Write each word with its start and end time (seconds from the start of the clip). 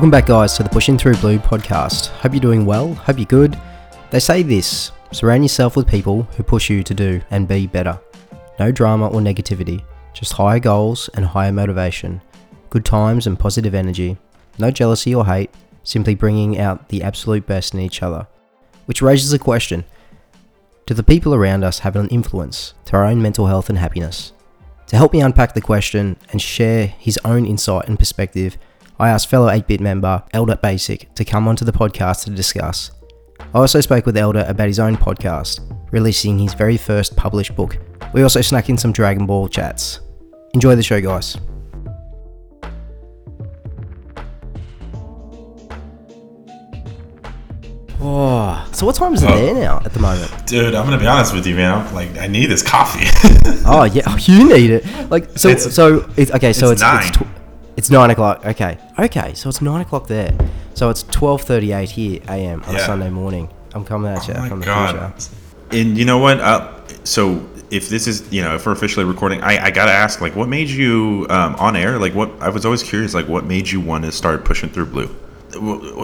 Welcome 0.00 0.10
back, 0.12 0.24
guys, 0.24 0.56
to 0.56 0.62
the 0.62 0.70
Pushin' 0.70 0.96
Thru 0.96 1.14
Blue 1.16 1.38
podcast. 1.38 2.06
Hope 2.06 2.32
you're 2.32 2.40
doing 2.40 2.64
well. 2.64 2.94
Hope 2.94 3.18
you're 3.18 3.26
good. 3.26 3.60
They 4.08 4.18
say 4.18 4.42
this 4.42 4.92
surround 5.12 5.44
yourself 5.44 5.76
with 5.76 5.86
people 5.86 6.22
who 6.22 6.42
push 6.42 6.70
you 6.70 6.82
to 6.82 6.94
do 6.94 7.20
and 7.30 7.46
be 7.46 7.66
better. 7.66 8.00
No 8.58 8.72
drama 8.72 9.08
or 9.08 9.20
negativity, 9.20 9.84
just 10.14 10.32
higher 10.32 10.58
goals 10.58 11.10
and 11.12 11.26
higher 11.26 11.52
motivation, 11.52 12.22
good 12.70 12.86
times 12.86 13.26
and 13.26 13.38
positive 13.38 13.74
energy, 13.74 14.16
no 14.58 14.70
jealousy 14.70 15.14
or 15.14 15.26
hate, 15.26 15.50
simply 15.82 16.14
bringing 16.14 16.58
out 16.58 16.88
the 16.88 17.02
absolute 17.02 17.46
best 17.46 17.74
in 17.74 17.80
each 17.80 18.02
other. 18.02 18.26
Which 18.86 19.02
raises 19.02 19.34
a 19.34 19.38
question 19.38 19.84
Do 20.86 20.94
the 20.94 21.02
people 21.02 21.34
around 21.34 21.62
us 21.62 21.80
have 21.80 21.96
an 21.96 22.08
influence 22.08 22.72
to 22.86 22.96
our 22.96 23.04
own 23.04 23.20
mental 23.20 23.48
health 23.48 23.68
and 23.68 23.76
happiness? 23.76 24.32
To 24.86 24.96
help 24.96 25.12
me 25.12 25.20
unpack 25.20 25.52
the 25.52 25.60
question 25.60 26.16
and 26.30 26.40
share 26.40 26.86
his 26.86 27.20
own 27.22 27.44
insight 27.44 27.86
and 27.86 27.98
perspective, 27.98 28.56
I 29.00 29.08
asked 29.08 29.28
fellow 29.28 29.48
AteBit 29.48 29.80
member 29.80 30.22
Eldar 30.34 30.60
Basic 30.60 31.12
to 31.14 31.24
come 31.24 31.48
onto 31.48 31.64
the 31.64 31.72
podcast 31.72 32.24
to 32.24 32.30
discuss. 32.30 32.90
I 33.54 33.58
also 33.58 33.80
spoke 33.80 34.04
with 34.06 34.14
Eldar 34.16 34.48
about 34.48 34.68
his 34.68 34.78
own 34.78 34.96
podcast, 34.96 35.60
releasing 35.90 36.38
his 36.38 36.52
very 36.54 36.76
first 36.76 37.16
published 37.16 37.56
book. 37.56 37.78
We 38.12 38.22
also 38.22 38.42
snuck 38.42 38.68
in 38.68 38.76
some 38.76 38.92
Dragon 38.92 39.24
Ball 39.26 39.48
chats. 39.48 40.00
Enjoy 40.54 40.76
the 40.76 40.82
show, 40.82 41.00
guys. 41.00 41.36
Oh, 48.02 48.66
so 48.72 48.86
what 48.86 48.94
time 48.94 49.12
is 49.12 49.22
it 49.22 49.28
Oh. 49.30 49.36
there 49.36 49.54
now 49.54 49.82
at 49.84 49.92
the 49.92 50.00
moment? 50.00 50.30
Dude, 50.46 50.74
I'm 50.74 50.84
gonna 50.86 50.96
be 50.98 51.06
honest 51.06 51.34
with 51.34 51.46
you, 51.46 51.54
man. 51.54 51.86
I'm 51.86 51.94
like, 51.94 52.16
I 52.18 52.28
need 52.28 52.46
this 52.46 52.62
coffee. 52.62 53.06
Oh 53.66 53.84
yeah, 53.84 54.02
oh, 54.06 54.16
you 54.20 54.48
need 54.48 54.70
it. 54.70 55.10
Like 55.10 55.28
so, 55.36 55.48
It's- 55.48 55.74
so 55.74 56.08
it's 56.16 56.30
okay. 56.30 56.52
So 56.54 56.70
it's 56.70 56.80
it's 56.82 56.82
it's, 56.82 57.18
nine. 57.20 57.28
tw- 57.28 57.39
it's 57.76 57.90
nine 57.90 58.10
o'clock. 58.10 58.44
Okay, 58.44 58.78
okay. 58.98 59.34
So 59.34 59.48
it's 59.48 59.60
nine 59.60 59.80
o'clock 59.80 60.06
there. 60.06 60.36
So 60.74 60.90
it's 60.90 61.02
twelve 61.04 61.42
thirty-eight 61.42 61.90
here 61.90 62.20
a.m. 62.28 62.62
on 62.64 62.76
a 62.76 62.80
Sunday 62.80 63.10
morning. 63.10 63.48
I'm 63.74 63.84
coming 63.84 64.12
at 64.12 64.26
you 64.26 64.34
oh 64.36 64.48
from 64.48 64.60
the 64.60 64.66
god. 64.66 65.14
future. 65.14 65.36
And 65.72 65.96
you 65.96 66.04
know 66.04 66.18
what? 66.18 66.40
Uh, 66.40 66.72
so 67.04 67.48
if 67.70 67.88
this 67.88 68.06
is, 68.06 68.30
you 68.32 68.42
know, 68.42 68.56
if 68.56 68.66
we're 68.66 68.72
officially 68.72 69.04
recording, 69.04 69.40
I, 69.42 69.66
I 69.66 69.70
gotta 69.70 69.92
ask, 69.92 70.20
like, 70.20 70.34
what 70.34 70.48
made 70.48 70.68
you 70.68 71.26
um, 71.30 71.54
on 71.56 71.76
air? 71.76 71.98
Like, 71.98 72.14
what? 72.14 72.30
I 72.40 72.48
was 72.48 72.64
always 72.64 72.82
curious, 72.82 73.14
like, 73.14 73.28
what 73.28 73.44
made 73.44 73.70
you 73.70 73.80
want 73.80 74.04
to 74.04 74.12
start 74.12 74.44
Pushin' 74.44 74.70
Thru 74.70 74.86
Blue? 74.86 75.14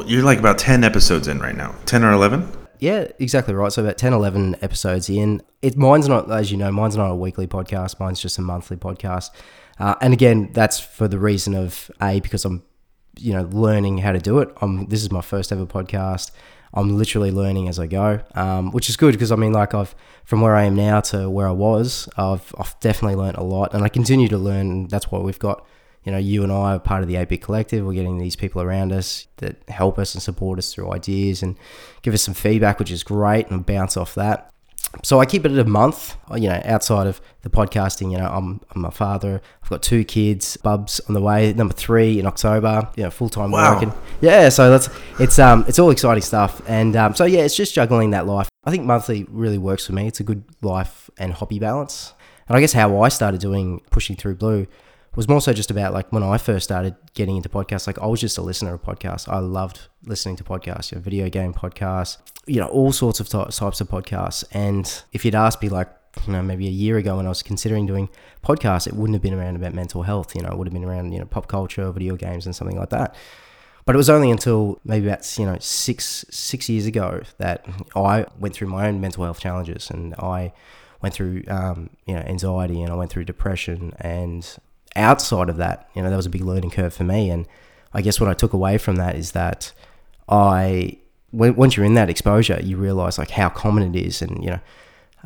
You're 0.06 0.22
like 0.22 0.38
about 0.38 0.58
ten 0.58 0.84
episodes 0.84 1.28
in 1.28 1.40
right 1.40 1.56
now, 1.56 1.74
ten 1.86 2.04
or 2.04 2.12
eleven. 2.12 2.48
Yeah, 2.78 3.08
exactly 3.18 3.54
right. 3.54 3.72
So 3.72 3.82
about 3.82 3.96
10, 3.96 4.12
11 4.12 4.56
episodes 4.60 5.08
in. 5.08 5.42
It 5.62 5.76
mine's 5.76 6.08
not, 6.08 6.30
as 6.30 6.50
you 6.50 6.56
know, 6.56 6.70
mine's 6.70 6.96
not 6.96 7.10
a 7.10 7.14
weekly 7.14 7.46
podcast. 7.46 7.98
Mine's 7.98 8.20
just 8.20 8.36
a 8.36 8.42
monthly 8.42 8.76
podcast. 8.76 9.30
Uh, 9.78 9.94
and 10.00 10.12
again, 10.12 10.50
that's 10.52 10.80
for 10.80 11.08
the 11.08 11.18
reason 11.18 11.54
of 11.54 11.90
a 12.00 12.20
because 12.20 12.44
I'm, 12.44 12.62
you 13.18 13.32
know, 13.32 13.42
learning 13.52 13.98
how 13.98 14.12
to 14.12 14.18
do 14.18 14.38
it. 14.38 14.48
I'm 14.60 14.86
this 14.86 15.02
is 15.02 15.10
my 15.10 15.20
first 15.20 15.52
ever 15.52 15.66
podcast. 15.66 16.30
I'm 16.74 16.98
literally 16.98 17.30
learning 17.30 17.68
as 17.68 17.78
I 17.78 17.86
go, 17.86 18.20
um, 18.34 18.70
which 18.72 18.90
is 18.90 18.96
good 18.96 19.12
because 19.12 19.32
I 19.32 19.36
mean, 19.36 19.52
like 19.52 19.74
I've 19.74 19.94
from 20.24 20.40
where 20.40 20.54
I 20.54 20.64
am 20.64 20.74
now 20.74 21.00
to 21.00 21.30
where 21.30 21.48
I 21.48 21.52
was, 21.52 22.08
I've 22.16 22.54
I've 22.58 22.78
definitely 22.80 23.16
learned 23.16 23.36
a 23.36 23.42
lot, 23.42 23.74
and 23.74 23.84
I 23.84 23.88
continue 23.88 24.28
to 24.28 24.38
learn. 24.38 24.70
And 24.70 24.90
that's 24.90 25.10
why 25.10 25.18
we've 25.18 25.38
got 25.38 25.66
you 26.06 26.12
know, 26.12 26.18
you 26.18 26.44
and 26.44 26.52
I 26.52 26.76
are 26.76 26.78
part 26.78 27.02
of 27.02 27.08
the 27.08 27.16
AteBit 27.16 27.42
Collective. 27.42 27.84
We're 27.84 27.92
getting 27.92 28.18
these 28.18 28.36
people 28.36 28.62
around 28.62 28.92
us 28.92 29.26
that 29.38 29.56
help 29.68 29.98
us 29.98 30.14
and 30.14 30.22
support 30.22 30.56
us 30.56 30.72
through 30.72 30.92
ideas 30.92 31.42
and 31.42 31.56
give 32.02 32.14
us 32.14 32.22
some 32.22 32.32
feedback, 32.32 32.78
which 32.78 32.92
is 32.92 33.02
great, 33.02 33.50
and 33.50 33.66
bounce 33.66 33.96
off 33.96 34.14
that. 34.14 34.52
So 35.02 35.18
I 35.18 35.26
keep 35.26 35.44
it 35.44 35.50
at 35.50 35.58
a 35.58 35.68
month, 35.68 36.16
you 36.36 36.48
know, 36.48 36.62
outside 36.64 37.08
of 37.08 37.20
the 37.42 37.50
podcasting. 37.50 38.12
You 38.12 38.18
know, 38.18 38.28
I'm, 38.28 38.60
I'm 38.70 38.84
a 38.84 38.92
father. 38.92 39.42
I've 39.66 39.70
got 39.70 39.82
two 39.82 40.04
kids. 40.04 40.56
Bub's 40.58 41.00
on 41.08 41.14
the 41.14 41.20
way, 41.20 41.52
number 41.52 41.74
three 41.74 42.20
in 42.20 42.26
October. 42.26 42.88
You 42.94 43.02
know, 43.02 43.10
full 43.10 43.28
time 43.28 43.50
Wow. 43.50 43.74
working. 43.74 43.92
Yeah, 44.20 44.48
so 44.48 44.70
that's 44.70 44.88
it's 45.18 45.40
um 45.40 45.64
it's 45.66 45.80
all 45.80 45.90
exciting 45.90 46.22
stuff, 46.22 46.62
and 46.68 46.94
um, 46.94 47.16
so 47.16 47.24
yeah, 47.24 47.40
it's 47.40 47.56
just 47.56 47.74
juggling 47.74 48.10
that 48.10 48.26
life. 48.28 48.48
I 48.64 48.70
think 48.70 48.84
monthly 48.84 49.26
really 49.28 49.58
works 49.58 49.84
for 49.84 49.92
me. 49.92 50.06
It's 50.06 50.20
a 50.20 50.22
good 50.22 50.44
life 50.62 51.10
and 51.18 51.32
hobby 51.32 51.58
balance. 51.58 52.14
And 52.48 52.56
I 52.56 52.60
guess 52.60 52.72
how 52.74 53.02
I 53.02 53.08
started 53.08 53.40
doing 53.40 53.80
Pushin' 53.90 54.14
Thru 54.14 54.36
Blue 54.36 54.68
was 55.16 55.28
more 55.28 55.40
so 55.40 55.52
just 55.52 55.72
about 55.72 55.92
like 55.92 56.12
when 56.12 56.22
I 56.22 56.38
first 56.38 56.62
started 56.62 56.94
getting 57.14 57.34
into 57.36 57.48
podcasts. 57.48 57.88
Like 57.88 57.98
I 57.98 58.06
was 58.06 58.20
just 58.20 58.38
a 58.38 58.42
listener 58.42 58.74
of 58.74 58.82
podcasts. 58.84 59.28
I 59.28 59.38
loved 59.40 59.80
listening 60.04 60.36
to 60.36 60.44
podcasts, 60.44 60.92
you 60.92 60.98
know, 60.98 61.02
video 61.02 61.28
game 61.28 61.52
podcasts, 61.52 62.18
you 62.46 62.60
know, 62.60 62.68
all 62.68 62.92
sorts 62.92 63.18
of 63.18 63.28
types 63.28 63.80
of 63.80 63.88
podcasts. 63.88 64.44
And 64.52 65.02
if 65.12 65.24
you'd 65.24 65.34
asked 65.34 65.60
me 65.60 65.68
like, 65.70 65.88
you 66.26 66.32
know, 66.32 66.42
maybe 66.42 66.66
a 66.66 66.70
year 66.70 66.96
ago 66.96 67.16
when 67.16 67.26
I 67.26 67.28
was 67.28 67.42
considering 67.42 67.86
doing 67.86 68.08
podcasts, 68.42 68.86
it 68.86 68.94
wouldn't 68.94 69.14
have 69.14 69.22
been 69.22 69.34
around 69.34 69.56
about 69.56 69.74
mental 69.74 70.02
health. 70.02 70.34
You 70.34 70.42
know, 70.42 70.50
it 70.50 70.58
would 70.58 70.66
have 70.66 70.74
been 70.74 70.84
around 70.84 71.12
you 71.12 71.18
know 71.18 71.26
pop 71.26 71.48
culture, 71.48 71.90
video 71.92 72.16
games, 72.16 72.46
and 72.46 72.54
something 72.54 72.78
like 72.78 72.90
that. 72.90 73.14
But 73.84 73.94
it 73.94 73.98
was 73.98 74.10
only 74.10 74.30
until 74.30 74.80
maybe 74.84 75.06
about 75.06 75.38
you 75.38 75.46
know 75.46 75.56
six 75.60 76.24
six 76.30 76.68
years 76.68 76.86
ago 76.86 77.22
that 77.38 77.64
I 77.94 78.26
went 78.38 78.54
through 78.54 78.68
my 78.68 78.88
own 78.88 79.00
mental 79.00 79.24
health 79.24 79.40
challenges, 79.40 79.90
and 79.90 80.14
I 80.14 80.52
went 81.02 81.14
through 81.14 81.44
um, 81.48 81.90
you 82.06 82.14
know 82.14 82.20
anxiety, 82.20 82.82
and 82.82 82.92
I 82.92 82.96
went 82.96 83.10
through 83.10 83.24
depression, 83.24 83.94
and 84.00 84.46
outside 84.96 85.48
of 85.48 85.58
that, 85.58 85.88
you 85.94 86.02
know, 86.02 86.10
that 86.10 86.16
was 86.16 86.26
a 86.26 86.30
big 86.30 86.42
learning 86.42 86.70
curve 86.70 86.94
for 86.94 87.04
me. 87.04 87.30
And 87.30 87.46
I 87.92 88.02
guess 88.02 88.18
what 88.18 88.28
I 88.28 88.34
took 88.34 88.52
away 88.52 88.78
from 88.78 88.96
that 88.96 89.14
is 89.14 89.32
that 89.32 89.72
I 90.28 90.98
once 91.32 91.76
you're 91.76 91.86
in 91.86 91.94
that 91.94 92.08
exposure, 92.08 92.58
you 92.62 92.76
realize 92.76 93.18
like 93.18 93.30
how 93.30 93.50
common 93.50 93.94
it 93.94 93.98
is, 93.98 94.22
and 94.22 94.42
you 94.42 94.50
know 94.50 94.60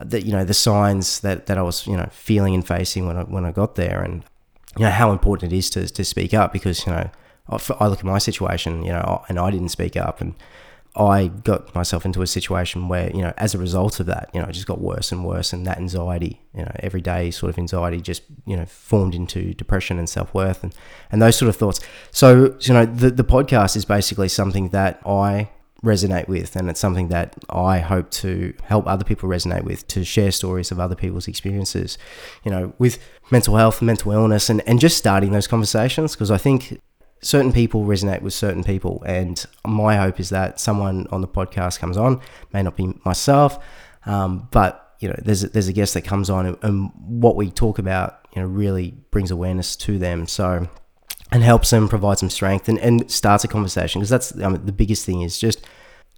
that 0.05 0.25
you 0.25 0.33
know 0.33 0.45
the 0.45 0.55
signs 0.55 1.21
that, 1.21 1.47
that 1.47 1.59
I 1.59 1.63
was 1.63 1.87
you 1.87 1.97
know 1.97 2.09
feeling 2.11 2.55
and 2.55 2.67
facing 2.67 3.07
when 3.07 3.17
I 3.17 3.23
when 3.25 3.45
I 3.45 3.53
got 3.53 3.75
there, 3.75 4.03
and 4.03 4.25
you 4.77 4.85
know 4.85 4.91
how 4.91 5.13
important 5.13 5.53
it 5.53 5.57
is 5.57 5.71
to, 5.71 5.89
to 5.89 6.05
speak 6.05 6.35
up 6.35 6.53
because 6.53 6.87
you 6.87 6.93
know 6.93 7.11
I 7.81 7.89
look 7.89 7.99
at 7.99 8.05
my 8.05 8.19
situation, 8.19 8.85
you 8.85 8.93
know, 8.93 9.25
and 9.29 9.39
I 9.39 9.51
didn't 9.51 9.71
speak 9.71 9.97
up, 9.97 10.21
and 10.21 10.35
I 10.97 11.29
got 11.29 11.75
myself 11.75 12.05
into 12.05 12.23
a 12.23 12.27
situation 12.27 12.89
where 12.89 13.11
you 13.11 13.23
know 13.23 13.33
as 13.37 13.55
a 13.55 13.59
result 13.59 14.01
of 14.01 14.07
that, 14.07 14.31
you 14.33 14.41
know, 14.41 14.49
it 14.49 14.53
just 14.53 14.67
got 14.67 14.81
worse 14.81 15.13
and 15.13 15.25
worse, 15.25 15.53
and 15.53 15.67
that 15.67 15.79
anxiety, 15.79 16.41
you 16.55 16.63
know, 16.63 16.73
every 16.81 17.01
day 17.01 17.31
sort 17.31 17.51
of 17.51 17.59
anxiety 17.59 18.01
just 18.01 18.23
you 18.47 18.57
know 18.57 18.67
formed 18.67 19.15
into 19.15 19.55
depression 19.55 19.99
and 19.99 20.09
self 20.09 20.33
worth 20.33 20.63
and 20.63 20.75
and 21.11 21.21
those 21.21 21.37
sort 21.37 21.49
of 21.49 21.57
thoughts. 21.57 21.81
So 22.11 22.57
you 22.61 22.75
know 22.75 22.87
the 22.87 23.11
the 23.11 23.25
podcast 23.25 23.77
is 23.77 23.85
basically 23.85 24.29
something 24.29 24.69
that 24.69 25.01
I 25.05 25.51
resonate 25.83 26.29
with 26.29 26.57
and 26.57 26.69
it's 26.69 26.81
something 26.81 27.09
that 27.09 27.35
I 27.49 27.79
hope 27.79 28.11
to 28.11 28.55
help 28.65 28.87
other 28.87 29.05
people 29.05 29.29
resonate 29.29 29.65
with 29.65 29.87
to 29.89 30.05
share 30.05 30.31
stories 30.31 30.71
of 30.71 30.79
other 30.79 30.95
people's 30.95 31.27
experiences 31.27 31.97
you 32.45 32.51
know 32.51 32.75
with 32.79 32.99
mental 33.31 33.57
health 33.57 33.81
mental 33.81 34.13
illness 34.13 34.51
and, 34.51 34.61
and 34.69 34.79
just 34.79 34.99
starting 34.99 35.33
those 35.33 35.47
conversations 35.47 36.15
because 36.15 36.31
I 36.31 36.37
think 36.37 36.81
certain 37.23 37.53
people 37.53 37.85
resonate 37.85 38.21
with 38.21 38.35
certain 38.35 38.63
people 38.63 39.03
and 39.07 39.47
my 39.67 39.97
hope 39.97 40.21
is 40.21 40.29
that 40.31 40.61
someone 40.61 41.07
on 41.11 41.23
the 41.23 41.29
podcast 41.29 41.79
comes 41.79 41.97
on 41.97 42.21
may 42.53 42.63
not 42.63 42.77
be 42.77 42.93
myself 43.05 43.59
um, 44.05 44.49
but 44.51 44.95
you 45.01 45.09
know 45.09 45.17
there's 45.23 45.45
a, 45.45 45.49
there's 45.49 45.69
a 45.69 45.73
guest 45.73 45.95
that 45.95 46.03
comes 46.03 46.29
on 46.29 46.45
and, 46.45 46.59
and 46.63 46.91
what 46.95 47.37
we 47.37 47.51
talk 47.51 47.79
about 47.79 48.21
you 48.35 48.43
know 48.43 48.49
really 48.49 48.95
brings 49.11 49.31
awareness 49.31 49.77
to 49.77 49.99
them. 49.99 50.27
So 50.27 50.69
and 51.33 51.43
helps 51.43 51.71
them 51.71 51.89
provide 51.89 52.19
some 52.19 52.31
strength 52.31 52.69
and, 52.69 52.79
and 52.79 53.11
starts 53.11 53.45
a 53.45 53.49
conversation 53.49 54.01
because 54.01 54.11
that's 54.11 54.39
um, 54.43 54.65
the 54.65 54.73
biggest 54.73 55.07
thing 55.07 55.23
is 55.23 55.39
just 55.39 55.65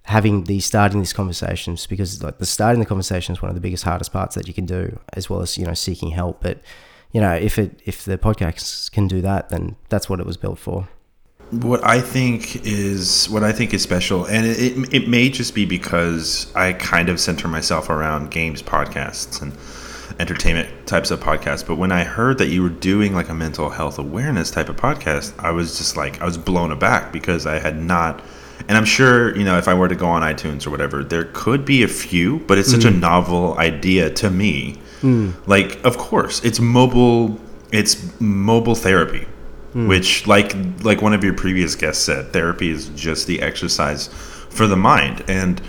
having 0.03 0.43
the 0.45 0.59
starting 0.59 0.99
these 0.99 1.13
conversations 1.13 1.87
because 1.87 2.21
like 2.21 2.37
the 2.37 2.45
starting 2.45 2.79
the 2.79 2.85
conversation 2.85 3.33
is 3.33 3.41
one 3.41 3.49
of 3.49 3.55
the 3.55 3.61
biggest 3.61 3.83
hardest 3.83 4.11
parts 4.11 4.35
that 4.35 4.47
you 4.47 4.53
can 4.53 4.65
do 4.65 4.99
as 5.13 5.29
well 5.29 5.41
as 5.41 5.57
you 5.57 5.65
know 5.65 5.73
seeking 5.73 6.11
help. 6.11 6.41
But 6.41 6.59
you 7.11 7.21
know 7.21 7.33
if 7.33 7.57
it 7.57 7.79
if 7.85 8.03
the 8.05 8.17
podcast 8.17 8.91
can 8.91 9.07
do 9.07 9.21
that 9.21 9.49
then 9.49 9.75
that's 9.89 10.09
what 10.09 10.19
it 10.19 10.25
was 10.25 10.37
built 10.37 10.59
for. 10.59 10.87
What 11.51 11.85
I 11.85 12.01
think 12.01 12.65
is 12.65 13.29
what 13.29 13.43
I 13.43 13.51
think 13.51 13.75
is 13.75 13.83
special, 13.83 14.25
and 14.25 14.47
it, 14.47 14.59
it, 14.59 14.93
it 14.93 15.07
may 15.07 15.29
just 15.29 15.53
be 15.53 15.65
because 15.65 16.51
I 16.55 16.73
kind 16.73 17.09
of 17.09 17.19
center 17.19 17.47
myself 17.47 17.91
around 17.91 18.31
games 18.31 18.63
podcasts 18.63 19.39
and 19.39 19.53
entertainment 20.19 20.69
types 20.87 21.11
of 21.11 21.19
podcasts. 21.19 21.65
But 21.65 21.75
when 21.77 21.91
I 21.91 22.03
heard 22.03 22.37
that 22.37 22.47
you 22.47 22.63
were 22.63 22.69
doing 22.69 23.13
like 23.13 23.29
a 23.29 23.33
mental 23.33 23.69
health 23.69 23.99
awareness 23.99 24.51
type 24.51 24.69
of 24.69 24.75
podcast, 24.75 25.33
I 25.39 25.51
was 25.51 25.77
just 25.77 25.97
like 25.97 26.21
I 26.21 26.25
was 26.25 26.37
blown 26.37 26.71
aback 26.71 27.11
because 27.11 27.45
I 27.45 27.59
had 27.59 27.81
not. 27.81 28.21
And 28.67 28.77
I'm 28.77 28.85
sure 28.85 29.35
you 29.37 29.43
know 29.43 29.57
if 29.57 29.67
I 29.67 29.73
were 29.73 29.87
to 29.87 29.95
go 29.95 30.07
on 30.07 30.21
iTunes 30.21 30.65
or 30.65 30.69
whatever, 30.69 31.03
there 31.03 31.25
could 31.33 31.65
be 31.65 31.83
a 31.83 31.87
few, 31.87 32.39
but 32.39 32.57
it's 32.57 32.71
such 32.71 32.85
a 32.85 32.91
mm. 32.91 32.99
novel 32.99 33.57
idea 33.57 34.09
to 34.11 34.29
me. 34.29 34.77
Mm. 35.01 35.33
Like, 35.47 35.83
of 35.83 35.97
course, 35.97 36.43
it's 36.43 36.59
mobile. 36.59 37.39
It's 37.71 38.19
mobile 38.21 38.75
therapy 38.75 39.25
mm. 39.73 39.87
which 39.87 40.27
like 40.27 40.55
like 40.83 41.01
one 41.01 41.13
of 41.13 41.23
your 41.23 41.33
previous 41.33 41.75
guests 41.75 42.03
said 42.03 42.31
therapy 42.33 42.69
is 42.69 42.89
just 42.89 43.27
the 43.27 43.41
exercise 43.41 44.07
for 44.49 44.67
the 44.67 44.75
mind 44.75 45.23
and 45.27 45.61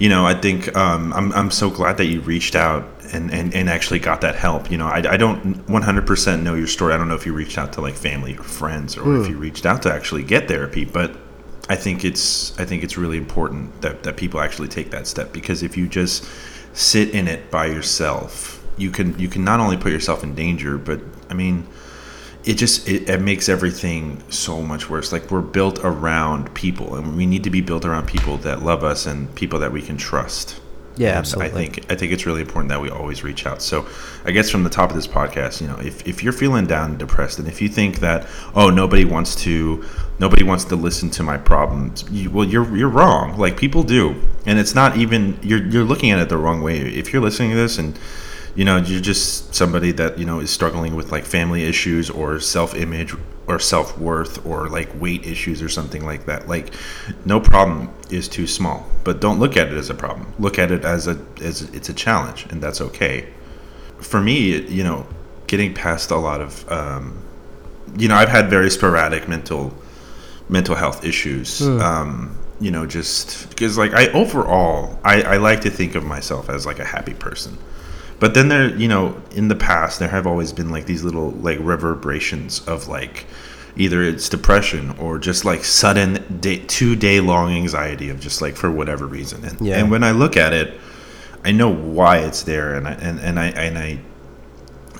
you 0.00 0.08
know 0.08 0.26
i 0.26 0.34
think 0.34 0.74
um, 0.76 1.12
I'm, 1.12 1.32
I'm 1.32 1.50
so 1.50 1.70
glad 1.70 1.96
that 1.98 2.06
you 2.06 2.20
reached 2.22 2.56
out 2.56 2.84
and, 3.12 3.32
and, 3.32 3.54
and 3.54 3.68
actually 3.68 3.98
got 3.98 4.20
that 4.20 4.36
help. 4.36 4.70
You 4.70 4.78
know 4.78 4.86
I, 4.86 4.98
I 4.98 5.16
don't 5.16 5.66
100% 5.66 6.42
know 6.42 6.54
your 6.54 6.66
story. 6.66 6.94
I 6.94 6.96
don't 6.96 7.08
know 7.08 7.14
if 7.14 7.26
you 7.26 7.32
reached 7.32 7.58
out 7.58 7.72
to 7.74 7.80
like 7.80 7.94
family 7.94 8.36
or 8.36 8.44
friends 8.44 8.96
or 8.96 9.20
if 9.20 9.28
you 9.28 9.36
reached 9.36 9.66
out 9.66 9.82
to 9.82 9.92
actually 9.92 10.22
get 10.22 10.48
therapy 10.48 10.84
but 10.84 11.16
i 11.68 11.76
think 11.76 12.04
it's 12.04 12.58
i 12.58 12.64
think 12.64 12.82
it's 12.82 12.96
really 12.96 13.18
important 13.18 13.80
that, 13.82 14.02
that 14.02 14.16
people 14.16 14.40
actually 14.40 14.68
take 14.68 14.90
that 14.90 15.06
step 15.06 15.32
because 15.32 15.62
if 15.62 15.76
you 15.76 15.86
just 15.86 16.24
sit 16.72 17.10
in 17.10 17.28
it 17.28 17.50
by 17.50 17.66
yourself 17.66 18.64
you 18.76 18.90
can 18.90 19.16
you 19.18 19.28
can 19.28 19.44
not 19.44 19.60
only 19.60 19.76
put 19.76 19.92
yourself 19.92 20.22
in 20.22 20.34
danger 20.34 20.78
but 20.78 21.00
i 21.28 21.34
mean 21.34 21.66
it 22.44 22.54
just 22.54 22.88
it, 22.88 23.08
it 23.08 23.20
makes 23.20 23.48
everything 23.48 24.22
so 24.30 24.62
much 24.62 24.88
worse. 24.88 25.12
Like 25.12 25.30
we're 25.30 25.40
built 25.40 25.78
around 25.84 26.52
people, 26.54 26.96
and 26.96 27.16
we 27.16 27.26
need 27.26 27.44
to 27.44 27.50
be 27.50 27.60
built 27.60 27.84
around 27.84 28.06
people 28.06 28.36
that 28.38 28.62
love 28.62 28.84
us 28.84 29.06
and 29.06 29.34
people 29.34 29.58
that 29.60 29.72
we 29.72 29.82
can 29.82 29.96
trust. 29.96 30.60
Yeah, 30.96 31.10
And 31.10 31.18
absolutely. 31.18 31.50
I 31.50 31.54
think 31.54 31.92
I 31.92 31.94
think 31.94 32.12
it's 32.12 32.26
really 32.26 32.40
important 32.40 32.68
that 32.70 32.80
we 32.80 32.90
always 32.90 33.22
reach 33.22 33.46
out. 33.46 33.62
So, 33.62 33.86
I 34.24 34.32
guess 34.32 34.50
from 34.50 34.64
the 34.64 34.70
top 34.70 34.90
of 34.90 34.96
this 34.96 35.06
podcast, 35.06 35.60
you 35.60 35.66
know, 35.66 35.78
if, 35.78 36.06
if 36.06 36.22
you're 36.22 36.32
feeling 36.32 36.66
down 36.66 36.90
and 36.90 36.98
depressed, 36.98 37.38
and 37.38 37.46
if 37.46 37.62
you 37.62 37.68
think 37.68 38.00
that 38.00 38.26
oh 38.54 38.70
nobody 38.70 39.04
wants 39.04 39.34
to 39.36 39.84
nobody 40.18 40.42
wants 40.42 40.64
to 40.64 40.76
listen 40.76 41.08
to 41.10 41.22
my 41.22 41.38
problems, 41.38 42.04
you, 42.10 42.30
well 42.30 42.46
you're 42.46 42.76
you're 42.76 42.88
wrong. 42.88 43.38
Like 43.38 43.56
people 43.56 43.82
do, 43.82 44.20
and 44.46 44.58
it's 44.58 44.74
not 44.74 44.96
even 44.96 45.38
you're 45.42 45.64
you're 45.66 45.84
looking 45.84 46.10
at 46.10 46.18
it 46.18 46.28
the 46.28 46.36
wrong 46.36 46.60
way. 46.60 46.80
If 46.80 47.12
you're 47.12 47.22
listening 47.22 47.50
to 47.50 47.56
this 47.56 47.78
and 47.78 47.98
you 48.54 48.64
know 48.64 48.76
you're 48.76 49.00
just 49.00 49.54
somebody 49.54 49.92
that 49.92 50.18
you 50.18 50.24
know 50.24 50.40
is 50.40 50.50
struggling 50.50 50.96
with 50.96 51.12
like 51.12 51.24
family 51.24 51.64
issues 51.64 52.10
or 52.10 52.40
self-image 52.40 53.14
or 53.46 53.58
self-worth 53.58 54.44
or 54.46 54.68
like 54.68 54.88
weight 55.00 55.26
issues 55.26 55.60
or 55.62 55.68
something 55.68 56.04
like 56.04 56.26
that. 56.26 56.48
Like 56.48 56.74
no 57.24 57.40
problem 57.40 57.92
is 58.10 58.28
too 58.28 58.46
small 58.46 58.86
but 59.04 59.20
don't 59.20 59.38
look 59.38 59.56
at 59.56 59.68
it 59.68 59.74
as 59.74 59.90
a 59.90 59.94
problem. 59.94 60.32
Look 60.38 60.58
at 60.58 60.70
it 60.70 60.84
as 60.84 61.06
a 61.06 61.20
as 61.40 61.62
it's 61.74 61.88
a 61.88 61.94
challenge 61.94 62.46
and 62.50 62.62
that's 62.62 62.80
okay. 62.80 63.28
For 64.00 64.20
me 64.20 64.60
you 64.66 64.84
know 64.84 65.06
getting 65.46 65.74
past 65.74 66.10
a 66.10 66.16
lot 66.16 66.40
of 66.40 66.70
um, 66.70 67.22
you 67.96 68.06
know 68.08 68.14
i've 68.14 68.28
had 68.28 68.48
very 68.48 68.70
sporadic 68.70 69.28
mental 69.28 69.74
mental 70.48 70.74
health 70.74 71.04
issues. 71.04 71.60
Um, 71.62 72.36
you 72.60 72.70
know 72.70 72.86
just 72.86 73.48
because 73.48 73.78
like 73.78 73.94
i 73.94 74.08
overall 74.08 74.98
I, 75.02 75.22
I 75.22 75.36
like 75.38 75.62
to 75.62 75.70
think 75.70 75.94
of 75.94 76.04
myself 76.04 76.50
as 76.50 76.66
like 76.66 76.78
a 76.78 76.84
happy 76.84 77.14
person 77.14 77.56
but 78.20 78.34
then 78.34 78.48
there 78.48 78.68
you 78.76 78.86
know 78.86 79.20
in 79.32 79.48
the 79.48 79.56
past 79.56 79.98
there 79.98 80.08
have 80.08 80.26
always 80.26 80.52
been 80.52 80.70
like 80.70 80.86
these 80.86 81.02
little 81.02 81.30
like 81.32 81.58
reverberations 81.60 82.60
of 82.68 82.86
like 82.88 83.26
either 83.76 84.02
it's 84.02 84.28
depression 84.28 84.90
or 84.98 85.18
just 85.18 85.44
like 85.44 85.64
sudden 85.64 86.38
day, 86.40 86.58
two 86.66 86.94
day 86.96 87.20
long 87.20 87.50
anxiety 87.52 88.08
of 88.10 88.20
just 88.20 88.40
like 88.42 88.54
for 88.56 88.70
whatever 88.70 89.06
reason 89.06 89.44
and, 89.44 89.60
Yeah. 89.60 89.78
and 89.78 89.90
when 89.90 90.04
i 90.04 90.10
look 90.12 90.36
at 90.36 90.52
it 90.52 90.78
i 91.44 91.50
know 91.52 91.72
why 91.72 92.18
it's 92.18 92.42
there 92.42 92.74
and 92.74 92.86
i 92.86 92.92
and, 92.92 93.18
and 93.20 93.38
i 93.40 93.46
and 93.46 93.78
i 93.78 93.98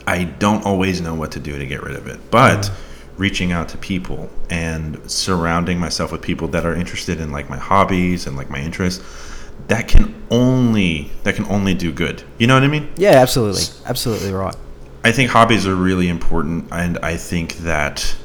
I 0.07 0.25
don't 0.25 0.65
always 0.65 1.01
know 1.01 1.15
what 1.15 1.31
to 1.33 1.41
do 1.41 1.57
to 1.57 1.67
get 1.67 1.83
rid 1.85 1.95
of 1.95 2.09
it. 2.09 2.19
But 2.33 2.73
reaching 3.17 3.53
out 3.53 3.69
to 3.69 3.79
people 3.79 4.29
and 4.49 4.99
surrounding 5.09 5.79
myself 5.79 6.11
with 6.11 6.21
people 6.23 6.49
that 6.49 6.65
are 6.67 6.75
interested 6.75 7.21
in 7.21 7.31
like 7.31 7.49
my 7.51 7.59
hobbies 7.59 8.27
and 8.27 8.35
like 8.37 8.51
my 8.51 8.59
interests, 8.61 9.05
that 9.71 9.87
can 9.87 10.13
only 10.33 11.09
that 11.23 11.37
can 11.37 11.47
only 11.47 11.75
do 11.75 11.93
good. 11.93 12.25
You 12.39 12.49
know 12.49 12.55
what 12.55 12.65
I 12.65 12.69
mean? 12.69 12.93
Yeah, 12.97 13.13
absolutely, 13.13 13.63
absolutely 13.87 14.33
right. 14.33 14.57
I 15.05 15.13
think 15.13 15.31
hobbies 15.31 15.67
are 15.67 15.77
really 15.77 16.09
important, 16.09 16.67
and 16.73 16.99
I 16.99 17.17
think 17.17 17.57
that 17.59 18.17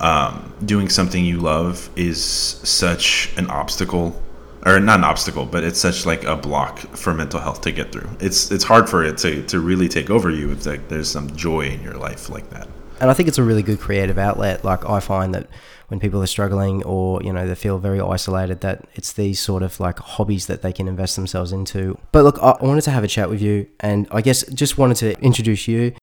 um, 0.00 0.52
doing 0.64 0.88
something 0.88 1.24
you 1.24 1.38
love 1.38 1.88
is 1.94 2.22
such 2.22 3.32
an 3.36 3.48
obstacle, 3.48 4.20
or 4.66 4.80
not 4.80 4.98
an 4.98 5.04
obstacle, 5.04 5.46
but 5.46 5.62
it's 5.62 5.78
such 5.78 6.06
like 6.06 6.24
a 6.24 6.34
block 6.34 6.80
for 6.80 7.14
mental 7.14 7.38
health 7.38 7.60
to 7.62 7.70
get 7.70 7.92
through. 7.92 8.10
It's 8.18 8.50
it's 8.50 8.64
hard 8.64 8.88
for 8.88 9.04
it 9.04 9.16
to, 9.18 9.44
to 9.44 9.60
really 9.60 9.88
take 9.88 10.10
over 10.10 10.28
you 10.28 10.50
if 10.50 10.66
like 10.66 10.88
there's 10.88 11.08
some 11.08 11.34
joy 11.36 11.66
in 11.66 11.82
your 11.82 11.94
life 11.94 12.28
like 12.28 12.50
that. 12.50 12.68
And 13.00 13.08
I 13.08 13.14
think 13.14 13.28
it's 13.28 13.38
a 13.38 13.44
really 13.44 13.62
good 13.62 13.78
creative 13.78 14.18
outlet. 14.18 14.64
Like 14.64 14.84
I 14.84 14.98
find 14.98 15.34
that 15.34 15.46
when 15.90 15.98
people 15.98 16.22
are 16.22 16.26
struggling 16.26 16.84
or 16.84 17.20
you 17.22 17.32
know 17.32 17.46
they 17.46 17.54
feel 17.54 17.78
very 17.78 18.00
isolated, 18.00 18.60
that 18.60 18.84
it's 18.94 19.12
these 19.12 19.40
sort 19.40 19.62
of 19.62 19.78
like 19.80 19.98
hobbies 19.98 20.46
that 20.46 20.62
they 20.62 20.72
can 20.72 20.86
invest 20.86 21.16
themselves 21.16 21.52
into. 21.52 21.98
But 22.12 22.22
look, 22.22 22.38
I 22.40 22.56
wanted 22.60 22.82
to 22.82 22.92
have 22.92 23.02
a 23.02 23.08
chat 23.08 23.28
with 23.28 23.42
you, 23.42 23.66
and 23.80 24.06
I 24.12 24.20
guess 24.20 24.44
just 24.46 24.78
wanted 24.78 24.96
to 24.98 25.20
introduce 25.20 25.66
you. 25.66 25.94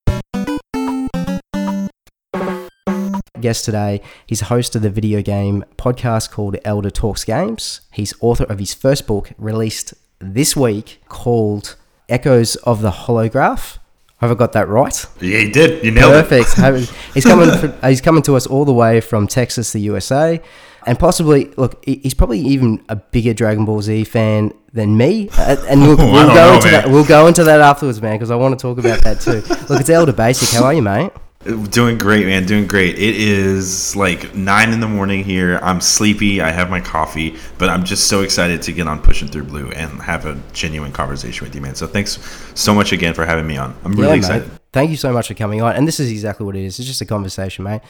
Guest 3.39 3.65
today, 3.65 4.01
he's 4.25 4.41
host 4.41 4.75
of 4.75 4.81
the 4.81 4.89
video 4.89 5.21
game 5.21 5.63
podcast 5.77 6.31
called 6.31 6.55
Eldar 6.65 6.91
Talks 6.91 7.23
Games. 7.23 7.81
He's 7.93 8.13
author 8.19 8.43
of 8.45 8.59
his 8.59 8.73
first 8.73 9.07
book 9.07 9.31
released 9.37 9.93
this 10.19 10.55
week 10.55 11.01
called 11.07 11.75
Echoes 12.09 12.55
of 12.57 12.81
the 12.81 12.91
Holograph. 12.91 13.77
Have 14.17 14.31
I 14.31 14.33
got 14.33 14.53
that 14.53 14.67
right? 14.67 15.05
Yeah, 15.21 15.39
you 15.39 15.51
did. 15.51 15.83
You 15.85 15.91
nailed 15.91 16.13
it. 16.15 16.27
Perfect. 16.27 16.53
Have- 16.55 16.89
he's 17.13 17.23
coming. 17.23 17.51
From, 17.57 17.73
he's 17.87 18.01
coming 18.01 18.23
to 18.23 18.35
us 18.35 18.47
all 18.47 18.65
the 18.65 18.73
way 18.73 18.99
from 18.99 19.27
Texas, 19.27 19.73
the 19.73 19.79
USA, 19.81 20.41
and 20.87 20.97
possibly 20.97 21.45
look. 21.57 21.83
He's 21.85 22.15
probably 22.15 22.39
even 22.39 22.83
a 22.89 22.95
bigger 22.95 23.33
Dragon 23.35 23.65
Ball 23.65 23.81
Z 23.83 24.05
fan 24.05 24.53
than 24.73 24.97
me. 24.97 25.29
Uh, 25.37 25.55
And 25.69 25.83
I 25.83 25.87
we'll 25.87 25.97
go 25.97 26.33
know, 26.33 26.53
into 26.55 26.65
man. 26.71 26.81
that. 26.83 26.89
We'll 26.89 27.05
go 27.05 27.27
into 27.27 27.43
that 27.43 27.61
afterwards, 27.61 28.01
man, 28.01 28.13
because 28.15 28.31
I 28.31 28.35
want 28.35 28.57
to 28.57 28.61
talk 28.61 28.79
about 28.79 29.03
that 29.03 29.21
too. 29.21 29.41
look, 29.69 29.81
it's 29.81 29.89
Eldar 29.89 30.15
Basic. 30.15 30.49
How 30.57 30.65
are 30.65 30.73
you, 30.73 30.81
mate? 30.81 31.11
Doing 31.43 31.97
great, 31.97 32.25
man. 32.25 32.45
Doing 32.45 32.67
great. 32.67 32.95
It 32.97 33.15
is 33.15 33.95
like 33.95 34.35
nine 34.35 34.73
in 34.73 34.79
the 34.79 34.87
morning 34.87 35.23
here. 35.23 35.59
I'm 35.61 35.79
sleepy. 35.79 36.41
I 36.41 36.49
have 36.51 36.69
my 36.69 36.81
coffee, 36.81 37.37
but 37.57 37.69
I'm 37.69 37.85
just 37.85 38.07
so 38.07 38.21
excited 38.21 38.61
to 38.63 38.73
get 38.73 38.87
on 38.87 39.01
Pushin' 39.01 39.27
Thru 39.27 39.43
Blue 39.43 39.69
and 39.69 40.01
have 40.01 40.25
a 40.25 40.37
genuine 40.51 40.91
conversation 40.91 41.45
with 41.45 41.55
you, 41.55 41.61
man. 41.61 41.75
So 41.75 41.87
thanks 41.87 42.19
so 42.55 42.73
much 42.73 42.91
again 42.91 43.13
for 43.13 43.25
having 43.25 43.47
me 43.47 43.55
on. 43.55 43.75
I'm 43.85 43.93
really 43.93 44.09
yeah, 44.09 44.15
excited. 44.15 44.47
mate. 44.49 44.59
Thank 44.73 44.89
you 44.91 44.97
so 44.97 45.13
much 45.13 45.29
for 45.29 45.33
coming 45.33 45.61
on. 45.61 45.75
And 45.75 45.87
this 45.87 45.99
is 45.99 46.11
exactly 46.11 46.45
what 46.45 46.55
it 46.55 46.63
is. 46.63 46.77
It's 46.77 46.87
just 46.87 47.01
a 47.01 47.05
conversation, 47.05 47.63
mate. 47.63 47.81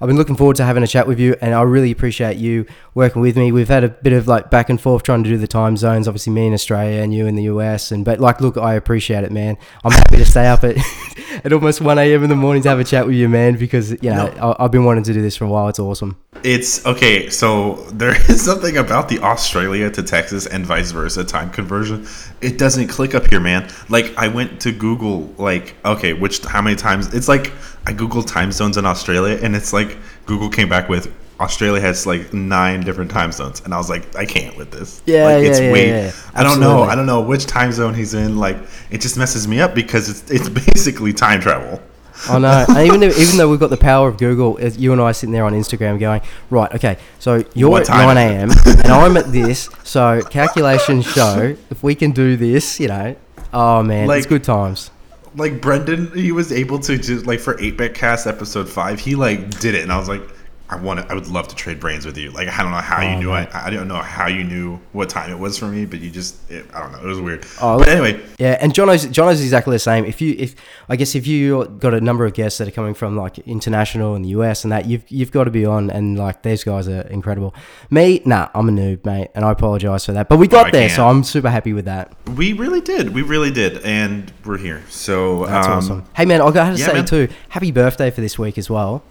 I've 0.00 0.06
been 0.06 0.18
looking 0.18 0.36
forward 0.36 0.56
to 0.56 0.64
having 0.64 0.82
a 0.82 0.86
chat 0.86 1.06
with 1.06 1.18
you, 1.18 1.34
and 1.40 1.54
I 1.54 1.62
really 1.62 1.90
appreciate 1.90 2.36
you 2.36 2.66
working 2.94 3.22
with 3.22 3.36
me. 3.36 3.50
We've 3.50 3.68
had 3.68 3.84
a 3.84 3.88
bit 3.88 4.12
of 4.12 4.28
like 4.28 4.50
back 4.50 4.68
and 4.68 4.80
forth 4.80 5.02
trying 5.04 5.24
to 5.24 5.30
do 5.30 5.38
the 5.38 5.46
time 5.46 5.76
zones. 5.76 6.06
Obviously, 6.06 6.32
me 6.32 6.46
in 6.46 6.52
Australia 6.52 7.00
and 7.02 7.14
you 7.14 7.26
in 7.26 7.36
the 7.36 7.44
US. 7.44 7.90
And 7.90 8.04
but 8.04 8.20
like, 8.20 8.40
look, 8.40 8.58
I 8.58 8.74
appreciate 8.74 9.24
it, 9.24 9.32
man. 9.32 9.56
I'm 9.84 9.92
happy 9.92 10.18
to 10.18 10.26
stay 10.26 10.46
up 10.46 10.62
at 10.62 10.76
at 11.44 11.52
almost 11.52 11.80
one 11.80 11.98
a.m. 11.98 12.22
in 12.22 12.30
the 12.30 12.36
morning 12.36 12.62
to 12.62 12.68
have 12.68 12.78
a 12.78 12.84
chat 12.84 13.06
with 13.06 13.16
you, 13.16 13.28
man, 13.28 13.56
because 13.56 13.90
you 13.90 14.10
know 14.10 14.26
I, 14.40 14.64
I've 14.64 14.70
been 14.70 14.84
wanting 14.84 15.04
to 15.04 15.12
do 15.12 15.22
this 15.22 15.36
for 15.36 15.44
a 15.44 15.48
while. 15.48 15.68
It's 15.68 15.78
awesome. 15.78 16.16
It's 16.42 16.84
okay. 16.86 17.28
So 17.30 17.74
there 17.92 18.14
is 18.30 18.44
something 18.44 18.76
about 18.76 19.08
the 19.08 19.20
Australia 19.20 19.90
to 19.90 20.02
Texas 20.02 20.46
and 20.46 20.64
vice 20.64 20.90
versa 20.90 21.24
time 21.24 21.50
conversion. 21.50 22.06
It 22.40 22.58
doesn't 22.58 22.88
click 22.88 23.14
up 23.14 23.26
here, 23.28 23.40
man. 23.40 23.68
Like 23.88 24.16
I 24.16 24.28
went 24.28 24.60
to 24.62 24.72
Google, 24.72 25.32
like 25.38 25.74
okay, 25.84 26.12
which 26.12 26.44
how 26.44 26.62
many 26.62 26.76
times? 26.76 27.12
It's 27.14 27.28
like 27.28 27.52
I 27.86 27.92
googled 27.92 28.26
time 28.26 28.52
zones 28.52 28.76
in 28.76 28.86
Australia, 28.86 29.38
and 29.42 29.54
it's 29.54 29.72
like 29.72 29.96
Google 30.26 30.48
came 30.48 30.68
back 30.68 30.88
with 30.88 31.12
Australia 31.38 31.80
has 31.80 32.06
like 32.06 32.32
nine 32.32 32.80
different 32.80 33.10
time 33.10 33.30
zones, 33.30 33.60
and 33.60 33.74
I 33.74 33.76
was 33.76 33.90
like, 33.90 34.16
I 34.16 34.24
can't 34.24 34.56
with 34.56 34.70
this. 34.70 35.02
Yeah, 35.04 35.24
like, 35.24 35.42
yeah, 35.42 35.48
it's 35.50 35.60
yeah, 35.60 35.72
way. 35.72 35.88
yeah. 35.88 36.12
I 36.34 36.42
don't 36.42 36.60
know. 36.60 36.82
I 36.82 36.94
don't 36.94 37.06
know 37.06 37.20
which 37.20 37.46
time 37.46 37.72
zone 37.72 37.94
he's 37.94 38.14
in. 38.14 38.38
Like 38.38 38.56
it 38.90 39.00
just 39.00 39.18
messes 39.18 39.46
me 39.46 39.60
up 39.60 39.74
because 39.74 40.08
it's 40.08 40.30
it's 40.30 40.48
basically 40.48 41.12
time 41.12 41.40
travel. 41.40 41.82
I 42.28 42.38
know. 42.38 42.64
and 42.68 42.86
even 42.86 43.00
though, 43.00 43.08
even 43.08 43.36
though 43.36 43.50
we've 43.50 43.60
got 43.60 43.70
the 43.70 43.76
power 43.76 44.08
of 44.08 44.16
Google, 44.16 44.58
you 44.60 44.92
and 44.92 45.00
I 45.00 45.12
sitting 45.12 45.32
there 45.32 45.44
on 45.44 45.52
Instagram 45.52 46.00
going, 46.00 46.22
right, 46.48 46.72
okay, 46.74 46.96
so 47.18 47.44
you're 47.54 47.78
at 47.78 47.88
nine 47.88 48.16
a.m. 48.16 48.50
and 48.66 48.88
I'm 48.88 49.16
at 49.18 49.30
this. 49.30 49.68
So 49.84 50.22
calculations 50.30 51.06
show 51.06 51.54
if 51.70 51.82
we 51.82 51.94
can 51.94 52.12
do 52.12 52.36
this, 52.36 52.80
you 52.80 52.88
know, 52.88 53.14
oh 53.52 53.82
man, 53.82 54.08
it's 54.10 54.26
good 54.26 54.44
times. 54.44 54.90
like 55.34 55.60
Brendan, 55.60 56.10
he 56.14 56.32
was 56.32 56.50
able 56.50 56.78
to 56.80 56.96
just 56.96 57.26
like 57.26 57.40
for 57.40 57.54
AteBit 57.54 57.94
cast 57.94 58.26
episode 58.26 58.70
five, 58.70 58.98
he 59.00 59.14
like 59.14 59.60
did 59.60 59.74
it, 59.74 59.82
and 59.82 59.92
I 59.92 59.98
was 59.98 60.08
like, 60.08 60.22
I 60.68 60.76
want 60.76 60.98
to, 61.00 61.10
I 61.10 61.14
would 61.14 61.28
love 61.28 61.46
to 61.48 61.54
trade 61.54 61.78
brains 61.78 62.04
with 62.04 62.18
you. 62.18 62.30
Like 62.32 62.48
I 62.48 62.62
don't 62.62 62.72
know 62.72 62.78
how 62.78 62.98
Oh, 63.00 63.08
you 63.10 63.16
knew 63.18 63.30
man. 63.30 63.48
I, 63.52 63.66
I 63.66 63.70
don't 63.70 63.86
know 63.86 63.96
how 64.02 64.26
you 64.26 64.42
knew 64.42 64.80
what 64.92 65.08
time 65.08 65.30
it 65.30 65.38
was 65.38 65.56
for 65.56 65.66
me, 65.66 65.84
but 65.86 66.00
you 66.00 66.10
just, 66.10 66.50
it, 66.50 66.66
I 66.74 66.80
don't 66.80 66.92
know, 66.92 66.98
it 66.98 67.06
was 67.06 67.20
weird. 67.20 67.46
Oh, 67.60 67.78
but 67.78 67.88
anyway, 67.88 68.20
Yeah, 68.38 68.58
and 68.60 68.74
Jono's 68.74 69.06
Jono's 69.06 69.40
exactly 69.40 69.72
the 69.72 69.78
same. 69.78 70.04
If 70.04 70.20
you 70.20 70.34
if 70.38 70.56
I 70.88 70.96
guess 70.96 71.14
if 71.14 71.26
you 71.26 71.66
got 71.78 71.94
a 71.94 72.00
number 72.00 72.26
of 72.26 72.34
guests 72.34 72.58
that 72.58 72.66
are 72.66 72.72
coming 72.72 72.94
from 72.94 73.16
like 73.16 73.38
international 73.40 74.14
and 74.16 74.24
the 74.24 74.30
US 74.30 74.64
and 74.64 74.72
that 74.72 74.86
you've 74.86 75.04
you've 75.08 75.30
got 75.30 75.44
to 75.44 75.50
be 75.52 75.64
on 75.64 75.88
and 75.90 76.18
like 76.18 76.42
these 76.42 76.64
guys 76.64 76.88
are 76.88 77.02
incredible. 77.02 77.54
Me, 77.90 78.20
nah, 78.24 78.48
I'm 78.54 78.68
a 78.68 78.72
noob, 78.72 79.04
mate, 79.04 79.28
and 79.36 79.44
I 79.44 79.52
apologize 79.52 80.04
for 80.06 80.12
that. 80.12 80.28
But 80.28 80.38
we 80.38 80.48
got 80.48 80.66
I 80.66 80.70
there, 80.72 80.88
so 80.88 81.06
I'm 81.08 81.22
super 81.22 81.48
happy 81.50 81.72
with 81.74 81.84
that. 81.84 82.12
we 82.34 82.52
really 82.54 82.80
did, 82.80 83.14
we 83.14 83.22
really 83.22 83.52
did, 83.52 83.78
and 83.84 84.32
we're 84.44 84.58
here. 84.58 84.82
So 84.88 85.46
That's 85.46 85.66
um, 85.68 85.72
awesome. 85.74 86.04
Hey 86.16 86.24
man, 86.24 86.40
I 86.40 86.50
got 86.50 86.72
to 86.72 86.78
yeah, 86.78 86.86
say 86.86 86.92
man. 86.94 87.04
too, 87.04 87.28
happy 87.50 87.70
birthday 87.70 88.10
for 88.10 88.20
this 88.20 88.36
week 88.36 88.58
as 88.58 88.68
well. 88.68 89.04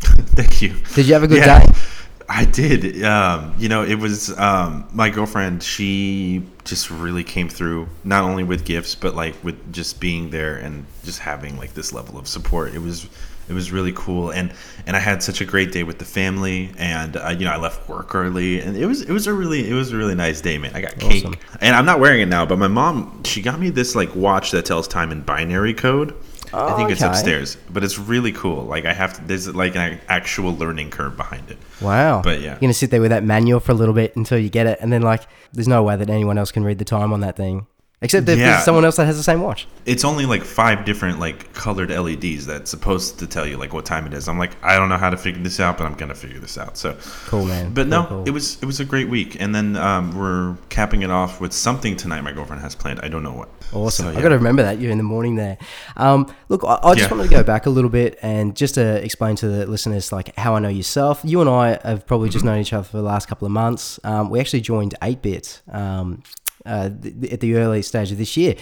Thank 0.00 0.62
you. 0.62 0.74
Did 0.94 1.06
you 1.06 1.14
have 1.14 1.22
a 1.22 1.28
good 1.28 1.38
Yeah, 1.38 1.64
day? 1.66 1.72
I 2.28 2.44
did. 2.44 3.02
Um, 3.04 3.54
you 3.58 3.68
know, 3.68 3.82
it 3.82 3.94
was 3.94 4.36
um, 4.38 4.86
my 4.92 5.08
girlfriend. 5.10 5.62
She 5.62 6.42
just 6.64 6.90
really 6.90 7.24
came 7.24 7.48
through, 7.48 7.88
not 8.04 8.22
only 8.22 8.44
with 8.44 8.64
gifts, 8.66 8.94
but 8.94 9.14
like 9.14 9.42
with 9.42 9.72
just 9.72 9.98
being 10.00 10.30
there 10.30 10.56
and 10.56 10.84
just 11.04 11.20
having 11.20 11.56
like 11.56 11.72
this 11.74 11.92
level 11.92 12.18
of 12.18 12.28
support. 12.28 12.74
It 12.74 12.80
was, 12.80 13.08
it 13.48 13.54
was 13.54 13.72
really 13.72 13.92
cool, 13.96 14.30
and 14.30 14.52
and 14.86 14.94
I 14.94 14.98
had 15.00 15.22
such 15.22 15.40
a 15.40 15.46
great 15.46 15.72
day 15.72 15.84
with 15.84 15.98
the 15.98 16.04
family, 16.04 16.70
and 16.76 17.16
uh, 17.16 17.34
you 17.36 17.46
know, 17.46 17.50
I 17.52 17.56
left 17.56 17.88
work 17.88 18.14
early, 18.14 18.60
and 18.60 18.76
it 18.76 18.84
was 18.84 19.00
it 19.00 19.10
was 19.12 19.26
a 19.26 19.32
really 19.32 19.66
it 19.68 19.72
was 19.72 19.90
a 19.92 19.96
really 19.96 20.14
nice 20.14 20.42
day, 20.42 20.58
man. 20.58 20.72
I 20.74 20.82
got 20.82 20.98
cake, 20.98 21.24
Awesome. 21.24 21.36
and 21.62 21.74
I'm 21.74 21.86
not 21.86 21.98
wearing 21.98 22.20
it 22.20 22.26
now, 22.28 22.44
but 22.44 22.58
my 22.58 22.68
mom 22.68 23.22
she 23.24 23.40
got 23.40 23.58
me 23.58 23.70
this 23.70 23.94
like 23.94 24.14
watch 24.14 24.50
that 24.50 24.66
tells 24.66 24.86
time 24.86 25.12
in 25.12 25.22
binary 25.22 25.72
code. 25.72 26.14
I 26.52 26.76
think 26.76 26.90
it's 26.90 27.02
okay. 27.02 27.10
upstairs, 27.10 27.56
but 27.70 27.84
it's 27.84 27.98
really 27.98 28.32
cool. 28.32 28.64
Like 28.64 28.84
I 28.84 28.92
have 28.92 29.14
to, 29.14 29.24
there's 29.24 29.54
like 29.54 29.76
an 29.76 30.00
actual 30.08 30.54
learning 30.54 30.90
curve 30.90 31.16
behind 31.16 31.50
it. 31.50 31.58
Wow. 31.80 32.22
But 32.22 32.40
yeah. 32.40 32.52
You're 32.52 32.60
going 32.60 32.70
to 32.70 32.74
sit 32.74 32.90
there 32.90 33.00
with 33.00 33.10
that 33.10 33.24
manual 33.24 33.60
for 33.60 33.72
a 33.72 33.74
little 33.74 33.94
bit 33.94 34.16
until 34.16 34.38
you 34.38 34.48
get 34.48 34.66
it. 34.66 34.78
And 34.80 34.92
then, 34.92 35.02
like, 35.02 35.22
there's 35.52 35.68
no 35.68 35.82
way 35.82 35.96
that 35.96 36.10
anyone 36.10 36.38
else 36.38 36.52
can 36.52 36.64
read 36.64 36.78
the 36.78 36.84
time 36.84 37.12
on 37.12 37.20
that 37.20 37.36
thing. 37.36 37.66
Except 38.00 38.28
if 38.28 38.38
Yeah. 38.38 38.52
there's 38.52 38.64
someone 38.64 38.84
else 38.84 38.94
that 38.96 39.06
has 39.06 39.16
the 39.16 39.24
same 39.24 39.40
watch. 39.40 39.66
It's 39.84 40.04
only 40.04 40.24
like 40.24 40.44
five 40.44 40.84
different 40.84 41.18
like 41.18 41.52
colored 41.52 41.90
LEDs 41.90 42.46
that's 42.46 42.70
supposed 42.70 43.18
to 43.18 43.26
tell 43.26 43.44
you 43.44 43.56
like 43.56 43.72
what 43.72 43.84
time 43.84 44.06
it 44.06 44.14
is. 44.14 44.28
I'm 44.28 44.38
like, 44.38 44.52
I 44.62 44.76
don't 44.76 44.88
know 44.88 44.98
how 44.98 45.10
to 45.10 45.16
figure 45.16 45.42
this 45.42 45.58
out, 45.58 45.78
but 45.78 45.84
I'm 45.84 45.94
gonna 45.94 46.14
figure 46.14 46.38
this 46.38 46.56
out. 46.56 46.76
So 46.78 46.96
Cool, 47.26 47.46
man. 47.46 47.74
But 47.74 47.82
Cool, 47.82 47.90
no, 47.90 48.04
cool. 48.06 48.24
it 48.24 48.30
was 48.30 48.56
it 48.62 48.66
was 48.66 48.78
a 48.78 48.84
great 48.84 49.08
week, 49.08 49.36
and 49.40 49.52
then 49.52 49.74
um, 49.76 50.16
we're 50.16 50.56
capping 50.68 51.02
it 51.02 51.10
off 51.10 51.40
with 51.40 51.52
something 51.52 51.96
tonight. 51.96 52.20
My 52.20 52.30
girlfriend 52.30 52.62
has 52.62 52.76
planned. 52.76 53.00
I 53.02 53.08
don't 53.08 53.24
know 53.24 53.32
what. 53.32 53.48
Awesome. 53.72 54.06
So, 54.12 54.18
I 54.18 54.22
got 54.22 54.28
to 54.30 54.36
remember 54.36 54.62
that 54.62 54.80
you're 54.80 54.92
in 54.92 54.96
the 54.98 55.04
morning 55.04 55.34
there. 55.34 55.58
Um, 55.96 56.32
look, 56.48 56.62
I, 56.64 56.78
I 56.82 56.94
just 56.94 57.10
Yeah. 57.10 57.16
wanted 57.16 57.30
to 57.30 57.36
go 57.36 57.42
back 57.42 57.66
a 57.66 57.70
little 57.70 57.90
bit 57.90 58.16
and 58.22 58.54
just 58.56 58.76
to 58.76 59.04
explain 59.04 59.34
to 59.36 59.48
the 59.48 59.66
listeners 59.66 60.12
like 60.12 60.34
how 60.38 60.54
I 60.54 60.60
know 60.60 60.68
yourself. 60.70 61.20
You 61.24 61.40
and 61.40 61.50
I 61.50 61.78
have 61.84 62.06
probably 62.06 62.28
Mm-hmm. 62.28 62.32
just 62.32 62.44
known 62.44 62.58
each 62.60 62.72
other 62.72 62.84
for 62.84 62.96
the 62.96 63.02
last 63.02 63.26
couple 63.28 63.44
of 63.46 63.52
months. 63.52 63.98
Um, 64.04 64.30
we 64.30 64.38
actually 64.40 64.60
joined 64.62 64.94
AteBit 65.02 65.60
um, 65.74 66.22
uh, 66.66 66.90
th- 67.02 67.32
at 67.32 67.40
the 67.40 67.54
early 67.56 67.82
stage 67.82 68.10
of 68.12 68.18
this 68.18 68.36
year. 68.36 68.54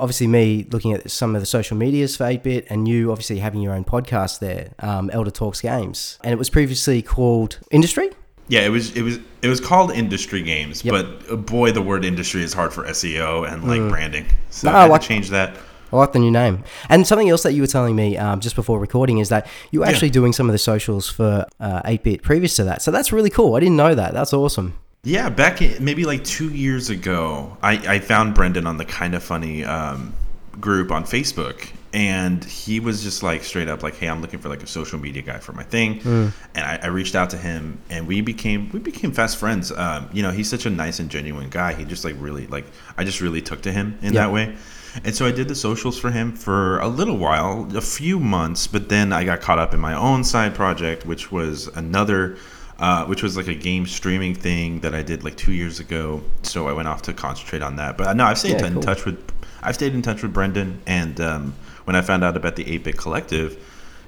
Obviously, 0.00 0.26
me 0.26 0.66
looking 0.70 0.94
at 0.94 1.10
some 1.10 1.34
of 1.34 1.42
the 1.42 1.46
social 1.46 1.76
medias 1.76 2.16
for 2.16 2.24
AteBit 2.24 2.66
and 2.70 2.88
you 2.88 3.10
obviously 3.12 3.38
having 3.38 3.60
your 3.60 3.74
own 3.74 3.84
podcast 3.84 4.38
there, 4.38 4.72
um, 4.78 5.10
Eldar 5.10 5.32
Talks 5.32 5.60
Games. 5.60 6.18
And 6.24 6.32
it 6.32 6.38
was 6.38 6.48
previously 6.48 7.02
called 7.02 7.58
Industry? 7.70 8.08
Yeah, 8.48 8.60
it 8.60 8.70
was 8.70 8.94
it 8.96 9.02
was 9.02 9.18
it 9.42 9.48
was 9.48 9.60
called 9.60 9.90
industry 9.90 10.42
games, 10.42 10.84
Yep. 10.84 10.92
but 10.92 11.32
uh, 11.32 11.36
boy, 11.36 11.72
the 11.72 11.80
word 11.82 12.04
industry 12.04 12.42
is 12.42 12.52
hard 12.54 12.72
for 12.72 12.84
SEO 12.84 13.50
and 13.50 13.64
like 13.66 13.90
branding. 13.90 14.26
So 14.50 14.68
Mm. 14.68 14.72
No, 14.72 14.78
I 14.78 14.82
had 14.82 14.90
like- 14.90 15.00
to 15.02 15.06
change 15.08 15.30
that. 15.30 15.56
I 15.92 15.96
like 15.96 16.12
the 16.12 16.18
new 16.18 16.30
name. 16.30 16.64
And 16.88 17.06
something 17.06 17.28
else 17.30 17.42
that 17.44 17.52
you 17.52 17.60
were 17.62 17.68
telling 17.68 17.94
me 17.94 18.16
um, 18.16 18.40
just 18.40 18.56
before 18.56 18.80
recording 18.80 19.18
is 19.18 19.28
that 19.28 19.46
you 19.70 19.80
were 19.80 19.86
Yeah. 19.86 19.92
actually 19.92 20.10
doing 20.10 20.32
some 20.32 20.48
of 20.48 20.52
the 20.52 20.58
socials 20.58 21.08
for 21.08 21.46
uh, 21.60 21.82
AteBit 21.82 22.22
previous 22.22 22.56
to 22.56 22.64
that. 22.64 22.82
So 22.82 22.90
that's 22.90 23.12
really 23.12 23.30
cool. 23.30 23.54
I 23.54 23.60
didn't 23.60 23.76
know 23.76 23.94
that. 23.94 24.12
That's 24.12 24.32
awesome. 24.32 24.76
Yeah, 25.04 25.28
back 25.28 25.60
in, 25.60 25.84
maybe 25.84 26.04
like 26.04 26.24
two 26.24 26.48
years 26.50 26.88
ago, 26.90 27.56
I, 27.62 27.72
I 27.96 27.98
found 27.98 28.34
Brendan 28.34 28.66
on 28.66 28.78
the 28.78 28.86
Kinda 28.86 29.20
Funny 29.20 29.62
um, 29.64 30.14
group 30.60 30.90
on 30.90 31.04
Facebook, 31.04 31.68
and 31.92 32.42
he 32.42 32.80
was 32.80 33.02
just 33.02 33.22
like 33.22 33.44
straight 33.44 33.68
up 33.68 33.82
like, 33.82 33.96
"Hey, 33.96 34.08
I'm 34.08 34.22
looking 34.22 34.38
for 34.40 34.48
like 34.48 34.62
a 34.62 34.66
social 34.66 34.98
media 34.98 35.20
guy 35.20 35.38
for 35.40 35.52
my 35.52 35.62
thing," 35.62 36.00
and 36.04 36.32
I, 36.56 36.78
I 36.82 36.86
reached 36.86 37.14
out 37.14 37.28
to 37.30 37.36
him, 37.36 37.78
and 37.90 38.06
we 38.06 38.22
became 38.22 38.70
we 38.72 38.80
became 38.80 39.12
fast 39.12 39.36
friends. 39.36 39.70
Um, 39.72 40.08
you 40.12 40.22
know, 40.22 40.30
he's 40.30 40.48
such 40.48 40.64
a 40.64 40.70
nice 40.70 40.98
and 41.00 41.10
genuine 41.10 41.50
guy. 41.50 41.74
He 41.74 41.84
just 41.84 42.04
like 42.04 42.16
really 42.18 42.46
like 42.46 42.64
I 42.96 43.04
just 43.04 43.20
really 43.20 43.42
took 43.42 43.60
to 43.62 43.72
him 43.72 43.98
in 44.00 44.14
Yeah. 44.14 44.22
that 44.22 44.32
way. 44.32 44.56
And 45.04 45.12
so 45.14 45.26
I 45.26 45.32
did 45.32 45.48
the 45.48 45.56
socials 45.56 45.98
for 45.98 46.12
him 46.12 46.32
for 46.32 46.78
a 46.78 46.86
little 46.86 47.18
while, 47.18 47.68
a 47.76 47.80
few 47.80 48.20
months, 48.20 48.68
but 48.68 48.88
then 48.88 49.12
I 49.12 49.24
got 49.24 49.40
caught 49.40 49.58
up 49.58 49.74
in 49.74 49.80
my 49.80 49.92
own 49.92 50.22
side 50.22 50.54
project, 50.54 51.04
which 51.04 51.32
was 51.32 51.66
another, 51.74 52.36
uh, 52.78 53.04
which 53.06 53.22
was 53.22 53.36
like 53.36 53.48
a 53.48 53.54
game 53.54 53.86
streaming 53.86 54.34
thing 54.34 54.80
that 54.80 54.94
I 54.94 55.02
did 55.02 55.24
like 55.24 55.36
two 55.36 55.52
years 55.52 55.80
ago. 55.80 56.22
So 56.42 56.68
I 56.68 56.72
went 56.72 56.88
off 56.88 57.02
to 57.02 57.12
concentrate 57.12 57.62
on 57.62 57.76
that. 57.76 57.96
But 57.96 58.16
no, 58.16 58.24
I've 58.24 58.38
stayed 58.38 58.60
Yeah, 58.60 58.66
in 58.66 58.72
cool. 58.74 58.82
touch 58.82 59.04
with, 59.04 59.18
I've 59.62 59.74
stayed 59.74 59.94
in 59.94 60.02
touch 60.02 60.22
with 60.22 60.32
Brendan, 60.32 60.80
and 60.86 61.20
um, 61.20 61.54
when 61.84 61.96
I 61.96 62.02
found 62.02 62.24
out 62.24 62.36
about 62.36 62.56
the 62.56 62.64
AteBit 62.64 62.96
Collective, 62.98 63.56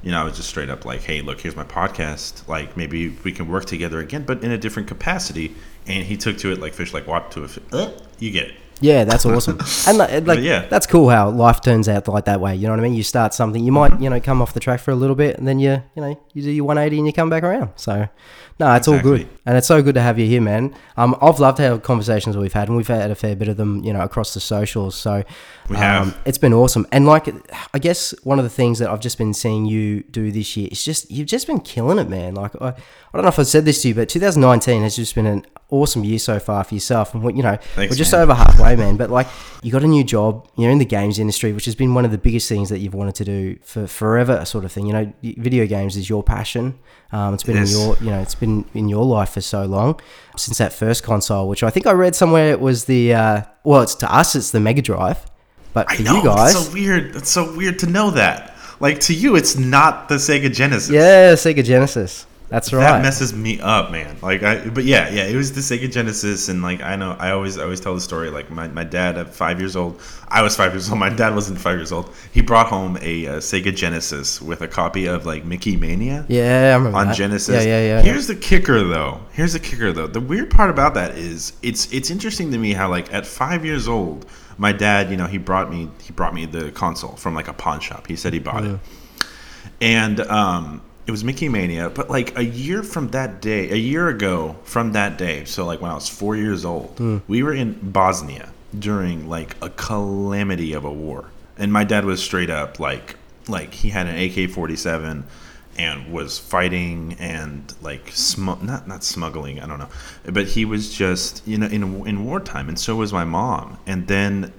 you 0.03 0.11
know, 0.13 0.21
I 0.21 0.25
was 0.25 0.37
just 0.37 0.49
straight 0.49 0.69
up 0.71 0.85
like, 0.85 1.03
hey, 1.03 1.21
look, 1.21 1.41
here's 1.41 1.57
my 1.57 1.65
podcast. 1.65 2.47
Like, 2.47 2.77
maybe 2.77 3.17
we 3.25 3.33
can 3.33 3.49
work 3.49 3.65
together 3.65 3.99
again, 3.99 4.25
but 4.25 4.45
in 4.45 4.51
a 4.53 4.59
different 4.59 4.87
capacity. 4.89 5.55
And 5.87 6.05
he 6.05 6.17
took 6.17 6.37
to 6.39 6.53
it 6.53 6.61
like 6.61 6.75
fish 6.75 6.93
like 6.93 7.07
water 7.07 7.27
to 7.31 7.45
a 7.45 7.49
fish. 7.49 7.65
Uh, 7.73 7.91
you 8.19 8.31
get 8.31 8.49
it. 8.49 8.55
Yeah, 8.81 9.05
that's 9.05 9.25
awesome. 9.25 9.59
And 9.89 10.27
like, 10.27 10.41
yeah. 10.41 10.67
that's 10.69 10.87
cool 10.87 11.09
how 11.09 11.31
life 11.31 11.61
turns 11.63 11.89
out 11.89 12.07
like 12.09 12.27
that 12.27 12.41
way. 12.43 12.55
You 12.55 12.67
know 12.67 12.73
what 12.75 12.81
I 12.81 12.83
mean? 12.83 12.93
You 12.95 13.03
start 13.03 13.33
something, 13.35 13.65
you 13.65 13.73
Mm-hmm. 13.73 13.95
might, 13.95 14.01
you 14.03 14.11
know, 14.11 14.21
come 14.21 14.43
off 14.43 14.53
the 14.53 14.61
track 14.61 14.81
for 14.81 14.91
a 14.91 14.95
little 14.95 15.17
bit 15.17 15.39
and 15.39 15.49
then 15.49 15.59
you, 15.59 15.83
you 15.95 16.03
know, 16.03 16.21
you 16.35 16.43
do 16.43 16.51
your 16.51 16.67
180 16.67 16.99
and 16.99 17.07
you 17.07 17.13
come 17.15 17.31
back 17.31 17.43
around. 17.43 17.71
So, 17.77 18.07
no, 18.59 18.75
it's 18.75 18.89
all 18.89 18.99
good. 19.01 19.29
And 19.45 19.57
it's 19.57 19.67
so 19.67 19.83
good 19.83 19.95
to 19.97 20.01
have 20.01 20.19
you 20.19 20.27
here, 20.27 20.41
man. 20.41 20.75
Um, 20.97 21.15
I've 21.21 21.39
loved 21.39 21.59
how 21.59 21.77
conversations 21.79 22.37
we've 22.37 22.53
had 22.55 22.69
and 22.69 22.77
we've 22.77 22.89
had 22.89 23.11
a 23.11 23.15
fair 23.15 23.37
bit 23.37 23.49
of 23.49 23.57
them, 23.59 23.85
you 23.85 23.93
know, 23.93 24.01
across 24.01 24.33
the 24.35 24.41
socials. 24.41 24.97
So, 24.97 25.23
We 25.69 25.77
um, 25.77 25.83
have. 25.83 26.19
it's 26.25 26.39
been 26.39 26.55
awesome. 26.55 26.87
And 26.91 27.07
like, 27.07 27.29
I 27.75 27.79
guess 27.79 28.13
one 28.25 28.39
of 28.39 28.45
the 28.45 28.51
things 28.51 28.79
that 28.79 28.89
I've 28.89 29.01
just 29.01 29.19
been 29.19 29.35
seeing 29.35 29.67
you 29.67 30.03
do 30.05 30.33
this 30.33 30.57
year 30.57 30.69
is 30.73 30.85
just, 30.85 31.11
you've 31.11 31.29
just 31.29 31.47
been 31.47 31.61
killing 31.61 31.99
it, 31.99 32.09
man. 32.09 32.35
Like, 32.35 32.61
I, 32.61 32.69
I 32.69 32.75
don't 33.13 33.23
know 33.23 33.29
if 33.29 33.39
I've 33.39 33.47
said 33.47 33.67
this 33.67 33.83
to 33.83 33.89
you, 33.89 33.95
but 33.95 34.09
2019 34.09 34.83
has 34.83 34.97
just 34.97 35.15
been 35.15 35.27
an 35.27 35.47
awesome 35.71 36.03
year 36.03 36.19
so 36.19 36.39
far 36.39 36.65
for 36.65 36.75
yourself. 36.75 37.15
And, 37.15 37.23
you 37.37 37.43
know, 37.43 37.57
Thanks, 37.75 37.93
we're 37.93 37.99
just 37.99 38.13
man. 38.13 38.23
over 38.23 38.35
halfway, 38.35 38.75
man. 38.75 38.97
But 38.97 39.11
like, 39.11 39.27
you 39.63 39.71
got 39.71 39.83
a 39.85 39.89
new 39.89 40.03
job. 40.03 40.49
You're 40.57 40.71
in 40.71 40.79
the 40.79 40.85
games 40.85 41.19
industry, 41.19 41.53
which 41.53 41.67
has 41.67 41.75
been 41.75 41.95
one 41.95 42.05
of 42.05 42.11
the 42.11 42.19
biggest 42.19 42.49
things 42.49 42.69
that 42.71 42.79
you've 42.79 42.95
wanted 42.95 43.17
to 43.17 43.25
do 43.25 43.59
for 43.63 43.87
forever, 43.87 44.45
sort 44.45 44.65
of 44.65 44.73
thing. 44.73 44.87
You 44.87 44.93
know, 44.93 45.13
video 45.23 45.67
games 45.67 45.97
is 45.97 46.09
your 46.09 46.23
passion. 46.23 46.79
Um, 47.13 47.35
it's 47.35 47.43
been 47.43 47.57
It 47.57 47.71
your, 47.71 47.97
you 48.01 48.11
know, 48.11 48.21
it's 48.21 48.35
been 48.35 48.46
in 48.75 48.89
your 48.89 49.05
life 49.05 49.31
for 49.31 49.41
so 49.41 49.65
long 49.67 50.01
since 50.37 50.59
that 50.59 50.73
first 50.73 51.03
console, 51.03 51.49
which 51.49 51.63
I 51.63 51.71
think 51.71 51.87
I 51.87 51.93
read 51.93 52.15
somewhere 52.15 52.51
it 52.51 52.61
was 52.61 52.85
the, 52.87 53.15
uh, 53.15 53.43
well, 53.65 53.83
it's 53.83 53.95
to 53.97 54.15
us, 54.15 54.35
it's 54.35 54.51
the 54.51 54.61
Mega 54.61 54.83
Drive, 54.83 55.19
but 55.73 55.91
for 55.91 56.03
know. 56.03 56.17
you 56.17 56.25
guys, 56.25 56.55
It's 56.55 56.67
so 56.67 56.73
weird. 56.73 57.17
It's 57.17 57.31
so 57.31 57.57
weird 57.57 57.79
to 57.81 57.87
know 57.87 58.11
that. 58.13 58.55
Like 58.79 59.01
to 59.01 59.15
you, 59.15 59.37
it's 59.37 59.57
not 59.57 60.09
the 60.09 60.17
Sega 60.17 60.53
Genesis. 60.53 60.91
yeah, 60.91 61.33
Sega 61.33 61.65
Genesis. 61.65 62.27
That's 62.49 62.73
right. 62.73 62.81
That 62.81 63.03
messes 63.03 63.35
me 63.35 63.61
up, 63.61 63.91
man. 63.91 64.17
Like 64.23 64.45
I, 64.45 64.69
but 64.69 64.85
yeah, 64.85 65.09
yeah, 65.11 65.25
it 65.25 65.35
was 65.35 65.53
the 65.53 65.61
Sega 65.61 65.91
Genesis, 65.91 66.49
and 66.49 66.63
like 66.63 66.81
I 66.81 66.95
know, 66.95 67.17
I 67.19 67.31
always, 67.33 67.59
I 67.59 67.65
always 67.65 67.81
tell 67.81 67.95
the 67.95 68.01
story. 68.01 68.31
Like 68.31 68.51
my, 68.51 68.69
my 68.69 68.85
dad 68.85 69.19
at 69.19 69.35
five 69.35 69.59
years 69.59 69.75
old, 69.75 70.01
I 70.29 70.43
was 70.43 70.57
five 70.57 70.73
years 70.73 70.89
old. 70.89 71.01
My 71.01 71.09
dad 71.09 71.35
wasn't 71.35 71.61
five 71.61 71.77
years 71.77 71.91
old. 71.91 72.15
He 72.33 72.43
brought 72.43 72.69
home 72.69 72.99
a 73.01 73.27
uh, 73.27 73.37
Sega 73.39 73.75
Genesis 73.75 74.41
with 74.41 74.63
a 74.63 74.69
copy 74.69 75.07
of 75.07 75.27
like 75.27 75.45
Mickey 75.45 75.77
Mania 75.77 76.25
yeah, 76.29 76.73
I 76.73 76.77
remember 76.77 76.99
on 76.99 77.09
that. 77.09 77.17
Genesis. 77.17 77.65
Yeah, 77.65 77.81
yeah, 77.81 77.97
yeah. 77.97 78.03
Here's 78.03 78.29
the 78.29 78.37
kicker, 78.37 78.85
though. 78.85 79.21
Here's 79.33 79.55
the 79.55 79.61
kicker, 79.61 79.93
though. 79.93 80.07
The 80.07 80.21
weird 80.21 80.51
part 80.51 80.71
about 80.71 80.95
that 80.95 81.17
is 81.17 81.53
it's 81.63 81.93
it's 81.93 82.11
interesting 82.11 82.53
to 82.53 82.59
me 82.59 82.73
how 82.73 82.89
like 82.89 83.13
at 83.13 83.27
five 83.27 83.65
years 83.65 83.89
old, 83.89 84.27
my 84.57 84.73
dad, 84.73 85.11
you 85.11 85.17
know, 85.17 85.27
he 85.27 85.39
brought 85.39 85.71
me 85.71 85.91
he 86.01 86.13
brought 86.13 86.35
me 86.35 86.47
the 86.47 86.71
console 86.71 87.17
from 87.17 87.35
like 87.35 87.49
a 87.49 87.53
pawn 87.53 87.81
shop. 87.81 88.07
He 88.07 88.15
said 88.15 88.33
he 88.33 88.39
bought 88.39 88.65
it, 88.65 88.79
and 89.81 90.21
um, 90.21 90.83
it 91.07 91.11
was 91.11 91.23
Mickey 91.23 91.49
Mania. 91.49 91.91
But 91.91 92.11
like 92.11 92.37
a 92.37 92.45
year 92.45 92.83
from 92.83 93.09
that 93.09 93.41
day, 93.41 93.71
a 93.71 93.77
year 93.77 94.09
ago 94.09 94.57
from 94.65 94.93
that 94.93 95.17
day, 95.17 95.45
so 95.45 95.65
like 95.65 95.81
when 95.81 95.91
I 95.91 95.95
was 95.95 96.09
four 96.09 96.37
years 96.37 96.65
old, 96.65 96.95
hmm. 96.99 97.19
we 97.29 97.43
were 97.43 97.55
in 97.55 97.79
Bosnia 97.91 98.51
during 98.77 99.29
like 99.29 99.57
a 99.63 99.71
calamity 99.71 100.73
of 100.73 100.85
a 100.85 100.93
war, 100.93 101.31
and 101.57 101.73
my 101.73 101.85
dad 101.85 102.05
was 102.05 102.23
straight 102.23 102.51
up 102.51 102.81
like 102.81 103.17
like 103.49 103.73
he 103.73 103.91
had 103.91 104.07
an 104.07 104.17
AK 104.17 104.51
forty 104.51 104.77
seven 104.77 105.25
and 105.79 106.11
was 106.13 106.39
fighting 106.39 107.15
and 107.19 107.75
like 107.83 108.11
smu- 108.13 108.63
not 108.63 108.89
not 108.89 109.05
smuggling 109.05 109.61
I 109.61 109.67
don't 109.67 109.79
know 109.79 109.91
but 110.25 110.47
he 110.47 110.65
was 110.65 110.93
just 110.93 111.47
you 111.47 111.59
know 111.59 111.67
in 111.67 112.07
in 112.07 112.25
wartime 112.25 112.69
and 112.69 112.79
so 112.79 112.97
was 112.97 113.13
my 113.13 113.25
mom 113.25 113.77
and 113.87 114.09
then 114.09 114.53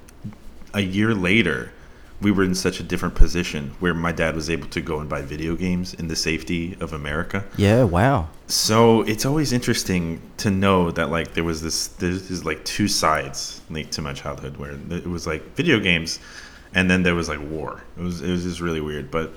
a 0.76 0.82
year 0.82 1.16
later 1.16 1.72
we 2.22 2.32
were 2.32 2.44
in 2.44 2.56
such 2.56 2.80
a 2.80 2.84
different 2.84 3.16
position 3.16 3.76
where 3.80 3.94
my 3.94 4.12
dad 4.12 4.36
was 4.36 4.50
able 4.50 4.68
to 4.70 4.82
go 4.82 5.00
and 5.00 5.10
buy 5.10 5.22
video 5.22 5.56
games 5.56 5.94
in 5.94 6.08
the 6.08 6.16
safety 6.16 6.76
of 6.80 6.94
America. 6.94 7.46
Yeah, 7.58 7.84
wow. 7.84 8.30
so 8.48 9.02
it's 9.04 9.26
always 9.26 9.54
interesting 9.54 10.22
to 10.38 10.50
know 10.50 10.92
that 10.92 11.10
like 11.10 11.34
there 11.34 11.44
was 11.44 11.62
this 11.62 11.88
there's, 11.88 12.44
like 12.46 12.64
two 12.66 12.88
sides 12.88 13.62
like 13.70 13.92
to 13.92 14.02
my 14.02 14.14
childhood 14.14 14.58
where 14.58 14.78
it 14.90 15.08
was 15.08 15.28
like 15.28 15.44
video 15.56 15.80
games 15.80 16.20
and 16.74 16.90
then 16.90 17.04
there 17.04 17.16
was 17.16 17.30
like 17.30 17.42
war. 17.50 17.84
It 17.98 18.02
was 18.02 18.22
it 18.22 18.32
was 18.32 18.44
just 18.44 18.62
really 18.62 18.82
weird. 18.82 19.12
But 19.12 19.32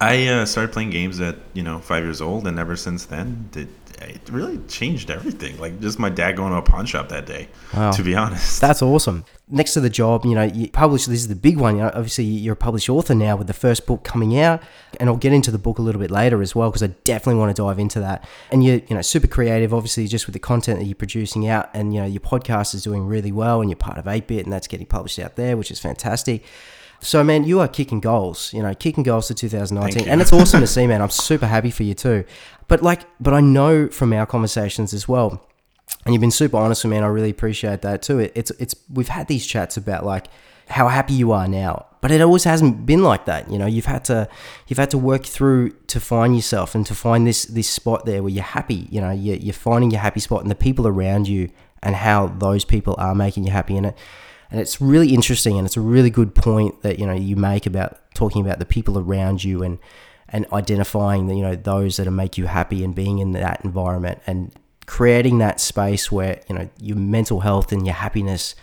i 0.00 0.26
uh, 0.26 0.44
started 0.44 0.72
playing 0.72 0.90
games 0.90 1.20
at 1.20 1.36
you 1.52 1.62
know 1.62 1.78
five 1.78 2.02
years 2.02 2.20
old 2.20 2.46
and 2.48 2.58
ever 2.58 2.76
since 2.76 3.06
then 3.06 3.48
it, 3.54 3.68
it 4.02 4.28
really 4.30 4.58
changed 4.68 5.10
everything 5.10 5.58
like 5.58 5.80
just 5.80 5.98
my 5.98 6.08
dad 6.08 6.36
going 6.36 6.50
to 6.52 6.58
a 6.58 6.62
pawn 6.62 6.86
shop 6.86 7.08
that 7.08 7.26
day 7.26 7.48
Wow. 7.74 7.90
to 7.92 8.02
be 8.02 8.14
honest 8.14 8.60
That's 8.60 8.82
awesome. 8.82 9.24
Next 9.48 9.74
to 9.74 9.80
the 9.80 9.90
job, 9.90 10.24
you 10.24 10.34
know, 10.34 10.42
you 10.44 10.70
publish. 10.70 11.04
This 11.04 11.18
is 11.20 11.28
the 11.28 11.34
big 11.36 11.58
one. 11.58 11.76
You 11.76 11.82
know, 11.82 11.88
obviously, 11.94 12.24
you're 12.24 12.54
a 12.54 12.56
published 12.56 12.88
author 12.88 13.14
now 13.14 13.36
with 13.36 13.46
the 13.46 13.52
first 13.52 13.84
book 13.86 14.02
coming 14.02 14.38
out, 14.40 14.62
and 14.98 15.10
I'll 15.10 15.18
get 15.18 15.34
into 15.34 15.50
the 15.50 15.58
book 15.58 15.78
a 15.78 15.82
little 15.82 16.00
bit 16.00 16.10
later 16.10 16.40
as 16.40 16.54
well 16.54 16.70
because 16.70 16.82
I 16.82 16.86
definitely 17.04 17.38
want 17.40 17.54
to 17.54 17.62
dive 17.62 17.78
into 17.78 18.00
that. 18.00 18.26
And 18.50 18.64
you're, 18.64 18.76
you 18.88 18.96
know, 18.96 19.02
super 19.02 19.26
creative, 19.26 19.74
obviously, 19.74 20.06
just 20.06 20.26
with 20.26 20.32
the 20.32 20.38
content 20.38 20.78
that 20.80 20.86
you're 20.86 20.94
producing 20.94 21.46
out, 21.46 21.68
and 21.74 21.92
you 21.92 22.00
know, 22.00 22.06
your 22.06 22.22
podcast 22.22 22.74
is 22.74 22.82
doing 22.84 23.06
really 23.06 23.32
well, 23.32 23.60
and 23.60 23.68
you're 23.68 23.76
part 23.76 23.98
of 23.98 24.06
AteBit, 24.06 24.44
and 24.44 24.52
that's 24.52 24.66
getting 24.66 24.86
published 24.86 25.18
out 25.18 25.36
there, 25.36 25.58
which 25.58 25.70
is 25.70 25.78
fantastic. 25.78 26.42
So, 27.04 27.22
man, 27.22 27.44
you 27.44 27.60
are 27.60 27.68
kicking 27.68 28.00
goals. 28.00 28.52
You 28.52 28.62
know, 28.62 28.74
kicking 28.74 29.04
goals 29.04 29.28
to 29.28 29.34
2019, 29.34 30.08
and 30.08 30.20
it's 30.20 30.32
awesome 30.32 30.60
to 30.60 30.66
see, 30.66 30.86
man. 30.86 31.02
I'm 31.02 31.10
super 31.10 31.46
happy 31.46 31.70
for 31.70 31.82
you 31.82 31.94
too. 31.94 32.24
But 32.66 32.82
like, 32.82 33.02
but 33.20 33.34
I 33.34 33.40
know 33.40 33.88
from 33.88 34.12
our 34.12 34.26
conversations 34.26 34.94
as 34.94 35.06
well 35.06 35.46
and 36.04 36.14
you've 36.14 36.20
been 36.20 36.30
super 36.30 36.56
honest 36.56 36.84
with 36.84 36.90
me, 36.90 36.96
and 36.98 37.06
I 37.06 37.08
really 37.08 37.30
appreciate 37.30 37.82
that 37.82 38.02
too. 38.02 38.18
It, 38.18 38.32
it's 38.34 38.50
it's 38.52 38.74
we've 38.92 39.08
had 39.08 39.28
these 39.28 39.46
chats 39.46 39.76
about 39.76 40.04
like 40.04 40.26
how 40.68 40.88
happy 40.88 41.14
you 41.14 41.32
are 41.32 41.48
now, 41.48 41.86
but 42.00 42.10
it 42.10 42.20
always 42.20 42.44
hasn't 42.44 42.86
been 42.86 43.02
like 43.02 43.24
that. 43.26 43.50
You 43.50 43.58
know, 43.58 43.66
you've 43.66 43.86
had 43.86 44.04
to 44.06 44.28
you've 44.68 44.78
had 44.78 44.90
to 44.90 44.98
work 44.98 45.24
through 45.24 45.70
to 45.88 46.00
find 46.00 46.34
yourself 46.34 46.74
and 46.74 46.84
to 46.86 46.94
find 46.94 47.26
this 47.26 47.44
this 47.46 47.68
spot 47.68 48.04
there 48.04 48.22
where 48.22 48.32
you're 48.32 48.44
happy. 48.44 48.86
You 48.90 49.00
know, 49.00 49.10
you're, 49.10 49.36
you're 49.36 49.54
finding 49.54 49.90
your 49.90 50.00
happy 50.00 50.20
spot 50.20 50.42
and 50.42 50.50
the 50.50 50.54
people 50.54 50.86
around 50.86 51.28
you 51.28 51.50
and 51.82 51.94
how 51.94 52.28
those 52.28 52.64
people 52.64 52.94
are 52.98 53.14
making 53.14 53.44
you 53.44 53.50
happy 53.52 53.76
in 53.76 53.86
it. 53.86 53.98
And 54.50 54.60
it's 54.60 54.80
really 54.80 55.14
interesting, 55.14 55.58
and 55.58 55.66
it's 55.66 55.76
a 55.76 55.80
really 55.80 56.10
good 56.10 56.34
point 56.34 56.82
that 56.82 56.98
you 56.98 57.06
know 57.06 57.12
you 57.12 57.36
make 57.36 57.66
about 57.66 57.98
talking 58.14 58.44
about 58.44 58.58
the 58.58 58.64
people 58.66 58.98
around 58.98 59.44
you 59.44 59.62
and 59.62 59.78
and 60.28 60.46
identifying 60.52 61.28
you 61.28 61.42
know 61.42 61.56
those 61.56 61.96
that 61.96 62.10
make 62.10 62.38
you 62.38 62.46
happy 62.46 62.84
and 62.84 62.94
being 62.94 63.18
in 63.18 63.32
that 63.32 63.64
environment 63.64 64.20
and 64.26 64.52
creating 64.86 65.38
that 65.38 65.60
space 65.60 66.12
where 66.12 66.40
you 66.48 66.54
know 66.54 66.68
your 66.80 66.96
mental 66.96 67.40
health 67.40 67.72
and 67.72 67.86
your 67.86 67.94
happiness 67.94 68.54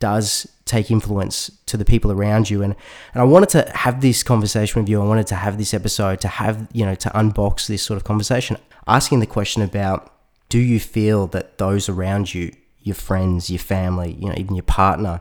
does 0.00 0.46
take 0.64 0.90
influence 0.90 1.50
to 1.66 1.76
the 1.76 1.84
people 1.84 2.12
around 2.12 2.50
you. 2.50 2.62
And 2.62 2.76
and 3.14 3.22
I 3.22 3.24
wanted 3.24 3.48
to 3.50 3.70
have 3.74 4.00
this 4.00 4.22
conversation 4.22 4.80
with 4.80 4.88
you. 4.88 5.00
I 5.00 5.04
wanted 5.04 5.26
to 5.28 5.34
have 5.34 5.58
this 5.58 5.74
episode 5.74 6.20
to 6.20 6.28
have 6.28 6.68
you 6.72 6.84
know 6.84 6.94
to 6.96 7.08
unbox 7.10 7.66
this 7.66 7.82
sort 7.82 7.96
of 7.96 8.04
conversation 8.04 8.56
asking 8.86 9.20
the 9.20 9.26
question 9.26 9.62
about 9.62 10.12
do 10.48 10.58
you 10.58 10.80
feel 10.80 11.26
that 11.28 11.58
those 11.58 11.88
around 11.88 12.34
you 12.34 12.50
your 12.88 12.94
friends 12.94 13.50
your 13.50 13.58
family 13.58 14.16
you 14.18 14.26
know 14.28 14.34
even 14.36 14.54
your 14.54 14.64
partner 14.64 15.20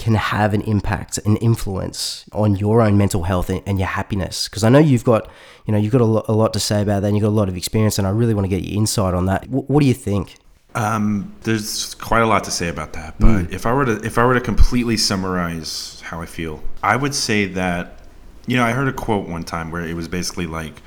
can 0.00 0.14
have 0.14 0.54
an 0.54 0.62
impact 0.62 1.18
and 1.26 1.36
influence 1.42 2.24
on 2.32 2.56
your 2.56 2.80
own 2.80 2.96
mental 2.96 3.24
health 3.24 3.50
and, 3.50 3.62
and 3.66 3.78
your 3.78 3.86
happiness. 3.86 4.48
Because 4.48 4.64
I 4.64 4.70
know 4.70 4.78
you've 4.78 5.04
got 5.04 5.30
you 5.66 5.72
know 5.72 5.78
you've 5.78 5.92
got 5.92 6.00
a 6.00 6.06
lot, 6.06 6.24
a 6.26 6.32
lot 6.32 6.54
to 6.54 6.60
say 6.60 6.80
about 6.80 7.02
that 7.02 7.08
and 7.08 7.16
you've 7.16 7.22
got 7.22 7.28
a 7.28 7.40
lot 7.42 7.50
of 7.50 7.56
experience 7.56 7.98
and 7.98 8.06
I 8.06 8.10
really 8.10 8.32
want 8.32 8.46
to 8.46 8.48
get 8.48 8.64
your 8.64 8.76
insight 8.78 9.12
on 9.12 9.26
that. 9.26 9.42
W- 9.42 9.64
what 9.66 9.80
do 9.80 9.86
you 9.86 9.94
think? 9.94 10.36
Um, 10.74 11.34
there's 11.42 11.94
quite 11.96 12.22
a 12.22 12.26
lot 12.26 12.44
to 12.44 12.50
say 12.50 12.68
about 12.68 12.94
that, 12.94 13.16
but 13.18 13.52
if 13.52 13.66
I 13.66 13.74
were 13.74 13.84
to 13.84 14.00
if 14.04 14.16
I 14.16 14.24
were 14.24 14.34
to 14.34 14.40
completely 14.40 14.96
summarize 14.96 16.00
how 16.06 16.22
I 16.22 16.26
feel, 16.26 16.62
I 16.82 16.96
would 16.96 17.14
say 17.14 17.44
that 17.44 17.98
you 18.46 18.56
know 18.56 18.64
I 18.64 18.72
heard 18.72 18.88
a 18.88 18.92
quote 18.92 19.28
one 19.28 19.42
time 19.42 19.70
where 19.70 19.82
it 19.82 19.94
was 19.94 20.08
basically 20.08 20.46
like, 20.46 20.80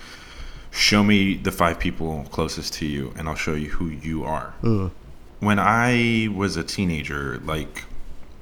"Show 0.71 1.03
me 1.03 1.35
the 1.35 1.51
five 1.51 1.79
people 1.79 2.25
closest 2.31 2.73
to 2.75 2.85
you, 2.85 3.13
and 3.17 3.27
I'll 3.27 3.35
show 3.35 3.53
you 3.53 3.69
who 3.71 3.89
you 3.89 4.23
are." 4.23 4.53
When 5.43 5.59
I 5.59 6.29
was 6.33 6.57
a 6.57 6.63
teenager, 6.63 7.41
like 7.43 7.83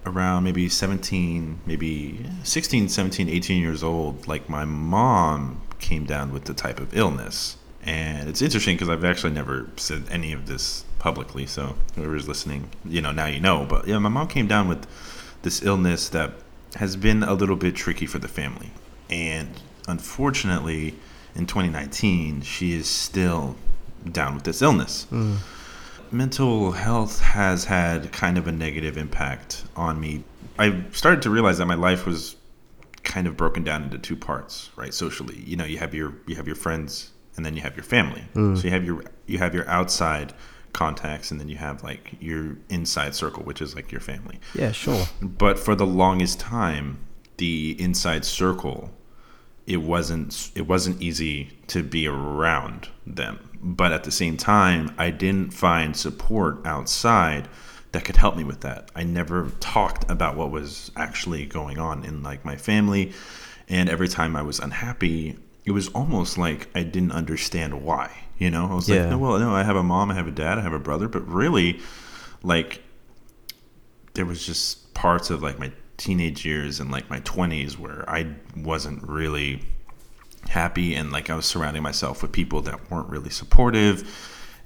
around 0.05 0.43
maybe 0.43 0.69
17, 0.69 1.61
maybe 1.65 2.25
16, 2.43 2.89
17, 2.89 3.29
18 3.29 3.61
years 3.61 3.83
old, 3.83 4.27
like 4.27 4.49
my 4.49 4.65
mom 4.65 5.61
came 5.79 6.05
down 6.05 6.31
with 6.31 6.45
the 6.45 6.53
type 6.53 6.79
of 6.79 6.95
illness. 6.95 7.57
And 7.83 8.29
it's 8.29 8.41
interesting 8.41 8.75
because 8.75 8.89
I've 8.89 9.03
actually 9.03 9.33
never 9.33 9.67
said 9.77 10.03
any 10.11 10.33
of 10.33 10.47
this 10.47 10.85
publicly. 10.99 11.47
So 11.47 11.75
whoever's 11.95 12.27
listening, 12.27 12.69
you 12.85 13.01
know, 13.01 13.11
now 13.11 13.25
you 13.25 13.39
know. 13.39 13.65
But 13.67 13.87
yeah, 13.87 13.97
my 13.97 14.09
mom 14.09 14.27
came 14.27 14.47
down 14.47 14.67
with 14.67 14.85
this 15.41 15.63
illness 15.63 16.09
that 16.09 16.33
has 16.75 16.95
been 16.95 17.23
a 17.23 17.33
little 17.33 17.55
bit 17.55 17.75
tricky 17.75 18.05
for 18.05 18.19
the 18.19 18.27
family. 18.27 18.71
And 19.09 19.49
unfortunately, 19.87 20.95
in 21.35 21.47
2019, 21.47 22.41
she 22.41 22.73
is 22.73 22.87
still 22.87 23.55
down 24.09 24.35
with 24.35 24.43
this 24.43 24.61
illness 24.61 25.05
mm. 25.11 25.37
Mental 26.11 26.71
health 26.71 27.21
has 27.21 27.65
had 27.65 28.11
kind 28.11 28.37
of 28.37 28.47
a 28.47 28.51
negative 28.51 28.97
impact 28.97 29.63
on 29.75 29.99
me. 29.99 30.23
I 30.59 30.83
started 30.91 31.21
to 31.23 31.29
realize 31.29 31.57
that 31.57 31.65
my 31.65 31.75
life 31.75 32.05
was 32.05 32.35
kind 33.03 33.27
of 33.27 33.35
broken 33.35 33.63
down 33.63 33.83
into 33.83 33.97
two 33.97 34.15
parts, 34.15 34.69
right? 34.75 34.93
Socially, 34.93 35.41
you 35.45 35.55
know, 35.55 35.65
you 35.65 35.77
have 35.77 35.93
your 35.93 36.13
you 36.27 36.35
have 36.35 36.47
your 36.47 36.55
friends 36.55 37.11
and 37.35 37.45
then 37.45 37.55
you 37.55 37.61
have 37.61 37.75
your 37.75 37.83
family. 37.83 38.21
Hmm. 38.33 38.55
So 38.55 38.65
you 38.65 38.71
have 38.71 38.83
your 38.85 39.03
you 39.25 39.37
have 39.37 39.53
your 39.55 39.67
outside 39.67 40.33
contacts 40.73 41.31
and 41.31 41.39
then 41.39 41.49
you 41.49 41.57
have 41.57 41.83
like 41.83 42.15
your 42.19 42.57
inside 42.69 43.15
circle, 43.15 43.43
which 43.43 43.61
is 43.61 43.75
like 43.75 43.91
your 43.91 44.01
family. 44.01 44.39
yeah 44.53 44.71
sure 44.71 45.05
But 45.21 45.59
for 45.59 45.75
the 45.75 45.85
longest 45.85 46.39
time, 46.39 46.99
the 47.37 47.75
inside 47.79 48.23
circle, 48.23 48.91
it 49.67 49.77
wasn't 49.77 50.51
it 50.55 50.67
wasn't 50.67 51.01
easy 51.01 51.57
to 51.67 51.83
be 51.83 52.07
around 52.07 52.89
them. 53.05 53.50
But 53.63 53.91
at 53.91 54.03
the 54.03 54.11
same 54.11 54.37
time, 54.37 54.93
I 54.97 55.11
didn't 55.11 55.53
find 55.53 55.95
support 55.95 56.65
outside 56.65 57.47
that 57.91 58.05
could 58.05 58.15
help 58.17 58.35
me 58.37 58.43
with 58.43 58.61
that. 58.61 58.89
I 58.95 59.03
never 59.03 59.51
talked 59.59 60.09
about 60.09 60.35
what 60.37 60.49
was 60.49 60.91
actually 60.95 61.45
going 61.45 61.77
on 61.77 62.03
in 62.05 62.23
like 62.23 62.43
my 62.45 62.55
family, 62.55 63.11
and 63.67 63.89
every 63.89 64.07
time 64.07 64.35
I 64.35 64.41
was 64.41 64.59
unhappy, 64.59 65.37
it 65.65 65.71
was 65.71 65.89
almost 65.89 66.37
like 66.37 66.69
I 66.73 66.83
didn't 66.83 67.11
understand 67.11 67.83
why. 67.83 68.11
You 68.37 68.49
know, 68.49 68.67
I 68.71 68.73
was 68.73 68.89
Yeah. 68.89 69.01
like, 69.01 69.09
no, 69.11 69.17
well, 69.19 69.37
no, 69.39 69.53
I 69.53 69.63
have 69.63 69.75
a 69.75 69.83
mom, 69.83 70.09
I 70.09 70.15
have 70.15 70.27
a 70.27 70.31
dad, 70.31 70.57
I 70.57 70.61
have 70.61 70.73
a 70.73 70.79
brother, 70.79 71.07
but 71.07 71.27
really, 71.27 71.79
like 72.43 72.81
there 74.13 74.25
was 74.25 74.45
just 74.45 74.93
parts 74.93 75.29
of 75.29 75.41
like 75.43 75.59
my 75.59 75.71
teenage 75.97 76.45
years 76.45 76.79
and 76.79 76.89
like 76.91 77.09
my 77.09 77.19
20s 77.21 77.77
where 77.77 78.09
I 78.09 78.27
wasn't 78.57 79.03
really 79.07 79.61
happy 80.49 80.95
and 80.95 81.11
like 81.11 81.29
I 81.29 81.35
was 81.35 81.45
surrounding 81.45 81.83
myself 81.83 82.21
with 82.21 82.31
people 82.31 82.61
that 82.61 82.91
weren't 82.91 83.09
really 83.09 83.29
supportive. 83.29 84.07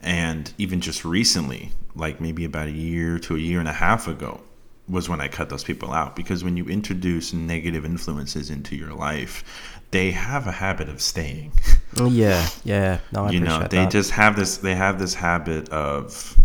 And 0.02 0.52
even 0.58 0.82
just 0.82 1.04
recently 1.06 1.72
like 1.96 2.20
maybe 2.22 2.46
about 2.46 2.68
a 2.68 2.72
year 2.72 3.18
to 3.20 3.36
a 3.36 3.40
year 3.40 3.60
and 3.60 3.70
a 3.70 3.74
half 3.74 4.08
ago 4.08 4.42
was 4.88 5.10
when 5.10 5.20
I 5.20 5.28
cut 5.28 5.50
those 5.50 5.64
people 5.64 5.92
out. 5.94 6.16
Because 6.16 6.44
when 6.44 6.58
you 6.58 6.66
introduce 6.66 7.34
negative 7.34 7.86
influences 7.86 8.50
into 8.50 8.76
your 8.76 8.94
life 8.94 9.44
they 9.92 10.12
have 10.12 10.46
a 10.46 10.52
habit 10.52 10.90
of 10.90 11.02
staying. 11.02 11.54
Oh, 11.98 12.10
yeah. 12.10 12.48
Yeah. 12.66 13.00
No 13.12 13.26
I 13.26 13.30
you 13.32 13.40
know 13.40 13.60
they 13.60 13.78
that. 13.78 13.92
just 13.92 14.12
have 14.12 14.36
this 14.36 14.58
they 14.58 14.76
have 14.76 15.00
this 15.00 15.14
habit 15.14 15.70
of 15.70 16.38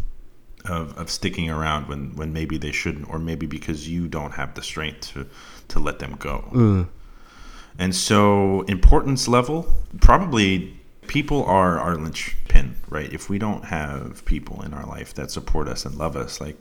of, 0.66 0.96
of 0.98 1.10
sticking 1.10 1.50
around 1.50 1.88
when 1.88 2.14
when 2.14 2.32
maybe 2.32 2.58
they 2.58 2.72
shouldn't 2.72 3.08
or 3.08 3.18
maybe 3.18 3.46
because 3.46 3.88
you 3.88 4.06
don't 4.06 4.32
have 4.32 4.54
the 4.54 4.62
strength 4.62 5.12
to 5.14 5.26
to 5.68 5.78
let 5.78 5.98
them 5.98 6.16
go. 6.18 6.48
Mm. 6.52 6.88
And 7.80 7.94
so 7.94 8.62
importance 8.62 9.26
level 9.26 9.74
probably 10.00 10.76
people 11.08 11.44
are 11.44 11.80
our 11.80 11.96
linchpin 11.96 12.76
right? 12.90 13.12
If 13.12 13.30
we 13.30 13.38
don't 13.38 13.64
have 13.64 14.24
people 14.24 14.62
in 14.62 14.74
our 14.74 14.84
life 14.84 15.14
that 15.14 15.30
support 15.30 15.68
us 15.68 15.86
and 15.86 15.94
love 15.94 16.16
us 16.16 16.40
like 16.40 16.60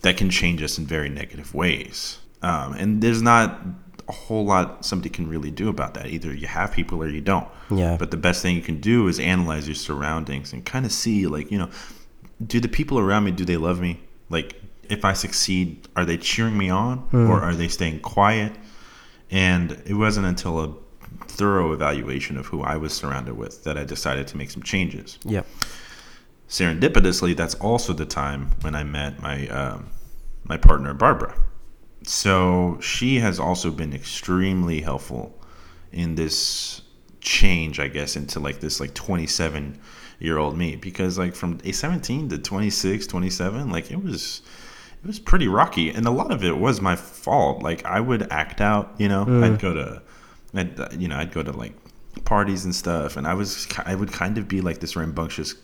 that 0.00 0.16
can 0.16 0.30
change 0.30 0.62
us 0.62 0.78
in 0.78 0.86
very 0.86 1.10
negative 1.10 1.54
ways. 1.54 2.18
Um, 2.42 2.72
and 2.72 3.02
there's 3.02 3.20
not 3.22 3.60
a 4.08 4.12
whole 4.12 4.46
lot 4.46 4.84
somebody 4.84 5.10
can 5.10 5.28
really 5.28 5.50
do 5.50 5.68
about 5.68 5.94
that. 5.94 6.06
Either 6.06 6.34
you 6.34 6.46
have 6.46 6.72
people 6.72 7.02
or 7.02 7.08
you 7.08 7.20
don't. 7.20 7.46
Yeah. 7.70 7.96
but 7.98 8.10
the 8.10 8.16
best 8.16 8.42
thing 8.42 8.56
you 8.56 8.62
can 8.62 8.80
do 8.80 9.06
is 9.06 9.20
analyze 9.20 9.68
your 9.68 9.76
surroundings 9.76 10.52
and 10.52 10.64
kind 10.64 10.84
of 10.84 10.90
see 10.90 11.26
like 11.28 11.52
you 11.52 11.58
know 11.58 11.70
do 12.44 12.58
the 12.58 12.68
people 12.68 12.98
around 12.98 13.24
me 13.24 13.30
do 13.30 13.44
they 13.44 13.58
love 13.58 13.80
me? 13.80 14.00
Like 14.30 14.56
if 14.88 15.04
i 15.04 15.12
succeed 15.12 15.86
are 15.94 16.04
they 16.04 16.16
cheering 16.16 16.58
me 16.58 16.68
on 16.68 17.08
or 17.12 17.40
are 17.40 17.54
they 17.54 17.68
staying 17.68 18.00
quiet 18.00 18.52
and 19.30 19.80
it 19.86 19.94
wasn't 19.94 20.26
until 20.26 20.60
a 20.60 20.74
thorough 21.26 21.72
evaluation 21.72 22.36
of 22.36 22.46
who 22.46 22.62
i 22.62 22.76
was 22.76 22.92
surrounded 22.92 23.36
with 23.36 23.64
that 23.64 23.76
i 23.78 23.84
decided 23.84 24.26
to 24.26 24.36
make 24.36 24.50
some 24.50 24.62
changes 24.62 25.18
Yep. 25.24 25.46
serendipitously, 26.48 27.36
that's 27.36 27.54
also 27.56 27.92
the 27.92 28.06
time 28.06 28.50
when 28.62 28.74
I 28.74 28.82
met 28.84 29.20
my 29.22 29.46
um, 29.48 29.90
my 30.44 30.56
partner 30.56 30.92
Barbara. 30.94 31.34
So 32.02 32.78
she 32.80 33.20
has 33.20 33.38
also 33.38 33.70
been 33.70 33.92
extremely 33.92 34.80
helpful 34.80 35.38
in 35.92 36.14
this 36.14 36.82
change, 37.20 37.78
I 37.78 37.88
guess, 37.88 38.16
into 38.16 38.40
like 38.40 38.60
this 38.60 38.80
like 38.80 38.94
27 38.94 39.78
year 40.18 40.38
old 40.38 40.56
me 40.56 40.76
because 40.76 41.18
like 41.18 41.34
from 41.34 41.58
a 41.64 41.72
17 41.72 42.28
to 42.30 42.38
26, 42.38 43.06
27, 43.06 43.70
like 43.70 43.90
it 43.90 44.02
was 44.02 44.42
it 45.02 45.06
was 45.06 45.18
pretty 45.18 45.48
rocky 45.48 45.90
and 45.90 46.06
a 46.06 46.10
lot 46.10 46.30
of 46.30 46.44
it 46.44 46.58
was 46.58 46.80
my 46.80 46.96
fault. 46.96 47.62
Like 47.62 47.84
I 47.84 48.00
would 48.00 48.30
act 48.30 48.60
out, 48.60 48.94
you 48.98 49.08
know, 49.08 49.24
mm. 49.24 49.42
I'd 49.42 49.58
go 49.58 49.72
to 49.72 50.02
I'd, 50.54 51.00
you 51.00 51.08
know, 51.08 51.16
I'd 51.16 51.32
go 51.32 51.42
to 51.42 51.52
like 51.52 51.74
parties 52.24 52.64
and 52.64 52.74
stuff 52.74 53.16
and 53.16 53.26
I 53.26 53.34
was 53.34 53.66
I 53.86 53.94
would 53.94 54.12
kind 54.12 54.36
of 54.36 54.46
be 54.46 54.60
like 54.60 54.80
this 54.80 54.96
rambunctious 54.96 55.54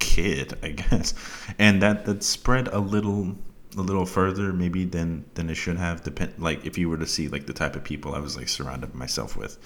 kid, 0.00 0.58
I 0.62 0.70
guess, 0.70 1.14
and 1.58 1.82
that 1.82 2.04
that 2.06 2.24
spread 2.24 2.68
a 2.68 2.80
little 2.80 3.36
a 3.76 3.80
little 3.80 4.06
further 4.06 4.52
maybe 4.52 4.84
than 4.84 5.24
than 5.34 5.48
it 5.48 5.54
should 5.54 5.76
have. 5.76 6.02
Depend 6.02 6.34
like 6.38 6.66
if 6.66 6.76
you 6.76 6.88
were 6.88 6.98
to 6.98 7.06
see 7.06 7.28
like 7.28 7.46
the 7.46 7.52
type 7.52 7.76
of 7.76 7.84
people 7.84 8.14
I 8.14 8.18
was 8.18 8.36
like 8.36 8.48
surrounded 8.48 8.94
myself 8.94 9.36
with. 9.36 9.56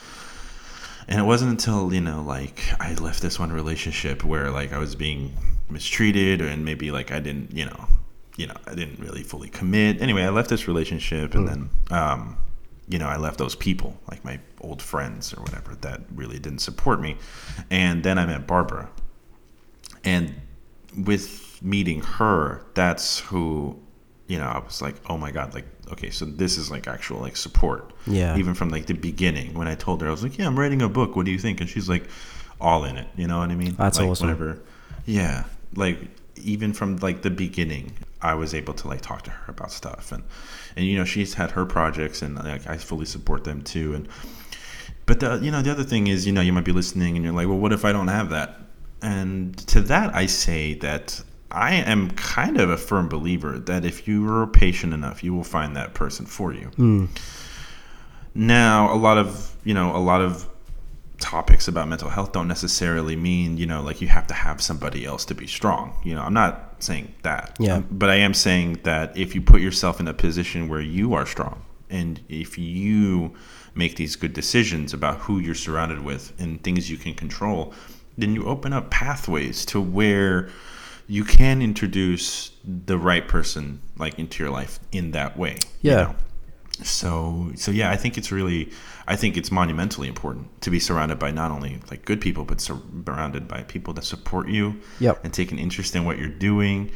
And 1.07 1.21
it 1.21 1.25
wasn't 1.25 1.51
until 1.51 1.95
you 1.95 2.01
know 2.01 2.23
like 2.23 2.63
I 2.79 2.95
left 2.95 3.23
this 3.23 3.39
one 3.39 3.53
relationship 3.53 4.23
where 4.23 4.51
like 4.51 4.73
I 4.73 4.79
was 4.79 4.95
being 4.95 5.33
mistreated 5.71 6.43
and 6.43 6.65
maybe 6.65 6.91
like 6.91 7.11
I 7.11 7.21
didn't 7.21 7.53
you 7.53 7.65
know 7.65 7.89
you 8.37 8.47
know 8.47 8.55
I 8.67 8.75
didn't 8.75 8.99
really 8.99 9.23
fully 9.23 9.49
commit. 9.49 10.01
Anyway, 10.01 10.23
I 10.23 10.31
left 10.31 10.51
this 10.51 10.67
relationship 10.69 11.35
and 11.35 11.49
then 11.49 11.71
um 11.91 12.37
you 12.89 12.99
know 12.99 13.07
I 13.07 13.17
left 13.17 13.39
those 13.39 13.55
people 13.55 13.99
like 14.11 14.25
my 14.25 14.41
old 14.61 14.83
friends 14.83 15.33
or 15.33 15.41
whatever 15.43 15.75
that 15.77 16.01
really 16.15 16.39
didn't 16.39 16.61
support 16.61 17.01
me. 17.01 17.17
And 17.71 18.03
then 18.03 18.19
I 18.19 18.27
met 18.27 18.47
Barbara. 18.47 18.91
And 20.03 20.35
with 20.97 21.63
meeting 21.63 22.01
her 22.03 22.63
that's 22.75 23.21
who 23.21 23.75
you 24.27 24.39
know 24.39 24.45
i 24.45 24.59
was 24.59 24.83
like 24.83 24.95
oh 25.09 25.17
my 25.17 25.31
god 25.31 25.53
like 25.55 25.65
okay 25.91 26.11
so 26.11 26.25
this 26.25 26.59
is 26.59 26.71
like 26.71 26.87
actual 26.87 27.19
like 27.21 27.37
support. 27.37 27.93
Yeah. 28.07 28.37
even 28.37 28.55
from 28.55 28.69
like 28.69 28.87
the 28.87 28.95
beginning 28.95 29.55
when 29.55 29.67
i 29.67 29.75
told 29.75 30.03
her 30.03 30.09
i 30.09 30.11
was 30.11 30.23
like 30.23 30.39
yeah 30.39 30.47
i'm 30.47 30.59
writing 30.59 30.83
a 30.83 30.89
book. 30.89 31.17
What 31.17 31.27
do 31.27 31.33
you 31.33 31.39
think? 31.39 31.61
And 31.61 31.69
she's 31.69 31.89
like 31.89 32.05
all 32.61 32.85
in 32.85 32.97
it. 32.97 33.09
You 33.17 33.27
know 33.27 33.39
what 33.39 33.51
i 33.51 33.55
mean? 33.55 33.75
That's 33.77 33.99
like, 33.99 34.09
awesome. 34.09 34.29
whenever 34.29 34.61
yeah. 35.07 35.45
Like 35.75 35.99
even 36.37 36.73
from 36.73 36.97
like 36.97 37.23
the 37.23 37.31
beginning 37.31 37.93
i 38.25 38.35
was 38.35 38.55
able 38.55 38.75
to 38.75 38.89
like 38.89 39.01
talk 39.03 39.23
to 39.23 39.31
her 39.31 39.51
about 39.51 39.71
stuff. 39.71 40.11
And 40.11 40.25
and 40.77 40.87
you 40.87 40.97
know 40.97 41.05
she's 41.05 41.35
had 41.35 41.53
her 41.53 41.67
projects 41.67 42.23
and 42.23 42.37
like 42.37 42.67
i 42.67 42.77
fully 42.77 43.05
support 43.05 43.45
them 43.45 43.63
too. 43.63 43.95
And 43.95 44.09
but 45.07 45.21
the 45.21 45.39
you 45.41 45.51
know 45.51 45.63
the 45.63 45.71
other 45.71 45.85
thing 45.85 46.07
is 46.07 46.27
you 46.27 46.33
know 46.33 46.41
you 46.41 46.53
might 46.53 46.65
be 46.65 46.73
listening 46.73 47.17
and 47.17 47.25
you're 47.25 47.35
like 47.35 47.47
well 47.47 47.59
what 47.59 47.73
if 47.73 47.85
i 47.85 47.93
don't 47.93 48.09
have 48.09 48.31
that? 48.31 48.61
And 49.03 49.57
to 49.69 49.83
that 49.83 50.15
i 50.15 50.27
say 50.27 50.75
that 50.75 51.23
i 51.51 51.75
am 51.75 52.11
kind 52.13 52.59
of 52.59 52.71
a 52.71 52.79
firm 52.79 53.09
believer 53.09 53.59
that 53.59 53.85
if 53.85 54.09
you 54.09 54.29
are 54.33 54.47
patient 54.47 54.95
enough 54.95 55.23
you 55.23 55.35
will 55.35 55.45
find 55.45 55.77
that 55.77 55.95
person 55.95 56.27
for 56.27 56.53
you. 56.53 56.67
Hmm. 56.77 57.07
Now 58.35 58.93
a 58.93 58.97
lot 58.97 59.19
of 59.19 59.55
you 59.65 59.75
know 59.75 59.95
a 59.95 59.99
lot 59.99 60.23
of 60.23 60.49
topics 61.25 61.67
about 61.69 61.89
mental 61.89 62.11
health 62.11 62.31
don't 62.33 62.49
necessarily 62.49 63.17
mean 63.17 63.57
you 63.57 63.67
know 63.67 63.81
like 63.89 63.99
you 64.03 64.09
have 64.09 64.27
to 64.27 64.35
have 64.35 64.61
somebody 64.61 65.05
else 65.11 65.25
to 65.25 65.35
be 65.35 65.47
strong 65.47 65.85
you 66.05 66.15
know 66.15 66.23
i'm 66.23 66.35
not 66.35 66.55
saying 66.85 67.15
that. 67.23 67.57
Yeah. 67.59 67.77
Um, 67.77 67.87
but 67.91 68.11
I 68.11 68.17
am 68.17 68.35
saying 68.35 68.81
that 68.83 69.17
if 69.17 69.35
you 69.35 69.41
put 69.41 69.61
yourself 69.63 70.01
in 70.01 70.07
a 70.09 70.13
position 70.13 70.69
where 70.69 70.83
you 70.83 71.15
are 71.15 71.25
strong 71.25 71.63
and 71.89 72.21
if 72.29 72.59
you 72.59 73.33
make 73.75 73.97
these 73.97 74.17
good 74.17 74.35
decisions 74.35 74.93
about 74.93 75.17
who 75.21 75.39
you're 75.39 75.55
surrounded 75.55 76.05
with 76.05 76.33
and 76.39 76.63
things 76.63 76.91
you 76.91 76.99
can 76.99 77.15
control, 77.15 77.73
then 78.19 78.35
you 78.35 78.45
open 78.45 78.73
up 78.75 78.91
pathways 78.91 79.65
to 79.67 79.81
where 79.81 80.51
you 81.07 81.25
can 81.25 81.63
introduce 81.63 82.51
the 82.65 82.99
right 82.99 83.27
person 83.29 83.81
like 83.97 84.19
into 84.19 84.43
your 84.43 84.53
life 84.53 84.79
in 84.93 85.13
that 85.13 85.39
way. 85.39 85.57
you 85.81 85.91
Yeah. 85.91 86.03
know? 86.03 86.15
So 86.83 87.53
so 87.57 87.71
yeah, 87.71 87.91
I 87.91 87.97
think 87.97 88.19
it's 88.19 88.31
really 88.31 88.71
I 89.07 89.17
think 89.17 89.37
it's 89.37 89.51
monumentally 89.51 90.09
important 90.09 90.61
to 90.63 90.71
be 90.71 90.81
surrounded 90.81 91.19
by 91.19 91.31
not 91.31 91.51
only 91.51 91.81
like 91.91 92.05
good 92.05 92.21
people 92.21 92.45
but 92.45 92.61
surrounded 92.61 93.47
by 93.47 93.63
people 93.63 93.93
that 93.95 94.05
support 94.05 94.49
you 94.49 94.81
Yep. 95.01 95.25
and 95.25 95.33
take 95.33 95.53
an 95.53 95.59
interest 95.59 95.95
in 95.95 96.05
what 96.05 96.19
you're 96.19 96.29
doing. 96.29 96.91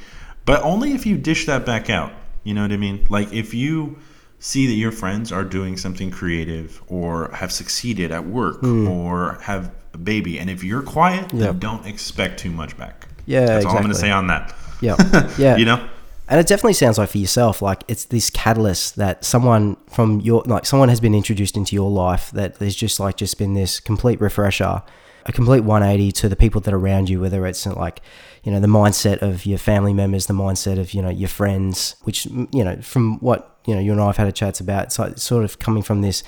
But 0.44 0.62
only 0.62 0.92
if 0.92 1.05
you 1.05 1.18
dish 1.18 1.47
that 1.47 1.66
back 1.66 1.90
out. 1.90 2.12
You 2.44 2.55
know 2.55 2.62
what 2.62 2.73
I 2.73 2.79
mean? 2.79 3.07
Like 3.11 3.33
if 3.33 3.53
you 3.53 3.99
see 4.38 4.66
that 4.66 4.75
your 4.75 4.92
friends 4.92 5.33
are 5.33 5.44
doing 5.44 5.77
something 5.77 6.11
creative 6.11 6.83
or 6.87 7.31
have 7.33 7.53
succeeded 7.53 8.12
at 8.12 8.25
work 8.25 8.61
hmm. 8.61 8.87
or 8.88 9.38
have 9.42 9.75
a 9.94 9.99
baby 9.99 10.38
and 10.38 10.49
if 10.49 10.62
you're 10.62 10.83
quiet. 10.83 11.33
Yep. 11.33 11.33
then 11.33 11.59
don't 11.59 11.87
expect 11.87 12.40
too 12.40 12.51
much 12.51 12.77
back. 12.77 13.09
Yeah, 13.27 13.44
That's 13.47 13.66
all 13.66 13.73
I'm 13.73 13.83
going 13.83 13.92
to 13.92 13.99
say 13.99 14.11
on 14.11 14.29
that. 14.29 14.55
Yeah. 14.81 14.97
Yeah. 15.38 15.57
You 15.57 15.64
know? 15.64 15.88
And 16.29 16.38
it 16.38 16.47
definitely 16.47 16.75
sounds 16.75 16.99
like 16.99 17.09
for 17.09 17.19
yourself, 17.19 17.62
like 17.62 17.85
it's 17.88 18.05
this 18.05 18.29
catalyst 18.29 18.97
that 18.97 19.25
someone 19.25 19.77
from 19.91 20.21
your, 20.21 20.43
like 20.45 20.67
someone 20.67 20.91
has 20.91 21.01
been 21.01 21.14
introduced 21.14 21.57
into 21.57 21.75
your 21.75 21.91
life 21.91 22.31
that 22.33 22.59
there's 22.59 22.77
just 22.77 23.01
like 23.01 23.17
just 23.17 23.38
been 23.38 23.55
this 23.55 23.81
complete 23.81 24.21
refresher, 24.21 24.83
a 25.25 25.33
complete 25.33 25.61
180 25.61 26.12
to 26.12 26.29
the 26.29 26.37
people 26.37 26.61
that 26.61 26.75
are 26.75 26.79
around 26.79 27.09
you, 27.09 27.21
whether 27.21 27.47
it's 27.47 27.64
like, 27.67 28.03
you 28.45 28.53
know, 28.53 28.61
the 28.61 28.67
mindset 28.67 29.23
of 29.23 29.47
your 29.47 29.59
family 29.59 29.95
members, 29.95 30.27
the 30.27 30.35
mindset 30.35 30.79
of, 30.79 30.93
you 30.93 31.01
know, 31.01 31.09
your 31.09 31.31
friends, 31.31 31.97
which, 32.03 32.27
you 32.27 32.62
know, 32.62 32.77
from 32.83 33.19
what, 33.21 33.59
you 33.67 33.75
know, 33.75 33.81
you 33.81 33.93
and 33.93 34.01
I 34.01 34.07
have 34.07 34.19
had 34.19 34.29
a 34.29 34.33
chats 34.33 34.61
about, 34.61 34.85
it's 34.85 34.99
like 34.99 35.17
sort 35.17 35.45
of 35.45 35.59
coming 35.59 35.83
from 35.83 36.03
this, 36.03 36.23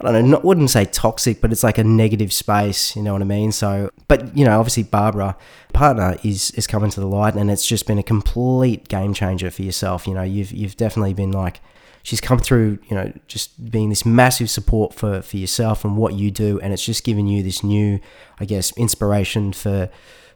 I 0.00 0.12
don't 0.12 0.24
know, 0.24 0.30
not, 0.30 0.44
wouldn't 0.44 0.70
say 0.70 0.84
toxic, 0.86 1.40
but 1.40 1.52
it's 1.52 1.62
like 1.62 1.78
a 1.78 1.84
negative 1.84 2.32
space, 2.32 2.96
you 2.96 3.02
know 3.02 3.12
what 3.12 3.22
I 3.22 3.26
mean? 3.26 3.52
So, 3.52 3.90
but 4.08 4.36
you 4.36 4.44
know, 4.44 4.58
obviously 4.58 4.84
Barbara, 4.84 5.36
partner, 5.72 6.16
is 6.22 6.50
is 6.52 6.66
coming 6.66 6.90
to 6.90 7.00
the 7.00 7.06
light, 7.06 7.34
and 7.34 7.50
it's 7.50 7.66
just 7.66 7.86
been 7.86 7.98
a 7.98 8.02
complete 8.02 8.88
game 8.88 9.12
changer 9.12 9.50
for 9.50 9.62
yourself. 9.62 10.06
You 10.06 10.14
know, 10.14 10.22
you've 10.22 10.52
you've 10.52 10.76
definitely 10.76 11.14
been 11.14 11.32
like, 11.32 11.60
she's 12.02 12.20
come 12.20 12.38
through, 12.38 12.78
you 12.88 12.96
know, 12.96 13.12
just 13.28 13.70
being 13.70 13.90
this 13.90 14.06
massive 14.06 14.48
support 14.48 14.94
for 14.94 15.22
for 15.22 15.36
yourself 15.36 15.84
and 15.84 15.96
what 15.96 16.14
you 16.14 16.30
do, 16.30 16.58
and 16.60 16.72
it's 16.72 16.84
just 16.84 17.04
given 17.04 17.26
you 17.26 17.42
this 17.42 17.62
new, 17.62 18.00
I 18.38 18.44
guess, 18.44 18.76
inspiration 18.76 19.52
for 19.52 19.90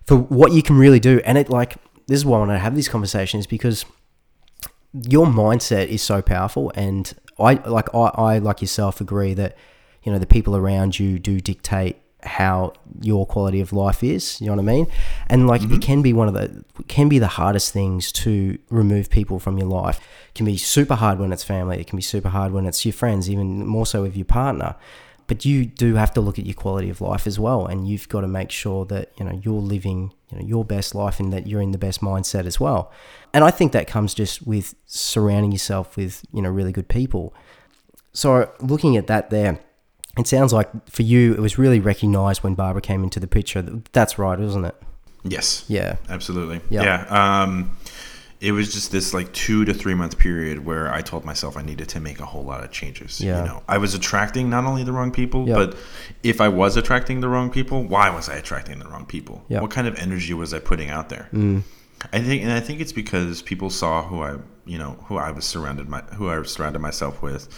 for 0.07 0.16
what 0.16 0.53
you 0.53 0.62
can 0.62 0.77
really 0.77 1.00
do. 1.00 1.20
And 1.24 1.38
it 1.38 1.48
like 1.48 1.77
this 2.07 2.18
is 2.18 2.24
why 2.27 2.37
I 2.37 2.40
want 2.40 2.50
to 2.50 2.59
have 2.59 2.74
these 2.74 2.88
conversations 2.88 3.46
because 3.46 3.87
your 4.92 5.27
mindset 5.27 5.88
is 5.88 6.03
so 6.03 6.22
powerful 6.22 6.70
and 6.74 7.14
i 7.38 7.55
like 7.55 7.94
I, 7.94 8.11
I 8.16 8.38
like 8.38 8.61
yourself 8.61 9.01
agree 9.01 9.35
that 9.35 9.57
you 10.03 10.12
know 10.12 10.18
the 10.18 10.27
people 10.27 10.57
around 10.57 10.99
you 10.99 11.18
do 11.18 11.40
dictate 11.40 11.97
how 12.25 12.73
your 13.01 13.27
quality 13.27 13.61
of 13.61 13.73
life 13.73 14.03
is 14.03 14.40
you 14.40 14.47
know 14.47 14.55
what 14.55 14.61
i 14.61 14.64
mean? 14.64 14.87
And 15.29 15.47
like 15.47 15.62
it 15.62 15.68
mm-hmm. 15.68 15.79
can 15.79 16.03
be 16.03 16.12
one 16.12 16.29
of 16.29 16.35
the 16.35 16.64
can 16.88 17.09
be 17.09 17.18
the 17.18 17.27
hardest 17.27 17.73
things 17.73 18.12
to 18.12 18.59
remove 18.70 19.11
people 19.11 19.38
from 19.38 19.59
your 19.59 19.68
life. 19.68 20.01
It 20.29 20.35
can 20.35 20.47
be 20.47 20.57
super 20.57 20.94
hard 20.94 21.18
when 21.18 21.33
it's 21.33 21.44
family 21.44 21.81
it 21.81 21.87
can 21.87 21.97
be 21.97 22.03
super 22.03 22.29
hard 22.29 22.53
when 22.53 22.66
it's 22.66 22.85
your 22.85 22.92
friends 22.92 23.31
even 23.31 23.66
more 23.66 23.87
so 23.87 24.03
with 24.03 24.16
your 24.16 24.25
partner. 24.25 24.77
But 25.27 25.44
you 25.44 25.64
do 25.64 25.94
have 25.94 26.12
to 26.14 26.20
look 26.20 26.38
at 26.38 26.44
your 26.44 26.55
quality 26.55 26.90
of 26.90 27.01
life 27.01 27.27
as 27.27 27.38
well 27.38 27.66
and 27.66 27.88
you've 27.88 28.09
got 28.09 28.20
to 28.20 28.29
make 28.29 28.51
sure 28.51 28.85
that 28.87 29.12
you 29.18 29.25
know 29.25 29.40
you're 29.42 29.55
living 29.55 30.12
you 30.35 30.40
know 30.40 30.47
your 30.47 30.64
best 30.64 30.94
life 30.94 31.20
and 31.20 31.33
that 31.33 31.47
you're 31.47 31.62
in 31.62 31.70
the 31.70 31.79
best 31.79 32.01
mindset 32.01 32.47
as 32.47 32.59
well 32.59 32.90
and 33.33 33.44
i 33.44 33.51
think 33.51 33.73
that 33.73 33.87
comes 33.87 34.14
just 34.14 34.47
with 34.47 34.75
surrounding 34.87 35.53
yourself 35.53 35.97
with 35.97 36.25
you 36.33 36.42
know 36.42 36.51
really 36.51 36.73
good 36.73 36.88
people 36.88 37.33
so 38.12 38.51
looking 38.61 38.97
at 38.97 39.07
that 39.07 39.31
there 39.31 39.59
it 40.18 40.27
sounds 40.27 40.53
like 40.53 40.68
for 40.88 41.03
you 41.03 41.33
it 41.35 41.40
was 41.40 41.59
really 41.59 41.81
recognized 41.81 42.42
when 42.42 42.55
barbara 42.55 42.83
came 42.83 43.03
into 43.05 43.20
the 43.20 43.27
picture 43.27 43.62
that's 43.92 44.18
right 44.18 44.38
wasn't 44.38 44.64
it 44.66 44.75
Yes. 45.27 45.64
yeah 45.68 45.97
Absolutely. 46.11 46.61
Yeah. 46.68 46.83
Yeah. 46.83 47.42
Um, 47.42 47.75
it 48.44 48.52
was 48.52 48.72
just 48.74 48.92
this 48.92 49.14
like 49.14 49.33
two 49.33 49.64
to 49.64 49.72
three 49.72 49.94
month 49.94 50.18
period 50.18 50.66
where 50.66 50.92
I 50.92 51.00
told 51.00 51.24
myself 51.24 51.57
I 51.57 51.62
needed 51.62 51.88
to 51.90 52.00
make 52.00 52.20
a 52.20 52.26
whole 52.26 52.44
lot 52.44 52.62
of 52.62 52.70
changes. 52.70 53.18
Yeah. 53.20 53.40
You 53.40 53.48
know, 53.48 53.62
I 53.66 53.78
was 53.78 53.94
attracting 53.94 54.50
not 54.50 54.64
only 54.66 54.85
the 54.85 54.92
wrong 54.92 55.12
people, 55.12 55.48
Yep. 55.48 55.57
but 55.57 55.76
if 56.22 56.40
I 56.42 56.48
was 56.48 56.76
attracting 56.76 57.20
the 57.20 57.28
wrong 57.28 57.50
people, 57.50 57.83
why 57.83 58.11
was 58.11 58.28
I 58.28 58.35
attracting 58.37 58.80
the 58.80 58.88
wrong 58.88 59.07
people? 59.07 59.42
Yep. 59.48 59.62
What 59.62 59.70
kind 59.70 59.87
of 59.88 59.96
energy 59.98 60.35
was 60.35 60.52
I 60.52 60.59
putting 60.59 60.90
out 60.90 61.09
there? 61.09 61.28
Mm. 61.33 61.62
I 62.12 62.20
think, 62.20 62.42
and 62.42 62.52
I 62.52 62.61
think 62.61 62.80
it's 62.83 62.92
because 62.92 63.40
people 63.40 63.70
saw 63.70 64.02
who 64.07 64.20
I, 64.20 64.37
you 64.66 64.76
know, 64.76 64.98
who 65.07 65.16
I 65.16 65.30
was 65.30 65.46
surrounded 65.46 65.88
my, 65.88 66.02
who 66.02 66.28
I 66.28 66.42
surrounded 66.42 66.80
myself 66.80 67.22
with, 67.22 67.48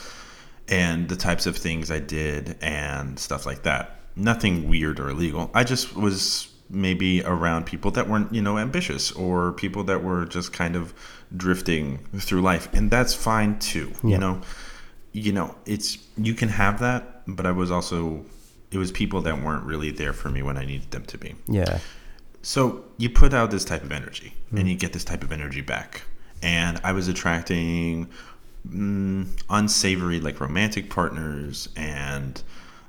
and 0.68 1.08
the 1.08 1.16
types 1.16 1.46
of 1.46 1.56
things 1.56 1.90
I 1.90 1.98
did 1.98 2.56
and 2.60 3.18
stuff 3.18 3.44
like 3.44 3.64
that. 3.64 4.00
Nothing 4.14 4.68
weird 4.68 5.00
or 5.00 5.08
illegal. 5.10 5.50
I 5.52 5.64
just 5.64 5.96
was 5.96 6.48
maybe 6.68 7.22
around 7.22 7.66
people 7.66 7.90
that 7.92 8.08
weren't, 8.08 8.32
you 8.34 8.42
know, 8.42 8.58
ambitious 8.58 9.12
or 9.12 9.52
people 9.52 9.84
that 9.84 10.02
were 10.02 10.24
just 10.24 10.52
kind 10.52 10.76
of 10.76 10.92
drifting 11.36 11.98
through 12.16 12.42
life, 12.42 12.68
and 12.72 12.90
that's 12.90 13.14
fine 13.14 13.58
too. 13.58 13.92
Yeah. 14.02 14.10
You 14.10 14.18
know, 14.18 14.40
you 15.12 15.32
know, 15.32 15.54
it's 15.64 15.98
you 16.16 16.34
can 16.34 16.48
have 16.48 16.80
that, 16.80 17.22
but 17.26 17.46
I 17.46 17.52
was 17.52 17.70
also 17.70 18.24
it 18.70 18.78
was 18.78 18.90
people 18.90 19.20
that 19.22 19.42
weren't 19.42 19.64
really 19.64 19.90
there 19.90 20.12
for 20.12 20.28
me 20.28 20.42
when 20.42 20.56
I 20.58 20.64
needed 20.64 20.90
them 20.90 21.04
to 21.06 21.18
be. 21.18 21.34
yeah 21.46 21.78
So 22.42 22.84
you 22.98 23.10
put 23.10 23.32
out 23.32 23.50
this 23.50 23.64
type 23.64 23.82
of 23.82 23.92
energy, 23.92 24.34
and 24.50 24.68
you 24.68 24.76
get 24.76 24.92
this 24.92 25.04
type 25.04 25.22
of 25.22 25.32
energy 25.32 25.60
back. 25.60 26.02
And 26.42 26.80
I 26.84 26.92
was 26.92 27.08
attracting 27.08 28.08
mm, 28.68 29.26
unsavory, 29.48 30.20
like 30.20 30.40
romantic 30.40 30.90
partners, 30.90 31.68
and 31.76 32.42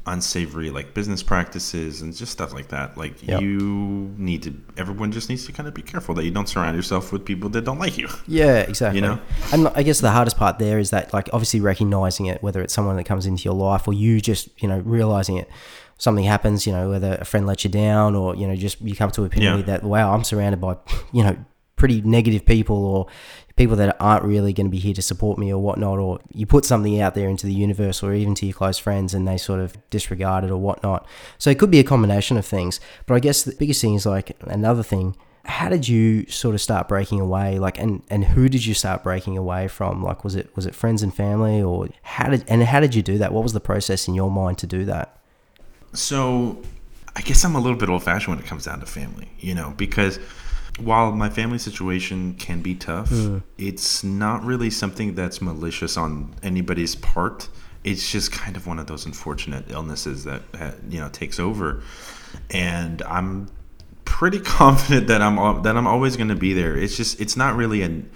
unsavory, 0.08 0.70
like 0.72 0.94
business 0.94 1.22
practices, 1.24 2.02
and 2.02 2.16
just 2.16 2.32
stuff 2.32 2.54
like 2.54 2.70
that. 2.70 2.98
Like 2.98 3.22
Yep. 3.28 3.42
you 3.42 4.14
need 4.18 4.44
to, 4.44 4.54
everyone 4.78 5.12
just 5.12 5.30
needs 5.30 5.46
to 5.46 5.52
kind 5.52 5.68
of 5.68 5.74
be 5.74 5.82
careful 5.82 6.16
that 6.16 6.24
you 6.26 6.32
don't 6.32 6.48
surround 6.50 6.76
yourself 6.76 7.12
with 7.12 7.26
people 7.26 7.50
that 7.50 7.64
don't 7.66 7.80
like 7.80 7.98
you. 7.98 8.08
Yeah, 8.28 8.58
exactly. 8.60 9.00
You 9.02 9.08
know? 9.08 9.20
and 9.54 9.68
I 9.70 9.84
guess 9.84 10.00
the 10.00 10.12
hardest 10.12 10.38
part 10.38 10.60
there 10.60 10.80
is 10.80 10.90
that, 10.92 11.14
like, 11.14 11.30
obviously 11.34 11.60
recognizing 11.62 12.26
it, 12.28 12.42
whether 12.42 12.62
it's 12.62 12.74
someone 12.74 12.96
that 12.98 13.06
comes 13.06 13.26
into 13.26 13.44
your 13.44 13.54
life 13.54 13.88
or 13.88 13.94
you 13.94 14.20
just, 14.22 14.50
you 14.62 14.68
know, 14.68 14.80
realizing 14.80 15.38
it. 15.38 15.50
Something 16.00 16.26
happens, 16.26 16.68
you 16.68 16.74
know, 16.74 16.90
whether 16.92 17.16
a 17.20 17.26
friend 17.26 17.48
lets 17.48 17.64
you 17.64 17.72
down 17.72 18.16
or 18.16 18.36
you 18.36 18.48
know, 18.48 18.56
just 18.56 18.80
you 18.82 18.96
come 18.96 19.10
to 19.12 19.24
a 19.24 19.26
opinion 19.26 19.58
Yeah. 19.60 19.66
that 19.66 19.84
wow, 19.84 20.14
I'm 20.14 20.24
surrounded 20.24 20.62
by, 20.62 20.78
you 21.12 21.24
know, 21.24 21.36
pretty 21.78 22.02
negative 22.02 22.46
people 22.46 22.86
or 22.86 23.08
people 23.56 23.76
that 23.78 23.96
aren't 24.00 24.24
really 24.24 24.52
going 24.54 24.68
to 24.68 24.72
be 24.72 24.78
here 24.78 24.94
to 24.94 25.02
support 25.02 25.40
me 25.40 25.52
or 25.52 25.62
whatnot. 25.62 25.98
Or 25.98 26.20
you 26.34 26.46
put 26.46 26.66
something 26.66 27.00
out 27.00 27.16
there 27.16 27.30
into 27.30 27.48
the 27.48 27.54
universe 27.54 28.04
or 28.04 28.14
even 28.14 28.36
to 28.36 28.46
your 28.46 28.54
close 28.54 28.78
friends 28.78 29.14
and 29.14 29.28
they 29.28 29.38
sort 29.38 29.62
of 29.62 29.78
disregard 29.90 30.44
it 30.44 30.52
or 30.52 30.58
whatnot. 30.58 31.08
So 31.38 31.50
it 31.50 31.58
could 31.58 31.72
be 31.72 31.80
a 31.80 31.84
combination 31.84 32.36
of 32.38 32.46
things. 32.46 32.80
But 33.06 33.16
I 33.16 33.20
guess 33.20 33.44
the 33.44 33.56
biggest 33.56 33.80
thing 33.80 33.96
is 33.96 34.06
like 34.06 34.36
another 34.42 34.84
thing 34.84 35.16
how 35.46 35.70
did 35.70 35.88
you 35.88 36.28
sort 36.28 36.54
of 36.54 36.60
start 36.60 36.90
breaking 36.90 37.22
away 37.22 37.58
like 37.58 37.80
and 37.80 38.04
and 38.10 38.26
who 38.26 38.50
did 38.50 38.66
you 38.66 38.74
start 38.74 39.02
breaking 39.02 39.38
away 39.38 39.66
from 39.70 40.04
like 40.04 40.26
was 40.26 40.36
it 40.36 40.54
was 40.58 40.66
it 40.66 40.76
friends 40.76 41.02
and 41.02 41.16
family 41.16 41.62
or 41.62 41.88
how 42.02 42.30
did 42.30 42.44
and 42.50 42.62
how 42.64 42.82
did 42.82 42.94
you 42.94 43.02
do 43.02 43.18
that 43.18 43.32
what 43.32 43.44
was 43.44 43.54
the 43.54 43.60
process 43.62 44.10
in 44.10 44.14
your 44.14 44.30
mind 44.30 44.58
to 44.58 44.68
do 44.68 44.84
that 44.84 45.18
So 45.94 46.62
I 47.18 47.22
guess 47.22 47.44
I'm 47.44 47.56
a 47.56 47.60
little 47.60 47.78
bit 47.78 47.90
old 47.90 48.04
fashioned 48.04 48.36
when 48.36 48.46
it 48.46 48.48
comes 48.48 48.66
down 48.66 48.80
to 48.80 48.86
family, 48.86 49.28
you 49.40 49.56
know, 49.56 49.74
because 49.76 50.20
while 50.78 51.12
my 51.12 51.30
family 51.30 51.58
situation 51.58 52.36
can 52.36 52.62
be 52.62 52.76
tough, 52.76 53.12
it's 53.58 54.04
not 54.04 54.44
really 54.44 54.70
something 54.70 55.16
that's 55.16 55.42
malicious 55.42 55.98
on 55.98 56.34
anybody's 56.44 56.96
part. 56.96 57.50
It's 57.84 58.12
just 58.12 58.32
kind 58.32 58.56
of 58.58 58.68
one 58.68 58.80
of 58.80 58.88
those 58.88 59.06
unfortunate 59.06 59.66
illnesses 59.70 60.24
that 60.26 60.42
uh, 60.60 60.72
you 60.90 61.00
know 61.00 61.10
takes 61.10 61.40
over, 61.40 61.82
and 62.52 63.02
I'm 63.04 63.50
pretty 64.06 64.40
confident 64.60 65.08
that 65.08 65.22
I'm 65.22 65.62
that 65.64 65.78
I'm 65.78 65.88
always 65.88 66.18
going 66.18 66.30
to 66.30 66.36
be 66.36 66.54
there. 66.54 66.78
It's 66.78 66.98
just 66.98 67.20
it's 67.22 67.38
not 67.38 67.56
really 67.56 67.82
an 67.82 68.10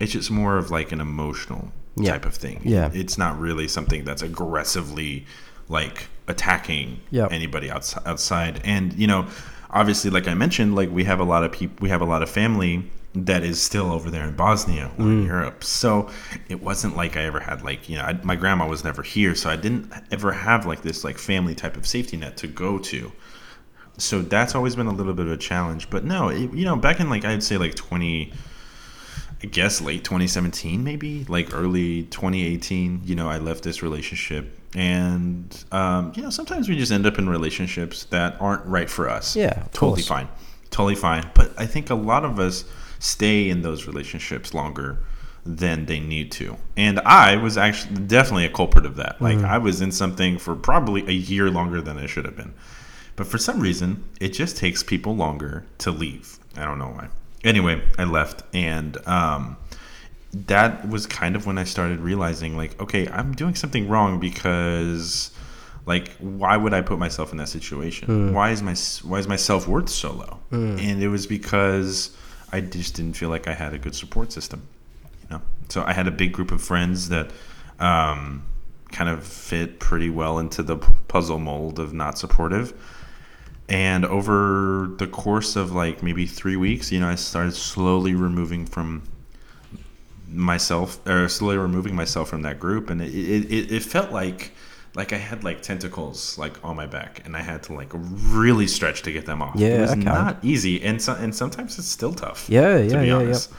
it's 0.00 0.12
just 0.12 0.30
more 0.30 0.58
of 0.58 0.70
like 0.70 0.92
an 0.92 1.00
emotional 1.00 1.72
Yeah. 1.96 2.12
type 2.12 2.26
of 2.26 2.34
thing. 2.34 2.60
Yeah. 2.64 2.90
it's 2.92 3.16
not 3.18 3.38
really 3.40 3.66
something 3.68 4.04
that's 4.04 4.22
aggressively 4.22 5.24
like 5.68 6.08
attacking 6.28 7.00
Yep. 7.10 7.32
anybody 7.32 7.70
outside, 7.70 8.02
outside. 8.06 8.60
And 8.64 8.92
you 8.92 9.06
know, 9.06 9.26
obviously, 9.70 10.10
like 10.10 10.28
I 10.28 10.34
mentioned, 10.34 10.74
like 10.74 10.90
we 10.90 11.04
have 11.04 11.20
a 11.20 11.24
lot 11.24 11.44
of 11.44 11.52
people, 11.52 11.76
we 11.80 11.88
have 11.88 12.00
a 12.00 12.06
lot 12.06 12.22
of 12.22 12.30
family 12.30 12.90
that 13.14 13.42
is 13.42 13.62
still 13.62 13.90
over 13.90 14.10
there 14.10 14.24
in 14.24 14.36
Bosnia 14.36 14.90
or 14.98 15.04
in 15.04 15.24
mm. 15.24 15.26
Europe. 15.26 15.64
So 15.64 16.10
it 16.48 16.62
wasn't 16.62 16.96
like 16.96 17.16
I 17.16 17.24
ever 17.24 17.40
had 17.40 17.62
like 17.62 17.88
you 17.88 17.96
know, 17.96 18.02
I, 18.02 18.12
my 18.22 18.36
grandma 18.36 18.68
was 18.68 18.84
never 18.84 19.02
here, 19.02 19.34
so 19.34 19.48
I 19.48 19.56
didn't 19.56 19.92
ever 20.10 20.32
have 20.32 20.66
like 20.66 20.82
this 20.82 21.02
like 21.02 21.18
family 21.18 21.54
type 21.54 21.76
of 21.76 21.86
safety 21.86 22.16
net 22.16 22.36
to 22.38 22.46
go 22.46 22.78
to. 22.78 23.12
So 23.98 24.20
that's 24.20 24.54
always 24.54 24.76
been 24.76 24.86
a 24.86 24.92
little 24.92 25.14
bit 25.14 25.26
of 25.26 25.32
a 25.32 25.38
challenge. 25.38 25.88
But 25.88 26.04
no, 26.04 26.28
it, 26.28 26.52
you 26.52 26.64
know, 26.64 26.76
back 26.76 27.00
in 27.00 27.08
like 27.08 27.24
I'd 27.24 27.42
say 27.42 27.56
like 27.56 27.74
twenty. 27.74 28.32
I 29.42 29.48
guess 29.48 29.82
late 29.82 30.02
2017, 30.02 30.82
maybe 30.82 31.26
like 31.26 31.52
early 31.52 32.04
2018. 32.04 33.02
You 33.04 33.14
know, 33.14 33.28
I 33.28 33.36
left 33.36 33.64
this 33.64 33.82
relationship, 33.82 34.65
and 34.76 35.64
um, 35.72 36.12
you 36.14 36.22
know, 36.22 36.28
sometimes 36.28 36.68
we 36.68 36.76
just 36.76 36.92
end 36.92 37.06
up 37.06 37.18
in 37.18 37.28
relationships 37.28 38.04
that 38.06 38.36
aren't 38.40 38.64
right 38.66 38.90
for 38.90 39.08
us. 39.08 39.34
Yeah, 39.34 39.54
totally 39.72 40.02
course. 40.02 40.06
fine, 40.06 40.28
totally 40.70 40.94
fine. 40.94 41.30
But 41.34 41.58
I 41.58 41.64
think 41.64 41.88
a 41.88 41.94
lot 41.94 42.26
of 42.26 42.38
us 42.38 42.66
stay 42.98 43.48
in 43.48 43.62
those 43.62 43.86
relationships 43.86 44.52
longer 44.52 44.98
than 45.46 45.86
they 45.86 45.98
need 45.98 46.30
to. 46.32 46.58
And 46.76 47.00
I 47.00 47.36
was 47.36 47.56
actually 47.56 48.02
definitely 48.02 48.44
a 48.44 48.50
culprit 48.50 48.84
of 48.84 48.96
that. 48.96 49.20
Like 49.20 49.38
I 49.38 49.56
was 49.56 49.80
in 49.80 49.92
something 49.92 50.36
for 50.36 50.54
probably 50.54 51.06
a 51.06 51.12
year 51.12 51.50
longer 51.50 51.80
than 51.80 51.96
I 51.96 52.04
should 52.04 52.26
have 52.26 52.36
been. 52.36 52.52
But 53.14 53.26
for 53.26 53.38
some 53.38 53.60
reason, 53.60 54.04
it 54.20 54.34
just 54.34 54.58
takes 54.58 54.82
people 54.82 55.16
longer 55.16 55.64
to 55.78 55.90
leave. 55.90 56.38
I 56.54 56.66
don't 56.66 56.78
know 56.78 56.88
why. 56.88 57.08
Anyway, 57.44 57.80
I 57.96 58.04
left 58.04 58.42
and 58.52 58.98
um 59.08 59.56
that 60.46 60.88
was 60.88 61.06
kind 61.06 61.36
of 61.36 61.46
when 61.46 61.58
I 61.58 61.64
started 61.64 62.00
realizing 62.00 62.56
like 62.56 62.80
okay, 62.80 63.08
I'm 63.08 63.32
doing 63.34 63.54
something 63.54 63.88
wrong 63.88 64.20
because 64.20 65.30
like 65.86 66.08
why 66.18 66.56
would 66.56 66.74
I 66.74 66.82
put 66.82 66.98
myself 66.98 67.32
in 67.32 67.38
that 67.38 67.48
situation? 67.48 68.08
Why 68.34 68.50
is 68.50 68.62
my 68.62 68.74
why 69.08 69.18
is 69.18 69.28
my 69.28 69.36
self-worth 69.36 69.88
so 69.88 70.12
low? 70.12 70.38
And 70.78 71.02
it 71.02 71.08
was 71.08 71.26
because 71.26 72.16
I 72.52 72.60
just 72.60 72.94
didn't 72.94 73.14
feel 73.16 73.28
like 73.28 73.46
I 73.48 73.54
had 73.54 73.74
a 73.74 73.78
good 73.78 73.94
support 73.94 74.32
system 74.32 74.62
you 75.22 75.36
know 75.36 75.42
so 75.68 75.82
i 75.86 75.92
had 75.92 76.06
a 76.06 76.10
big 76.10 76.32
group 76.32 76.50
of 76.52 76.62
friends 76.62 77.08
that 77.08 77.30
um, 77.78 78.42
kind 78.92 79.10
of 79.10 79.22
fit 79.24 79.78
pretty 79.80 80.08
well 80.08 80.38
into 80.38 80.62
the 80.62 80.76
puzzle 81.08 81.38
mold 81.38 81.78
of 81.78 81.92
not 81.92 82.16
supportive 82.18 82.72
and 83.68 84.04
over 84.06 84.88
the 84.98 85.06
course 85.06 85.56
of 85.56 85.72
like 85.72 86.02
maybe 86.02 86.24
three 86.26 86.56
weeks 86.56 86.90
you 86.92 87.00
know 87.00 87.08
i 87.08 87.14
started 87.14 87.52
slowly 87.52 88.14
removing 88.14 88.64
from 88.64 89.02
myself 90.28 91.06
or 91.06 91.28
slowly 91.28 91.56
removing 91.56 91.94
myself 91.94 92.28
from 92.28 92.42
that 92.42 92.58
group 92.58 92.90
and 92.90 93.00
it, 93.00 93.14
it, 93.14 93.72
it, 93.72 93.82
felt 93.82 94.10
like 94.10 94.52
like 94.94 95.12
i 95.12 95.16
had 95.16 95.44
like 95.44 95.62
tentacles 95.62 96.36
like 96.36 96.62
on 96.64 96.74
my 96.74 96.86
back 96.86 97.22
and 97.24 97.36
i 97.36 97.40
had 97.40 97.62
to 97.62 97.72
like 97.72 97.90
really 97.92 98.66
stretch 98.66 99.02
to 99.02 99.12
get 99.12 99.24
them 99.26 99.40
off 99.40 99.54
Yeah, 99.56 99.68
it 99.68 99.80
was 99.82 99.90
okay. 99.92 100.00
not 100.00 100.44
easy 100.44 100.82
and 100.82 101.00
so, 101.00 101.14
and 101.14 101.34
sometimes 101.34 101.78
it's 101.78 101.86
still 101.88 102.12
tough 102.12 102.46
Yeah, 102.48 102.78
to 102.78 102.84
yeah, 102.86 103.00
be 103.00 103.06
yeah, 103.06 103.14
honest. 103.14 103.52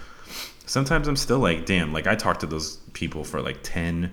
Sometimes 0.65 1.07
I'm 1.07 1.15
still 1.15 1.39
like, 1.39 1.65
damn, 1.65 1.93
like 1.93 2.07
I 2.07 2.15
talked 2.15 2.41
to 2.41 2.45
those 2.45 2.75
people 2.91 3.23
for 3.23 3.41
like 3.41 3.59
10, 3.63 4.11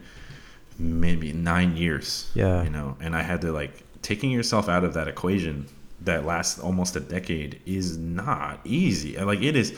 maybe 0.78 1.32
nine 1.32 1.76
years. 1.76 2.30
Yeah. 2.34 2.62
You 2.62 2.70
know, 2.70 2.96
and 3.00 3.16
I 3.16 3.22
had 3.22 3.40
to 3.40 3.50
like, 3.50 3.82
taking 4.02 4.30
yourself 4.30 4.68
out 4.68 4.84
of 4.84 4.94
that 4.94 5.08
equation 5.08 5.66
that 6.02 6.24
lasts 6.24 6.60
almost 6.60 6.94
a 6.94 7.00
decade 7.00 7.60
is 7.66 7.96
not 7.96 8.60
easy. 8.64 9.16
Like 9.18 9.42
it 9.42 9.56
is, 9.56 9.72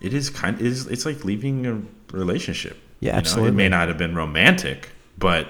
it 0.00 0.14
is 0.14 0.30
kind 0.30 0.60
it 0.60 0.66
is, 0.66 0.86
it's 0.86 1.06
like 1.06 1.24
leaving 1.24 1.66
a 1.66 1.82
relationship. 2.16 2.76
Yeah, 3.00 3.20
you 3.20 3.36
know? 3.36 3.44
It 3.46 3.52
may 3.52 3.68
not 3.68 3.88
have 3.88 3.98
been 3.98 4.14
romantic, 4.14 4.88
but 5.16 5.48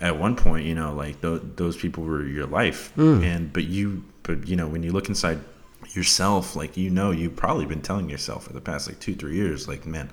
at 0.00 0.18
one 0.18 0.36
point, 0.36 0.66
you 0.66 0.74
know, 0.74 0.94
like 0.94 1.20
th- 1.20 1.42
those 1.56 1.76
people 1.76 2.04
were 2.04 2.24
your 2.24 2.46
life. 2.46 2.92
Hmm. 2.92 3.22
And, 3.22 3.52
but 3.52 3.64
you, 3.64 4.04
but 4.22 4.46
you 4.46 4.54
know, 4.54 4.68
when 4.68 4.82
you 4.82 4.92
look 4.92 5.08
inside 5.08 5.40
yourself, 5.92 6.54
like, 6.54 6.76
you 6.76 6.90
know, 6.90 7.10
you've 7.10 7.36
probably 7.36 7.66
been 7.66 7.82
telling 7.82 8.08
yourself 8.10 8.44
for 8.44 8.52
the 8.52 8.60
past 8.60 8.86
like 8.88 9.00
two, 9.00 9.14
three 9.14 9.34
years, 9.34 9.66
like, 9.66 9.86
man, 9.86 10.10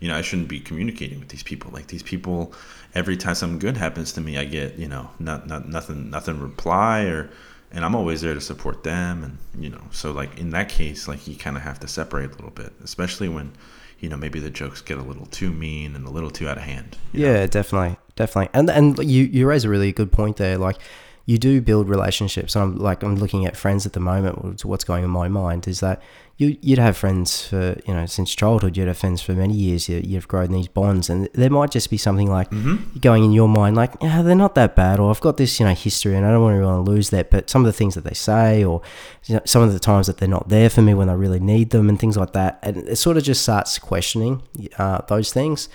you 0.00 0.08
know, 0.08 0.16
I 0.16 0.22
shouldn't 0.22 0.48
be 0.48 0.60
communicating 0.60 1.18
with 1.20 1.28
these 1.28 1.42
people. 1.42 1.70
Like 1.72 1.88
these 1.88 2.02
people, 2.02 2.54
every 2.94 3.16
time 3.16 3.34
something 3.34 3.58
good 3.58 3.76
happens 3.76 4.12
to 4.12 4.20
me, 4.20 4.38
I 4.38 4.44
get, 4.44 4.76
you 4.76 4.88
know, 4.88 5.10
not, 5.18 5.46
not, 5.46 5.68
nothing, 5.68 6.10
nothing 6.10 6.40
reply 6.40 7.02
or, 7.02 7.30
and 7.74 7.84
I'm 7.84 7.94
always 7.94 8.20
there 8.20 8.34
to 8.34 8.40
support 8.40 8.84
them. 8.84 9.24
And, 9.24 9.62
you 9.62 9.68
know, 9.70 9.82
so 9.90 10.12
like 10.12 10.38
in 10.38 10.50
that 10.50 10.68
case, 10.68 11.08
like 11.08 11.26
you 11.26 11.36
kind 11.36 11.56
of 11.56 11.62
have 11.62 11.80
to 11.80 11.88
separate 11.88 12.30
a 12.30 12.34
little 12.34 12.50
bit, 12.50 12.72
especially 12.82 13.28
when, 13.28 13.52
you 13.98 14.08
know, 14.08 14.16
maybe 14.16 14.38
the 14.38 14.50
jokes 14.50 14.80
get 14.80 14.96
a 14.96 15.02
little 15.02 15.26
too 15.26 15.50
mean 15.50 15.96
and 15.96 16.06
a 16.06 16.10
little 16.10 16.30
too 16.30 16.48
out 16.48 16.56
of 16.56 16.62
hand. 16.62 16.96
you 17.12 17.26
know? 17.26 17.32
Yeah, 17.32 17.46
definitely, 17.46 17.96
definitely. 18.16 18.50
And 18.54 18.70
and 18.70 18.98
you 18.98 19.24
you 19.24 19.46
raise 19.46 19.64
a 19.64 19.68
really 19.68 19.92
good 19.92 20.12
point 20.12 20.36
there. 20.36 20.56
Like 20.56 20.78
you 21.26 21.38
do 21.38 21.60
build 21.60 21.88
relationships. 21.88 22.54
And 22.54 22.62
I'm 22.62 22.76
like 22.76 23.02
I'm 23.02 23.16
looking 23.16 23.46
at 23.46 23.56
friends 23.56 23.86
at 23.86 23.92
the 23.92 24.00
moment. 24.00 24.44
what's- 24.44 24.64
What's 24.64 24.84
going 24.84 25.04
in 25.04 25.10
my 25.10 25.28
mind 25.28 25.68
is 25.68 25.80
that 25.80 26.02
you 26.36 26.56
you'd 26.60 26.80
have 26.80 26.96
friends 26.96 27.46
for 27.46 27.76
you 27.86 27.94
know 27.94 28.06
since 28.06 28.34
childhood. 28.34 28.76
You'd 28.76 28.88
have 28.88 28.98
friends 28.98 29.22
for 29.22 29.32
many 29.32 29.54
years. 29.54 29.88
You, 29.88 30.00
you've 30.02 30.26
grown 30.26 30.50
these 30.50 30.66
bonds, 30.66 31.08
and 31.08 31.28
there 31.32 31.50
might 31.50 31.70
just 31.70 31.90
be 31.90 31.96
something 31.96 32.28
like 32.28 32.50
mm-hmm. 32.50 32.98
going 32.98 33.24
in 33.24 33.30
your 33.30 33.48
mind 33.48 33.76
like 33.76 33.94
yeah 34.02 34.20
they're 34.22 34.34
not 34.34 34.56
that 34.56 34.74
bad, 34.74 34.98
or 34.98 35.10
I've 35.10 35.20
got 35.20 35.36
this 35.36 35.60
you 35.60 35.66
know 35.66 35.74
history, 35.74 36.16
and 36.16 36.26
I 36.26 36.32
don't 36.32 36.42
want 36.42 36.58
to 36.58 36.64
want 36.64 36.84
to 36.84 36.90
lose 36.90 37.10
that. 37.10 37.30
But 37.30 37.48
some 37.48 37.62
of 37.62 37.66
the 37.66 37.72
things 37.72 37.94
that 37.94 38.02
they 38.02 38.14
say, 38.14 38.64
or 38.64 38.82
you 39.26 39.36
know, 39.36 39.42
some 39.44 39.62
of 39.62 39.72
the 39.72 39.78
times 39.78 40.08
that 40.08 40.16
they're 40.18 40.28
not 40.28 40.48
there 40.48 40.68
for 40.68 40.82
me 40.82 40.92
when 40.92 41.08
I 41.08 41.14
really 41.14 41.40
need 41.40 41.70
them, 41.70 41.88
and 41.88 42.00
things 42.00 42.16
like 42.16 42.32
that, 42.32 42.58
and 42.62 42.78
it 42.78 42.96
sort 42.96 43.16
of 43.16 43.22
just 43.22 43.42
starts 43.42 43.78
questioning 43.78 44.42
uh, 44.78 45.02
those 45.06 45.32
things. 45.32 45.68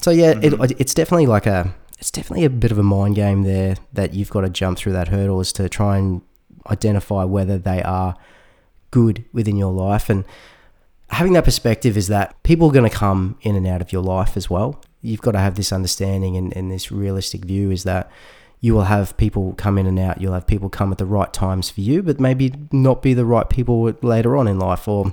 So 0.00 0.10
yeah, 0.10 0.30
it, 0.30 0.52
mm-hmm. 0.52 0.76
it's 0.78 0.94
definitely 0.94 1.26
like 1.26 1.46
a 1.46 1.74
it's 1.98 2.10
definitely 2.10 2.44
a 2.44 2.50
bit 2.50 2.70
of 2.70 2.78
a 2.78 2.82
mind 2.82 3.14
game 3.14 3.42
there 3.42 3.76
that 3.92 4.14
you've 4.14 4.30
got 4.30 4.42
to 4.42 4.50
jump 4.50 4.78
through 4.78 4.92
that 4.92 5.08
hurdle 5.08 5.40
is 5.40 5.52
to 5.52 5.68
try 5.68 5.98
and 5.98 6.22
identify 6.68 7.24
whether 7.24 7.58
they 7.58 7.82
are 7.82 8.16
good 8.90 9.24
within 9.32 9.56
your 9.56 9.72
life 9.72 10.08
and 10.10 10.24
having 11.10 11.32
that 11.34 11.44
perspective 11.44 11.96
is 11.96 12.08
that 12.08 12.40
people 12.42 12.68
are 12.68 12.72
going 12.72 12.88
to 12.88 12.96
come 12.96 13.38
in 13.42 13.54
and 13.54 13.66
out 13.66 13.80
of 13.80 13.92
your 13.92 14.02
life 14.02 14.36
as 14.36 14.50
well. 14.50 14.80
You've 15.02 15.20
got 15.20 15.32
to 15.32 15.38
have 15.38 15.54
this 15.54 15.72
understanding 15.72 16.36
and, 16.36 16.56
and 16.56 16.70
this 16.70 16.90
realistic 16.90 17.44
view 17.44 17.70
is 17.70 17.84
that 17.84 18.10
you 18.60 18.74
will 18.74 18.84
have 18.84 19.16
people 19.16 19.54
come 19.56 19.78
in 19.78 19.86
and 19.86 19.98
out. 19.98 20.20
You'll 20.20 20.32
have 20.32 20.46
people 20.46 20.68
come 20.68 20.90
at 20.90 20.98
the 20.98 21.06
right 21.06 21.32
times 21.32 21.70
for 21.70 21.80
you, 21.80 22.02
but 22.02 22.18
maybe 22.18 22.52
not 22.72 23.02
be 23.02 23.14
the 23.14 23.24
right 23.24 23.48
people 23.48 23.84
later 24.02 24.36
on 24.36 24.48
in 24.48 24.58
life, 24.58 24.88
or 24.88 25.12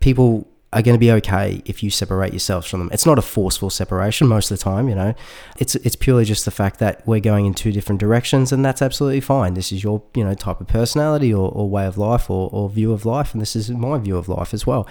people 0.00 0.46
are 0.72 0.82
going 0.82 0.94
to 0.94 0.98
be 0.98 1.12
okay 1.12 1.60
if 1.66 1.82
you 1.82 1.90
separate 1.90 2.32
yourselves 2.32 2.66
from 2.66 2.80
them. 2.80 2.90
It's 2.92 3.04
not 3.04 3.18
a 3.18 3.22
forceful 3.22 3.68
separation 3.68 4.26
most 4.26 4.50
of 4.50 4.58
the 4.58 4.64
time, 4.64 4.88
you 4.88 4.94
know. 4.94 5.14
It's 5.58 5.74
it's 5.76 5.96
purely 5.96 6.24
just 6.24 6.44
the 6.44 6.50
fact 6.50 6.78
that 6.78 7.06
we're 7.06 7.20
going 7.20 7.46
in 7.46 7.54
two 7.54 7.72
different 7.72 8.00
directions, 8.00 8.52
and 8.52 8.64
that's 8.64 8.80
absolutely 8.80 9.20
fine. 9.20 9.54
This 9.54 9.70
is 9.72 9.84
your 9.84 10.02
you 10.14 10.24
know 10.24 10.34
type 10.34 10.60
of 10.60 10.68
personality 10.68 11.32
or, 11.32 11.50
or 11.50 11.68
way 11.68 11.86
of 11.86 11.98
life 11.98 12.30
or, 12.30 12.48
or 12.52 12.68
view 12.70 12.92
of 12.92 13.04
life, 13.04 13.32
and 13.34 13.42
this 13.42 13.54
is 13.54 13.70
my 13.70 13.98
view 13.98 14.16
of 14.16 14.28
life 14.28 14.54
as 14.54 14.66
well. 14.66 14.88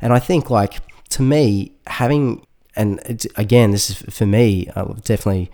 And 0.00 0.12
I 0.12 0.18
think 0.18 0.50
like 0.50 0.80
to 1.10 1.22
me 1.22 1.72
having 1.86 2.46
and 2.74 3.26
again 3.36 3.70
this 3.70 3.90
is 3.90 3.96
for 4.14 4.26
me 4.26 4.68
uh, 4.74 4.84
definitely 5.04 5.50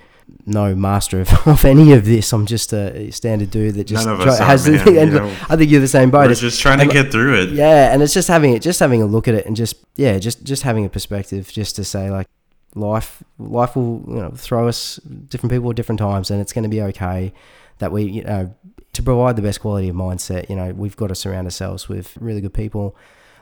no 0.47 0.75
master 0.75 1.21
of, 1.21 1.29
of 1.47 1.65
any 1.65 1.93
of 1.93 2.05
this. 2.05 2.33
I'm 2.33 2.47
just 2.47 2.73
a 2.73 3.11
standard 3.11 3.51
dude 3.51 3.75
that 3.75 3.85
just 3.85 4.07
None 4.07 4.15
of 4.15 4.21
us 4.27 4.37
try- 4.39 4.45
are, 4.47 4.49
has. 4.49 4.69
man, 4.69 4.81
and 4.89 5.13
you 5.13 5.19
know. 5.21 5.37
I 5.49 5.57
think 5.57 5.71
you're 5.71 5.81
the 5.81 5.89
same 5.89 6.11
boat. 6.11 6.19
We're 6.21 6.25
It's- 6.33 6.41
just 6.41 6.61
trying 6.61 6.79
to 6.79 6.83
and- 6.85 6.93
get 6.93 7.11
through 7.13 7.41
it. 7.43 7.49
yeah, 7.51 7.93
and 7.93 8.03
it's 8.03 8.15
just 8.15 8.29
having 8.29 8.53
it, 8.55 8.63
just 8.63 8.81
having 8.81 9.03
a 9.03 9.07
look 9.07 9.29
at 9.29 9.35
it, 9.35 9.47
and 9.47 9.55
just 9.57 9.77
yeah, 9.97 10.19
just 10.19 10.43
just 10.45 10.63
having 10.63 10.85
a 10.85 10.89
perspective, 10.89 11.51
just 11.53 11.77
to 11.77 11.85
say 11.85 12.11
like 12.11 12.27
life, 12.75 13.23
life 13.39 13.75
will 13.77 14.05
you 14.09 14.15
know 14.17 14.31
throw 14.37 14.69
us 14.69 14.97
different 15.29 15.53
people 15.53 15.71
at 15.71 15.77
different 15.77 15.99
times, 15.99 16.31
and 16.31 16.41
it's 16.41 16.53
going 16.53 16.65
to 16.65 16.69
be 16.69 16.83
okay. 16.83 17.33
That 17.79 17.93
we 17.93 18.05
you 18.05 18.25
know 18.25 18.55
to 18.95 19.03
provide 19.03 19.37
the 19.37 19.43
best 19.43 19.61
quality 19.61 19.89
of 19.89 19.95
mindset, 19.97 20.49
you 20.51 20.57
know, 20.57 20.73
we've 20.73 20.97
got 20.97 21.09
to 21.09 21.15
surround 21.15 21.47
ourselves 21.47 21.89
with 21.89 22.17
really 22.21 22.41
good 22.41 22.55
people. 22.55 22.97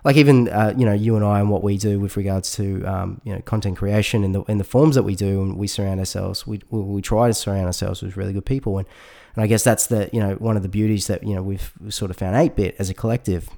Like 0.07 0.15
even 0.15 0.49
uh, 0.51 0.73
you 0.77 0.87
know 0.87 0.93
you 0.93 1.17
and 1.17 1.25
I 1.25 1.41
and 1.41 1.51
what 1.51 1.65
we 1.65 1.77
do 1.77 1.99
with 1.99 2.17
regards 2.17 2.53
to 2.53 2.85
um, 2.85 3.21
you 3.25 3.35
know 3.35 3.41
content 3.41 3.77
creation 3.77 4.23
and 4.23 4.37
the 4.37 4.43
in 4.45 4.59
the 4.59 4.65
forms 4.65 4.95
that 4.95 5.03
we 5.03 5.17
do, 5.17 5.43
and 5.43 5.59
we 5.59 5.67
surround 5.67 5.99
ourselves. 5.99 6.47
We 6.47 6.63
we, 6.71 6.81
we 6.81 7.03
try 7.03 7.27
to 7.27 7.35
surround 7.35 7.67
ourselves 7.67 8.03
with 8.03 8.17
really 8.17 8.33
good 8.33 8.47
people, 8.47 8.79
and 8.79 8.87
and 9.35 9.43
I 9.43 9.49
guess 9.49 9.65
that's 9.65 9.89
the 9.89 10.09
you 10.13 10.21
know 10.21 10.37
one 10.37 10.57
of 10.57 10.63
the 10.63 10.69
beauties 10.69 11.09
that 11.09 11.25
you 11.25 11.35
know 11.35 11.43
we've 11.43 11.73
sort 11.89 12.13
of 12.13 12.17
found 12.17 12.37
AteBit 12.37 12.77
as 12.79 12.89
a 12.89 12.95
collective 12.95 13.49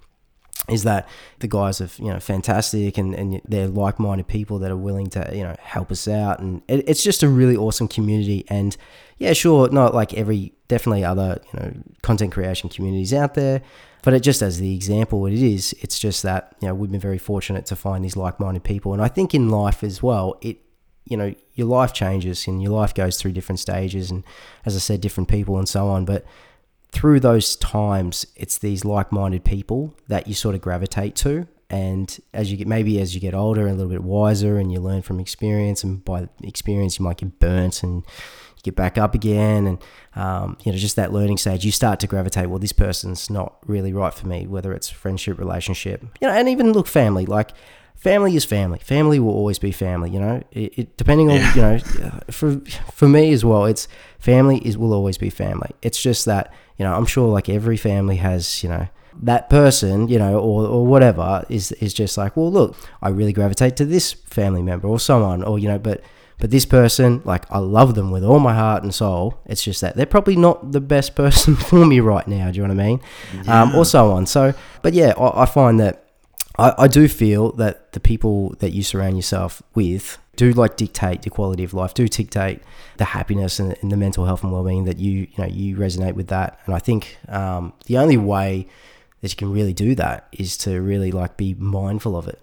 is 0.70 0.84
that 0.84 1.06
the 1.40 1.48
guys 1.48 1.82
are 1.82 1.90
you 2.02 2.11
know 2.11 2.18
fantastic 2.18 2.96
and, 2.96 3.14
and 3.14 3.42
they're 3.46 3.68
like-minded 3.68 4.26
people 4.26 4.58
that 4.58 4.70
are 4.70 4.76
willing 4.76 5.08
to 5.11 5.30
you 5.34 5.42
know 5.42 5.54
help 5.61 5.90
us 5.90 6.08
out 6.08 6.40
and 6.40 6.62
it, 6.68 6.88
it's 6.88 7.02
just 7.02 7.22
a 7.22 7.28
really 7.28 7.56
awesome 7.56 7.88
community 7.88 8.44
and 8.48 8.76
yeah 9.18 9.32
sure 9.32 9.68
not 9.70 9.94
like 9.94 10.12
every 10.14 10.52
definitely 10.66 11.04
other 11.04 11.40
you 11.52 11.61
know 11.61 11.72
content 12.02 12.32
creation 12.32 12.68
communities 12.68 13.12
out 13.12 13.34
there 13.34 13.62
but 14.02 14.14
it 14.14 14.20
just 14.20 14.42
as 14.42 14.58
the 14.58 14.74
example 14.74 15.26
it 15.26 15.34
is 15.34 15.74
it's 15.80 15.98
just 15.98 16.22
that 16.22 16.54
you 16.61 16.68
know 16.68 16.74
we've 16.74 16.90
been 16.90 17.00
very 17.00 17.18
fortunate 17.18 17.66
to 17.66 17.76
find 17.76 18.04
these 18.04 18.16
like-minded 18.16 18.64
people. 18.64 18.92
And 18.92 19.02
i 19.02 19.08
think 19.08 19.34
in 19.34 19.48
life 19.48 19.82
as 19.82 20.02
well 20.02 20.38
it 20.40 20.58
you 21.04 21.16
know 21.16 21.34
your 21.54 21.66
life 21.66 21.92
changes 21.92 22.46
and 22.46 22.62
your 22.62 22.72
life 22.72 22.94
goes 22.94 23.16
through 23.16 23.32
different 23.32 23.58
stages 23.58 24.11
and 24.11 24.24
as 24.66 24.76
i 24.76 24.78
said 24.78 25.00
different 25.00 25.28
people 25.28 25.58
and 25.58 25.68
so 25.68 25.88
on. 25.88 26.04
But 26.04 26.24
through 26.90 27.20
those 27.20 27.56
times, 27.56 28.26
it's 28.37 28.58
these 28.58 28.84
like-minded 28.84 29.44
people 29.44 29.94
that 30.08 30.26
you 30.26 30.34
sort 30.34 30.54
of 30.54 30.61
gravitate 30.61 31.14
to. 31.16 31.46
And 31.70 32.18
as 32.32 32.50
you 32.50 32.56
get, 32.56 32.66
maybe 32.66 32.98
as 33.00 33.14
you 33.14 33.20
get 33.20 33.34
older 33.34 33.62
and 33.66 33.70
a 33.70 33.74
little 33.74 33.90
bit 33.90 34.02
wiser, 34.02 34.58
and 34.58 34.72
you 34.72 34.80
learn 34.80 35.02
from 35.02 35.20
experience, 35.20 35.84
and 35.84 36.02
by 36.02 36.28
experience, 36.42 36.98
you 36.98 37.04
might 37.04 37.18
get 37.18 37.38
burnt 37.38 37.82
and 37.82 37.96
you 38.56 38.62
get 38.62 38.74
back 38.74 38.96
up 38.96 39.14
again, 39.14 39.66
and 39.66 39.78
um, 40.18 40.57
you 40.64 40.72
know, 40.72 40.78
just 40.78 40.96
that 40.96 41.12
learning 41.12 41.38
stage, 41.38 41.64
you 41.64 41.72
start 41.72 42.00
to 42.00 42.07
gravitate. 42.07 42.48
Well, 42.50 42.59
this 42.59 42.72
person's 42.72 43.31
not 43.31 43.57
really 43.66 43.92
right 43.92 44.12
for 44.12 44.26
me, 44.26 44.46
whether 44.46 44.72
it's 44.72 44.88
friendship, 44.90 45.38
relationship, 45.38 46.02
you 46.20 46.26
know, 46.28 46.35
and 46.35 46.48
even 46.48 46.72
look 46.72 46.87
family. 46.88 47.24
Like 47.24 47.50
family 47.94 48.35
is 48.35 48.44
family. 48.44 48.78
Family 48.81 49.20
will 49.20 49.33
always 49.33 49.59
be 49.59 49.70
family. 49.72 50.11
You 50.11 50.20
know, 50.20 50.42
it, 50.50 50.78
it 50.78 50.96
depending 50.96 51.31
on 51.31 51.37
Yeah. 51.37 51.54
you 51.54 51.62
know, 52.00 52.20
for 52.31 52.61
for 52.92 53.09
me 53.09 53.33
as 53.33 53.44
well, 53.44 53.64
it's 53.66 53.87
family 54.18 54.59
is 54.59 54.76
will 54.76 54.92
always 54.92 55.18
be 55.18 55.31
family. 55.31 55.70
It's 55.83 56.00
just 56.02 56.24
that 56.24 56.52
you 56.76 56.85
know, 56.85 56.94
I'm 56.94 57.07
sure 57.07 57.28
like 57.28 57.48
every 57.48 57.76
family 57.76 58.16
has 58.16 58.62
you 58.62 58.68
know 58.68 58.88
that 59.20 59.50
person, 59.50 60.07
you 60.09 60.18
know, 60.18 60.38
or, 60.38 60.66
or 60.66 60.87
whatever 60.87 61.44
is 61.48 61.72
is 61.72 61.92
just 61.94 62.16
like, 62.18 62.37
well, 62.37 62.50
look, 62.52 62.76
I 63.02 63.09
really 63.11 63.33
gravitate 63.33 63.76
to 63.76 63.85
this 63.85 64.12
family 64.12 64.62
member 64.62 64.88
or 64.88 64.98
someone, 65.00 65.42
or 65.42 65.59
you 65.59 65.68
know, 65.68 65.78
but 65.78 66.02
but 66.38 66.51
this 66.51 66.64
person, 66.64 67.20
like, 67.24 67.51
I 67.51 67.59
love 67.59 67.94
them 67.94 68.11
with 68.11 68.24
all 68.24 68.38
my 68.38 68.55
heart 68.55 68.83
and 68.83 68.94
soul. 68.94 69.40
It's 69.46 69.62
just 69.62 69.81
that 69.81 69.96
they're 69.96 70.07
probably 70.07 70.37
not 70.37 70.72
the 70.72 70.81
best 70.81 71.14
person 71.22 71.57
for 71.57 71.85
me 71.85 72.01
right 72.01 72.27
now. 72.27 72.51
Do 72.51 72.59
you 72.59 72.66
know 72.66 72.74
what 72.74 72.81
I 72.81 72.87
mean? 72.87 73.01
Um, 73.48 73.74
or 73.74 73.85
so 73.85 74.12
on. 74.12 74.27
So, 74.27 74.55
but 74.83 74.94
yeah, 74.94 75.14
I, 75.18 75.42
I 75.42 75.46
find 75.46 75.81
that 75.81 76.05
I, 76.59 76.74
I 76.79 76.88
do 76.88 77.09
feel 77.09 77.53
that 77.53 77.92
the 77.92 78.01
people 78.01 78.51
that 78.59 78.72
you 78.72 78.83
surround 78.83 79.16
yourself 79.16 79.62
with 79.74 80.18
do 80.37 80.53
like 80.53 80.77
dictate 80.77 81.22
the 81.22 81.31
quality 81.31 81.64
of 81.64 81.74
life, 81.74 81.94
do 81.94 82.07
dictate 82.07 82.62
the 82.96 83.07
happiness 83.07 83.59
and, 83.59 83.77
and 83.83 83.90
the 83.90 83.96
mental 83.96 84.24
health 84.24 84.42
and 84.42 84.53
well-being 84.53 84.85
that 84.85 84.98
you 84.98 85.27
you 85.31 85.38
know 85.38 85.46
you 85.46 85.77
resonate 85.77 86.14
with 86.14 86.29
that. 86.29 86.61
And 86.66 86.74
I 86.74 86.79
think 86.79 87.18
um, 87.29 87.72
the 87.87 87.98
only 87.98 88.16
way 88.16 88.68
that 89.20 89.33
you 89.33 89.37
can 89.37 89.53
really 89.53 89.72
do 89.72 89.94
that 89.96 90.29
is 90.33 90.57
to 90.59 90.81
really 90.81 91.11
like 91.11 91.37
be 91.37 91.55
mindful 91.55 92.16
of 92.16 92.29
it, 92.29 92.40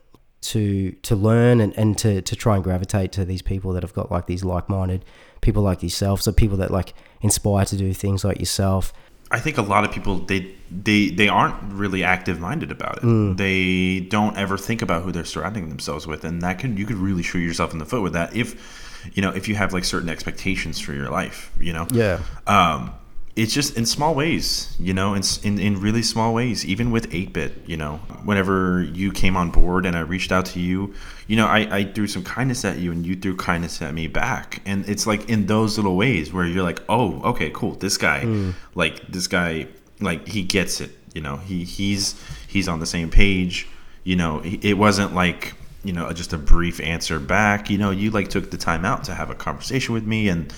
to 0.51 0.91
to 1.03 1.15
learn 1.15 1.60
and, 1.62 1.77
and 1.77 1.97
to 1.99 2.21
to 2.21 2.36
try 2.36 2.55
and 2.55 2.63
gravitate 2.63 3.12
to 3.13 3.25
these 3.25 3.41
people 3.41 3.73
that 3.73 3.84
have 3.84 3.93
got 3.93 4.12
like 4.12 4.27
these 4.27 4.43
like-minded 4.43 5.03
people 5.41 5.62
like 5.63 5.84
yourself, 5.84 6.21
so 6.21 6.31
people 6.31 6.58
that 6.58 6.71
like 6.71 6.93
inspire 7.21 7.65
to 7.65 7.77
do 7.77 7.93
things 7.93 8.23
like 8.23 8.39
yourself. 8.39 8.93
I 9.31 9.39
think 9.39 9.58
a 9.58 9.63
lot 9.63 9.84
of 9.84 9.91
people 9.91 10.19
they 10.19 10.55
they 10.69 11.10
they 11.10 11.27
aren't 11.27 11.55
really 11.73 12.03
active 12.03 12.39
minded 12.39 12.71
about 12.71 12.97
it. 12.97 13.03
Mm. 13.03 13.38
They 13.38 14.01
don't 14.08 14.38
ever 14.38 14.58
think 14.58 14.81
about 14.81 15.03
who 15.03 15.12
they're 15.12 15.25
surrounding 15.25 15.69
themselves 15.69 16.05
with, 16.05 16.23
and 16.23 16.41
that 16.41 16.60
can 16.60 16.77
you 16.77 16.86
could 16.86 16.97
really 16.97 17.23
shoot 17.23 17.39
yourself 17.39 17.73
in 17.73 17.79
the 17.79 17.86
foot 17.86 18.01
with 18.03 18.13
that 18.13 18.36
if 18.36 19.12
you 19.15 19.21
know 19.21 19.31
if 19.31 19.47
you 19.47 19.55
have 19.55 19.73
like 19.73 19.84
certain 19.84 20.10
expectations 20.10 20.79
for 20.79 20.93
your 20.93 21.10
life. 21.10 21.51
You 21.60 21.73
know, 21.73 21.88
Yeah. 21.91 22.19
um, 22.47 22.91
it's 23.36 23.54
just 23.54 23.76
in 23.76 23.86
small 23.86 24.15
ways, 24.15 24.74
you 24.80 24.93
know, 24.93 25.13
in, 25.13 25.21
in, 25.43 25.60
in 25.60 25.82
really 25.82 26.02
small 26.02 26.34
ways, 26.34 26.65
even 26.65 26.89
with 26.89 27.10
AteBit, 27.10 27.67
you 27.67 27.76
know, 27.76 27.98
whenever 28.24 28.82
you 28.82 29.12
came 29.12 29.36
on 29.36 29.52
board 29.52 29.86
and 29.86 29.98
I 29.98 30.02
reached 30.02 30.32
out 30.32 30.45
to 30.48 30.60
you, 30.62 30.93
you 31.28 31.36
know, 31.36 31.45
I, 31.45 31.80
I 31.80 31.84
threw 31.84 32.08
some 32.08 32.24
kindness 32.24 32.63
at 32.63 32.78
you 32.78 32.93
and 32.93 33.06
you 33.06 33.13
threw 33.13 33.36
kindness 33.36 33.82
at 33.82 33.93
me 33.93 34.08
back. 34.08 34.62
And 34.65 34.88
it's 34.88 35.06
like 35.06 35.30
in 35.30 35.48
those 35.48 35.76
little 35.78 35.98
ways 35.98 36.32
where 36.32 36.45
you're 36.45 36.63
like, 36.63 36.82
oh, 36.88 37.21
okay, 37.24 37.52
cool. 37.54 37.71
This 37.71 37.98
guy, 37.98 38.21
hmm. 38.21 38.52
like, 38.74 39.06
this 39.08 39.28
guy, 39.28 39.67
like, 40.00 40.26
he 40.30 40.41
gets 40.41 40.80
it, 40.80 40.91
you 41.13 41.19
know, 41.19 41.36
he, 41.36 41.65
he's, 41.65 42.15
he's 42.48 42.69
on 42.69 42.80
the 42.80 42.86
same 42.86 43.10
page, 43.10 43.67
you 44.06 44.15
know, 44.15 44.41
it 44.45 44.78
wasn't 44.78 45.13
like, 45.13 45.56
you 45.84 45.91
know, 45.91 46.10
just 46.13 46.32
a 46.32 46.38
brief 46.38 46.80
answer 46.80 47.19
back, 47.19 47.69
you 47.69 47.78
know, 47.78 47.91
you 47.91 48.12
like 48.12 48.30
took 48.30 48.50
the 48.50 48.58
time 48.58 48.86
out 48.86 49.04
to 49.04 49.13
have 49.13 49.30
a 49.30 49.36
conversation 49.36 49.93
with 49.93 50.06
me 50.06 50.30
and, 50.30 50.54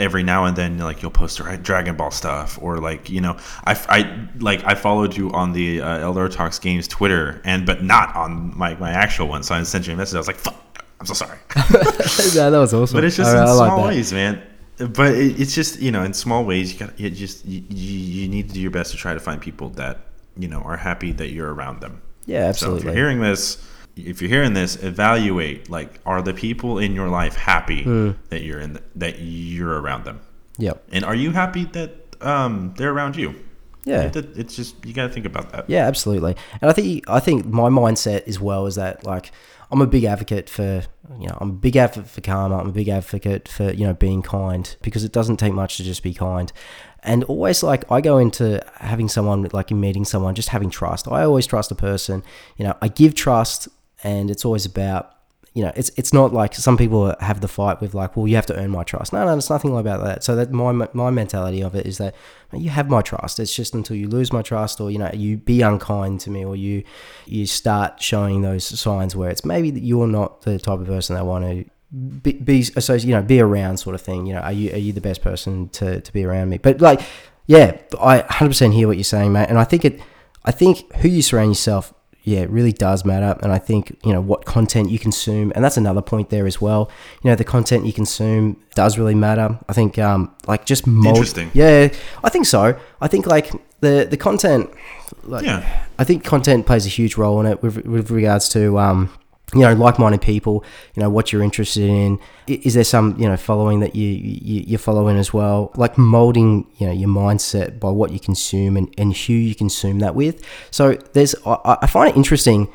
every 0.00 0.22
now 0.22 0.44
and 0.46 0.56
then 0.56 0.78
like 0.78 1.02
you'll 1.02 1.10
post 1.10 1.40
Dragon 1.62 1.94
Ball 1.96 2.10
stuff 2.10 2.58
or 2.60 2.78
like 2.78 3.08
you 3.10 3.20
know 3.20 3.36
I, 3.64 3.78
I 3.88 4.28
like 4.38 4.64
I 4.64 4.74
followed 4.74 5.16
you 5.16 5.30
on 5.32 5.52
the 5.52 5.80
uh, 5.80 5.98
Eldar 6.00 6.30
Talks 6.30 6.58
Games 6.58 6.88
Twitter 6.88 7.40
and 7.44 7.64
but 7.66 7.84
not 7.84 8.16
on 8.16 8.56
my, 8.58 8.74
my 8.76 8.90
actual 8.90 9.28
one 9.28 9.42
so 9.42 9.54
I 9.54 9.62
sent 9.62 9.86
you 9.86 9.92
a 9.92 9.96
message 9.96 10.16
I 10.16 10.18
was 10.18 10.26
like 10.26 10.36
fuck 10.36 10.84
I'm 10.98 11.06
so 11.06 11.14
sorry 11.14 11.38
yeah, 12.34 12.50
that 12.50 12.58
was 12.58 12.74
awesome. 12.74 12.96
but 12.96 13.04
it's 13.04 13.16
just 13.16 13.30
I- 13.34 13.38
in 13.42 13.46
like 13.56 13.66
small 13.68 13.78
that. 13.82 13.86
ways 13.88 14.12
man 14.12 14.42
but 14.78 15.14
it, 15.14 15.38
it's 15.40 15.54
just 15.54 15.78
you 15.80 15.92
know 15.92 16.02
in 16.02 16.12
small 16.14 16.44
ways 16.44 16.72
you 16.72 16.78
got 16.78 16.98
you 16.98 17.10
just 17.10 17.44
you, 17.46 17.62
you 17.68 17.98
you 18.22 18.28
need 18.28 18.48
to 18.48 18.54
do 18.54 18.60
your 18.60 18.70
best 18.70 18.90
to 18.92 18.96
try 18.96 19.12
to 19.14 19.20
find 19.20 19.40
people 19.40 19.68
that 19.70 19.98
you 20.38 20.48
know 20.48 20.60
are 20.62 20.76
happy 20.76 21.12
that 21.12 21.28
you're 21.30 21.52
around 21.52 21.80
them 21.80 22.00
Yeah, 22.26 22.38
so 22.38 22.44
if 22.44 22.48
absolutely. 22.48 22.84
you're 22.86 22.94
hearing 22.94 23.20
this, 23.20 23.58
if 24.06 24.20
you're 24.20 24.30
hearing 24.30 24.54
this, 24.54 24.76
evaluate 24.82 25.70
like 25.70 25.98
are 26.06 26.22
the 26.22 26.34
people 26.34 26.78
in 26.78 26.94
your 26.94 27.08
life 27.08 27.34
happy 27.36 27.82
Hmm. 27.84 28.10
that 28.30 28.42
you're 28.42 28.60
in 28.60 28.78
that 28.96 29.18
you're 29.20 29.80
around 29.80 30.04
them, 30.04 30.20
yep. 30.58 30.82
and 30.92 31.04
are 31.04 31.14
you 31.14 31.30
happy 31.32 31.64
that 31.72 31.90
um, 32.20 32.74
they're 32.76 32.92
around 32.92 33.16
you? 33.16 33.34
Yeah. 33.84 34.02
It- 34.14 34.36
it's 34.36 34.54
just 34.56 34.84
you 34.84 34.92
got 34.92 35.06
to 35.06 35.12
think 35.12 35.24
about 35.26 35.52
that. 35.52 35.64
Yeah, 35.68 35.86
absolutely. 35.86 36.36
And 36.60 36.70
I 36.70 36.74
think 36.74 37.08
I 37.08 37.18
think 37.20 37.46
my 37.46 37.68
mindset 37.70 38.28
as 38.28 38.38
well 38.38 38.66
is 38.66 38.74
that 38.74 39.04
like 39.06 39.32
I'm 39.72 39.80
a 39.80 39.86
big 39.86 40.04
advocate 40.04 40.50
for 40.50 40.82
you 41.18 41.26
know 41.28 41.38
I'm 41.40 41.50
a 41.50 41.52
big 41.52 41.76
advocate 41.76 42.10
for 42.10 42.20
karma. 42.20 42.58
I'm 42.58 42.68
a 42.68 42.72
big 42.72 42.88
advocate 42.88 43.48
for 43.48 43.72
you 43.72 43.86
know 43.86 43.94
being 43.94 44.20
kind 44.22 44.76
because 44.82 45.02
it 45.04 45.12
doesn't 45.12 45.38
take 45.38 45.54
much 45.54 45.76
to 45.78 45.82
just 45.82 46.02
be 46.02 46.12
kind. 46.12 46.52
And 47.02 47.24
always 47.24 47.62
like 47.62 47.90
I 47.90 48.02
go 48.02 48.18
into 48.18 48.62
having 48.80 49.08
someone 49.08 49.48
like 49.54 49.70
in 49.70 49.80
meeting 49.80 50.04
someone 50.04 50.34
just 50.34 50.50
having 50.50 50.68
trust. 50.68 51.08
I 51.08 51.22
always 51.24 51.46
trust 51.46 51.70
a 51.70 51.74
person. 51.74 52.22
You 52.58 52.66
know 52.66 52.76
I 52.82 52.88
give 52.88 53.14
trust, 53.14 53.68
and 54.02 54.30
it's 54.30 54.44
always 54.44 54.66
about 54.66 55.16
you 55.52 55.64
know, 55.64 55.72
it's 55.74 55.90
it's 55.96 56.12
not 56.12 56.32
like 56.32 56.54
some 56.54 56.76
people 56.76 57.14
have 57.20 57.40
the 57.40 57.48
fight 57.48 57.80
with 57.80 57.92
like, 57.92 58.16
well, 58.16 58.28
you 58.28 58.36
have 58.36 58.46
to 58.46 58.56
earn 58.56 58.70
my 58.70 58.84
trust. 58.84 59.12
No, 59.12 59.24
no, 59.24 59.36
it's 59.36 59.50
nothing 59.50 59.76
about 59.76 60.04
that. 60.04 60.22
So 60.22 60.36
that 60.36 60.52
my 60.52 60.70
my 60.92 61.10
mentality 61.10 61.60
of 61.60 61.74
it 61.74 61.86
is 61.86 61.98
that 61.98 62.14
you 62.52 62.70
have 62.70 62.88
my 62.88 63.02
trust. 63.02 63.40
It's 63.40 63.54
just 63.54 63.74
until 63.74 63.96
you 63.96 64.08
lose 64.08 64.32
my 64.32 64.42
trust, 64.42 64.80
or 64.80 64.92
you 64.92 64.98
know, 64.98 65.10
you 65.12 65.38
be 65.38 65.62
unkind 65.62 66.20
to 66.20 66.30
me, 66.30 66.44
or 66.44 66.54
you 66.54 66.84
you 67.26 67.46
start 67.46 68.00
showing 68.00 68.42
those 68.42 68.64
signs 68.64 69.16
where 69.16 69.28
it's 69.28 69.44
maybe 69.44 69.72
that 69.72 69.82
you're 69.82 70.06
not 70.06 70.42
the 70.42 70.58
type 70.58 70.78
of 70.78 70.86
person 70.86 71.16
I 71.16 71.22
want 71.22 71.44
to 71.44 71.64
be, 72.22 72.32
be 72.32 72.60
associated, 72.76 73.08
you 73.08 73.16
know, 73.16 73.22
be 73.22 73.40
around, 73.40 73.78
sort 73.78 73.96
of 73.96 74.00
thing. 74.00 74.26
You 74.26 74.34
know, 74.34 74.40
are 74.40 74.52
you 74.52 74.70
are 74.72 74.78
you 74.78 74.92
the 74.92 75.00
best 75.00 75.20
person 75.20 75.68
to 75.70 76.00
to 76.00 76.12
be 76.12 76.24
around 76.24 76.48
me? 76.48 76.58
But 76.58 76.80
like, 76.80 77.00
yeah, 77.46 77.76
I 78.00 78.20
100% 78.20 78.72
hear 78.72 78.86
what 78.86 78.96
you're 78.96 79.02
saying, 79.02 79.32
mate, 79.32 79.48
and 79.48 79.58
I 79.58 79.64
think 79.64 79.84
it, 79.84 80.00
I 80.44 80.52
think 80.52 80.94
who 80.98 81.08
you 81.08 81.22
surround 81.22 81.50
yourself 81.50 81.92
yeah, 82.30 82.40
it 82.46 82.50
really 82.50 82.72
does 82.72 83.04
matter. 83.04 83.32
And 83.42 83.50
I 83.52 83.58
think, 83.58 83.82
you 84.04 84.12
know, 84.14 84.20
what 84.30 84.40
content 84.44 84.90
you 84.90 84.98
consume, 84.98 85.52
and 85.54 85.64
that's 85.64 85.76
another 85.76 86.02
point 86.02 86.30
there 86.30 86.46
as 86.46 86.60
well. 86.60 86.82
You 87.22 87.30
know, 87.30 87.36
the 87.36 87.44
content 87.56 87.86
you 87.86 87.92
consume 87.92 88.56
does 88.74 88.98
really 88.98 89.14
matter. 89.14 89.58
I 89.68 89.72
think, 89.72 89.98
um, 89.98 90.20
like 90.46 90.64
just 90.64 90.86
mold. 90.86 91.16
Interesting. 91.16 91.50
Yeah, 91.52 91.88
I 92.22 92.28
think 92.28 92.46
so. 92.46 92.62
I 93.00 93.08
think 93.08 93.26
like 93.26 93.50
the 93.80 94.06
the 94.10 94.16
content, 94.16 94.70
like, 95.24 95.44
Yeah. 95.44 95.60
I 95.98 96.04
think 96.04 96.24
content 96.24 96.66
plays 96.66 96.86
a 96.86 96.88
huge 96.98 97.16
role 97.16 97.40
in 97.40 97.46
it 97.46 97.62
with, 97.62 97.84
with 97.84 98.10
regards 98.10 98.48
to, 98.50 98.78
um, 98.78 99.10
you 99.54 99.60
know, 99.60 99.72
like-minded 99.74 100.22
people. 100.22 100.64
You 100.94 101.02
know, 101.02 101.10
what 101.10 101.32
you're 101.32 101.42
interested 101.42 101.88
in. 101.88 102.18
Is 102.46 102.74
there 102.74 102.84
some, 102.84 103.16
you 103.18 103.28
know, 103.28 103.36
following 103.36 103.80
that 103.80 103.94
you, 103.94 104.08
you 104.08 104.64
you're 104.66 104.78
following 104.78 105.16
as 105.16 105.32
well? 105.32 105.72
Like 105.76 105.98
molding, 105.98 106.66
you 106.78 106.86
know, 106.86 106.92
your 106.92 107.08
mindset 107.08 107.80
by 107.80 107.90
what 107.90 108.12
you 108.12 108.20
consume 108.20 108.76
and, 108.76 108.92
and 108.96 109.16
who 109.16 109.32
you 109.32 109.54
consume 109.54 109.98
that 110.00 110.14
with. 110.14 110.44
So 110.70 110.94
there's, 111.12 111.34
I, 111.46 111.78
I 111.82 111.86
find 111.86 112.10
it 112.10 112.16
interesting. 112.16 112.68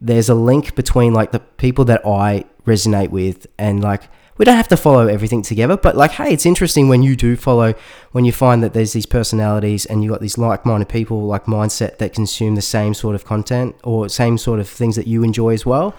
There's 0.00 0.28
a 0.28 0.34
link 0.34 0.74
between 0.74 1.14
like 1.14 1.32
the 1.32 1.40
people 1.40 1.84
that 1.86 2.06
I 2.06 2.44
resonate 2.66 3.10
with 3.10 3.46
and 3.58 3.82
like 3.82 4.02
we 4.38 4.44
don't 4.44 4.56
have 4.56 4.68
to 4.68 4.76
follow 4.76 5.06
everything 5.06 5.42
together, 5.42 5.76
but 5.76 5.96
like, 5.96 6.12
hey, 6.12 6.32
it's 6.32 6.46
interesting 6.46 6.88
when 6.88 7.02
you 7.02 7.16
do 7.16 7.36
follow, 7.36 7.74
when 8.12 8.24
you 8.24 8.32
find 8.32 8.62
that 8.62 8.72
there's 8.74 8.92
these 8.92 9.06
personalities 9.06 9.86
and 9.86 10.04
you 10.04 10.10
got 10.10 10.20
these 10.20 10.36
like-minded 10.36 10.88
people, 10.88 11.22
like 11.26 11.44
mindset 11.44 11.98
that 11.98 12.12
consume 12.12 12.54
the 12.54 12.62
same 12.62 12.94
sort 12.94 13.14
of 13.14 13.24
content 13.24 13.76
or 13.82 14.08
same 14.08 14.38
sort 14.38 14.60
of 14.60 14.68
things 14.68 14.96
that 14.96 15.06
you 15.06 15.22
enjoy 15.22 15.54
as 15.54 15.64
well. 15.64 15.94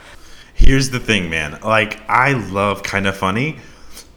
Here's 0.54 0.90
the 0.90 1.00
thing, 1.00 1.30
man. 1.30 1.60
Like 1.64 2.00
I 2.10 2.34
love 2.34 2.84
Kinda 2.84 3.14
Funny. 3.14 3.60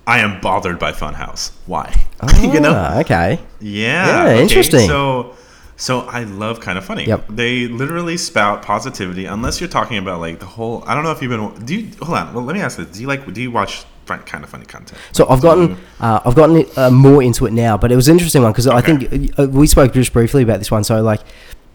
I 0.07 0.21
am 0.21 0.41
bothered 0.41 0.79
by 0.79 0.93
Funhouse. 0.93 1.53
Why? 1.67 1.95
you 2.41 2.61
know? 2.61 2.73
Ah, 2.75 3.01
okay. 3.01 3.39
Yeah. 3.61 4.27
Yeah, 4.27 4.41
interesting. 4.41 4.89
So, 4.89 5.37
so 5.77 6.01
I 6.01 6.25
love 6.25 6.61
Kinda 6.63 6.81
Funny. 6.83 7.05
Yep. 7.05 7.27
They 7.29 7.69
literally 7.69 8.17
spout 8.17 8.63
positivity, 8.63 9.27
unless 9.27 9.61
you're 9.61 9.69
talking 9.69 9.99
about 9.99 10.21
like 10.21 10.41
the 10.41 10.47
whole. 10.47 10.83
I 10.87 10.95
don't 10.95 11.05
know 11.05 11.13
if 11.13 11.23
you've 11.23 11.31
been. 11.31 11.65
Do 11.65 11.75
you 11.75 11.91
hold 12.03 12.19
on? 12.19 12.35
Well, 12.35 12.43
let 12.45 12.55
me 12.55 12.63
ask 12.63 12.79
this. 12.79 12.89
Do 12.89 13.01
you 13.01 13.07
like? 13.07 13.33
Do 13.33 13.41
you 13.41 13.51
watch 13.51 13.85
Kinda 14.19 14.47
Funny 14.47 14.67
content? 14.67 14.99
So 15.13 15.29
I've 15.29 15.41
gotten 15.41 15.77
uh, 16.01 16.21
I've 16.25 16.35
gotten 16.35 16.65
uh, 16.77 16.91
more 16.91 17.23
into 17.23 17.47
it 17.47 17.53
now, 17.53 17.77
but 17.79 17.91
it 17.93 17.97
was 17.97 18.09
an 18.09 18.13
interesting 18.15 18.43
one 18.43 18.53
because 18.53 18.67
I 18.67 18.81
think 18.81 19.39
uh, 19.39 19.47
we 19.49 19.67
spoke 19.67 19.93
just 19.93 20.13
briefly 20.13 20.43
about 20.43 20.59
this 20.59 20.71
one. 20.71 20.85
So 20.85 21.01
like, 21.03 21.21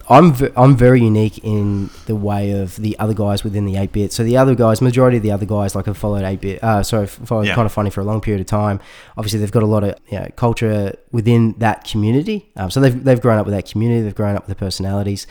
I'm 0.07 0.33
v- 0.33 0.49
I'm 0.55 0.75
very 0.77 1.01
unique 1.01 1.39
in 1.43 1.89
the 2.05 2.15
way 2.15 2.51
of 2.51 2.75
the 2.75 2.95
other 2.99 3.13
guys 3.15 3.43
within 3.43 3.65
the 3.65 3.73
AteBit. 3.73 4.11
So 4.11 4.23
the 4.23 4.37
other 4.37 4.53
guys, 4.53 4.79
majority 4.81 5.17
of 5.17 5.23
the 5.23 5.31
other 5.31 5.47
guys, 5.47 5.73
like 5.75 5.87
have 5.87 5.97
followed 5.97 6.23
AteBit. 6.23 6.59
Uh, 6.63 6.83
sorry, 6.83 7.07
followed 7.07 7.47
Yeah. 7.47 7.55
Kinda 7.55 7.69
Funny 7.69 7.89
for 7.89 8.01
a 8.01 8.03
long 8.03 8.21
period 8.21 8.41
of 8.41 8.47
time. 8.47 8.79
Obviously, 9.17 9.39
they've 9.39 9.51
got 9.51 9.63
a 9.63 9.67
lot 9.67 9.83
of 9.83 9.95
you 10.11 10.19
know, 10.19 10.27
culture 10.35 10.95
within 11.11 11.55
that 11.57 11.85
community. 11.85 12.51
Um, 12.55 12.69
so 12.69 12.79
they've 12.79 13.03
they've 13.03 13.19
grown 13.21 13.39
up 13.39 13.45
with 13.47 13.55
that 13.55 13.65
community. 13.69 14.01
They've 14.03 14.13
grown 14.13 14.35
up 14.35 14.47
with 14.47 14.55
the 14.57 14.63
personalities. 14.63 15.25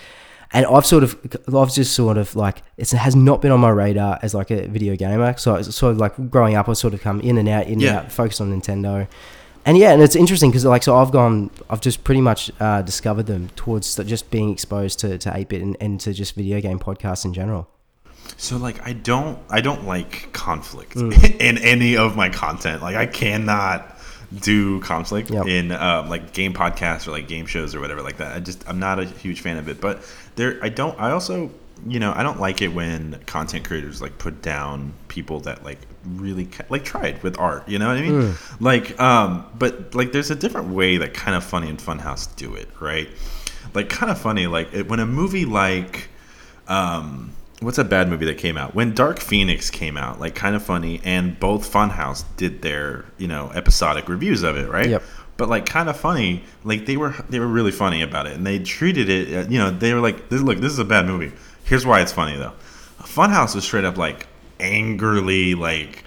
And 0.54 0.64
I've 0.66 0.86
sort 0.86 1.02
of, 1.02 1.18
I've 1.54 1.72
just 1.74 1.94
sort 1.94 2.16
of 2.16 2.34
like, 2.36 2.62
it 2.78 2.90
has 2.92 3.14
not 3.16 3.42
been 3.42 3.50
on 3.50 3.60
my 3.60 3.70
radar 3.70 4.18
as 4.22 4.34
like 4.34 4.50
a 4.50 4.66
video 4.68 4.94
gamer. 4.96 5.36
So 5.36 5.56
it's 5.56 5.74
sort 5.74 5.92
of 5.92 5.98
like 5.98 6.30
growing 6.30 6.54
up, 6.54 6.68
I 6.68 6.72
sort 6.74 6.94
of 6.94 7.00
come 7.02 7.20
in 7.20 7.36
and 7.38 7.48
out, 7.48 7.66
in 7.66 7.74
and 7.74 7.84
out, 7.96 8.12
focused 8.12 8.40
on 8.40 8.50
Nintendo. 8.58 9.06
And 9.66 9.76
yeah, 9.76 9.92
and 9.92 10.00
it's 10.00 10.14
interesting 10.14 10.50
because 10.50 10.64
like, 10.64 10.82
so 10.84 10.96
I've 10.96 11.10
gone, 11.10 11.50
I've 11.68 11.80
just 11.80 12.04
pretty 12.04 12.20
much 12.20 12.52
uh, 12.60 12.82
discovered 12.82 13.24
them 13.26 13.48
towards 13.56 13.96
just 13.96 14.30
being 14.30 14.50
exposed 14.50 15.00
to, 15.00 15.18
to 15.18 15.30
AteBit 15.30 15.60
and, 15.60 15.76
and 15.80 16.00
to 16.00 16.12
just 16.12 16.34
video 16.34 16.60
game 16.60 16.78
podcasts 16.78 17.24
in 17.24 17.34
general. 17.34 17.68
So 18.36 18.56
like 18.56 18.86
I 18.86 18.94
don't 18.94 19.38
I 19.50 19.60
don't 19.60 19.84
like 19.86 20.32
conflict 20.32 20.94
Mm. 20.94 21.40
in 21.40 21.58
any 21.58 21.96
of 21.96 22.16
my 22.16 22.30
content. 22.30 22.80
Like 22.80 22.96
I 22.96 23.06
cannot 23.06 23.93
do 24.40 24.80
conflict 24.80 25.30
Yep. 25.30 25.46
in 25.46 25.72
um, 25.72 26.08
like 26.08 26.32
game 26.32 26.52
podcasts 26.54 27.06
or 27.06 27.10
like 27.12 27.28
game 27.28 27.46
shows 27.46 27.74
or 27.74 27.80
whatever 27.80 28.02
like 28.02 28.16
that. 28.18 28.36
I 28.36 28.40
just 28.40 28.68
I'm 28.68 28.78
not 28.78 28.98
a 28.98 29.04
huge 29.04 29.40
fan 29.40 29.56
of 29.56 29.68
it. 29.68 29.80
But 29.80 30.02
there 30.36 30.58
I 30.62 30.68
don't 30.68 30.98
I 31.00 31.10
also 31.10 31.50
you 31.86 31.98
know 32.00 32.12
I 32.14 32.22
don't 32.22 32.40
like 32.40 32.62
it 32.62 32.68
when 32.68 33.20
content 33.26 33.64
creators 33.66 34.00
like 34.00 34.16
put 34.18 34.40
down 34.42 34.92
people 35.08 35.40
that 35.40 35.64
like 35.64 35.78
really 36.06 36.46
ca- 36.46 36.64
like 36.68 36.84
tried 36.84 37.22
with 37.22 37.38
art. 37.38 37.68
You 37.68 37.78
know 37.78 37.88
what 37.88 37.96
I 37.96 38.02
mean? 38.02 38.12
Mm. 38.22 38.60
Like 38.60 39.00
um 39.00 39.46
but 39.58 39.94
like 39.94 40.12
there's 40.12 40.30
a 40.30 40.36
different 40.36 40.68
way 40.68 40.96
that 40.98 41.14
Kinda 41.14 41.40
Funny 41.40 41.68
and 41.68 41.78
Funhouse 41.78 42.34
do 42.36 42.54
it 42.54 42.68
right. 42.80 43.08
Like 43.74 43.88
Kinda 43.90 44.14
Funny 44.14 44.46
like 44.46 44.72
it, 44.72 44.88
when 44.88 45.00
a 45.00 45.06
movie 45.06 45.44
like 45.44 46.08
um 46.68 47.32
what's 47.64 47.78
a 47.78 47.84
bad 47.84 48.08
movie 48.08 48.26
that 48.26 48.38
came 48.38 48.56
out 48.56 48.74
when 48.74 48.94
dark 48.94 49.18
phoenix 49.20 49.70
came 49.70 49.96
out 49.96 50.20
like 50.20 50.34
Kinda 50.34 50.60
Funny 50.60 51.00
and 51.04 51.38
both 51.40 51.70
funhouse 51.72 52.24
did 52.36 52.62
their 52.62 53.04
you 53.18 53.26
know 53.26 53.50
episodic 53.54 54.08
reviews 54.08 54.42
of 54.42 54.56
it 54.56 54.68
right 54.68 54.88
Yep. 54.90 55.02
but 55.36 55.48
like 55.48 55.66
Kinda 55.66 55.94
Funny 55.94 56.44
like 56.64 56.86
they 56.86 56.96
were 56.96 57.14
they 57.30 57.38
were 57.40 57.46
really 57.48 57.72
funny 57.72 58.02
about 58.02 58.26
it 58.26 58.34
and 58.34 58.46
they 58.46 58.58
treated 58.58 59.08
it 59.08 59.34
uh, 59.46 59.48
you 59.50 59.58
know 59.58 59.70
they 59.70 59.92
were 59.94 60.00
like 60.00 60.28
this, 60.28 60.40
look 60.42 60.58
this 60.58 60.72
is 60.72 60.78
a 60.78 60.84
bad 60.84 61.06
movie 61.06 61.32
Here's 61.64 61.86
why 61.86 62.02
it's 62.02 62.12
funny 62.12 62.36
though. 62.36 62.52
Funhouse 63.00 63.54
was 63.54 63.64
straight 63.64 63.86
up 63.86 63.96
like 63.96 64.26
angrily 64.60 65.54
like 65.54 66.04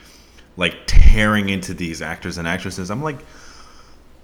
like 0.56 0.76
tearing 0.86 1.50
into 1.50 1.74
these 1.74 2.02
actors 2.02 2.38
and 2.38 2.48
actresses. 2.48 2.90
I'm 2.92 3.02
like, 3.04 3.18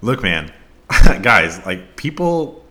look, 0.00 0.22
man, 0.22 0.52
guys, 1.22 1.64
like 1.66 1.96
people 1.96 2.63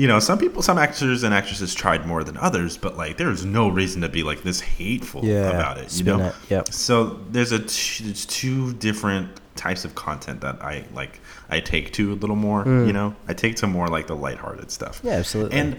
you 0.00 0.08
know, 0.08 0.18
some 0.18 0.38
people, 0.38 0.62
some 0.62 0.78
actors 0.78 1.24
and 1.24 1.34
actresses 1.34 1.74
tried 1.74 2.06
more 2.06 2.24
than 2.24 2.38
others, 2.38 2.78
but 2.78 2.96
like, 2.96 3.18
there's 3.18 3.44
no 3.44 3.68
reason 3.68 4.00
to 4.00 4.08
be 4.08 4.22
like 4.22 4.42
this 4.42 4.58
hateful 4.58 5.22
Yeah, 5.22 5.50
about 5.50 5.76
it. 5.76 5.94
You 5.94 6.04
know, 6.04 6.28
it, 6.28 6.34
yep. 6.48 6.72
So 6.72 7.20
there's 7.28 7.52
a 7.52 7.58
t- 7.58 8.04
there's 8.04 8.24
two 8.24 8.72
different 8.72 9.28
types 9.56 9.84
of 9.84 9.94
content 9.94 10.40
that 10.40 10.62
I 10.62 10.86
like. 10.94 11.20
I 11.50 11.60
take 11.60 11.92
to 11.94 12.14
a 12.14 12.14
little 12.14 12.34
more. 12.36 12.64
You 12.64 12.94
know, 12.94 13.14
I 13.28 13.34
take 13.34 13.56
to 13.56 13.66
more 13.66 13.88
like 13.88 14.06
the 14.06 14.16
lighthearted 14.16 14.70
stuff. 14.70 15.02
Mm. 15.02 15.04
Yeah, 15.04 15.12
absolutely. 15.16 15.58
And 15.58 15.78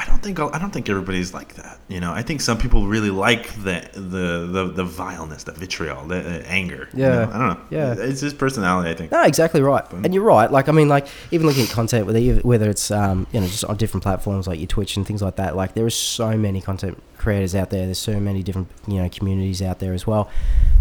I 0.00 0.04
don't 0.06 0.22
think 0.22 0.38
I 0.38 0.58
don't 0.60 0.70
think 0.70 0.88
everybody's 0.88 1.34
like 1.34 1.56
that. 1.56 1.80
You 1.88 1.98
know, 1.98 2.12
I 2.12 2.22
think 2.22 2.40
some 2.40 2.56
people 2.56 2.86
really 2.86 3.10
like 3.10 3.52
the 3.64 3.88
the 3.94 4.48
the, 4.50 4.72
the 4.72 4.84
vileness, 4.84 5.42
the 5.42 5.50
vitriol, 5.52 6.06
the 6.06 6.18
uh, 6.18 6.42
anger. 6.46 6.88
you 6.94 7.02
Yeah. 7.02 7.08
know? 7.08 7.30
I 7.32 7.38
don't 7.38 7.48
know. 7.48 7.60
Yeah. 7.70 7.94
it's 7.98 8.20
just 8.20 8.38
personality. 8.38 8.90
I 8.90 8.94
think. 8.94 9.10
No, 9.10 9.22
exactly 9.24 9.60
right. 9.60 9.84
And 9.92 10.14
you're 10.14 10.22
right. 10.22 10.50
Like, 10.52 10.68
I 10.68 10.72
mean, 10.72 10.88
like, 10.88 11.08
even 11.32 11.46
looking 11.48 11.64
at 11.64 11.70
content, 11.70 12.06
whether 12.06 12.20
whether 12.52 12.70
it's 12.70 12.92
um, 12.92 13.26
you 13.32 13.40
know 13.40 13.46
just 13.48 13.64
on 13.64 13.76
different 13.76 14.04
platforms 14.04 14.46
like 14.46 14.60
your 14.60 14.68
Twitch 14.68 14.96
and 14.96 15.04
things 15.04 15.20
like 15.20 15.34
that. 15.36 15.56
Like, 15.56 15.74
there 15.74 15.86
is 15.86 15.96
so 15.96 16.36
many 16.36 16.60
content 16.60 17.02
creators 17.18 17.54
out 17.54 17.70
there. 17.70 17.84
There's 17.86 17.98
so 17.98 18.18
many 18.20 18.42
different 18.42 18.68
you 18.86 19.02
know 19.02 19.08
communities 19.08 19.60
out 19.62 19.78
there 19.80 19.92
as 19.92 20.06
well. 20.06 20.30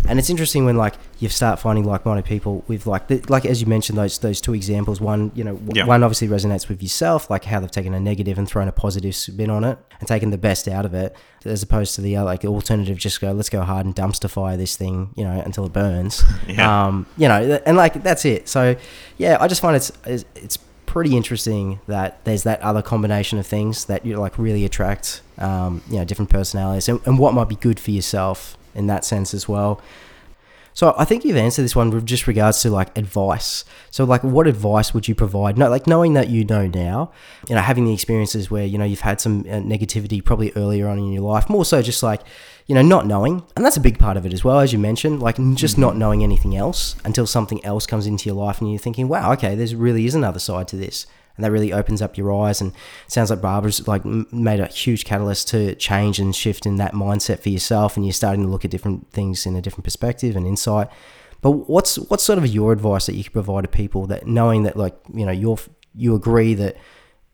And 0.08 0.20
it's 0.20 0.30
interesting 0.30 0.64
when 0.64 0.78
like 0.78 0.94
you 1.20 1.28
start 1.28 1.60
finding 1.60 1.84
like-minded 1.84 2.24
people 2.24 2.64
with 2.68 2.86
like 2.86 3.08
the, 3.08 3.18
like 3.28 3.46
as 3.46 3.60
you 3.60 3.68
mentioned 3.68 3.98
those 3.98 4.20
those 4.20 4.40
two 4.40 4.54
examples. 4.54 5.02
One, 5.02 5.32
you 5.36 5.44
know, 5.44 5.56
w- 5.56 5.72
Yeah. 5.76 5.86
one 5.86 6.04
obviously 6.04 6.28
resonates 6.28 6.70
with 6.70 6.82
yourself, 6.82 7.30
like 7.30 7.46
how 7.46 7.60
they've 7.60 7.72
taken 7.72 7.94
a 7.94 8.00
negative 8.00 8.38
and 8.38 8.48
thrown 8.48 8.68
a 8.68 8.72
positive 8.72 9.16
spin 9.16 9.50
on 9.50 9.64
it 9.64 9.78
and 10.00 10.08
taken 10.08 10.30
the 10.30 10.38
best 10.38 10.68
out 10.68 10.86
of 10.86 10.94
it, 10.94 11.16
as 11.44 11.64
opposed 11.64 11.96
to 11.96 12.02
the 12.02 12.16
other 12.16 12.26
like 12.26 12.46
alternative, 12.46 12.98
just 12.98 13.20
go 13.20 13.32
let's 13.32 13.50
go 13.50 13.62
hard 13.64 13.86
and 13.86 13.96
dumpster 13.96 14.30
fire 14.30 14.56
this 14.56 14.78
thing, 14.78 15.10
you 15.16 15.24
know, 15.24 15.42
until 15.46 15.66
it 15.66 15.74
burns. 15.74 16.24
Yeah. 16.48 16.86
Um, 16.88 17.06
you 17.18 17.28
know, 17.28 17.60
and 17.66 17.76
like 17.76 18.02
that's 18.04 18.24
it. 18.24 18.48
So, 18.48 18.76
yeah, 19.18 19.38
I 19.42 19.48
just 19.48 19.60
find 19.62 19.76
it's 19.76 19.92
it's, 20.06 20.24
it's 20.36 20.58
pretty 20.98 21.16
interesting 21.16 21.80
that 21.86 22.26
there's 22.26 22.42
that 22.42 22.60
other 22.62 22.82
combination 22.82 23.38
of 23.38 23.46
things 23.46 23.86
that 23.86 24.04
you 24.04 24.18
like 24.18 24.36
really 24.40 24.66
attract, 24.66 25.22
um, 25.38 25.80
you 25.92 26.00
know, 26.00 26.04
different 26.04 26.28
personalities 26.28 26.90
and, 26.90 27.00
and 27.06 27.20
what 27.20 27.36
might 27.36 27.48
be 27.48 27.56
good 27.56 27.80
for 27.80 27.92
yourself 27.92 28.58
in 28.74 28.88
that 28.88 29.06
sense 29.06 29.32
as 29.32 29.48
well. 29.48 29.80
So 30.74 30.96
I 30.98 31.06
think 31.06 31.24
you've 31.24 31.38
answered 31.38 31.62
this 31.62 31.76
one 31.76 31.92
with 31.92 32.08
just 32.08 32.26
regards 32.26 32.64
to 32.64 32.72
like 32.72 32.98
advice. 32.98 33.64
So 33.92 34.06
like, 34.06 34.24
what 34.24 34.48
advice 34.48 34.92
would 34.96 35.08
you 35.08 35.14
provide? 35.14 35.56
No, 35.56 35.70
like 35.70 35.86
knowing 35.86 36.16
that 36.16 36.30
you 36.30 36.44
know 36.46 36.66
now, 36.66 37.12
you 37.48 37.54
know, 37.54 37.62
having 37.62 37.86
the 37.86 37.94
experiences 37.94 38.50
where 38.50 38.66
you 38.66 38.80
know 38.80 38.86
you've 38.86 39.02
had 39.02 39.22
some 39.22 39.42
uh, 39.42 39.62
negativity 39.62 40.26
probably 40.26 40.52
earlier 40.56 40.88
on 40.88 40.98
in 40.98 41.12
your 41.12 41.22
life. 41.22 41.48
More 41.48 41.64
so, 41.64 41.84
just 41.84 42.02
like 42.02 42.22
you 42.68 42.76
know, 42.76 42.82
not 42.82 43.08
knowing, 43.08 43.44
and 43.56 43.66
that's 43.66 43.78
a 43.78 43.82
big 43.82 43.98
part 43.98 44.18
of 44.18 44.26
it 44.26 44.34
as 44.34 44.44
well, 44.44 44.60
as 44.60 44.74
you 44.74 44.80
mentioned. 44.80 45.22
Like 45.22 45.38
just 45.56 45.78
not 45.78 45.92
mm-hmm. 45.92 46.00
knowing 46.00 46.24
anything 46.24 46.56
else 46.56 46.96
until 47.06 47.26
something 47.26 47.64
else 47.64 47.88
comes 47.88 48.06
into 48.06 48.28
your 48.30 48.36
life, 48.36 48.60
and 48.60 48.70
you're 48.70 48.80
thinking, 48.80 49.08
wow, 49.08 49.32
okay, 49.34 49.56
there's 49.56 49.74
really 49.74 50.06
is 50.06 50.16
another 50.16 50.40
side 50.40 50.68
to 50.70 50.76
this. 50.76 51.08
And 51.38 51.44
that 51.44 51.52
really 51.52 51.72
opens 51.72 52.02
up 52.02 52.18
your 52.18 52.34
eyes, 52.34 52.60
and 52.60 52.74
it 53.06 53.12
sounds 53.12 53.30
like 53.30 53.42
Barbara's 53.42 53.88
like 53.88 54.04
made 54.04 54.60
a 54.60 54.68
huge 54.68 55.06
catalyst 55.06 55.48
to 55.50 55.76
change 55.76 56.20
and 56.20 56.36
shift 56.36 56.66
in 56.66 56.76
that 56.78 56.94
mindset 56.94 57.40
for 57.40 57.50
yourself, 57.50 57.96
and 57.96 58.06
you're 58.06 58.14
starting 58.14 58.44
to 58.44 58.50
look 58.50 58.66
at 58.66 58.72
different 58.72 59.12
things 59.12 59.46
in 59.46 59.56
a 59.56 59.62
different 59.62 59.86
perspective 59.86 60.36
and 60.36 60.46
insight. 60.46 60.90
But 61.42 61.52
what's 61.52 61.98
what's 61.98 62.24
sort 62.24 62.40
of 62.40 62.48
your 62.48 62.74
advice 62.74 63.06
that 63.06 63.16
you 63.16 63.24
could 63.24 63.34
provide 63.34 63.62
to 63.62 63.68
people 63.68 64.08
that 64.08 64.28
knowing 64.28 64.64
that 64.64 64.76
like 64.76 64.98
you 65.14 65.26
know 65.26 65.32
you're 65.32 65.60
you 65.96 66.16
agree 66.16 66.54
that 66.56 66.76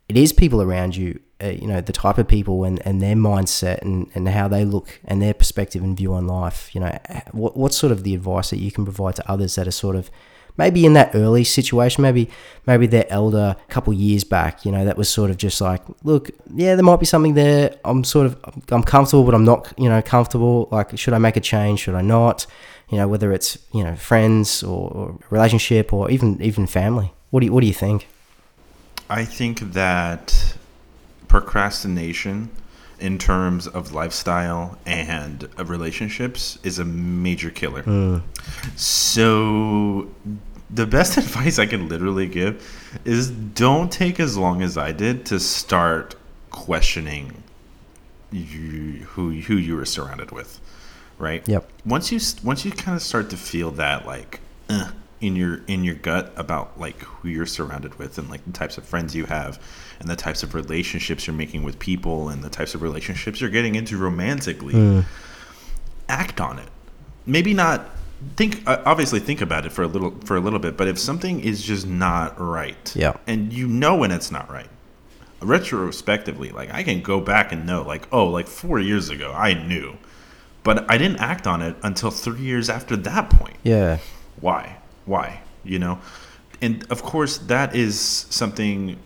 it 0.10 0.18
is 0.18 0.34
people 0.34 0.62
around 0.62 0.96
you, 0.96 1.20
uh, 1.44 1.50
you 1.50 1.68
know 1.68 1.82
the 1.82 1.94
type 1.94 2.18
of 2.18 2.28
people 2.28 2.64
and, 2.64 2.82
and 2.86 3.02
their 3.02 3.16
mindset 3.16 3.82
and, 3.82 4.10
and 4.16 4.28
how 4.30 4.48
they 4.48 4.64
look 4.66 5.00
and 5.06 5.22
their 5.22 5.34
perspective 5.34 5.84
and 5.84 5.98
view 5.98 6.14
on 6.14 6.28
life. 6.28 6.74
You 6.74 6.82
know 6.82 7.00
what 7.32 7.58
what's 7.58 7.78
sort 7.78 7.92
of 7.92 8.04
the 8.04 8.16
advice 8.16 8.50
that 8.52 8.60
you 8.60 8.72
can 8.72 8.86
provide 8.86 9.16
to 9.18 9.32
others 9.32 9.56
that 9.56 9.68
are 9.68 9.72
sort 9.72 9.96
of 9.96 10.10
maybe 10.58 10.86
in 10.86 10.94
that 10.94 11.16
early 11.16 11.44
situation, 11.44 12.02
maybe 12.02 12.30
maybe 12.66 12.88
they're 12.88 13.04
Eldar 13.06 13.52
a 13.52 13.68
couple 13.70 13.94
years 13.94 14.24
back, 14.24 14.66
you 14.66 14.72
know, 14.72 14.86
that 14.86 14.98
was 14.98 15.10
sort 15.10 15.30
of 15.30 15.38
just 15.38 15.60
like, 15.62 15.82
look, 16.04 16.30
yeah, 16.54 16.76
there 16.76 16.84
might 16.84 17.00
be 17.00 17.06
something 17.06 17.34
there. 17.34 17.76
I'm 17.84 18.04
sort 18.04 18.28
of 18.28 18.38
I'm 18.70 18.84
comfortable, 18.84 19.24
but 19.24 19.34
I'm 19.34 19.46
not, 19.46 19.74
you 19.78 19.90
know, 19.90 20.02
comfortable. 20.02 20.68
Like, 20.72 20.98
should 20.98 21.14
I 21.14 21.18
make 21.18 21.38
a 21.38 21.42
change? 21.42 21.82
Should 21.82 21.96
I 21.96 22.02
not? 22.02 22.46
You 22.90 22.98
know, 22.98 23.08
whether 23.08 23.32
it's 23.32 23.58
you 23.74 23.84
know 23.84 23.96
friends 23.96 24.64
or, 24.64 24.92
or 24.92 25.20
relationship 25.30 25.94
or 25.94 26.12
even 26.12 26.42
even 26.42 26.68
family. 26.68 27.14
What 27.32 27.40
do 27.40 27.48
you 27.48 27.54
what 27.54 27.62
do 27.62 27.68
you 27.68 27.74
think? 27.74 28.08
I 29.10 29.26
think 29.26 29.60
that 29.74 30.56
procrastination 31.34 32.48
in 33.00 33.18
terms 33.18 33.66
of 33.66 33.92
lifestyle 33.92 34.78
and 34.86 35.50
of 35.58 35.72
relationships 35.72 36.60
is 36.62 36.78
a 36.78 36.86
major 36.86 37.50
killer. 37.50 38.22
So 38.76 40.12
the 40.70 40.86
best 40.86 41.18
advice 41.24 41.58
I 41.58 41.66
can 41.66 41.90
literally 41.90 42.28
give 42.28 42.62
is 43.04 43.32
don't 43.32 43.92
take 43.92 44.20
as 44.20 44.38
long 44.38 44.62
as 44.62 44.78
I 44.78 44.92
did 44.92 45.26
to 45.26 45.40
start 45.40 46.16
questioning 46.52 47.42
you, 48.32 49.08
who 49.14 49.32
who 49.32 49.56
you 49.56 49.76
were 49.76 49.86
surrounded 49.86 50.30
with, 50.30 50.60
right? 51.18 51.42
Yep. 51.48 51.68
Once 51.84 52.12
you 52.12 52.20
once 52.44 52.64
you 52.64 52.70
kind 52.72 52.96
of 52.96 53.02
start 53.02 53.32
to 53.32 53.38
feel 53.38 53.72
that 53.72 54.06
like 54.06 54.40
uh, 54.70 54.92
in 55.24 55.36
your 55.36 55.62
in 55.68 55.84
your 55.84 55.96
gut 55.96 56.34
about 56.36 56.80
like 56.80 57.00
who 57.00 57.30
you're 57.30 57.46
surrounded 57.46 57.98
with 57.98 58.18
and 58.18 58.30
like 58.30 58.44
the 58.46 58.52
types 58.52 58.78
of 58.78 58.84
friends 58.84 59.16
you 59.16 59.26
have 59.26 59.60
and 60.00 60.10
the 60.10 60.16
types 60.16 60.44
of 60.44 60.54
relationships 60.54 61.26
you're 61.26 61.36
making 61.36 61.64
with 61.64 61.80
people 61.80 62.30
and 62.30 62.44
the 62.44 62.50
types 62.50 62.76
of 62.76 62.82
relationships 62.82 63.40
you're 63.40 63.50
getting 63.50 63.76
into 63.76 63.98
romantically, 63.98 65.04
act 66.10 66.42
on 66.42 66.60
it. 66.60 66.68
Maybe 67.26 67.54
not 67.54 67.90
think 68.36 68.62
uh, 68.68 68.82
obviously 68.86 69.20
think 69.20 69.42
about 69.42 69.66
it 69.66 69.72
for 69.72 69.84
a 69.84 69.88
little 69.88 70.12
for 70.26 70.36
a 70.36 70.40
little 70.42 70.60
bit, 70.60 70.76
but 70.78 70.88
if 70.88 71.00
something 71.00 71.40
is 71.40 71.64
just 71.64 71.88
not 71.88 72.40
right, 72.40 72.94
Yeah. 72.96 73.14
and 73.26 73.52
you 73.54 73.68
know 73.68 73.96
when 73.96 74.12
it's 74.12 74.30
not 74.32 74.52
right, 74.52 74.70
retrospectively, 75.42 76.50
like 76.50 76.74
I 76.74 76.84
can 76.84 77.02
go 77.02 77.20
back 77.22 77.52
and 77.52 77.66
know, 77.66 77.82
like 77.84 78.08
oh, 78.12 78.26
like 78.28 78.48
four 78.48 78.80
years 78.80 79.10
ago 79.10 79.32
I 79.36 79.54
knew, 79.54 79.98
but 80.64 80.90
I 80.90 80.98
didn't 80.98 81.18
act 81.20 81.48
on 81.48 81.62
it 81.62 81.76
until 81.84 82.12
three 82.12 82.42
years 82.42 82.70
after 82.70 82.96
that 82.98 83.30
point 83.30 83.58
Yeah. 83.64 84.00
why 84.40 84.78
why 85.06 85.42
you 85.64 85.80
know? 85.80 86.00
And 86.62 86.86
of 86.92 87.04
course 87.04 87.38
that 87.40 87.76
is 87.76 88.00
something 88.30 88.98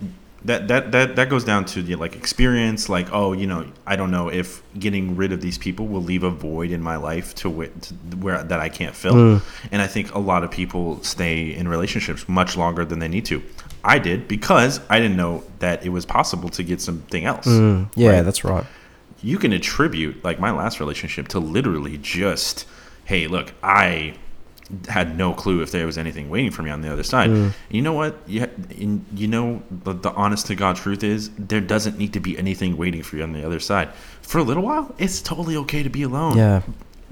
that 0.45 0.67
that 0.67 0.91
that, 0.91 1.15
that 1.15 1.29
goes 1.29 1.43
down 1.43 1.65
to 1.65 1.81
the 1.81 1.95
like 1.95 2.15
experience 2.15 2.87
like 2.89 3.07
oh 3.11 3.33
you 3.33 3.47
know 3.47 3.65
i 3.87 3.95
don't 3.95 4.11
know 4.11 4.29
if 4.29 4.61
getting 4.79 5.15
rid 5.15 5.31
of 5.33 5.41
these 5.41 5.57
people 5.57 5.87
will 5.87 6.01
leave 6.03 6.21
a 6.23 6.29
void 6.29 6.69
in 6.71 6.81
my 6.81 6.95
life 6.95 7.33
to, 7.35 7.49
wh- 7.49 7.81
to 7.81 7.93
where 8.17 8.43
that 8.43 8.59
i 8.59 8.69
can't 8.69 8.95
fill. 8.95 9.13
Mm. 9.15 9.41
And 9.71 9.81
i 9.81 9.87
think 9.87 10.13
a 10.13 10.19
lot 10.19 10.43
of 10.43 10.51
people 10.51 11.03
stay 11.03 11.53
in 11.53 11.67
relationships 11.67 12.29
much 12.29 12.55
longer 12.55 12.85
than 12.85 12.99
they 12.99 13.07
need 13.07 13.25
to. 13.25 13.41
I 13.83 13.97
did 13.99 14.27
because 14.27 14.79
i 14.89 14.99
didn't 14.99 15.17
know 15.17 15.43
that 15.59 15.83
it 15.85 15.89
was 15.89 16.05
possible 16.05 16.49
to 16.49 16.63
get 16.63 16.81
something 16.81 17.25
else 17.25 17.47
mm. 17.47 17.89
Yeah, 17.95 18.09
Right? 18.11 18.21
that's 18.21 18.43
right. 18.43 18.65
you 19.23 19.37
can 19.39 19.51
attribute 19.53 20.23
like 20.23 20.39
my 20.39 20.51
last 20.51 20.79
relationship 20.79 21.27
to 21.29 21.39
literally 21.39 21.97
just 21.97 22.65
hey 23.05 23.27
look 23.27 23.53
i 23.63 24.13
had 24.89 25.18
no 25.18 25.34
clue 25.34 25.61
if 25.61 25.72
there 25.72 25.86
was 25.86 25.97
anything 25.97 26.30
waiting 26.30 26.51
for 26.51 26.61
me 26.61 26.70
on 26.70 26.82
the 26.82 26.91
other 26.91 27.03
side 27.03 27.30
hmm. 27.30 27.47
you 27.70 27.82
know 27.82 27.93
what 27.93 28.18
you, 28.28 28.45
you 29.15 29.28
know 29.28 29.61
the, 29.86 29.93
the 29.93 30.11
honest 30.11 30.47
to 30.47 30.55
god 30.55 30.76
truth 30.76 31.03
is 31.05 31.30
there 31.38 31.61
doesn't 31.61 31.97
need 31.97 32.11
to 32.11 32.20
be 32.20 32.38
anything 32.38 32.76
waiting 32.76 33.01
for 33.01 33.15
you 33.15 33.24
on 33.24 33.32
the 33.32 33.45
other 33.45 33.59
side 33.61 33.88
for 34.22 34.39
a 34.39 34.43
little 34.43 34.63
while 34.63 34.93
it's 34.97 35.22
totally 35.22 35.55
okay 35.55 35.84
to 35.84 35.89
be 35.89 36.03
alone 36.03 36.36
Yeah. 36.38 36.63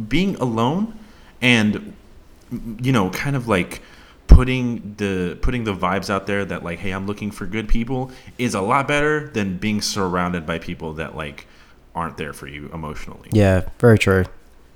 being 0.09 0.35
alone 0.35 0.99
and 1.41 1.93
you 2.81 2.91
know 2.91 3.09
kind 3.11 3.35
of 3.37 3.47
like 3.47 3.81
putting 4.27 4.95
the 4.97 5.37
putting 5.41 5.63
the 5.63 5.73
vibes 5.73 6.09
out 6.09 6.27
there 6.27 6.43
that 6.43 6.61
like 6.63 6.79
hey 6.79 6.91
i'm 6.91 7.07
looking 7.07 7.31
for 7.31 7.45
good 7.45 7.69
people 7.69 8.11
is 8.37 8.53
a 8.53 8.61
lot 8.61 8.85
better 8.87 9.29
than 9.29 9.57
being 9.57 9.81
surrounded 9.81 10.45
by 10.45 10.59
people 10.59 10.93
that 10.93 11.15
like 11.15 11.47
aren't 11.93 12.17
there 12.17 12.33
for 12.33 12.47
you 12.47 12.69
emotionally 12.73 13.29
Yeah, 13.31 13.61
very 13.79 13.97
true. 13.97 14.25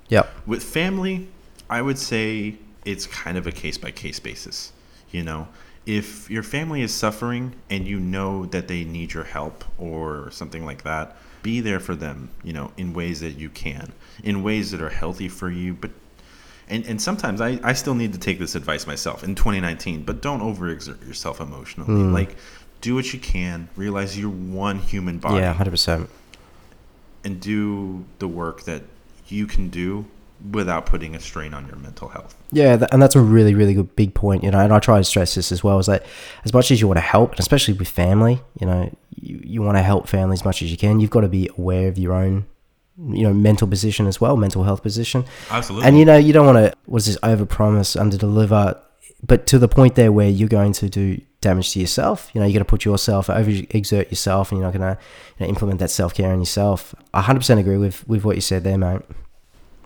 Yep. 0.08 0.32
with 0.46 0.62
family 0.62 1.28
i 1.68 1.82
would 1.82 1.98
say 1.98 2.56
it's 2.84 3.06
kind 3.06 3.36
of 3.36 3.46
a 3.46 3.52
case 3.52 3.78
by 3.78 3.90
case 3.90 4.20
basis 4.20 4.72
you 5.10 5.22
know? 5.22 5.48
If 5.86 6.30
your 6.30 6.42
family 6.42 6.82
is 6.82 6.94
suffering 6.94 7.54
and 7.68 7.86
you 7.86 7.98
know 7.98 8.46
that 8.46 8.68
they 8.68 8.84
need 8.84 9.12
your 9.12 9.24
help 9.24 9.64
or 9.78 10.30
something 10.30 10.64
like 10.64 10.82
that 10.84 11.16
be 11.42 11.60
there 11.60 11.80
for 11.80 11.94
them 11.94 12.28
you 12.44 12.52
know 12.52 12.70
in 12.76 12.92
ways 12.92 13.20
that 13.20 13.30
you 13.30 13.48
can 13.48 13.90
in 14.22 14.42
ways 14.42 14.72
that 14.72 14.82
are 14.82 14.90
healthy 14.90 15.26
for 15.26 15.50
you 15.50 15.72
but 15.72 15.90
and, 16.68 16.84
and 16.86 17.00
sometimes 17.00 17.40
I, 17.40 17.58
I 17.64 17.72
still 17.72 17.94
need 17.94 18.12
to 18.12 18.18
take 18.18 18.38
this 18.38 18.54
advice 18.54 18.86
myself 18.86 19.24
in 19.24 19.34
2019 19.34 20.02
but 20.02 20.20
don't 20.20 20.40
overexert 20.40 21.04
yourself 21.06 21.40
emotionally. 21.40 21.88
Hmm. 21.88 22.12
Like 22.12 22.36
do 22.82 22.94
what 22.94 23.12
you 23.14 23.18
can 23.18 23.70
realize 23.74 24.18
you're 24.18 24.28
one 24.30 24.78
human 24.78 25.18
body. 25.18 25.38
Yeah, 25.38 25.54
hundred 25.54 25.70
percent. 25.70 26.10
and 27.24 27.40
do 27.40 28.04
the 28.18 28.28
work 28.28 28.64
that 28.64 28.82
you 29.28 29.46
can 29.46 29.70
do 29.70 30.04
without 30.50 30.86
putting 30.86 31.14
a 31.14 31.20
strain 31.20 31.54
on 31.54 31.66
your 31.66 31.76
mental 31.76 32.08
health. 32.08 32.34
Yeah, 32.52 32.86
and 32.92 33.00
that's 33.00 33.16
a 33.16 33.20
really, 33.20 33.54
really 33.54 33.74
good 33.74 33.94
big 33.96 34.14
point, 34.14 34.42
you 34.42 34.50
know. 34.50 34.58
And 34.58 34.72
I 34.72 34.78
try 34.78 34.98
to 34.98 35.04
stress 35.04 35.34
this 35.34 35.52
as 35.52 35.62
well: 35.62 35.78
is 35.78 35.86
that 35.86 36.04
as 36.44 36.52
much 36.52 36.70
as 36.70 36.80
you 36.80 36.86
want 36.86 36.98
to 36.98 37.02
help, 37.02 37.32
and 37.32 37.40
especially 37.40 37.74
with 37.74 37.88
family, 37.88 38.40
you 38.58 38.66
know, 38.66 38.94
you, 39.16 39.40
you 39.44 39.62
want 39.62 39.76
to 39.76 39.82
help 39.82 40.08
family 40.08 40.34
as 40.34 40.44
much 40.44 40.62
as 40.62 40.70
you 40.70 40.76
can. 40.76 41.00
You've 41.00 41.10
got 41.10 41.22
to 41.22 41.28
be 41.28 41.48
aware 41.56 41.88
of 41.88 41.98
your 41.98 42.12
own 42.12 42.46
you 43.08 43.22
know 43.22 43.32
mental 43.32 43.66
position 43.66 44.06
as 44.06 44.20
well, 44.20 44.36
mental 44.36 44.64
health 44.64 44.82
position. 44.82 45.24
Absolutely. 45.50 45.88
And 45.88 45.98
you 45.98 46.04
know 46.04 46.16
you 46.16 46.32
don't 46.32 46.46
want 46.46 46.58
to 46.58 46.76
what 46.86 46.98
is 46.98 47.06
this 47.06 47.18
over 47.22 47.46
promise 47.46 47.94
overpromise, 47.94 48.18
underdeliver, 48.18 48.80
but 49.26 49.46
to 49.48 49.58
the 49.58 49.68
point 49.68 49.94
there 49.94 50.12
where 50.12 50.28
you're 50.28 50.48
going 50.48 50.72
to 50.74 50.88
do 50.88 51.20
damage 51.40 51.72
to 51.72 51.80
yourself. 51.80 52.30
You 52.34 52.40
know, 52.40 52.46
you're 52.46 52.54
going 52.54 52.64
to 52.64 52.68
put 52.68 52.84
yourself 52.84 53.30
over 53.30 53.50
exert 53.70 54.10
yourself, 54.10 54.50
and 54.50 54.58
you're 54.58 54.70
not 54.70 54.78
going 54.78 54.96
to 54.96 55.00
you 55.38 55.46
know, 55.46 55.48
implement 55.50 55.80
that 55.80 55.90
self 55.90 56.14
care 56.14 56.32
on 56.32 56.38
yourself. 56.38 56.94
I 57.14 57.22
100% 57.22 57.58
agree 57.58 57.78
with 57.78 58.06
with 58.08 58.24
what 58.24 58.36
you 58.36 58.42
said 58.42 58.64
there, 58.64 58.78
mate. 58.78 59.02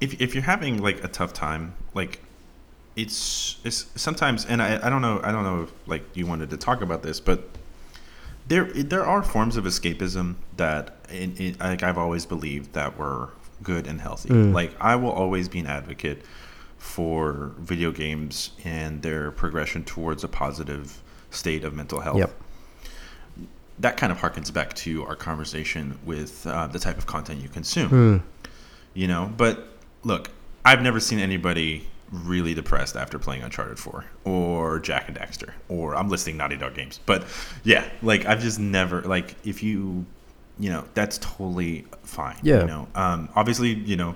If 0.05 0.21
if 0.21 0.35
you're 0.35 0.45
having 0.55 0.75
like 0.89 1.03
a 1.03 1.09
tough 1.09 1.33
time, 1.33 1.75
like 1.95 2.21
it's 2.97 3.57
it's 3.65 3.87
sometimes, 3.97 4.45
and 4.47 4.63
I, 4.63 4.87
I 4.87 4.91
don't 4.91 5.03
know 5.03 5.21
I 5.23 5.33
don't 5.33 5.45
know 5.45 5.63
if 5.65 5.73
like 5.87 6.05
you 6.15 6.27
wanted 6.27 6.51
to 6.51 6.57
talk 6.57 6.81
about 6.83 7.03
this, 7.03 7.19
but 7.21 7.41
there 8.47 8.65
there 8.73 9.05
are 9.05 9.23
forms 9.23 9.57
of 9.57 9.65
escapism 9.65 10.35
that 10.57 10.95
in, 11.11 11.37
in, 11.37 11.57
like 11.59 11.83
I've 11.83 11.99
always 11.99 12.27
believed 12.27 12.73
that 12.75 12.99
were 12.99 13.31
good 13.63 13.87
and 13.87 14.01
healthy. 14.01 14.29
Like 14.53 14.73
I 14.81 14.97
will 14.97 15.13
always 15.13 15.49
be 15.49 15.59
an 15.61 15.67
advocate 15.67 16.23
for 16.79 17.53
video 17.59 17.91
games 17.91 18.51
and 18.65 19.01
their 19.01 19.31
progression 19.31 19.85
towards 19.85 20.23
a 20.23 20.29
positive 20.29 21.01
state 21.31 21.65
of 21.65 21.73
mental 21.73 22.01
health 22.01 22.19
Yep. 22.19 22.31
that 23.79 23.97
kind 23.97 24.13
of 24.13 24.19
harkens 24.19 24.53
back 24.53 24.75
to 24.75 25.05
our 25.07 25.17
conversation 25.17 25.99
with 26.05 26.47
uh, 26.47 26.67
the 26.67 26.79
type 26.79 26.99
of 26.99 27.07
content 27.07 27.41
you 27.43 27.49
consume. 27.49 27.89
Hmm. 27.89 28.17
You 28.93 29.09
know, 29.09 29.33
but 29.37 29.74
look, 30.05 30.31
I've 30.65 30.83
never 30.83 31.01
seen 31.01 31.19
anybody 31.19 31.89
really 32.13 32.55
depressed 32.55 32.97
after 32.97 33.19
playing 33.19 33.43
Uncharted 33.43 33.79
4 33.79 34.05
or 34.25 34.79
Jak 34.79 35.09
and 35.09 35.17
Daxter 35.17 35.53
or 35.69 35.97
I'm 35.97 36.09
listing 36.09 36.37
Naughty 36.37 36.57
Dog 36.57 36.75
games. 36.75 37.01
But 37.07 37.25
yeah, 37.65 37.89
like 38.03 38.25
I've 38.27 38.41
just 38.41 38.61
never 38.61 39.03
like 39.03 39.35
if 39.45 39.63
you 39.63 40.07
you 40.59 40.71
know, 40.71 40.85
that's 40.95 41.19
totally 41.19 41.85
fine. 42.05 42.37
Yeah. 42.43 42.61
You 42.61 42.67
know, 42.67 42.89
um, 42.95 43.29
obviously, 43.35 43.71
you 43.71 43.97
know, 43.97 44.15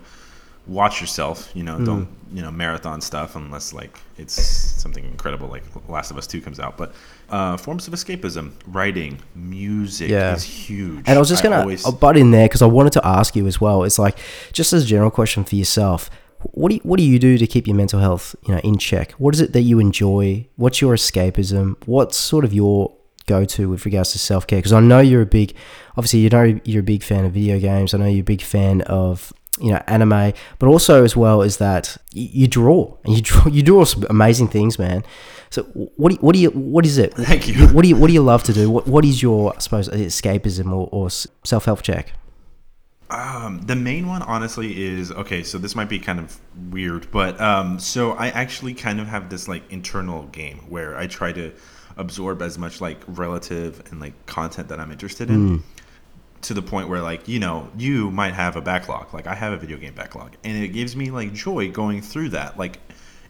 watch 0.69 1.01
yourself. 1.01 1.51
You 1.55 1.63
know, 1.65 1.77
Hmm. 1.77 1.85
don't 1.85 2.09
you 2.33 2.43
know 2.43 2.51
marathon 2.51 3.01
stuff 3.01 3.37
unless 3.37 3.73
like 3.73 3.99
it's 4.19 4.35
something 4.35 5.03
incredible 5.05 5.49
like 5.49 5.63
Last 5.89 6.11
of 6.11 6.19
Us 6.19 6.27
Two 6.27 6.41
comes 6.43 6.61
out. 6.61 6.77
But 6.77 6.93
uh, 7.31 7.57
forms 7.57 7.89
of 7.89 7.95
escapism, 7.95 8.53
writing, 8.67 9.19
music 9.35 10.11
Yeah. 10.11 10.35
is 10.35 10.43
huge. 10.45 11.05
And 11.07 11.17
I 11.17 11.19
was 11.19 11.29
just 11.29 11.43
gonna 11.43 11.61
always- 11.61 11.85
I'll 11.87 11.93
butt 11.93 12.17
in 12.17 12.31
there 12.31 12.47
because 12.47 12.63
I 12.63 12.67
wanted 12.67 12.93
to 12.95 13.07
ask 13.07 13.35
you 13.35 13.47
as 13.47 13.61
well. 13.61 13.83
It's 13.85 13.99
like 13.99 14.19
just 14.53 14.73
as 14.73 14.85
a 14.85 14.87
general 14.87 15.11
question 15.11 15.45
for 15.45 15.57
yourself. 15.57 16.11
What 16.53 16.69
do 16.69 16.77
you, 16.77 16.81
what 16.85 16.99
do 16.99 17.03
you 17.05 17.19
do 17.19 17.37
to 17.37 17.47
keep 17.49 17.67
your 17.67 17.75
mental 17.77 17.99
health 18.01 18.37
you 18.47 18.55
know 18.55 18.61
in 18.61 18.79
check? 18.79 19.13
What 19.13 19.35
is 19.35 19.41
it 19.41 19.53
that 19.55 19.63
you 19.63 19.79
enjoy? 19.81 20.47
What's 20.57 20.81
your 20.81 20.95
escapism? 20.95 21.77
What's 21.87 22.17
sort 22.17 22.45
of 22.45 22.53
your 22.55 22.93
go 23.27 23.45
to 23.45 23.69
with 23.71 23.85
regards 23.85 24.13
to 24.13 24.19
self 24.19 24.47
care? 24.47 24.59
Because 24.59 24.73
I 24.73 24.81
know 24.81 25.01
you're 25.01 25.23
a 25.23 25.27
big, 25.27 25.55
obviously 25.97 26.21
you 26.21 26.29
know 26.31 26.61
you're 26.65 26.81
a 26.81 26.85
big 26.85 27.03
fan 27.03 27.25
of 27.25 27.33
video 27.33 27.59
games. 27.59 27.93
I 27.95 27.99
know 27.99 28.07
you're 28.07 28.21
a 28.21 28.23
big 28.23 28.43
fan 28.43 28.83
of 28.83 29.33
you 29.61 29.71
know 29.71 29.83
anime, 29.87 30.33
but 30.59 30.67
also 30.67 31.05
as 31.05 31.17
well 31.17 31.43
is 31.43 31.59
that 31.59 31.97
you, 32.13 32.29
you 32.33 32.49
draw 32.49 32.97
and 33.05 33.15
you 33.15 33.23
draw 33.23 33.47
you 33.47 33.63
draw 33.63 33.85
some 33.85 34.05
amazing 34.11 34.49
things, 34.49 34.79
man. 34.79 35.05
So 35.51 35.63
what 35.63 36.11
do 36.11 36.15
you, 36.15 36.21
what 36.21 36.35
do 36.35 36.39
you 36.41 36.51
what 36.51 36.85
is 36.85 36.99
it? 36.99 37.15
Thank 37.15 37.49
you. 37.49 37.69
What 37.69 37.83
do 37.83 37.89
you 37.89 37.97
what 37.97 38.09
do 38.09 38.13
you 38.13 38.23
love 38.23 38.43
to 38.45 38.53
do? 38.53 38.71
What 38.71 38.87
what 38.87 39.05
is 39.05 39.23
your 39.23 39.55
I 39.55 39.59
suppose 39.61 39.89
escapism 39.89 40.67
or, 40.73 40.89
or 40.93 41.11
self 41.11 41.65
help 41.65 41.83
check? 41.83 42.13
Um, 43.11 43.63
the 43.63 43.75
main 43.75 44.07
one, 44.07 44.21
honestly, 44.23 44.85
is 44.85 45.11
okay. 45.13 45.43
So 45.43 45.57
this 45.57 45.75
might 45.75 45.89
be 45.89 45.99
kind 45.99 46.19
of 46.19 46.39
weird, 46.71 47.11
but 47.11 47.41
um, 47.41 47.79
so 47.79 48.13
I 48.13 48.29
actually 48.29 48.75
kind 48.75 49.01
of 49.01 49.07
have 49.07 49.31
this 49.31 49.49
like 49.49 49.63
internal 49.71 50.25
game 50.25 50.59
where 50.69 50.97
I 50.97 51.07
try 51.07 51.33
to 51.33 51.53
absorb 51.97 52.43
as 52.43 52.59
much 52.59 52.81
like 52.81 52.99
relative 53.07 53.83
and 53.91 54.01
like 54.01 54.27
content 54.27 54.69
that 54.69 54.79
I'm 54.79 54.93
interested 54.93 55.31
in. 55.31 55.63
To 56.43 56.55
the 56.55 56.63
point 56.63 56.89
where, 56.89 57.03
like, 57.03 57.27
you 57.27 57.41
know, 57.41 57.69
you 57.77 58.11
might 58.11 58.35
have 58.35 58.57
a 58.57 58.61
backlog. 58.61 59.13
Like, 59.13 59.27
I 59.27 59.35
have 59.35 59.53
a 59.53 59.57
video 59.57 59.77
game 59.77 59.95
backlog, 59.95 60.37
and 60.45 60.63
it 60.63 60.69
gives 60.69 60.95
me 60.95 61.11
like 61.11 61.33
joy 61.33 61.71
going 61.71 62.01
through 62.01 62.31
that, 62.31 62.59
like, 62.59 62.79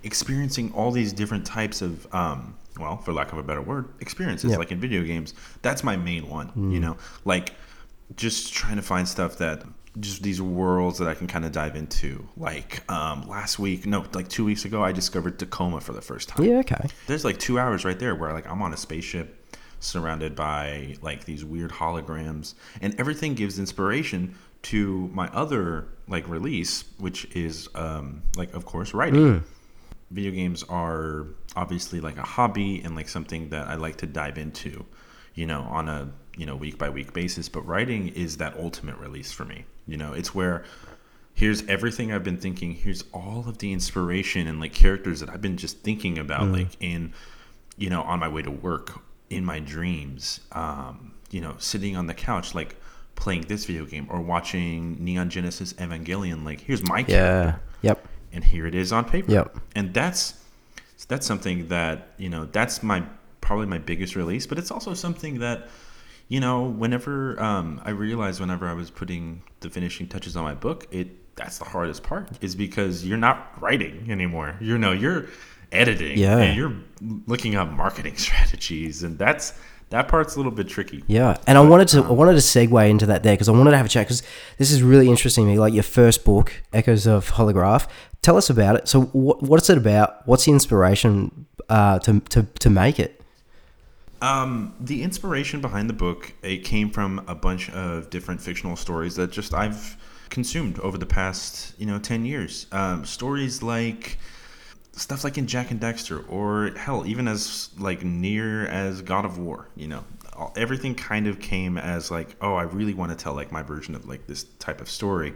experiencing 0.02 0.72
all 0.72 0.90
these 0.90 1.12
different 1.12 1.46
types 1.46 1.82
of, 1.82 2.06
um, 2.14 2.56
well, 2.78 2.98
for 2.98 3.12
lack 3.12 3.32
of 3.32 3.38
a 3.38 3.42
better 3.42 3.62
word, 3.62 3.88
experiences. 4.00 4.50
Yeah. 4.50 4.56
Like 4.59 4.70
in 4.70 4.80
video 4.80 5.02
games, 5.02 5.34
that's 5.62 5.82
my 5.82 5.96
main 5.96 6.28
one. 6.28 6.52
You 6.72 6.80
know, 6.80 6.96
like 7.24 7.54
just 8.16 8.52
trying 8.52 8.76
to 8.76 8.82
find 8.82 9.09
stuff 9.09 9.38
that 9.38 9.64
just 10.00 10.22
these 10.22 10.40
worlds 10.40 10.98
that 10.98 11.09
I 11.09 11.14
can 11.14 11.26
kind 11.26 11.44
of 11.44 11.52
dive 11.52 11.74
into. 11.74 12.28
Like 12.36 12.88
um, 12.90 13.28
last 13.28 13.59
week, 13.59 13.86
no, 13.86 14.04
like 14.12 14.28
two 14.28 14.44
weeks 14.44 14.64
ago, 14.64 14.82
I 14.84 14.92
discovered 14.92 15.38
Tacoma 15.38 15.80
for 15.80 15.92
the 15.92 16.02
first 16.02 16.28
time. 16.28 16.44
Yeah, 16.44 16.59
okay. 16.59 16.88
There's 17.06 17.24
like 17.24 17.38
two 17.38 17.59
hours 17.59 17.84
right 17.84 17.98
there 17.98 18.14
where 18.14 18.32
like 18.32 18.48
I'm 18.48 18.62
on 18.62 18.72
a 18.72 18.76
spaceship 18.76 19.38
surrounded 19.80 20.34
by 20.34 20.96
like 21.02 21.24
these 21.24 21.44
weird 21.44 21.70
holograms, 21.70 22.54
and 22.80 22.98
everything 22.98 23.34
gives 23.34 23.58
inspiration 23.58 24.34
to 24.62 25.08
my 25.12 25.28
other 25.28 25.86
like 26.08 26.28
release, 26.28 26.84
which 26.98 27.24
is 27.36 27.68
um, 27.74 28.22
like 28.36 28.52
of 28.54 28.64
course 28.64 28.94
writing. 28.94 29.22
Video 30.10 30.30
games 30.30 30.62
are 30.64 31.26
obviously 31.54 32.00
like 32.00 32.16
a 32.16 32.22
hobby 32.22 32.80
and 32.82 32.96
like 32.96 33.08
something 33.08 33.50
that 33.50 33.68
I 33.68 33.74
like 33.74 33.96
to 33.96 34.06
dive 34.06 34.38
into, 34.38 34.86
you 35.34 35.46
know, 35.46 35.62
on 35.62 35.88
a 35.88 36.10
you 36.36 36.46
know 36.46 36.56
week 36.56 36.78
by 36.78 36.88
week 36.88 37.12
basis. 37.12 37.48
But 37.48 37.66
writing 37.66 38.08
is 38.08 38.38
that 38.38 38.56
ultimate 38.56 38.96
release 38.98 39.32
for 39.32 39.44
me. 39.44 39.64
You 39.86 39.96
know, 39.96 40.12
it's 40.14 40.34
where 40.34 40.64
here's 41.34 41.64
everything 41.68 42.12
I've 42.12 42.24
been 42.24 42.38
thinking. 42.38 42.72
Here's 42.72 43.04
all 43.12 43.44
of 43.48 43.58
the 43.58 43.72
inspiration 43.72 44.48
and 44.48 44.58
like 44.60 44.74
characters 44.74 45.20
that 45.20 45.28
I've 45.30 45.40
been 45.42 45.56
just 45.56 45.78
thinking 45.80 46.18
about, 46.18 46.48
like 46.48 46.76
in, 46.80 47.12
you 47.76 47.90
know, 47.90 48.02
on 48.02 48.18
my 48.18 48.28
way 48.28 48.42
to 48.42 48.50
work, 48.50 49.00
in 49.30 49.44
my 49.44 49.58
dreams, 49.60 50.40
um, 50.52 51.12
you 51.30 51.40
know, 51.40 51.54
sitting 51.58 51.96
on 51.96 52.06
the 52.06 52.14
couch, 52.14 52.54
like 52.54 52.76
playing 53.14 53.42
this 53.42 53.64
video 53.66 53.84
game 53.84 54.06
or 54.10 54.20
watching 54.20 54.96
Neon 55.02 55.28
Genesis 55.30 55.72
Evangelion. 55.74 56.44
Like, 56.44 56.60
here's 56.60 56.82
my 56.82 57.02
character, 57.02 57.60
Yeah. 57.82 57.90
Yep. 57.90 58.08
and 58.32 58.44
here 58.44 58.66
it 58.66 58.74
is 58.74 58.92
on 58.92 59.04
paper. 59.04 59.30
Yep. 59.30 59.58
And 59.74 59.92
that's 59.92 60.34
that's 61.08 61.26
something 61.26 61.68
that 61.68 62.08
you 62.18 62.28
know 62.28 62.44
that's 62.46 62.82
my 62.82 63.02
probably 63.40 63.66
my 63.66 63.78
biggest 63.78 64.16
release, 64.16 64.46
but 64.46 64.58
it's 64.58 64.70
also 64.70 64.94
something 64.94 65.38
that 65.40 65.68
you 66.28 66.40
know 66.40 66.64
whenever 66.64 67.40
um, 67.42 67.80
I 67.84 67.90
realized 67.90 68.40
whenever 68.40 68.68
I 68.68 68.72
was 68.74 68.90
putting 68.90 69.42
the 69.60 69.70
finishing 69.70 70.06
touches 70.08 70.36
on 70.36 70.44
my 70.44 70.54
book, 70.54 70.86
it 70.90 71.34
that's 71.36 71.58
the 71.58 71.64
hardest 71.64 72.02
part 72.02 72.28
is 72.40 72.56
because 72.56 73.06
you're 73.06 73.16
not 73.16 73.60
writing 73.60 74.10
anymore. 74.10 74.56
You 74.60 74.76
know, 74.76 74.90
you're 74.92 75.26
editing 75.72 76.18
Yeah. 76.18 76.38
and 76.38 76.56
you're 76.56 76.74
looking 77.26 77.54
up 77.54 77.70
marketing 77.70 78.16
strategies, 78.26 79.02
and 79.02 79.18
that's 79.18 79.52
that 79.90 80.06
part's 80.08 80.34
a 80.34 80.38
little 80.38 80.52
bit 80.52 80.68
tricky. 80.68 81.02
Yeah, 81.06 81.36
and 81.46 81.56
I 81.56 81.62
wanted 81.62 81.88
to 81.88 82.04
I 82.04 82.10
wanted 82.12 82.32
to 82.34 82.38
segue 82.40 82.90
into 82.90 83.06
that 83.06 83.22
there 83.22 83.34
because 83.34 83.48
I 83.48 83.52
wanted 83.52 83.70
to 83.70 83.76
have 83.78 83.86
a 83.86 83.88
chat 83.88 84.06
because 84.06 84.22
this 84.58 84.70
is 84.70 84.82
really 84.82 85.08
interesting 85.08 85.46
to 85.46 85.50
me. 85.52 85.58
Like 85.58 85.72
your 85.72 85.82
first 85.82 86.24
book, 86.24 86.52
Echoes 86.72 87.06
of 87.06 87.30
Holograph. 87.32 87.86
Tell 88.20 88.36
us 88.36 88.50
about 88.50 88.74
it. 88.76 88.88
So, 88.88 89.02
what, 89.02 89.42
what's 89.42 89.70
it 89.70 89.78
about? 89.78 90.26
What's 90.26 90.44
the 90.44 90.52
inspiration 90.52 91.46
uh, 91.68 92.00
to, 92.00 92.20
to 92.20 92.42
to 92.58 92.68
make 92.70 92.98
it? 92.98 93.22
Um, 94.20 94.74
the 94.80 95.02
inspiration 95.04 95.60
behind 95.60 95.88
the 95.88 95.94
book 95.94 96.32
it 96.42 96.64
came 96.64 96.90
from 96.90 97.24
a 97.28 97.34
bunch 97.36 97.70
of 97.70 98.10
different 98.10 98.40
fictional 98.40 98.74
stories 98.74 99.14
that 99.14 99.30
just 99.30 99.54
I've 99.54 99.96
consumed 100.28 100.78
over 100.80 100.98
the 100.98 101.06
past 101.06 101.74
you 101.78 101.86
know 101.86 101.98
ten 102.00 102.24
years. 102.24 102.66
Um, 102.72 103.04
stories 103.04 103.62
like 103.62 104.18
stuff 104.99 105.24
like 105.24 105.38
in 105.38 105.46
Jak 105.46 105.70
and 105.70 105.80
Daxter, 105.80 106.24
or 106.30 106.72
hell, 106.76 107.07
even 107.07 107.28
as 107.28 107.70
like 107.78 108.05
near 108.05 108.66
as 108.66 109.03
God 109.03 109.24
of 109.24 109.38
War. 109.38 109.68
You 109.76 109.88
know, 109.88 110.05
all, 110.36 110.53
everything 110.57 110.94
kind 110.94 111.26
of 111.26 111.40
came 111.40 111.78
as 111.78 112.11
like, 112.11 112.36
oh, 112.40 112.55
I 112.55 112.62
really 112.62 112.94
want 112.94 113.11
to 113.12 113.16
tell 113.16 113.34
like 113.34 113.53
my 113.53 113.62
version 113.62 113.94
of 113.94 114.07
like 114.07 114.26
this 114.26 114.44
type 114.59 114.80
of 114.80 114.90
story. 114.90 115.34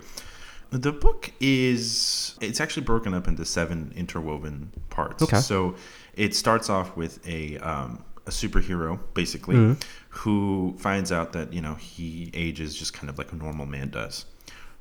The 0.70 0.92
book 0.92 1.30
is 1.40 2.36
it's 2.40 2.60
actually 2.60 2.84
broken 2.84 3.12
up 3.14 3.28
into 3.28 3.44
seven 3.44 3.92
interwoven 3.94 4.72
parts. 4.90 5.22
Okay. 5.22 5.38
So 5.38 5.76
it 6.14 6.34
starts 6.34 6.70
off 6.70 6.96
with 6.96 7.26
a 7.26 7.58
um, 7.58 8.04
a 8.26 8.30
superhero 8.30 8.98
basically 9.14 9.76
who 10.08 10.74
finds 10.78 11.12
out 11.12 11.32
that 11.32 11.52
you 11.52 11.60
know 11.60 11.74
he 11.74 12.30
ages 12.34 12.74
just 12.74 12.94
kind 12.94 13.10
of 13.10 13.18
like 13.18 13.32
a 13.32 13.36
normal 13.36 13.66
man 13.66 13.90
does. 13.90 14.24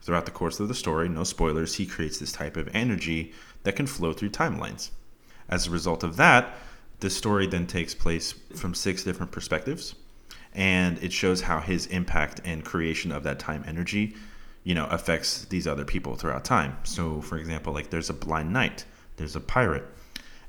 Throughout 0.02 0.26
the 0.26 0.32
course 0.32 0.60
of 0.60 0.68
the 0.68 0.74
story, 0.74 1.08
no 1.10 1.24
spoilers, 1.24 1.76
he 1.76 1.86
creates 1.86 2.18
this 2.18 2.32
type 2.32 2.58
of 2.58 2.70
energy 2.74 3.34
that 3.64 3.76
can 3.76 3.86
flow 3.86 4.14
through 4.14 4.32
timelines. 4.32 4.90
As 5.48 5.68
a 5.68 5.72
result 5.72 6.04
of 6.04 6.18
that, 6.18 6.56
the 7.02 7.10
story 7.10 7.48
then 7.48 7.68
takes 7.68 7.94
place 7.94 8.34
from 8.56 8.74
six 8.74 9.04
different 9.04 9.32
perspectives, 9.32 9.96
and 10.54 11.02
it 11.04 11.14
shows 11.14 11.42
how 11.42 11.60
his 11.60 11.86
impact 11.88 12.42
and 12.46 12.64
creation 12.64 13.12
of 13.12 13.24
that 13.24 13.40
time 13.40 13.64
energy, 13.68 14.16
you 14.64 14.76
know, 14.76 14.86
affects 14.88 15.46
these 15.46 15.68
other 15.68 15.86
people 15.86 16.16
throughout 16.16 16.46
time. 16.46 16.78
So, 16.84 17.22
for 17.22 17.38
example, 17.38 17.74
like 17.74 17.90
there's 17.90 18.10
a 18.10 18.14
blind 18.14 18.54
knight, 18.54 18.86
there's 19.18 19.36
a 19.36 19.40
pirate, 19.40 19.86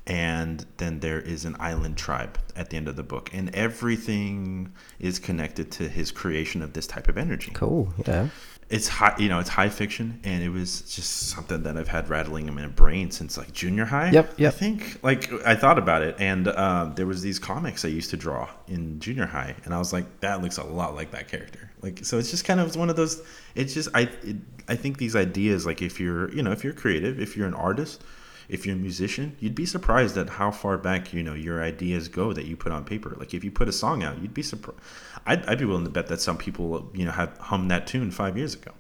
and 0.07 0.66
then 0.78 1.00
there 1.00 1.20
is 1.20 1.44
an 1.44 1.57
island 1.61 1.96
tribe 1.96 2.38
at 2.57 2.70
the 2.70 2.76
end 2.76 2.88
of 2.88 2.96
the 2.96 3.03
book, 3.03 3.30
and 3.32 3.55
everything 3.55 4.72
is 4.98 5.18
connected 5.18 5.70
to 5.72 5.88
his 5.88 6.11
creation 6.11 6.62
of 6.62 6.72
this 6.72 6.86
type 6.86 7.09
of 7.09 7.16
energy 7.16 7.50
Cool. 7.55 7.92
Yeah. 8.07 8.28
It's 8.73 8.89
high 8.89 9.14
you 9.18 9.29
know 9.29 9.39
it's 9.39 9.51
high 9.51 9.68
fiction 9.68 10.18
and 10.25 10.43
it 10.43 10.49
was 10.49 10.83
just 10.97 11.29
something 11.29 11.62
that 11.62 11.77
i've 11.77 11.89
had 11.89 12.09
rattling 12.09 12.49
in 12.49 12.55
my 12.55 12.66
brain 12.66 13.11
since 13.11 13.37
like 13.37 13.53
junior 13.53 13.85
high 13.85 14.11
Yep, 14.11 14.35
yep. 14.39 14.55
i 14.55 14.57
think 14.57 14.99
like 15.03 15.31
i 15.47 15.55
thought 15.55 15.79
about 15.79 16.03
it 16.03 16.16
and 16.18 16.49
um, 16.49 16.95
there 16.95 17.07
was 17.07 17.20
these 17.23 17.39
comics 17.39 17.85
i 17.85 17.89
used 17.89 18.11
to 18.11 18.16
draw 18.16 18.49
in 18.68 18.99
junior 18.99 19.27
high 19.27 19.55
and 19.64 19.75
i 19.75 19.79
was 19.79 19.93
like 19.93 20.07
that 20.20 20.43
looks 20.43 20.59
a 20.59 20.64
lot 20.64 20.95
like 20.95 21.11
that 21.12 21.29
character 21.29 21.70
Like 21.83 22.05
so, 22.05 22.18
it's 22.18 22.31
just 22.31 22.45
kind 22.45 22.61
of 22.61 22.77
one 22.77 22.91
of 22.91 22.97
those. 22.97 23.23
It's 23.57 23.75
just 23.75 23.89
I 23.93 24.03
it, 24.23 24.37
I 24.68 24.77
think 24.77 24.99
these 24.99 25.16
ideas 25.16 25.66
like 25.66 25.83
if 25.83 25.99
you're 25.99 26.31
you 26.33 26.43
know 26.45 26.53
if 26.53 26.62
you're 26.64 26.73
creative, 26.85 27.18
if 27.20 27.37
you're 27.37 27.49
an 27.49 27.55
artist, 27.68 28.05
if 28.53 28.66
you're 28.66 28.76
a 28.76 28.78
musician, 28.78 29.36
you'd 29.40 29.55
be 29.55 29.66
surprised 29.66 30.16
at 30.16 30.28
how 30.28 30.50
far 30.50 30.76
back 30.78 31.12
you 31.12 31.22
know 31.22 31.34
your 31.34 31.62
ideas 31.62 32.09
go 32.09 32.32
that 32.32 32.44
you 32.44 32.57
put 32.57 32.70
on 32.70 32.84
paper. 32.84 33.16
Like 33.18 33.34
if 33.34 33.42
you 33.42 33.50
put 33.50 33.68
a 33.68 33.72
song 33.72 34.03
out, 34.03 34.20
you'd 34.20 34.34
be 34.34 34.42
surprised. 34.42 34.78
I'd, 35.26 35.44
I'd 35.46 35.59
be 35.59 35.64
willing 35.64 35.84
to 35.84 35.90
bet 35.90 36.09
that 36.09 36.20
some 36.20 36.36
people 36.36 36.90
you 36.94 37.05
know 37.05 37.12
had 37.12 37.30
hummed 37.38 37.70
that 37.70 37.86
tune 37.86 38.11
five 38.11 38.36
years 38.36 38.55
ago. 38.55 38.72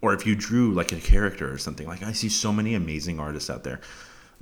Or 0.00 0.14
if 0.14 0.24
you 0.26 0.34
drew 0.34 0.72
like 0.72 0.92
a 0.92 1.00
character 1.00 1.52
or 1.52 1.58
something, 1.58 1.86
like 1.86 2.02
I 2.02 2.12
see 2.12 2.30
so 2.30 2.52
many 2.52 2.74
amazing 2.74 3.20
artists 3.20 3.50
out 3.50 3.64
there 3.64 3.80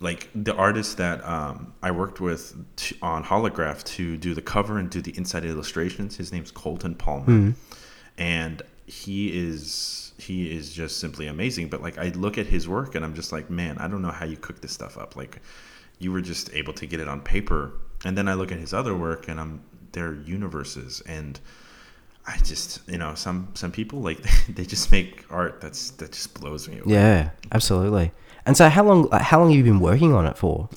like 0.00 0.28
the 0.34 0.54
artist 0.54 0.96
that 0.98 1.24
um, 1.24 1.72
I 1.82 1.90
worked 1.90 2.20
with 2.20 2.54
t- 2.76 2.96
on 3.02 3.24
Holograph 3.24 3.82
to 3.96 4.16
do 4.16 4.32
the 4.34 4.42
cover 4.42 4.78
and 4.78 4.88
do 4.88 5.02
the 5.02 5.16
inside 5.16 5.44
illustrations. 5.44 6.16
His 6.16 6.32
name's 6.32 6.50
Colton 6.52 6.94
Palmer, 6.94 7.54
and 8.16 8.62
he 8.86 9.36
is 9.36 10.07
he 10.28 10.54
is 10.54 10.72
just 10.72 11.00
simply 11.00 11.26
amazing. 11.26 11.68
But 11.68 11.82
like 11.82 11.96
I 11.96 12.10
look 12.10 12.36
at 12.36 12.46
his 12.46 12.68
work 12.68 12.94
and 12.94 13.04
I'm 13.04 13.14
just 13.14 13.32
like, 13.32 13.48
man, 13.48 13.78
I 13.78 13.88
don't 13.88 14.02
know 14.02 14.10
how 14.10 14.26
you 14.26 14.36
cook 14.36 14.60
this 14.60 14.72
stuff 14.72 14.98
up. 14.98 15.16
Like 15.16 15.40
you 15.98 16.12
were 16.12 16.20
just 16.20 16.52
able 16.52 16.74
to 16.74 16.86
get 16.86 17.00
it 17.00 17.08
on 17.08 17.22
paper, 17.22 17.72
and 18.04 18.16
then 18.16 18.28
I 18.28 18.34
look 18.34 18.52
at 18.52 18.58
his 18.58 18.74
other 18.74 18.94
work 18.94 19.28
and 19.28 19.40
I'm 19.40 19.62
they're 19.92 20.14
universes 20.14 21.02
and. 21.06 21.40
I 22.30 22.36
just, 22.44 22.86
you 22.86 22.98
know, 22.98 23.14
some 23.14 23.48
some 23.54 23.72
people 23.72 24.00
like 24.00 24.18
they 24.50 24.66
just 24.66 24.92
make 24.92 25.24
art 25.30 25.62
that's 25.62 25.92
that 25.92 26.12
just 26.12 26.38
blows 26.38 26.68
me 26.68 26.78
away. 26.78 26.92
Yeah, 26.92 27.30
absolutely. 27.52 28.12
And 28.44 28.54
so, 28.54 28.68
how 28.68 28.84
long? 28.84 29.08
How 29.12 29.40
long 29.40 29.48
have 29.48 29.56
you 29.56 29.64
been 29.64 29.80
working 29.80 30.12
on 30.12 30.26
it 30.26 30.36
for? 30.36 30.68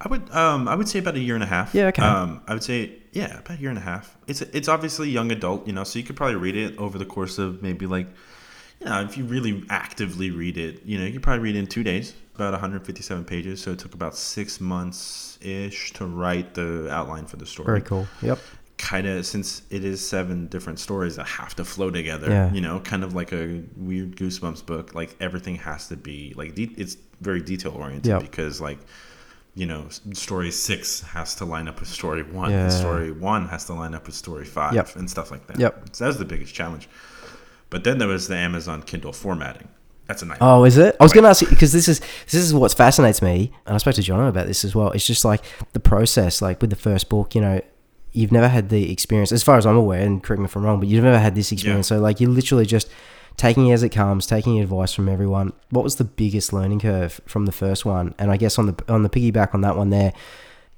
I 0.00 0.06
would 0.06 0.30
um 0.30 0.68
I 0.68 0.76
would 0.76 0.88
say 0.88 1.00
about 1.00 1.16
a 1.16 1.18
year 1.18 1.34
and 1.34 1.42
a 1.42 1.48
half. 1.48 1.74
Yeah, 1.74 1.86
okay. 1.88 2.02
Um 2.02 2.42
I 2.46 2.54
would 2.54 2.62
say 2.62 2.92
yeah, 3.10 3.40
about 3.40 3.58
a 3.58 3.60
year 3.60 3.70
and 3.70 3.78
a 3.78 3.82
half. 3.82 4.16
It's 4.28 4.40
it's 4.40 4.68
obviously 4.68 5.10
young 5.10 5.32
adult, 5.32 5.66
you 5.66 5.72
know, 5.72 5.82
so 5.82 5.98
you 5.98 6.04
could 6.04 6.14
probably 6.14 6.36
read 6.36 6.54
it 6.54 6.78
over 6.78 6.96
the 6.96 7.06
course 7.06 7.38
of 7.38 7.60
maybe 7.60 7.86
like 7.86 8.06
you 8.80 8.86
know, 8.86 9.00
if 9.02 9.16
you 9.16 9.24
really 9.24 9.64
actively 9.70 10.30
read 10.30 10.56
it, 10.56 10.82
you 10.84 10.98
know, 10.98 11.04
you 11.04 11.12
could 11.12 11.22
probably 11.22 11.40
read 11.42 11.56
it 11.56 11.58
in 11.60 11.66
2 11.66 11.82
days, 11.82 12.14
about 12.34 12.52
157 12.52 13.24
pages, 13.24 13.60
so 13.60 13.72
it 13.72 13.78
took 13.78 13.94
about 13.94 14.16
6 14.16 14.60
months 14.60 15.38
ish 15.40 15.92
to 15.94 16.06
write 16.06 16.54
the 16.54 16.88
outline 16.90 17.26
for 17.26 17.36
the 17.36 17.46
story. 17.46 17.66
Very 17.66 17.80
cool. 17.82 18.06
Yep. 18.22 18.38
Kind 18.76 19.08
of 19.08 19.26
since 19.26 19.62
it 19.70 19.84
is 19.84 20.06
seven 20.06 20.46
different 20.46 20.78
stories 20.78 21.16
that 21.16 21.26
have 21.26 21.56
to 21.56 21.64
flow 21.64 21.90
together, 21.90 22.28
Yeah. 22.30 22.52
you 22.52 22.60
know, 22.60 22.78
kind 22.78 23.02
of 23.02 23.12
like 23.14 23.32
a 23.32 23.62
weird 23.76 24.14
Goosebumps 24.16 24.64
book. 24.64 24.94
Like 24.94 25.16
everything 25.20 25.56
has 25.56 25.88
to 25.88 25.96
be 25.96 26.32
like 26.36 26.54
de- 26.54 26.72
it's 26.76 26.96
very 27.20 27.40
detail 27.40 27.72
oriented 27.72 28.06
Yep. 28.06 28.20
because 28.22 28.60
like 28.60 28.78
you 29.54 29.66
know, 29.66 29.86
story 30.12 30.52
six 30.52 31.00
has 31.00 31.34
to 31.34 31.44
line 31.44 31.66
up 31.66 31.80
with 31.80 31.88
story 31.88 32.22
one, 32.22 32.52
Yeah. 32.52 32.64
and 32.64 32.72
story 32.72 33.10
one 33.10 33.48
has 33.48 33.64
to 33.64 33.72
line 33.74 33.92
up 33.92 34.06
with 34.06 34.14
story 34.14 34.44
five, 34.44 34.72
Yep. 34.72 34.94
and 34.94 35.10
stuff 35.10 35.32
like 35.32 35.48
that. 35.48 35.58
Yep. 35.58 35.88
So 35.96 36.04
that 36.04 36.08
was 36.08 36.18
the 36.18 36.24
biggest 36.24 36.54
challenge. 36.54 36.88
But 37.70 37.84
then 37.84 37.98
there 37.98 38.08
was 38.08 38.28
the 38.28 38.36
Amazon 38.36 38.82
Kindle 38.82 39.12
formatting. 39.12 39.68
That's 40.06 40.22
a 40.22 40.26
nightmare. 40.26 40.48
Oh, 40.48 40.64
is 40.64 40.78
it? 40.78 40.96
I 40.98 41.04
was 41.04 41.12
going 41.12 41.24
to 41.24 41.30
ask 41.30 41.42
you 41.42 41.48
because 41.48 41.72
this 41.72 41.86
is 41.86 42.00
this 42.00 42.34
is 42.34 42.54
what 42.54 42.72
fascinates 42.72 43.20
me, 43.20 43.52
and 43.66 43.74
I 43.74 43.78
spoke 43.78 43.94
to 43.94 44.02
John 44.02 44.26
about 44.26 44.46
this 44.46 44.64
as 44.64 44.74
well. 44.74 44.90
It's 44.92 45.06
just 45.06 45.24
like 45.24 45.44
the 45.74 45.80
process, 45.80 46.40
like 46.40 46.62
with 46.62 46.70
the 46.70 46.76
first 46.76 47.10
book. 47.10 47.34
You 47.34 47.42
know, 47.42 47.60
you've 48.12 48.32
never 48.32 48.48
had 48.48 48.70
the 48.70 48.90
experience, 48.90 49.32
as 49.32 49.42
far 49.42 49.58
as 49.58 49.66
I'm 49.66 49.76
aware, 49.76 50.00
and 50.00 50.22
correct 50.22 50.40
me 50.40 50.46
if 50.46 50.56
I'm 50.56 50.64
wrong, 50.64 50.80
but 50.80 50.88
you've 50.88 51.04
never 51.04 51.18
had 51.18 51.34
this 51.34 51.52
experience. 51.52 51.88
So, 51.88 51.98
like, 52.00 52.20
you're 52.20 52.30
literally 52.30 52.64
just 52.64 52.88
taking 53.36 53.66
it 53.68 53.72
as 53.74 53.82
it 53.82 53.90
comes, 53.90 54.26
taking 54.26 54.58
advice 54.58 54.94
from 54.94 55.10
everyone. 55.10 55.52
What 55.68 55.84
was 55.84 55.96
the 55.96 56.04
biggest 56.04 56.54
learning 56.54 56.80
curve 56.80 57.20
from 57.26 57.44
the 57.44 57.52
first 57.52 57.84
one? 57.84 58.14
And 58.18 58.30
I 58.30 58.38
guess 58.38 58.58
on 58.58 58.66
the 58.66 58.84
on 58.88 59.02
the 59.02 59.10
piggyback 59.10 59.54
on 59.54 59.60
that 59.60 59.76
one 59.76 59.90
there. 59.90 60.12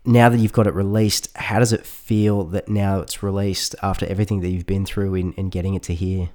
Now 0.03 0.31
that 0.31 0.39
you've 0.39 0.55
got 0.55 0.67
it 0.67 0.73
released, 0.73 1.29
how 1.37 1.59
does 1.59 1.75
it 1.75 1.85
feel 1.85 2.45
that 2.45 2.71
now 2.71 3.01
it's 3.01 3.23
released 3.23 3.75
after 3.83 4.07
everything 4.07 4.41
that 4.41 4.49
you've 4.49 4.65
been 4.65 4.87
through 4.87 5.15
in, 5.15 5.35
in 5.35 5.51
getting 5.51 5.75
it 5.75 5.83
to 5.85 5.95
here? 5.95 6.31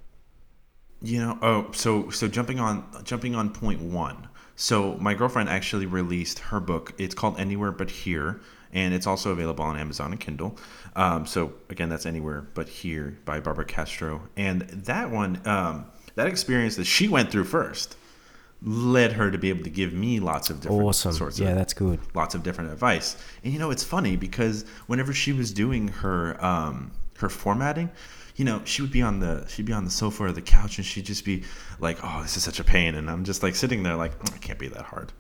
You 1.01 1.19
know, 1.19 1.37
oh, 1.41 1.71
so 1.71 2.09
so 2.09 2.27
jumping 2.27 2.59
on 2.59 2.85
jumping 3.03 3.35
on 3.35 3.49
point 3.51 3.81
one. 3.81 4.27
So 4.55 4.95
my 4.99 5.13
girlfriend 5.13 5.49
actually 5.49 5.85
released 5.85 6.39
her 6.39 6.59
book. 6.59 6.93
It's 6.97 7.13
called 7.13 7.37
Anywhere 7.39 7.71
But 7.71 7.89
Here, 7.91 8.39
and 8.71 8.93
it's 8.93 9.05
also 9.05 9.31
available 9.31 9.65
on 9.65 9.77
Amazon 9.77 10.11
and 10.11 10.19
Kindle. 10.19 10.57
Um, 10.95 11.25
so 11.25 11.53
again, 11.69 11.89
that's 11.89 12.05
Anywhere 12.05 12.47
But 12.53 12.69
Here 12.69 13.17
by 13.25 13.39
Barbara 13.41 13.65
Castro. 13.65 14.21
And 14.37 14.61
that 14.61 15.11
one, 15.11 15.41
um, 15.45 15.85
that 16.15 16.27
experience 16.27 16.77
that 16.77 16.85
she 16.85 17.09
went 17.09 17.29
through 17.31 17.43
first, 17.43 17.97
led 18.63 19.11
her 19.11 19.29
to 19.29 19.37
be 19.37 19.49
able 19.49 19.65
to 19.65 19.69
give 19.69 19.91
me 19.91 20.21
lots 20.21 20.49
of 20.49 20.61
different 20.61 20.81
Awesome. 20.83 21.11
sorts 21.11 21.37
Yeah, 21.37 21.49
of 21.49 21.55
that's 21.57 21.73
good. 21.73 21.99
lots 22.15 22.33
of 22.33 22.41
different 22.41 22.71
advice. 22.71 23.17
And 23.43 23.51
you 23.51 23.59
know, 23.59 23.69
it's 23.71 23.83
funny 23.83 24.15
because 24.15 24.63
whenever 24.87 25.13
she 25.13 25.33
was 25.33 25.51
doing 25.51 25.89
her 25.89 26.43
um, 26.43 26.91
her 27.19 27.29
formatting, 27.29 27.89
you 28.35 28.43
know, 28.43 28.61
she 28.65 28.81
would 28.81 28.91
be 28.91 29.01
on 29.01 29.19
the 29.19 29.45
she'd 29.47 29.65
be 29.65 29.73
on 29.73 29.85
the 29.85 29.91
sofa 29.91 30.25
or 30.25 30.31
the 30.31 30.41
couch, 30.41 30.77
and 30.77 30.85
she'd 30.85 31.05
just 31.05 31.23
be 31.23 31.43
like, 31.79 31.97
"Oh, 32.03 32.21
this 32.21 32.35
is 32.37 32.43
such 32.43 32.59
a 32.59 32.63
pain," 32.63 32.95
and 32.95 33.09
I'm 33.09 33.23
just 33.23 33.43
like 33.43 33.55
sitting 33.55 33.83
there 33.83 33.95
like, 33.95 34.17
"Mm, 34.19 34.35
"It 34.35 34.41
can't 34.41 34.59
be 34.59 34.67
that 34.69 34.83
hard." 34.83 35.13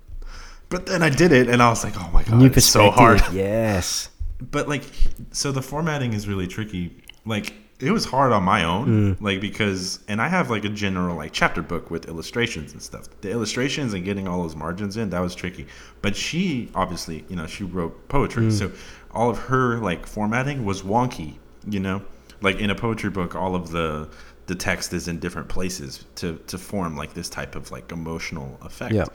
But 0.69 0.85
then 0.87 1.01
I 1.03 1.09
did 1.09 1.31
it, 1.31 1.47
and 1.47 1.61
I 1.61 1.69
was 1.69 1.83
like, 1.83 1.93
"Oh 1.97 2.09
my 2.11 2.23
god, 2.23 2.37
New 2.39 2.47
it's 2.47 2.65
so 2.65 2.91
hard." 2.91 3.21
Yes. 3.31 4.09
But 4.51 4.67
like, 4.67 4.83
so 5.31 5.51
the 5.53 5.61
formatting 5.61 6.13
is 6.13 6.27
really 6.27 6.45
tricky. 6.47 7.01
Like, 7.25 7.53
it 7.79 7.91
was 7.91 8.05
hard 8.05 8.33
on 8.33 8.43
my 8.43 8.65
own, 8.65 9.17
like 9.21 9.39
because, 9.39 9.99
and 10.09 10.21
I 10.21 10.27
have 10.27 10.49
like 10.49 10.65
a 10.65 10.69
general 10.69 11.15
like 11.15 11.31
chapter 11.31 11.61
book 11.61 11.89
with 11.89 12.07
illustrations 12.09 12.73
and 12.73 12.81
stuff. 12.81 13.07
The 13.21 13.31
illustrations 13.31 13.93
and 13.93 14.03
getting 14.03 14.27
all 14.27 14.41
those 14.41 14.55
margins 14.55 14.97
in 14.97 15.09
that 15.11 15.21
was 15.21 15.35
tricky. 15.35 15.67
But 16.01 16.17
she 16.17 16.69
obviously, 16.75 17.23
you 17.29 17.37
know, 17.37 17.47
she 17.47 17.63
wrote 17.63 18.09
poetry, 18.09 18.51
so 18.51 18.71
all 19.11 19.29
of 19.29 19.37
her 19.37 19.77
like 19.77 20.05
formatting 20.05 20.65
was 20.65 20.81
wonky. 20.81 21.35
You 21.67 21.79
know, 21.79 22.01
like 22.45 22.59
in 22.59 22.69
a 22.69 22.75
poetry 22.75 23.09
book, 23.09 23.35
all 23.35 23.55
of 23.55 23.71
the 23.71 24.07
the 24.47 24.55
text 24.55 24.93
is 24.93 25.07
in 25.07 25.19
different 25.19 25.49
places 25.49 26.05
to 26.15 26.37
to 26.47 26.57
form 26.57 26.95
like 26.95 27.13
this 27.13 27.27
type 27.27 27.55
of 27.55 27.71
like 27.71 27.91
emotional 27.91 28.57
effect. 28.61 28.93
Yeah. 28.93 29.05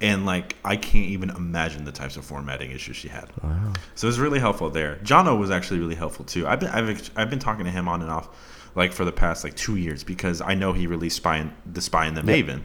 And 0.00 0.24
like 0.24 0.56
I 0.64 0.76
can't 0.76 1.08
even 1.08 1.30
imagine 1.30 1.84
the 1.84 1.92
types 1.92 2.16
of 2.16 2.24
formatting 2.24 2.70
issues 2.70 2.96
she 2.96 3.08
had. 3.08 3.30
Wow. 3.42 3.72
So 3.96 4.06
it 4.06 4.08
was 4.08 4.20
really 4.20 4.38
helpful 4.38 4.70
there. 4.70 4.96
Jono 5.02 5.38
was 5.38 5.50
actually 5.50 5.80
really 5.80 5.96
helpful 5.96 6.24
too. 6.24 6.46
I've 6.46 6.60
been 6.60 6.70
I've 6.70 7.10
I've 7.16 7.28
been 7.28 7.40
talking 7.40 7.64
to 7.64 7.70
him 7.70 7.88
on 7.88 8.00
and 8.00 8.10
off 8.10 8.28
like 8.76 8.92
for 8.92 9.04
the 9.04 9.12
past 9.12 9.42
like 9.42 9.56
two 9.56 9.76
years 9.76 10.04
because 10.04 10.40
I 10.40 10.54
know 10.54 10.72
he 10.72 10.86
released 10.86 11.16
Spy 11.16 11.38
and 11.38 11.52
the 11.70 11.80
Spy 11.82 12.06
and 12.06 12.16
the 12.16 12.22
Maven. 12.22 12.62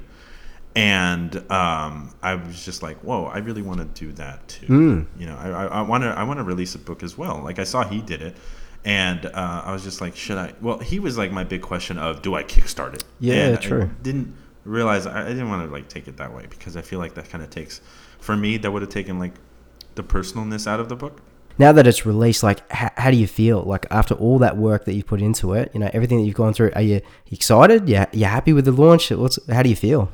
And 0.74 1.36
um, 1.51 2.13
I 2.22 2.36
was 2.36 2.63
just 2.63 2.82
like, 2.82 2.97
"Whoa! 2.99 3.26
I 3.26 3.39
really 3.39 3.61
want 3.61 3.80
to 3.80 4.05
do 4.05 4.13
that 4.13 4.47
too. 4.47 4.67
You 5.17 5.26
know, 5.26 5.36
I 5.36 5.82
want 5.82 6.03
to 6.03 6.09
I 6.09 6.24
want 6.24 6.39
to 6.39 6.45
release 6.45 6.76
a 6.76 6.80
book 6.80 7.03
as 7.03 7.17
well. 7.17 7.41
Like 7.43 7.59
I 7.59 7.65
saw 7.65 7.84
he 7.84 8.01
did 8.01 8.22
it, 8.22 8.38
and 8.84 9.25
uh, 9.27 9.63
I 9.65 9.71
was 9.73 9.84
just 9.84 10.01
like, 10.01 10.15
should 10.15 10.38
I? 10.38 10.53
Well, 10.61 10.79
he 10.79 10.99
was 10.99 11.17
like 11.17 11.32
my 11.32 11.43
big 11.43 11.61
question 11.61 11.97
of, 11.97 12.21
do 12.21 12.36
I 12.36 12.43
kickstart 12.43 12.93
it? 12.95 13.03
Yeah, 13.19 13.47
And 13.47 13.57
I 13.57 13.59
true. 13.59 13.89
didn't 14.01 14.36
realize 14.65 15.05
I, 15.05 15.25
I 15.25 15.29
didn't 15.29 15.49
want 15.49 15.67
to 15.67 15.71
like 15.71 15.88
take 15.88 16.07
it 16.07 16.17
that 16.17 16.34
way 16.34 16.45
because 16.49 16.75
I 16.77 16.82
feel 16.82 16.99
like 16.99 17.13
that 17.15 17.29
kind 17.29 17.43
of 17.43 17.49
takes 17.49 17.82
for 18.19 18.36
me 18.38 18.57
that 18.57 18.71
would 18.71 18.82
have 18.82 18.91
taken 18.91 19.19
like 19.19 19.34
the 19.95 20.03
personalness 20.03 20.67
out 20.67 20.79
of 20.79 20.89
the 20.89 20.95
book. 20.95 21.21
now 21.57 21.71
that 21.71 21.86
it's 21.86 22.05
released, 22.05 22.43
like 22.43 22.59
h- 22.71 22.91
how 22.97 23.11
do 23.11 23.17
you 23.17 23.27
feel? 23.27 23.61
Like 23.63 23.86
after 23.91 24.15
all 24.15 24.39
that 24.39 24.57
work 24.57 24.86
that 24.86 24.93
you 24.93 25.03
put 25.03 25.21
into 25.21 25.53
it, 25.53 25.69
you 25.73 25.79
know 25.79 25.89
everything 25.93 26.19
that 26.19 26.25
you've 26.25 26.36
gone 26.36 26.53
through. 26.53 26.71
Are 26.75 26.82
you 26.82 27.01
excited? 27.32 27.88
Yeah, 27.89 28.05
you 28.13 28.25
happy 28.25 28.53
with 28.53 28.65
the 28.65 28.71
launch? 28.71 29.11
What's 29.11 29.38
how 29.49 29.61
do 29.63 29.69
you 29.69 29.75
feel? 29.75 30.09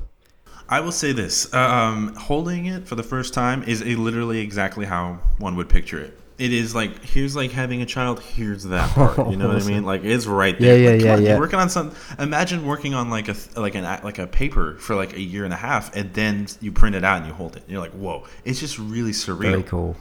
I 0.70 0.82
will 0.82 0.92
say 0.92 1.14
this: 1.14 1.54
um, 1.54 2.14
holding 2.16 2.66
it 2.66 2.88
for 2.88 2.96
the 2.96 3.04
first 3.04 3.34
time 3.34 3.64
is 3.64 3.82
a, 3.82 3.96
literally 3.96 4.40
exactly 4.40 4.86
how 4.86 5.20
one 5.38 5.56
would 5.56 5.70
picture 5.70 6.00
it. 6.00 6.20
It 6.38 6.54
is 6.54 6.76
like 6.76 7.04
here's 7.04 7.36
like 7.36 7.52
having 7.52 7.82
a 7.82 7.86
child. 7.86 8.20
Here's 8.20 8.64
that 8.66 8.92
part. 8.92 9.18
You 9.30 9.38
know 9.38 9.48
what 9.48 9.64
I 9.64 9.66
mean? 9.68 9.84
Like 9.92 10.04
it's 10.04 10.28
right 10.28 10.58
there. 10.60 10.78
Yeah, 10.78 10.90
yeah, 10.90 10.92
Like, 10.92 11.02
yeah, 11.04 11.14
on, 11.16 11.22
yeah. 11.24 11.40
Working 11.40 11.60
on 11.60 11.70
some. 11.70 11.94
Imagine 12.20 12.66
working 12.66 12.94
on 12.94 13.10
like 13.10 13.28
a 13.28 13.36
like 13.56 13.74
an 13.76 13.84
like 14.04 14.20
a 14.20 14.28
paper 14.28 14.76
for 14.78 14.96
like 14.96 15.14
a 15.14 15.20
year 15.22 15.46
and 15.46 15.54
a 15.54 15.58
half, 15.58 15.96
and 15.96 16.14
then 16.14 16.48
you 16.62 16.72
print 16.72 16.96
it 16.96 17.04
out 17.04 17.18
and 17.18 17.26
you 17.28 17.34
hold 17.34 17.56
it. 17.56 17.64
And 17.64 17.72
You're 17.72 17.82
like, 17.82 17.94
whoa! 17.94 18.26
It's 18.46 18.60
just 18.60 18.78
really 18.78 19.12
surreal. 19.14 19.40
Very 19.52 19.64
cool. 19.64 19.96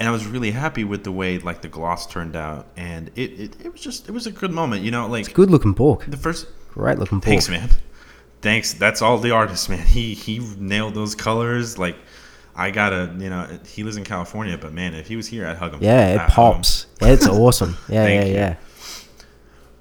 and 0.00 0.08
I 0.08 0.10
was 0.10 0.26
really 0.26 0.50
happy 0.50 0.82
with 0.82 1.04
the 1.04 1.12
way 1.12 1.38
like 1.38 1.62
the 1.62 1.68
gloss 1.68 2.08
turned 2.08 2.34
out, 2.34 2.66
and 2.76 3.10
it, 3.14 3.30
it, 3.40 3.56
it 3.66 3.72
was 3.72 3.80
just 3.80 4.08
it 4.08 4.12
was 4.12 4.26
a 4.26 4.32
good 4.32 4.50
moment, 4.50 4.82
you 4.82 4.90
know. 4.90 5.06
Like 5.06 5.32
Good 5.32 5.50
looking 5.50 5.74
book. 5.74 6.04
the 6.08 6.16
first, 6.16 6.48
Great 6.70 6.98
looking 6.98 7.18
book. 7.18 7.26
thanks, 7.26 7.48
man. 7.48 7.68
Thanks. 8.40 8.72
That's 8.74 9.00
all 9.00 9.18
the 9.18 9.30
artist, 9.30 9.68
man. 9.70 9.86
He 9.86 10.14
he 10.14 10.40
nailed 10.58 10.94
those 10.96 11.14
colors. 11.14 11.78
Like 11.78 11.96
I 12.54 12.70
gotta, 12.70 13.14
you 13.18 13.30
know, 13.30 13.48
he 13.66 13.82
lives 13.82 13.96
in 13.96 14.04
California, 14.04 14.58
but 14.58 14.74
man, 14.74 14.94
if 14.94 15.08
he 15.08 15.16
was 15.16 15.26
here, 15.26 15.46
I'd 15.46 15.56
hug 15.56 15.72
him. 15.74 15.82
Yeah, 15.82 16.14
it 16.14 16.20
pops. 16.30 16.86
Yeah, 17.00 17.08
it's 17.08 17.26
awesome. 17.26 17.76
Yeah, 17.88 18.06
yeah, 18.06 18.24
you. 18.24 18.34
yeah. 18.34 18.56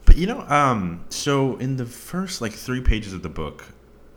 But 0.06 0.16
you 0.18 0.26
know, 0.28 0.42
um, 0.42 1.04
so 1.10 1.58
in 1.58 1.76
the 1.78 1.86
first 1.86 2.42
like 2.42 2.54
three 2.54 2.82
pages 2.82 3.14
of 3.14 3.22
the 3.22 3.30
book, 3.30 3.66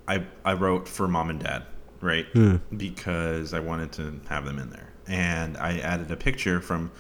I 0.09 0.25
I 0.45 0.55
wrote 0.55 0.89
for 0.89 1.07
mom 1.09 1.31
and 1.31 1.41
dad, 1.41 1.65
right? 2.01 2.27
Hmm. 2.33 2.57
Because 2.77 3.55
I 3.55 3.61
wanted 3.61 3.93
to 3.93 4.21
have 4.29 4.45
them 4.45 4.59
in 4.59 4.71
there, 4.71 4.93
and 5.07 5.57
I 5.57 5.79
added 5.79 6.11
a 6.11 6.17
picture 6.17 6.61
from 6.61 6.91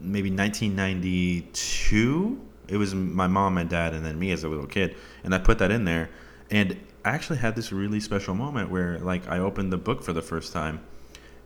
maybe 0.00 0.30
1992. 0.30 2.40
It 2.68 2.76
was 2.76 2.94
my 2.94 3.26
mom 3.26 3.58
and 3.58 3.70
dad, 3.70 3.94
and 3.94 4.04
then 4.04 4.18
me 4.18 4.32
as 4.32 4.44
a 4.44 4.48
little 4.48 4.66
kid, 4.66 4.96
and 5.24 5.34
I 5.34 5.38
put 5.38 5.58
that 5.58 5.70
in 5.70 5.84
there, 5.84 6.10
and 6.50 6.78
I 7.08 7.12
actually 7.12 7.38
had 7.38 7.56
this 7.56 7.72
really 7.72 8.00
special 8.00 8.34
moment 8.34 8.70
where 8.70 8.98
like 8.98 9.26
I 9.28 9.38
opened 9.38 9.72
the 9.72 9.78
book 9.78 10.02
for 10.02 10.12
the 10.12 10.20
first 10.20 10.52
time, 10.52 10.80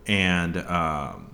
and 0.05 0.57
um, 0.57 1.31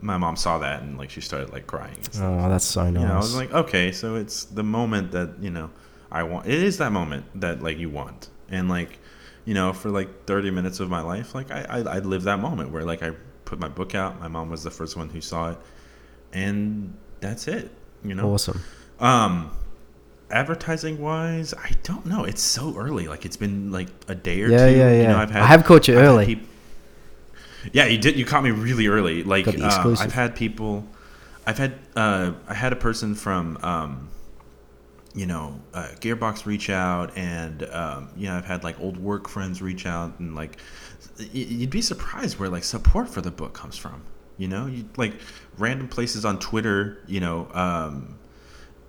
my 0.00 0.16
mom 0.16 0.36
saw 0.36 0.58
that 0.58 0.82
and 0.82 0.96
like 0.96 1.10
she 1.10 1.20
started 1.20 1.52
like 1.52 1.66
crying. 1.66 1.96
And 1.96 2.14
stuff. 2.14 2.44
Oh, 2.44 2.48
that's 2.48 2.64
so 2.64 2.88
nice. 2.88 3.02
You 3.02 3.08
know, 3.08 3.14
I 3.14 3.16
was 3.16 3.34
like, 3.34 3.52
okay, 3.52 3.90
so 3.90 4.14
it's 4.14 4.44
the 4.44 4.62
moment 4.62 5.10
that 5.10 5.30
you 5.40 5.50
know 5.50 5.70
I 6.12 6.22
want. 6.22 6.46
It 6.46 6.62
is 6.62 6.78
that 6.78 6.92
moment 6.92 7.26
that 7.40 7.62
like 7.62 7.78
you 7.78 7.90
want, 7.90 8.28
and 8.48 8.68
like 8.68 9.00
you 9.44 9.54
know, 9.54 9.72
for 9.72 9.90
like 9.90 10.24
thirty 10.24 10.52
minutes 10.52 10.78
of 10.78 10.88
my 10.88 11.00
life, 11.00 11.34
like 11.34 11.50
I 11.50 11.66
I, 11.68 11.78
I 11.78 11.98
lived 11.98 12.26
that 12.26 12.38
moment 12.38 12.70
where 12.70 12.84
like 12.84 13.02
I 13.02 13.10
put 13.44 13.58
my 13.58 13.68
book 13.68 13.96
out. 13.96 14.20
My 14.20 14.28
mom 14.28 14.50
was 14.50 14.62
the 14.62 14.70
first 14.70 14.96
one 14.96 15.08
who 15.08 15.20
saw 15.20 15.50
it, 15.50 15.58
and 16.32 16.96
that's 17.18 17.48
it. 17.48 17.72
You 18.04 18.14
know, 18.14 18.34
awesome. 18.34 18.62
um, 19.00 19.50
advertising 20.30 21.00
wise, 21.00 21.54
I 21.54 21.72
don't 21.82 22.06
know. 22.06 22.24
It's 22.24 22.42
so 22.42 22.76
early. 22.76 23.08
Like 23.08 23.24
it's 23.24 23.36
been 23.36 23.70
like 23.72 23.88
a 24.08 24.14
day 24.14 24.42
or 24.42 24.48
Yeah, 24.48 24.66
two. 24.70 24.76
yeah, 24.76 24.90
You 24.92 25.02
yeah. 25.02 25.12
know, 25.12 25.18
I've 25.18 25.30
had, 25.30 25.42
I 25.42 25.46
have 25.46 25.64
caught 25.64 25.88
you 25.88 25.98
I've 25.98 26.04
early. 26.04 26.40
yeah, 27.72 27.86
you 27.86 27.98
did. 27.98 28.16
You 28.16 28.24
caught 28.24 28.44
me 28.44 28.50
really 28.50 28.86
early. 28.86 29.22
Like 29.22 29.46
uh. 29.48 29.96
I've 29.98 30.12
had 30.12 30.34
people. 30.36 30.86
I've 31.46 31.58
had. 31.58 31.74
Uh, 31.94 32.32
I 32.48 32.54
had 32.54 32.72
a 32.72 32.76
person 32.76 33.14
from. 33.14 33.58
Um, 33.62 34.08
you 35.16 35.26
know, 35.26 35.60
uh, 35.72 35.90
Gearbox 36.00 36.44
reach 36.44 36.68
out, 36.70 37.16
and 37.16 37.62
um, 37.70 38.08
you 38.16 38.26
know, 38.26 38.34
I've 38.36 38.46
had 38.46 38.64
like 38.64 38.80
old 38.80 38.96
work 38.96 39.28
friends 39.28 39.62
reach 39.62 39.86
out, 39.86 40.18
and 40.18 40.34
like, 40.34 40.56
you'd 41.32 41.70
be 41.70 41.82
surprised 41.82 42.40
where 42.40 42.48
like 42.48 42.64
support 42.64 43.08
for 43.08 43.20
the 43.20 43.30
book 43.30 43.52
comes 43.52 43.76
from. 43.76 44.02
You 44.38 44.48
know, 44.48 44.66
you 44.66 44.86
like 44.96 45.14
random 45.56 45.86
places 45.86 46.24
on 46.24 46.40
Twitter. 46.40 46.98
You 47.06 47.20
know, 47.20 47.48
um, 47.54 48.18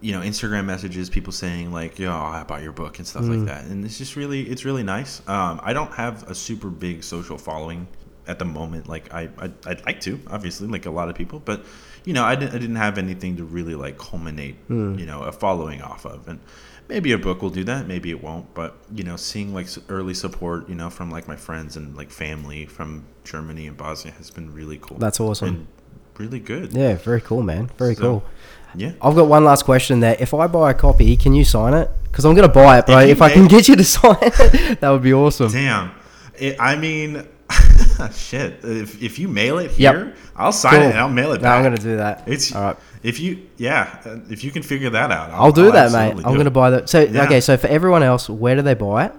you 0.06 0.12
know, 0.12 0.22
Instagram 0.22 0.66
messages, 0.66 1.10
people 1.10 1.34
saying 1.34 1.72
like, 1.72 1.97
"Yo, 1.97 2.12
I 2.12 2.43
bought 2.43 2.62
your 2.62 2.72
book" 2.82 2.99
and 2.99 3.08
stuff 3.08 3.24
Mm. 3.24 3.38
like 3.38 3.45
that, 3.47 3.64
and 3.72 3.84
it's 3.86 3.97
just 3.97 4.16
really, 4.16 4.41
it's 4.51 4.64
really 4.64 4.84
nice. 4.84 5.22
Um, 5.28 5.60
I 5.64 5.74
don't 5.74 5.91
have 5.93 6.16
a 6.30 6.36
super 6.36 6.70
big 6.70 7.03
social 7.03 7.38
following 7.38 7.88
at 8.28 8.38
the 8.38 8.45
moment. 8.45 8.88
Like 8.88 9.12
I, 9.14 9.30
I 9.39 9.49
I'd 9.66 9.86
like 9.86 9.99
to, 10.01 10.20
obviously, 10.36 10.68
like 10.68 10.86
a 10.86 10.91
lot 10.91 11.10
of 11.10 11.16
people, 11.16 11.39
but 11.43 11.66
you 12.06 12.14
know, 12.14 12.24
I 12.24 12.36
didn't, 12.36 12.53
I 12.56 12.60
didn't 12.60 12.76
have 12.88 12.97
anything 12.99 13.38
to 13.38 13.43
really 13.43 13.74
like 13.86 13.97
culminate, 13.97 14.56
Hmm. 14.68 14.93
you 14.99 15.08
know, 15.08 15.24
a 15.24 15.32
following 15.32 15.82
off 15.82 16.06
of, 16.06 16.28
and 16.28 16.39
maybe 16.88 17.12
a 17.12 17.18
book 17.18 17.41
will 17.41 17.49
do 17.49 17.64
that, 17.64 17.88
maybe 17.88 18.12
it 18.12 18.22
won't, 18.24 18.53
but 18.53 18.76
you 18.93 19.03
know, 19.03 19.16
seeing 19.16 19.56
like 19.56 19.68
early 19.89 20.14
support, 20.14 20.70
you 20.70 20.76
know, 20.76 20.91
from 20.91 21.10
like 21.10 21.28
my 21.28 21.36
friends 21.47 21.76
and 21.78 21.97
like 21.97 22.12
family 22.12 22.68
from 22.68 23.06
Germany 23.24 23.66
and 23.66 23.76
Bosnia 23.76 24.14
has 24.20 24.30
been 24.30 24.53
really 24.53 24.78
cool. 24.78 24.97
That's 24.99 25.20
awesome. 25.20 25.47
And 25.47 25.68
really 26.20 26.39
good. 26.39 26.74
Yeah, 26.74 26.93
very 26.95 27.22
cool, 27.22 27.41
man. 27.41 27.72
Very 27.80 27.95
So- 27.95 28.01
cool. 28.01 28.24
Yeah. 28.76 28.91
I've 29.01 29.15
got 29.15 29.28
one 29.28 29.43
last 29.45 29.63
question 29.65 29.99
there. 29.99 30.15
If 30.19 30.34
I 30.34 30.47
buy 30.47 30.71
a 30.71 30.73
copy, 30.73 31.15
can 31.17 31.34
you 31.34 31.43
sign 31.45 31.73
it? 31.73 31.89
Because 32.05 32.26
I'm 32.26 32.36
going 32.36 32.47
to 32.47 32.53
buy 32.53 32.80
it, 32.80 32.86
but 32.86 33.05
If 33.05 33.17
if 33.17 33.21
I 33.21 33.32
can 33.32 33.47
get 33.47 33.67
you 33.67 33.76
to 33.76 33.84
sign 33.97 34.17
it, 34.21 34.80
that 34.82 34.89
would 34.89 35.01
be 35.03 35.13
awesome. 35.13 35.51
Damn. 35.51 35.91
It, 36.38 36.57
I 36.59 36.76
mean, 36.76 37.26
shit. 38.13 38.59
If, 38.63 39.01
if 39.01 39.19
you 39.19 39.28
mail 39.28 39.57
it 39.59 39.78
Yep. 39.78 39.95
here, 39.95 40.15
I'll 40.36 40.51
sign 40.51 40.73
Cool. 40.73 40.82
it 40.82 40.89
and 40.91 40.99
I'll 40.99 41.09
mail 41.09 41.32
it 41.34 41.38
No, 41.38 41.43
back. 41.43 41.57
I'm 41.57 41.63
going 41.63 41.76
to 41.78 41.82
do 41.84 41.97
that. 41.97 42.23
It's 42.28 42.53
all 42.55 42.61
right. 42.63 42.78
If 43.03 43.19
you, 43.19 43.47
yeah, 43.57 43.99
uh, 44.05 44.17
if 44.30 44.43
you 44.43 44.51
can 44.51 44.63
figure 44.63 44.89
that 44.89 45.11
out, 45.11 45.30
I'll, 45.32 45.43
I'll 45.45 45.51
do 45.51 45.67
I'll 45.67 45.71
that, 45.73 45.91
mate. 45.91 46.23
I'm 46.26 46.34
going 46.34 46.45
to 46.45 46.51
buy 46.51 46.71
that. 46.71 46.89
So, 46.89 47.01
Yeah. 47.01 47.23
okay, 47.26 47.39
so 47.39 47.55
for 47.57 47.67
everyone 47.67 48.01
else, 48.03 48.30
where 48.30 48.55
do 48.55 48.61
they 48.61 48.73
buy 48.73 49.05
it? 49.05 49.13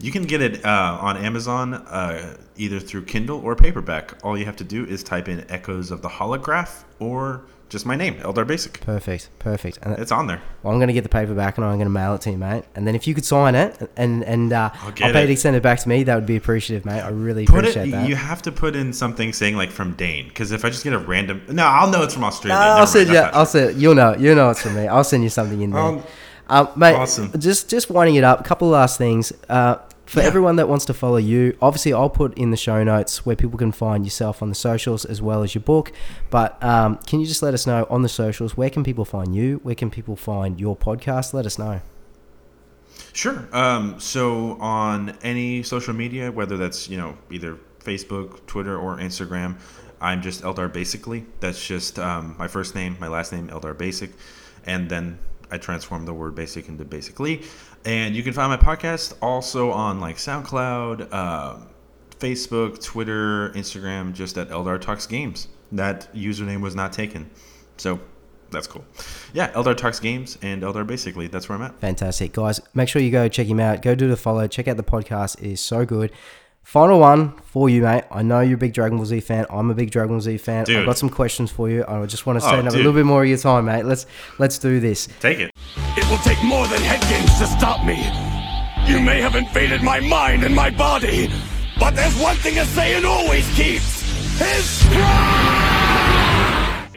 You 0.00 0.10
can 0.10 0.24
get 0.24 0.40
it 0.42 0.64
uh, 0.64 0.98
on 1.00 1.16
Amazon, 1.16 1.74
uh, 1.74 2.36
either 2.56 2.80
through 2.80 3.04
Kindle 3.04 3.40
or 3.40 3.54
paperback. 3.54 4.14
All 4.24 4.36
you 4.36 4.44
have 4.46 4.56
to 4.56 4.64
do 4.64 4.84
is 4.84 5.02
type 5.04 5.28
in 5.28 5.44
"Echoes 5.48 5.90
of 5.92 6.02
the 6.02 6.08
Holograph" 6.08 6.82
or 6.98 7.42
just 7.72 7.84
my 7.86 7.96
name, 7.96 8.14
Eldar 8.20 8.46
Basic. 8.46 8.80
Perfect, 8.80 9.30
perfect. 9.40 9.78
And 9.82 9.98
It's 9.98 10.12
on 10.12 10.26
there. 10.28 10.40
well, 10.62 10.72
I'm 10.72 10.78
going 10.78 10.88
to 10.88 10.92
get 10.94 11.02
the 11.02 11.08
paper 11.08 11.34
back 11.34 11.56
and 11.58 11.64
I'm 11.64 11.76
going 11.76 11.86
to 11.86 11.90
mail 11.90 12.14
it 12.14 12.20
to 12.22 12.30
you, 12.30 12.38
mate. 12.38 12.64
And 12.76 12.86
then 12.86 12.94
if 12.94 13.06
you 13.08 13.14
could 13.14 13.24
sign 13.24 13.54
it 13.54 13.90
and 13.96 14.22
and 14.24 14.52
uh, 14.52 14.70
I'll 14.74 14.86
I'll, 14.88 14.92
pay 14.92 15.24
it. 15.24 15.26
to 15.28 15.36
send 15.36 15.56
it 15.56 15.62
back 15.62 15.80
to 15.80 15.88
me, 15.88 16.04
that 16.04 16.14
would 16.14 16.26
be 16.26 16.36
appreciative, 16.36 16.84
mate. 16.84 17.00
I 17.00 17.08
really 17.08 17.46
Put 17.46 17.60
appreciate 17.60 17.88
it. 17.88 17.90
that. 17.92 18.08
You 18.08 18.14
have 18.14 18.42
to 18.42 18.52
put 18.52 18.76
in 18.76 18.92
something 18.92 19.32
saying 19.32 19.56
like 19.56 19.70
from 19.72 19.94
Dane, 19.94 20.28
because 20.28 20.52
if 20.52 20.64
I 20.64 20.68
just 20.70 20.84
get 20.84 20.92
a 20.92 20.98
random, 20.98 21.42
no, 21.48 21.64
I'll 21.66 21.90
know 21.90 22.02
it's 22.02 22.14
from 22.14 22.24
Australia. 22.24 22.60
No, 22.60 22.66
I'll 22.80 22.86
send 22.86 23.08
you. 23.10 23.16
I'll 23.18 23.46
send. 23.46 23.80
You'll 23.80 23.94
know. 23.96 24.14
You 24.16 24.34
know 24.34 24.50
it's 24.50 24.62
from 24.62 24.74
me. 24.76 24.86
I'll 24.86 25.02
send 25.04 25.22
you 25.24 25.30
something 25.30 25.60
in 25.60 25.70
there. 25.70 25.80
Um, 25.82 26.02
Um, 26.48 26.68
mate, 26.76 26.94
awesome. 26.94 27.32
just 27.38 27.70
just 27.70 27.88
winding 27.90 28.16
it 28.16 28.24
up. 28.24 28.40
A 28.40 28.44
couple 28.44 28.68
of 28.68 28.72
last 28.72 28.98
things. 28.98 29.32
Uh, 29.48 29.76
for 30.12 30.20
Yeah. 30.20 30.26
everyone 30.26 30.56
that 30.56 30.68
wants 30.68 30.84
to 30.84 30.94
follow 30.94 31.16
you, 31.16 31.56
obviously 31.62 31.92
I'll 31.92 32.10
put 32.10 32.36
in 32.36 32.50
the 32.50 32.56
show 32.56 32.84
notes 32.84 33.24
where 33.24 33.34
people 33.34 33.58
can 33.58 33.72
find 33.72 34.04
yourself 34.04 34.42
on 34.42 34.48
the 34.50 34.54
socials 34.54 35.04
as 35.06 35.22
well 35.22 35.42
as 35.42 35.54
your 35.54 35.62
book. 35.62 35.90
But 36.30 36.62
um, 36.62 36.98
can 37.06 37.20
you 37.20 37.26
just 37.26 37.42
let 37.42 37.54
us 37.54 37.66
know 37.66 37.86
on 37.88 38.02
the 38.02 38.08
socials 38.08 38.56
where 38.56 38.68
can 38.68 38.84
people 38.84 39.04
find 39.06 39.34
you? 39.34 39.60
Where 39.62 39.74
can 39.74 39.90
people 39.90 40.14
find 40.16 40.60
your 40.60 40.76
podcast? 40.76 41.32
Let 41.32 41.46
us 41.46 41.58
know. 41.58 41.80
Sure. 43.14 43.48
Um, 43.52 43.98
so 44.00 44.52
on 44.60 45.16
any 45.22 45.62
social 45.62 45.94
media, 45.94 46.30
whether 46.30 46.56
that's 46.56 46.88
you 46.88 46.96
know 46.98 47.16
either 47.30 47.58
Facebook, 47.80 48.46
Twitter, 48.46 48.76
or 48.78 48.98
Instagram, 48.98 49.56
I'm 50.00 50.22
just 50.22 50.42
Eldar 50.42 50.72
Basically. 50.72 51.24
That's 51.40 51.64
just 51.66 51.98
um, 51.98 52.36
my 52.38 52.48
first 52.48 52.74
name, 52.74 52.96
my 53.00 53.08
last 53.08 53.32
name, 53.32 53.48
Eldar 53.48 53.76
Basic, 53.76 54.10
and 54.66 54.88
then 54.88 55.18
I 55.50 55.58
transform 55.58 56.06
the 56.06 56.14
word 56.14 56.34
basic 56.34 56.68
into 56.68 56.84
basically. 56.84 57.42
And 57.84 58.14
you 58.14 58.22
can 58.22 58.32
find 58.32 58.50
my 58.50 58.56
podcast 58.56 59.14
also 59.20 59.70
on 59.70 60.00
like 60.00 60.16
SoundCloud, 60.16 61.12
um 61.12 61.68
Facebook, 62.18 62.80
Twitter, 62.82 63.50
Instagram, 63.50 64.12
just 64.12 64.38
at 64.38 64.48
Eldar 64.48 64.80
Talks 64.80 65.06
Games. 65.06 65.48
That 65.72 66.12
username 66.14 66.60
was 66.60 66.76
not 66.76 66.92
taken, 66.92 67.28
so 67.78 67.98
that's 68.50 68.66
cool. 68.68 68.84
Yeah, 69.32 69.50
Eldar 69.52 69.76
Talks 69.76 69.98
Games 69.98 70.38
and 70.42 70.62
Eldar 70.62 70.86
Basically. 70.86 71.26
That's 71.26 71.48
where 71.48 71.58
I'm 71.58 71.64
at. 71.64 71.80
Fantastic, 71.80 72.32
guys. 72.32 72.60
Make 72.74 72.88
sure 72.88 73.02
you 73.02 73.10
go 73.10 73.26
check 73.28 73.48
him 73.48 73.58
out. 73.58 73.82
Go 73.82 73.94
do 73.96 74.06
the 74.06 74.16
follow. 74.16 74.46
Check 74.46 74.68
out 74.68 74.76
the 74.76 74.84
podcast. 74.84 75.40
It 75.40 75.52
is 75.52 75.60
so 75.60 75.84
good. 75.84 76.12
Final 76.62 77.00
one 77.00 77.32
for 77.42 77.68
you, 77.68 77.82
mate. 77.82 78.04
I 78.10 78.22
know 78.22 78.40
you're 78.40 78.54
a 78.54 78.58
big 78.58 78.72
Dragon 78.72 78.96
Ball 78.96 79.04
Z 79.06 79.20
fan. 79.20 79.46
I'm 79.50 79.70
a 79.70 79.74
big 79.74 79.90
Dragon 79.90 80.14
Ball 80.14 80.20
Z 80.20 80.38
fan. 80.38 80.64
I've 80.70 80.86
got 80.86 80.96
some 80.96 81.10
questions 81.10 81.50
for 81.50 81.68
you. 81.68 81.84
I 81.86 82.06
just 82.06 82.24
want 82.24 82.40
to 82.40 82.46
Oh, 82.46 82.50
up 82.60 82.66
a 82.72 82.76
little 82.76 82.92
bit 82.92 83.04
more 83.04 83.22
of 83.22 83.28
your 83.28 83.38
time, 83.38 83.66
mate. 83.66 83.84
Let's 83.84 84.06
let's 84.38 84.58
do 84.58 84.80
this. 84.80 85.08
Take 85.20 85.38
it. 85.40 85.50
It 85.96 86.08
will 86.10 86.18
take 86.18 86.42
more 86.44 86.66
than 86.68 86.80
head 86.80 87.00
games 87.10 87.38
to 87.40 87.46
stop 87.46 87.84
me. 87.84 87.96
You 88.90 89.00
may 89.00 89.20
have 89.20 89.34
invaded 89.34 89.82
my 89.82 90.00
mind 90.00 90.44
and 90.44 90.54
my 90.54 90.70
body, 90.70 91.30
but 91.78 91.94
there's 91.94 92.16
one 92.18 92.36
thing 92.36 92.58
a 92.58 92.62
Saiyan 92.62 93.04
always 93.04 93.46
keeps. 93.54 94.00
His 94.38 94.64
strong. 94.64 95.02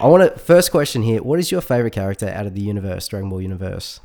I 0.01 0.07
want 0.07 0.23
to 0.33 0.39
first 0.39 0.71
question 0.71 1.01
here. 1.01 1.21
What 1.21 1.39
is 1.39 1.51
your 1.51 1.61
favorite 1.61 1.91
character 1.93 2.27
out 2.29 2.45
of 2.45 2.53
the 2.53 2.61
universe, 2.61 3.07
Dragon 3.07 3.29
Ball 3.29 3.41
universe? 3.41 3.99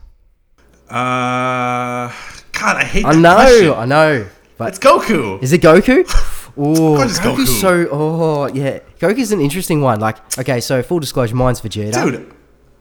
Uh, 0.88 2.10
God, 2.52 2.76
I 2.76 2.84
hate 2.84 3.04
I 3.04 3.12
that 3.14 3.18
know, 3.20 3.34
question. 3.34 3.72
I 3.74 3.84
know, 3.86 4.26
but 4.60 4.68
It's 4.68 4.78
Goku. 4.78 5.42
is 5.42 5.52
it 5.52 5.60
Goku? 5.62 6.06
Oh, 6.56 6.98
Goku's 6.98 7.18
Goku. 7.20 7.46
so. 7.60 7.88
Oh, 7.92 8.46
yeah. 8.48 8.80
Goku's 8.98 9.30
an 9.32 9.40
interesting 9.40 9.80
one. 9.82 10.00
Like, 10.00 10.16
okay, 10.38 10.60
so 10.60 10.82
full 10.82 10.98
disclosure, 10.98 11.34
mine's 11.36 11.60
Vegeta. 11.60 11.92
Dude, 12.04 12.34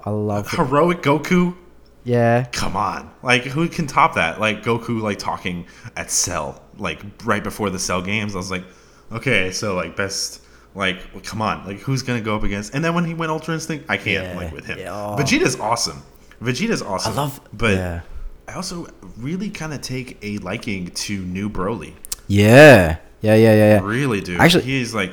I 0.03 0.09
love. 0.09 0.47
it. 0.51 0.55
heroic 0.57 1.01
Goku. 1.03 1.55
Yeah, 2.03 2.45
Come 2.51 2.75
on, 2.75 3.11
like 3.21 3.43
who 3.43 3.67
can 3.69 3.85
top 3.85 4.15
that? 4.15 4.39
Like 4.39 4.63
Goku, 4.63 4.99
like 5.01 5.19
talking 5.19 5.67
at 5.95 6.09
Cell, 6.09 6.63
like 6.79 6.99
right 7.25 7.43
before 7.43 7.69
the 7.69 7.77
Cell 7.77 8.01
games. 8.01 8.33
I 8.33 8.37
was 8.39 8.49
like, 8.49 8.63
okay, 9.11 9.51
so 9.51 9.75
like 9.75 9.95
best, 9.95 10.41
like 10.73 10.97
well, 11.13 11.21
come 11.23 11.41
on, 11.41 11.65
like 11.67 11.77
who's 11.79 12.01
gonna 12.01 12.21
go 12.21 12.35
up 12.35 12.43
against? 12.43 12.73
And 12.73 12.83
then 12.83 12.95
when 12.95 13.05
he 13.05 13.13
went 13.13 13.31
Ultra 13.31 13.53
Instinct, 13.53 13.85
I 13.89 13.97
can't 13.97 14.25
Yeah, 14.29 14.35
like 14.35 14.51
with 14.51 14.65
him. 14.65 14.79
yeah, 14.79 14.95
oh. 14.95 15.15
Vegeta's 15.19 15.59
awesome. 15.59 16.01
Vegeta's 16.41 16.81
awesome. 16.81 17.13
I 17.13 17.15
love. 17.15 17.39
but 17.53 17.75
yeah, 17.75 18.01
I 18.49 18.53
also 18.53 18.87
really 19.17 19.51
kind 19.51 19.73
of 19.73 19.81
take 19.81 20.17
a 20.23 20.39
liking 20.39 20.87
to 20.87 21.19
New 21.19 21.51
Broly. 21.51 21.93
yeah, 22.27 22.97
yeah, 23.21 23.35
yeah, 23.35 23.53
yeah. 23.53 23.75
yeah. 23.75 23.79
Really 23.83 24.21
do. 24.21 24.37
Actually- 24.37 24.63
he's 24.63 24.93
like 24.95 25.11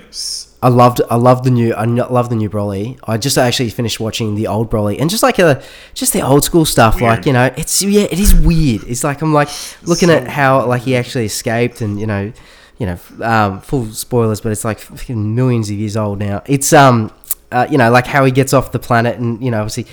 I 0.63 0.69
loved 0.69 1.03
I 1.11 1.17
loved 1.17 1.45
the 1.45 1.51
new 1.51 1.75
I 1.75 1.85
love 1.85 2.31
the 2.31 2.35
new 2.35 2.49
Broly. 2.49 2.99
I 3.07 3.19
just 3.19 3.37
actually 3.37 3.69
finished 3.69 4.01
watching 4.01 4.37
the 4.37 4.47
old 4.47 4.71
Broly 4.71 4.99
and 4.99 5.11
just 5.11 5.23
like 5.23 5.39
a 5.39 5.63
just 5.93 6.15
the 6.15 6.23
old 6.23 6.45
school 6.45 6.65
stuff. 6.65 7.03
Like 7.03 7.27
you 7.27 7.35
know, 7.35 7.53
it's 7.59 7.83
yeah, 7.83 8.05
it 8.11 8.19
is 8.19 8.35
weird. 8.35 8.85
It's 8.85 9.05
like 9.05 9.21
I'm 9.21 9.35
like 9.35 9.51
looking 9.83 10.09
So 10.09 10.17
at 10.17 10.29
how 10.29 10.65
like 10.67 10.83
he 10.83 10.97
actually 10.97 11.27
escaped 11.27 11.83
and 11.83 12.01
you 12.01 12.07
know, 12.07 12.33
you 12.79 12.87
know, 12.87 12.99
um, 13.23 13.61
full 13.61 13.87
spoilers, 13.93 14.41
but 14.41 14.51
it's 14.51 14.65
like 14.65 14.81
millions 15.11 15.69
of 15.69 15.77
years 15.77 15.97
old 15.99 16.19
now. 16.21 16.43
It's 16.47 16.73
um, 16.73 17.13
uh, 17.53 17.67
you 17.71 17.77
know, 17.77 17.91
like 17.91 18.07
how 18.07 18.25
he 18.25 18.33
gets 18.33 18.55
off 18.55 18.73
the 18.73 18.79
planet 18.79 19.19
and 19.19 19.43
you 19.45 19.51
know, 19.51 19.61
obviously. 19.61 19.87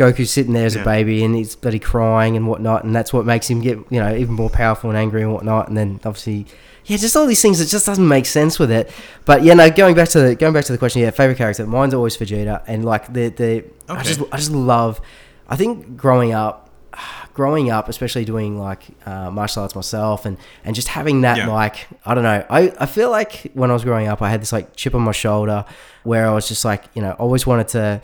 Goku's 0.00 0.30
sitting 0.30 0.52
there 0.54 0.66
as 0.66 0.74
Yeah. 0.74 0.82
a 0.82 0.84
baby 0.84 1.22
and 1.24 1.34
he's 1.36 1.54
bloody 1.56 1.78
crying 1.78 2.36
and 2.36 2.46
whatnot, 2.48 2.84
and 2.84 2.94
that's 2.96 3.12
what 3.12 3.24
makes 3.26 3.48
him 3.48 3.60
get 3.60 3.76
you 3.90 4.00
know 4.00 4.14
even 4.14 4.34
more 4.34 4.50
powerful 4.50 4.90
and 4.90 4.98
angry 4.98 5.22
and 5.22 5.32
whatnot. 5.32 5.68
And 5.68 5.76
then 5.76 6.00
obviously, 6.04 6.46
yeah, 6.86 6.96
just 6.96 7.16
all 7.16 7.26
these 7.26 7.42
things 7.42 7.58
that 7.58 7.66
just 7.68 7.86
doesn't 7.86 8.06
make 8.08 8.26
sense 8.26 8.58
with 8.58 8.70
it. 8.70 8.90
But 9.24 9.42
yeah, 9.42 9.54
no, 9.54 9.70
going 9.70 9.94
back 9.94 10.08
to 10.10 10.20
the 10.20 10.34
going 10.34 10.52
back 10.54 10.64
to 10.66 10.72
the 10.72 10.78
question, 10.78 11.02
yeah, 11.02 11.10
favorite 11.10 11.38
character, 11.38 11.66
mine's 11.66 11.94
always 11.94 12.16
Vegeta, 12.16 12.62
and 12.66 12.84
like 12.84 13.12
the 13.12 13.28
the 13.28 13.64
I 13.88 14.02
just 14.02 14.20
I 14.32 14.36
just 14.38 14.52
love. 14.52 15.00
I 15.48 15.56
think 15.56 15.96
growing 15.96 16.32
up, 16.32 16.70
growing 17.34 17.70
up, 17.70 17.88
especially 17.88 18.24
doing 18.24 18.58
like 18.58 18.82
uh, 19.06 19.30
martial 19.30 19.62
arts 19.62 19.74
myself, 19.74 20.24
and 20.26 20.36
and 20.64 20.74
just 20.74 20.88
having 20.88 21.20
that 21.22 21.36
Yeah. 21.38 21.48
like 21.48 21.86
I 22.06 22.14
don't 22.14 22.24
know, 22.24 22.44
I 22.48 22.72
I 22.78 22.86
feel 22.86 23.10
like 23.10 23.50
when 23.54 23.70
I 23.70 23.74
was 23.74 23.84
growing 23.84 24.08
up, 24.08 24.22
I 24.22 24.30
had 24.30 24.40
this 24.40 24.52
like 24.52 24.76
chip 24.76 24.94
on 24.94 25.02
my 25.02 25.12
shoulder 25.12 25.64
where 26.04 26.26
I 26.26 26.32
was 26.32 26.48
just 26.48 26.64
like 26.64 26.84
you 26.94 27.02
know 27.02 27.12
always 27.18 27.46
wanted 27.46 27.68
to 27.68 28.00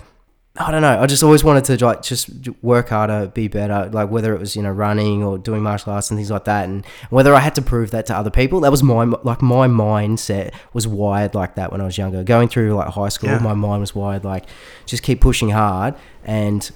I 0.58 0.70
don't 0.70 0.80
know. 0.82 0.98
I 1.00 1.06
just 1.06 1.22
always 1.22 1.44
wanted 1.44 1.64
to 1.64 1.84
like 1.84 2.02
just 2.02 2.30
work 2.62 2.88
harder, 2.88 3.26
be 3.28 3.46
better. 3.48 3.90
Like 3.92 4.10
whether 4.10 4.34
it 4.34 4.40
was 4.40 4.56
you 4.56 4.62
know 4.62 4.70
running 4.70 5.22
or 5.22 5.36
doing 5.38 5.62
martial 5.62 5.92
arts 5.92 6.10
and 6.10 6.16
things 6.18 6.30
like 6.30 6.44
that, 6.44 6.68
and 6.68 6.84
whether 7.10 7.34
I 7.34 7.40
had 7.40 7.54
to 7.56 7.62
prove 7.62 7.90
that 7.90 8.06
to 8.06 8.16
other 8.16 8.30
people. 8.30 8.60
That 8.60 8.70
was 8.70 8.82
my 8.82 9.04
like 9.04 9.42
my 9.42 9.68
mindset 9.68 10.54
was 10.72 10.86
wired 10.88 11.34
like 11.34 11.56
that 11.56 11.72
when 11.72 11.80
I 11.80 11.84
was 11.84 11.98
younger. 11.98 12.22
Going 12.24 12.48
through 12.48 12.74
like 12.74 12.88
high 12.88 13.10
school, 13.10 13.30
Yeah. 13.30 13.38
my 13.38 13.54
mind 13.54 13.80
was 13.80 13.94
wired 13.94 14.24
like 14.24 14.44
just 14.86 15.02
keep 15.02 15.20
pushing 15.20 15.50
hard 15.50 15.94
and. 16.24 16.70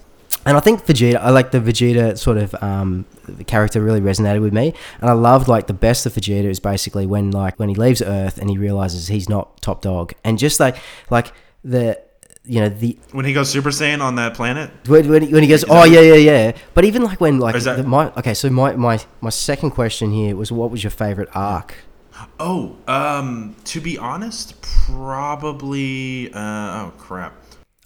And 0.46 0.56
I 0.56 0.60
think 0.60 0.86
Vegeta, 0.86 1.16
I 1.16 1.28
like 1.30 1.50
the 1.50 1.60
Vegeta 1.60 2.16
sort 2.16 2.38
of 2.38 2.54
um, 2.62 3.04
character 3.46 3.82
really 3.82 4.00
resonated 4.00 4.40
with 4.40 4.54
me, 4.54 4.72
and 5.02 5.10
I 5.10 5.12
loved 5.12 5.48
like 5.48 5.66
the 5.66 5.74
best 5.74 6.06
of 6.06 6.14
Vegeta 6.14 6.44
is 6.44 6.58
basically 6.58 7.04
when 7.04 7.30
like 7.30 7.58
when 7.58 7.68
he 7.68 7.74
leaves 7.74 8.00
Earth 8.00 8.38
and 8.38 8.48
he 8.48 8.56
realizes 8.56 9.08
he's 9.08 9.28
not 9.28 9.60
top 9.60 9.82
dog, 9.82 10.14
and 10.24 10.38
just 10.38 10.58
like 10.58 10.76
like 11.10 11.34
the 11.62 12.00
you 12.53 12.61
know 12.61 12.68
the 12.68 12.98
When 13.12 13.24
he 13.24 13.32
goes 13.32 13.48
Super 13.48 13.70
Saiyan 13.70 14.01
on 14.09 14.14
that 14.16 14.34
planet, 14.34 14.70
when, 14.92 15.09
when, 15.09 15.22
he, 15.22 15.32
when 15.34 15.42
he 15.44 15.48
goes, 15.48 15.64
oh 15.68 15.84
yeah, 15.84 16.01
yeah, 16.01 16.14
yeah. 16.30 16.53
But 16.74 16.84
even 16.84 17.03
like 17.05 17.20
when 17.20 17.38
like 17.38 17.55
that- 17.62 17.76
the, 17.76 17.84
my 17.84 18.05
okay, 18.20 18.34
so 18.34 18.51
my, 18.51 18.74
my 18.74 18.96
my 19.20 19.30
second 19.30 19.70
question 19.70 20.11
here 20.12 20.34
was, 20.40 20.51
what 20.51 20.68
was 20.72 20.82
your 20.82 20.90
favorite 21.05 21.28
arc? 21.34 21.74
Oh, 22.38 22.76
um, 22.88 23.55
to 23.72 23.80
be 23.80 23.96
honest, 23.96 24.61
probably. 24.62 26.32
Uh, 26.34 26.38
oh 26.86 26.92
crap! 26.98 27.32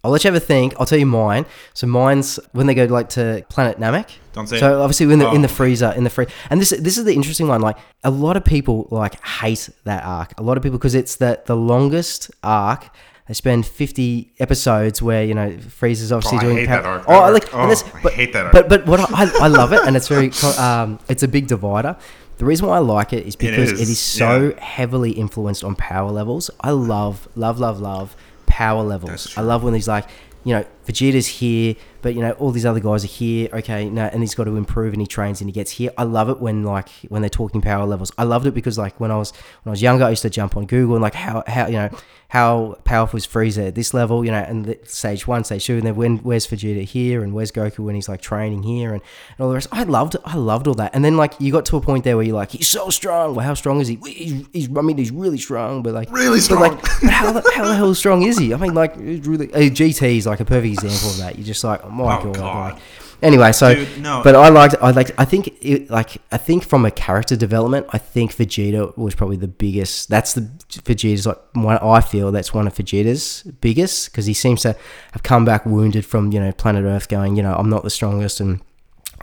I'll 0.03 0.11
let 0.11 0.25
you 0.25 0.29
have 0.33 0.43
a 0.43 0.45
think. 0.45 0.75
I'll 0.79 0.87
tell 0.87 0.99
you 0.99 1.07
mine. 1.07 1.47
So 1.73 1.87
mine's 1.87 2.39
when 2.53 2.67
they 2.67 2.75
go 2.75 2.85
like 2.87 3.09
to 3.11 3.45
Planet 3.49 3.79
Namek. 3.79 4.09
Don't 4.33 4.47
say 4.47 4.59
So 4.59 4.83
obviously 4.83 5.13
in 5.13 5.19
the 5.19 5.31
in 5.33 5.43
the 5.43 5.49
Oh. 5.49 5.59
Frieza 5.59 5.97
in 5.97 6.05
the 6.05 6.11
free 6.11 6.27
and 6.51 6.61
this 6.61 6.71
this 6.71 6.99
is 6.99 7.05
the 7.05 7.15
interesting 7.15 7.49
one. 7.49 7.61
Like 7.61 7.79
a 8.03 8.11
lot 8.11 8.37
of 8.37 8.45
people 8.45 8.89
like 8.91 9.15
hate 9.25 9.69
that 9.85 10.05
arc. 10.05 10.39
A 10.39 10.43
lot 10.43 10.57
of 10.57 10.63
people 10.63 10.79
because 10.79 10.95
it's 10.95 11.17
the 11.17 11.41
the 11.47 11.57
longest 11.57 12.31
arc. 12.43 12.89
They 13.27 13.35
spend 13.35 13.65
fifty 13.67 14.33
episodes 14.39 15.01
where 15.01 15.25
you 15.25 15.35
know 15.35 15.51
Frieza's 15.53 16.13
obviously 16.13 16.39
Oh, 16.39 16.41
I 16.41 16.45
doing. 16.45 16.67
that 16.67 16.85
arc. 16.85 17.05
Oh, 17.09 17.15
I 17.21 17.31
like 17.31 17.55
Oh, 17.55 17.69
this- 17.69 17.83
I 17.83 18.01
but, 18.03 18.13
hate 18.13 18.33
that 18.35 18.45
arc. 18.47 18.53
But 18.53 18.69
but 18.69 18.87
what 18.87 19.01
I, 19.01 19.31
I 19.45 19.49
love 19.49 19.73
it 19.73 19.81
and 19.87 19.97
it's 19.97 20.09
very 20.09 20.31
um 20.59 20.99
it's 21.09 21.23
a 21.23 21.29
big 21.29 21.47
divider. 21.47 21.97
The 22.37 22.45
reason 22.45 22.67
why 22.67 22.77
I 22.77 22.81
like 22.81 23.13
it 23.13 23.27
is 23.27 23.37
because 23.37 23.71
it 23.73 23.81
is, 23.81 23.89
is, 23.91 23.99
so 23.99 24.49
yeah. 24.49 24.61
heavily 24.63 25.13
influenced 25.13 25.63
on 25.65 25.75
power 25.77 26.11
levels. 26.11 26.51
I 26.61 26.71
love 26.73 27.27
love 27.37 27.59
love 27.61 27.81
love 27.81 28.17
power 28.47 28.83
levels. 28.83 29.33
I 29.39 29.41
love 29.41 29.63
when 29.63 29.73
he's 29.73 29.89
like, 29.89 30.07
you 30.43 30.55
know, 30.57 30.65
Vegeta's 30.87 31.27
here, 31.27 31.75
but 32.03 32.15
you 32.15 32.21
know, 32.21 32.33
all 32.33 32.51
these 32.51 32.67
other 32.67 32.81
guys 32.81 33.05
are 33.05 33.09
here. 33.09 33.49
Okay, 33.53 33.89
no, 33.89 34.05
and 34.05 34.23
he's 34.23 34.35
got 34.35 34.45
to 34.45 34.57
improve, 34.57 34.93
and 34.93 35.01
he 35.01 35.07
trains, 35.07 35.41
and 35.41 35.49
he 35.49 35.53
gets 35.53 35.73
here. 35.73 35.91
I 35.97 36.05
love 36.05 36.29
it 36.29 36.41
when 36.41 36.63
like 36.65 36.89
when 37.09 37.23
they're 37.23 37.29
talking 37.31 37.61
power 37.61 37.87
levels. 37.87 38.13
I 38.19 38.25
loved 38.25 38.47
it 38.47 38.53
because 38.53 38.79
like 38.79 38.99
when 39.01 39.11
I 39.11 39.17
was 39.17 39.31
when 39.63 39.71
I 39.71 39.73
was 39.73 39.83
younger, 39.83 40.05
I 40.05 40.11
used 40.11 40.23
to 40.23 40.31
jump 40.31 40.57
on 40.57 40.67
Google 40.67 40.97
and 40.97 41.03
like 41.03 41.15
how 41.15 41.43
how 41.47 41.67
you 41.67 41.75
know 41.77 41.91
how 42.29 42.77
powerful 42.83 43.17
is 43.17 43.27
Frieza 43.27 43.69
at 43.69 43.77
this 43.77 43.95
level, 43.95 44.25
you 44.25 44.31
know, 44.33 44.39
and 44.39 44.65
the, 44.65 44.79
stage 44.85 45.25
one, 45.25 45.45
stage 45.45 45.67
two, 45.67 45.77
and 45.77 45.87
then 45.87 45.95
when 45.95 46.19
where's 46.19 46.47
Vegeta 46.47 46.83
here, 46.83 47.23
and 47.23 47.33
where's 47.33 47.53
Goku 47.53 47.79
when 47.81 47.95
he's 47.95 48.09
like 48.09 48.21
training 48.21 48.65
here, 48.65 48.93
and, 48.93 49.03
and 49.37 49.41
all 49.41 49.49
the 49.49 49.55
rest. 49.55 49.69
I 49.71 49.85
loved 49.85 50.17
I 50.25 50.37
loved 50.37 50.67
all 50.67 50.75
that, 50.75 50.95
and 50.95 51.05
then 51.05 51.17
like 51.17 51.35
you 51.39 51.53
got 51.53 51.65
to 51.67 51.77
a 51.77 51.81
point 51.81 52.05
there 52.05 52.17
where 52.17 52.25
you're 52.25 52.35
like, 52.35 52.51
he's 52.51 52.69
so 52.69 52.91
strong. 52.91 53.35
Well, 53.35 53.47
how 53.47 53.55
strong 53.55 53.81
is 53.81 53.89
he? 53.89 53.99
He's, 54.05 54.47
he's 54.53 54.69
I 54.77 54.81
mean, 54.83 54.99
he's 54.99 55.11
really 55.13 55.39
strong, 55.39 55.83
but 55.83 55.95
like 55.95 56.11
Really 56.11 56.41
but, 56.49 56.61
like, 56.61 56.73
strong. 56.73 56.99
but 57.03 57.11
how, 57.11 57.33
the, 57.33 57.53
how 57.55 57.65
the 57.65 57.75
hell 57.75 57.95
strong 57.95 58.23
is 58.23 58.39
he? 58.39 58.53
I 58.53 58.57
mean, 58.57 58.75
like, 58.75 58.97
it's 58.97 59.27
really 59.27 59.53
uh, 59.55 59.59
GT 59.59 60.17
is 60.17 60.27
like 60.27 60.41
a 60.41 60.45
perfect 60.45 60.74
example 60.75 61.11
of 61.11 61.17
that. 61.19 61.37
You're 61.39 61.47
just 61.47 61.65
like, 61.65 61.85
oh 61.85 61.91
my 61.91 62.19
Oh, 62.19 62.25
god. 62.25 62.35
God. 62.37 62.73
Like, 62.75 62.83
anyway, 63.23 63.53
so, 63.53 63.75
Dude, 63.75 64.01
no. 64.03 64.21
but 64.23 64.35
I 64.35 64.49
liked, 64.51 64.75
I 64.83 64.91
like, 64.91 65.11
I 65.19 65.25
think, 65.25 65.49
it, 65.61 65.89
like, 65.91 66.19
I 66.31 66.37
think 66.37 66.65
from 66.65 66.85
a 66.85 66.91
character 66.91 67.37
development, 67.37 67.87
I 67.91 67.99
think 67.99 68.35
Vegeta 68.37 68.97
was 68.99 69.15
probably 69.15 69.37
the 69.37 69.49
biggest. 69.49 70.09
That's 70.09 70.33
the 70.35 70.43
Vegeta's 70.71 71.27
like 71.27 71.39
one. 71.55 71.79
I 71.79 72.01
feel 72.01 72.31
that's 72.33 72.53
one 72.53 72.67
of 72.67 72.75
Vegeta's 72.75 73.43
biggest 73.61 74.11
because 74.11 74.27
he 74.27 74.35
seems 74.35 74.63
to 74.63 74.77
have 75.13 75.23
come 75.23 75.45
back 75.45 75.65
wounded 75.67 76.05
from 76.05 76.33
you 76.33 76.41
know 76.41 76.53
planet 76.53 76.85
Earth, 76.85 77.09
going, 77.09 77.37
you 77.37 77.43
know, 77.43 77.55
I'm 77.55 77.71
not 77.71 77.83
the 77.85 77.91
strongest 77.91 78.41
and. 78.41 78.61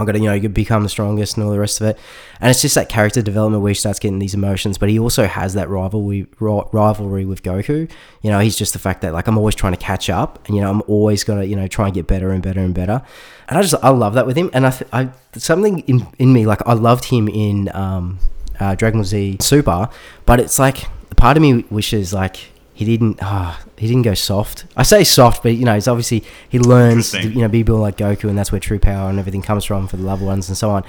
Got 0.05 0.13
to, 0.13 0.19
you 0.19 0.29
know, 0.29 0.49
become 0.49 0.83
the 0.83 0.89
strongest 0.89 1.37
and 1.37 1.45
all 1.45 1.51
the 1.51 1.59
rest 1.59 1.81
of 1.81 1.87
it. 1.87 1.97
And 2.39 2.49
it's 2.49 2.61
just 2.61 2.75
that 2.75 2.89
character 2.89 3.21
development 3.21 3.61
where 3.63 3.69
he 3.69 3.75
starts 3.75 3.99
getting 3.99 4.19
these 4.19 4.33
emotions, 4.33 4.77
but 4.77 4.89
he 4.89 4.99
also 4.99 5.25
has 5.25 5.53
that 5.53 5.69
rivalry 5.69 6.27
rivalry 6.39 7.25
with 7.25 7.43
Goku. 7.43 7.89
You 8.21 8.31
know, 8.31 8.39
he's 8.39 8.55
just 8.55 8.73
the 8.73 8.79
fact 8.79 9.01
that 9.01 9.13
like 9.13 9.27
I'm 9.27 9.37
always 9.37 9.55
trying 9.55 9.73
to 9.73 9.79
catch 9.79 10.09
up, 10.09 10.45
and 10.47 10.55
you 10.55 10.61
know, 10.61 10.69
I'm 10.69 10.81
always 10.87 11.23
gonna, 11.23 11.43
you 11.43 11.55
know, 11.55 11.67
try 11.67 11.85
and 11.85 11.93
get 11.93 12.07
better 12.07 12.31
and 12.31 12.41
better 12.41 12.59
and 12.59 12.73
better. 12.73 13.01
And 13.47 13.57
I 13.57 13.61
just 13.61 13.75
I 13.83 13.89
love 13.89 14.13
that 14.13 14.25
with 14.25 14.37
him. 14.37 14.49
And 14.53 14.67
I, 14.67 14.81
I 14.93 15.09
something 15.37 15.79
in 15.79 16.07
in 16.19 16.33
me 16.33 16.45
like 16.45 16.61
I 16.65 16.73
loved 16.73 17.05
him 17.05 17.27
in 17.27 17.69
um, 17.75 18.19
uh, 18.59 18.75
Dragon 18.75 18.99
Ball 18.99 19.05
Z 19.05 19.37
Super, 19.41 19.89
but 20.25 20.39
it's 20.39 20.59
like 20.59 20.85
part 21.17 21.37
of 21.37 21.43
me 21.43 21.65
wishes 21.69 22.13
like 22.13 22.50
he 22.73 22.85
didn't 22.85 23.19
ah 23.21 23.61
he 23.77 23.87
didn't 23.87 24.03
go 24.03 24.13
soft. 24.13 24.65
I 24.77 24.83
say 24.83 25.03
soft, 25.03 25.43
but 25.43 25.55
you 25.55 25.65
know, 25.65 25.75
it's 25.75 25.87
obviously 25.87 26.23
he 26.49 26.59
learns 26.59 27.11
to, 27.11 27.27
you 27.27 27.41
know 27.41 27.47
be 27.47 27.63
built 27.63 27.81
like 27.81 27.97
Goku, 27.97 28.29
and 28.29 28.37
that's 28.37 28.51
where 28.51 28.59
true 28.59 28.79
power 28.79 29.09
and 29.09 29.19
everything 29.19 29.41
comes 29.41 29.65
from 29.65 29.87
for 29.87 29.97
the 29.97 30.03
loved 30.03 30.23
ones 30.23 30.47
and 30.47 30.57
so 30.57 30.69
on. 30.69 30.83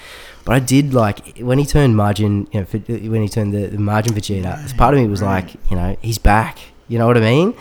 But 0.45 0.55
I 0.55 0.61
did 0.61 0.95
like 0.95 1.39
when 1.39 1.59
he 1.59 1.67
turned 1.67 1.95
Majin, 1.95 2.53
you 2.53 2.61
know, 2.61 2.67
for, 2.67 2.79
when 2.79 3.23
he 3.23 3.29
turned 3.29 3.53
the, 3.53 3.67
the 3.67 3.79
Majin 3.79 4.11
Vegeta. 4.11 4.77
part 4.77 4.95
of 4.95 5.01
me 5.01 5.07
was 5.07 5.23
like, 5.23 5.55
you 5.71 5.77
know, 5.77 5.97
he's 6.03 6.19
back. 6.19 6.59
You 6.89 6.99
know 6.99 7.07
what 7.07 7.17
I 7.17 7.21
mean? 7.21 7.55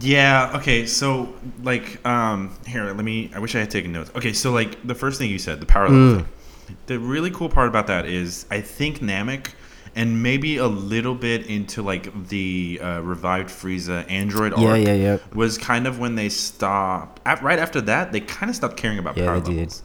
Yeah. 0.00 0.52
Okay. 0.56 0.86
So, 0.86 1.32
like, 1.62 2.04
um, 2.06 2.56
here, 2.66 2.84
let 2.84 3.04
me. 3.04 3.30
I 3.34 3.38
wish 3.38 3.54
I 3.54 3.60
had 3.60 3.70
taken 3.70 3.92
notes. 3.92 4.10
Okay. 4.16 4.32
So, 4.32 4.50
like, 4.50 4.84
the 4.86 4.94
first 4.94 5.18
thing 5.18 5.30
you 5.30 5.38
said, 5.38 5.60
the 5.60 5.66
power 5.66 5.88
level 5.88 6.16
thing. 6.16 6.28
The 6.86 6.98
really 6.98 7.30
cool 7.30 7.48
part 7.48 7.68
about 7.68 7.86
that 7.86 8.06
is, 8.06 8.44
I 8.50 8.60
think 8.60 8.98
Namek, 8.98 9.52
and 9.96 10.22
maybe 10.22 10.58
a 10.58 10.66
little 10.68 11.14
bit 11.14 11.46
into 11.46 11.82
like 11.82 12.28
the 12.28 12.78
uh, 12.82 13.00
revived 13.00 13.48
Frieza 13.48 14.08
Android 14.10 14.52
Yeah, 14.56 14.68
arc, 14.68 14.80
yeah, 14.80 14.92
yeah. 14.92 15.18
was 15.34 15.58
kind 15.58 15.86
of 15.88 15.98
when 15.98 16.14
they 16.14 16.28
stopped. 16.28 17.20
At, 17.26 17.42
right 17.42 17.58
after 17.58 17.80
that, 17.80 18.12
they 18.12 18.20
kind 18.20 18.48
of 18.50 18.54
stopped 18.56 18.76
caring 18.76 18.98
about 18.98 19.16
Yeah, 19.16 19.24
power 19.26 19.40
they 19.40 19.50
did. 19.50 19.56
levels. 19.56 19.82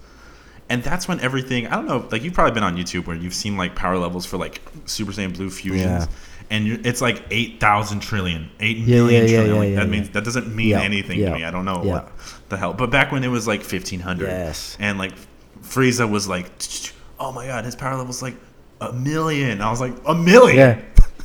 And 0.70 0.84
that's 0.84 1.08
when 1.08 1.20
everything. 1.22 1.68
I 1.68 1.76
don't 1.76 1.86
know. 1.88 2.08
Like 2.12 2.24
you've 2.24 2.34
probably 2.34 2.54
been 2.54 2.64
on 2.64 2.78
YouTube 2.78 3.08
where 3.08 3.16
you've 3.16 3.34
seen 3.34 3.58
like 3.58 3.76
power 3.76 3.98
levels 3.98 4.26
for 4.26 4.38
like 4.38 4.62
Super 4.86 5.12
Saiyan 5.12 5.34
Blue 5.36 5.50
fusions. 5.50 5.82
Yeah. 5.84 6.06
And 6.50 6.86
it's 6.86 7.02
like 7.02 7.24
eight 7.32 7.60
thousand 7.62 8.02
trillion, 8.02 8.50
eight 8.60 8.78
Yeah, 8.78 8.96
million 8.98 9.26
yeah, 9.28 9.32
yeah, 9.32 9.44
yeah, 9.46 9.54
Like, 9.54 9.76
that 9.76 9.88
means 9.90 10.10
that 10.10 10.24
doesn't 10.26 10.54
mean 10.54 10.76
anything 10.76 11.20
to 11.20 11.32
me. 11.32 11.44
I 11.46 11.52
don't 11.52 11.64
know 11.66 11.80
what 11.80 12.12
the 12.50 12.58
hell. 12.58 12.74
But 12.74 12.90
back 12.92 13.12
when 13.14 13.24
it 13.24 13.30
was 13.30 13.48
like 13.48 13.62
fifteen 13.64 14.02
hundred, 14.02 14.28
Yes. 14.28 14.76
and 14.80 14.98
like 14.98 15.14
Frieza 15.62 16.10
was 16.10 16.28
like, 16.28 16.50
oh 17.20 17.32
my 17.32 17.48
god, 17.48 17.64
his 17.66 17.76
power 17.76 17.96
level's 17.96 18.22
like 18.22 18.36
a 18.82 18.92
million. 18.94 19.62
I 19.62 19.70
was 19.70 19.80
like, 19.80 19.94
a 20.06 20.14
million. 20.16 20.58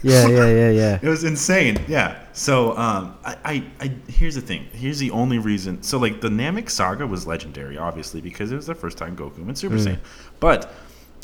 Yeah, 0.02 0.26
yeah, 0.28 0.28
yeah, 0.28 0.46
yeah, 0.46 0.70
yeah. 0.70 0.98
It 1.02 1.08
was 1.08 1.24
insane. 1.24 1.78
Yeah. 1.88 2.18
So 2.32 2.76
um, 2.76 3.16
I, 3.24 3.36
I, 3.44 3.64
I 3.80 3.92
here's 4.08 4.34
the 4.36 4.40
thing. 4.42 4.68
Here's 4.72 4.98
the 4.98 5.10
only 5.10 5.38
reason. 5.38 5.82
So 5.82 5.98
like 5.98 6.20
the 6.20 6.28
Namek 6.28 6.68
saga 6.70 7.06
was 7.06 7.26
legendary, 7.26 7.76
obviously, 7.78 8.20
because 8.20 8.52
it 8.52 8.56
was 8.56 8.66
the 8.66 8.74
first 8.74 8.98
time 8.98 9.16
Goku 9.16 9.44
went 9.44 9.58
Super 9.58 9.76
Saiyan. 9.76 9.98
But 10.38 10.70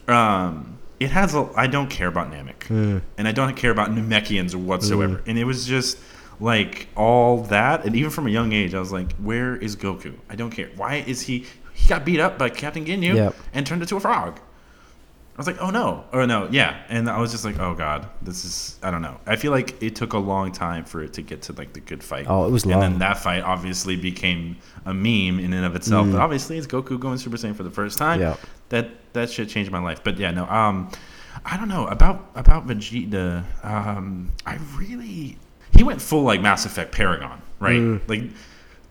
um, 0.08 0.78
it 0.98 1.10
has. 1.10 1.34
A, 1.34 1.48
I 1.54 1.66
don't 1.66 1.88
care 1.90 2.08
about 2.08 2.32
Namek, 2.32 3.02
and 3.18 3.28
I 3.28 3.32
don't 3.32 3.54
care 3.54 3.70
about 3.70 3.90
Namekians 3.90 4.54
whatsoever. 4.54 5.22
And 5.26 5.38
it 5.38 5.44
was 5.44 5.66
just 5.66 5.98
like 6.40 6.88
all 6.96 7.42
that, 7.44 7.84
and 7.84 7.94
even 7.94 8.10
from 8.10 8.26
a 8.26 8.30
young 8.30 8.52
age, 8.52 8.74
I 8.74 8.80
was 8.80 8.90
like, 8.90 9.12
where 9.16 9.54
is 9.56 9.76
Goku? 9.76 10.14
I 10.30 10.34
don't 10.34 10.50
care. 10.50 10.70
Why 10.76 10.96
is 11.06 11.20
he? 11.22 11.44
He 11.74 11.88
got 11.88 12.04
beat 12.04 12.20
up 12.20 12.38
by 12.38 12.48
Captain 12.50 12.84
Ginyu 12.84 13.14
Yep. 13.14 13.34
and 13.54 13.66
turned 13.66 13.82
into 13.82 13.96
a 13.96 14.00
frog. 14.00 14.40
I 15.34 15.38
was 15.38 15.46
like, 15.46 15.62
oh 15.62 15.70
no, 15.70 16.04
or 16.12 16.26
no, 16.26 16.46
yeah, 16.50 16.82
and 16.90 17.08
I 17.08 17.18
was 17.18 17.30
just 17.30 17.42
like, 17.42 17.58
oh 17.58 17.74
god, 17.74 18.06
this 18.20 18.44
is 18.44 18.78
I 18.82 18.90
don't 18.90 19.00
know. 19.00 19.18
I 19.26 19.36
feel 19.36 19.50
like 19.50 19.82
it 19.82 19.96
took 19.96 20.12
a 20.12 20.18
long 20.18 20.52
time 20.52 20.84
for 20.84 21.02
it 21.02 21.14
to 21.14 21.22
get 21.22 21.42
to 21.42 21.54
like 21.54 21.72
the 21.72 21.80
good 21.80 22.04
fight. 22.04 22.26
Oh, 22.28 22.46
it 22.46 22.50
was 22.50 22.66
long. 22.66 22.74
and 22.74 22.82
then 22.82 22.98
that 22.98 23.16
fight 23.18 23.42
obviously 23.42 23.96
became 23.96 24.58
a 24.84 24.92
meme 24.92 25.40
in 25.40 25.54
and 25.54 25.64
of 25.64 25.74
itself. 25.74 26.06
Mm. 26.06 26.12
But 26.12 26.20
obviously, 26.20 26.58
it's 26.58 26.66
Goku 26.66 27.00
going 27.00 27.16
Super 27.16 27.38
Saiyan 27.38 27.56
for 27.56 27.62
the 27.62 27.70
first 27.70 27.96
time. 27.96 28.20
Yeah. 28.20 28.36
that 28.68 28.90
that 29.14 29.30
shit 29.30 29.48
changed 29.48 29.70
my 29.70 29.80
life. 29.80 30.04
But 30.04 30.18
yeah, 30.18 30.32
no, 30.32 30.44
um, 30.46 30.90
I 31.46 31.56
don't 31.56 31.68
know 31.68 31.86
about 31.86 32.30
about 32.34 32.66
Vegeta. 32.66 33.42
Um, 33.64 34.32
I 34.44 34.58
really 34.76 35.38
he 35.74 35.82
went 35.82 36.02
full 36.02 36.24
like 36.24 36.42
Mass 36.42 36.66
Effect 36.66 36.92
Paragon, 36.92 37.40
right? 37.58 37.80
Mm. 37.80 38.06
Like. 38.06 38.22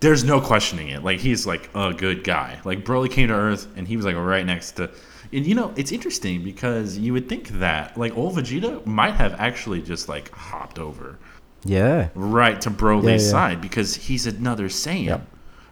There's 0.02 0.24
no 0.24 0.40
questioning 0.40 0.88
it. 0.88 1.02
Like 1.02 1.20
he's 1.20 1.46
like 1.46 1.70
a 1.74 1.94
good 1.94 2.24
guy. 2.24 2.60
Like 2.64 2.84
Broly 2.84 3.10
came 3.10 3.28
to 3.28 3.34
Earth 3.34 3.66
and 3.76 3.86
he 3.88 3.96
was 3.96 4.04
like 4.04 4.16
right 4.16 4.44
next 4.44 4.72
to 4.72 4.90
and 5.32 5.46
you 5.46 5.54
know, 5.54 5.72
it's 5.76 5.92
interesting 5.92 6.42
because 6.44 6.98
you 6.98 7.12
would 7.14 7.28
think 7.28 7.48
that 7.60 7.96
like 7.96 8.16
old 8.16 8.34
Vegeta 8.36 8.84
might 8.84 9.14
have 9.14 9.34
actually 9.40 9.80
just 9.80 10.08
like 10.08 10.30
hopped 10.32 10.78
over 10.78 11.18
Yeah. 11.64 12.08
right 12.14 12.60
to 12.62 12.70
Broly's 12.70 13.04
Yeah, 13.04 13.12
yeah. 13.12 13.30
side 13.30 13.60
because 13.62 13.94
he's 13.94 14.26
another 14.26 14.68
Saiyan, 14.68 15.06
Yep. 15.06 15.26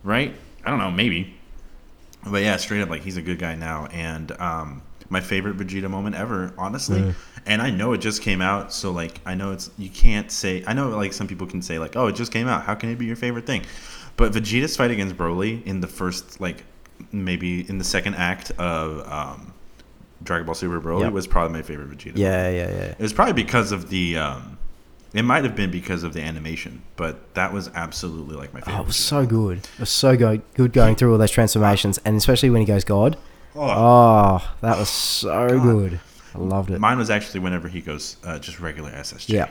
right? 0.05 0.35
I 0.65 0.71
don't 0.71 0.79
know, 0.79 0.91
maybe, 0.91 1.35
but 2.25 2.43
yeah, 2.43 2.57
straight 2.57 2.81
up, 2.83 2.89
like 2.89 3.03
he's 3.03 3.17
a 3.19 3.23
good 3.23 3.39
guy 3.39 3.55
now. 3.55 3.87
And 3.87 4.33
um, 4.41 4.83
my 5.11 5.21
favorite 5.21 5.57
Vegeta 5.59 5.91
moment 5.91 6.15
ever, 6.17 6.53
honestly. 6.57 7.01
Mm. 7.01 7.15
And 7.47 7.63
I 7.63 7.71
know 7.71 7.93
it 7.95 7.99
just 7.99 8.23
came 8.23 8.41
out, 8.43 8.73
so 8.73 8.91
like 8.93 9.21
I 9.27 9.35
know 9.35 9.53
it's 9.53 9.71
you 9.79 9.89
can't 9.91 10.31
say. 10.31 10.63
I 10.67 10.75
know 10.75 10.91
like 10.91 11.13
some 11.15 11.27
people 11.27 11.47
can 11.47 11.63
say 11.63 11.79
like, 11.79 11.97
oh, 11.97 12.07
it 12.09 12.15
just 12.15 12.33
came 12.33 12.47
out. 12.47 12.63
How 12.65 12.75
can 12.75 12.91
it 12.91 12.99
be 12.99 13.07
your 13.07 13.17
favorite 13.17 13.47
thing? 13.47 13.63
But 14.21 14.33
Vegeta's 14.33 14.77
fight 14.77 14.91
against 14.91 15.17
Broly 15.17 15.65
in 15.67 15.81
the 15.81 15.87
first 15.87 16.41
like 16.41 16.65
maybe 17.13 17.69
in 17.69 17.79
the 17.79 17.85
second 17.85 18.15
act 18.17 18.53
of 18.59 19.07
um, 19.11 19.53
Dragon 20.23 20.45
Ball 20.47 20.55
Super 20.55 20.81
Broly 20.81 21.01
Yep. 21.05 21.13
was 21.13 21.27
probably 21.27 21.55
my 21.57 21.63
favorite 21.63 21.89
Vegeta. 21.91 22.13
Yeah, 22.17 22.49
yeah, 22.51 22.69
yeah. 22.69 22.83
It 22.93 22.99
was 22.99 23.13
probably 23.15 23.33
because 23.33 23.73
of 23.73 23.89
the 23.89 24.19
um, 24.19 24.59
It 25.15 25.23
might 25.23 25.45
have 25.45 25.57
been 25.57 25.71
because 25.71 26.03
of 26.03 26.13
the 26.13 26.21
animation, 26.21 26.83
but 26.97 27.33
that 27.35 27.53
was 27.53 27.71
absolutely 27.75 28.37
like 28.37 28.53
my 28.53 28.61
favorite. 28.61 28.77
Oh, 28.79 28.83
it 28.83 28.87
was 28.89 28.97
season. 28.97 29.25
so 29.25 29.27
good. 29.27 29.59
It 29.59 29.81
was 29.81 29.91
so 29.91 30.17
good, 30.17 30.43
good 30.55 30.73
going 30.75 30.95
through 30.97 31.13
all 31.13 31.19
those 31.19 31.31
transformations, 31.31 31.99
and 32.05 32.17
especially 32.17 32.51
when 32.51 32.61
he 32.61 32.67
goes 32.67 32.85
God. 32.85 33.17
Oh, 33.57 33.63
Oh, 34.43 34.55
that 34.61 34.77
was 34.79 34.89
so 34.91 35.49
good. 35.59 35.99
I 36.35 36.39
loved 36.39 36.71
it. 36.71 36.79
mine 36.79 36.99
was 36.99 37.11
actually 37.11 37.41
whenever 37.41 37.67
he 37.69 37.81
goes 37.81 38.17
uh, 38.25 38.39
just 38.39 38.61
regular 38.61 38.91
SSJ. 38.93 39.31
Yeah, 39.31 39.49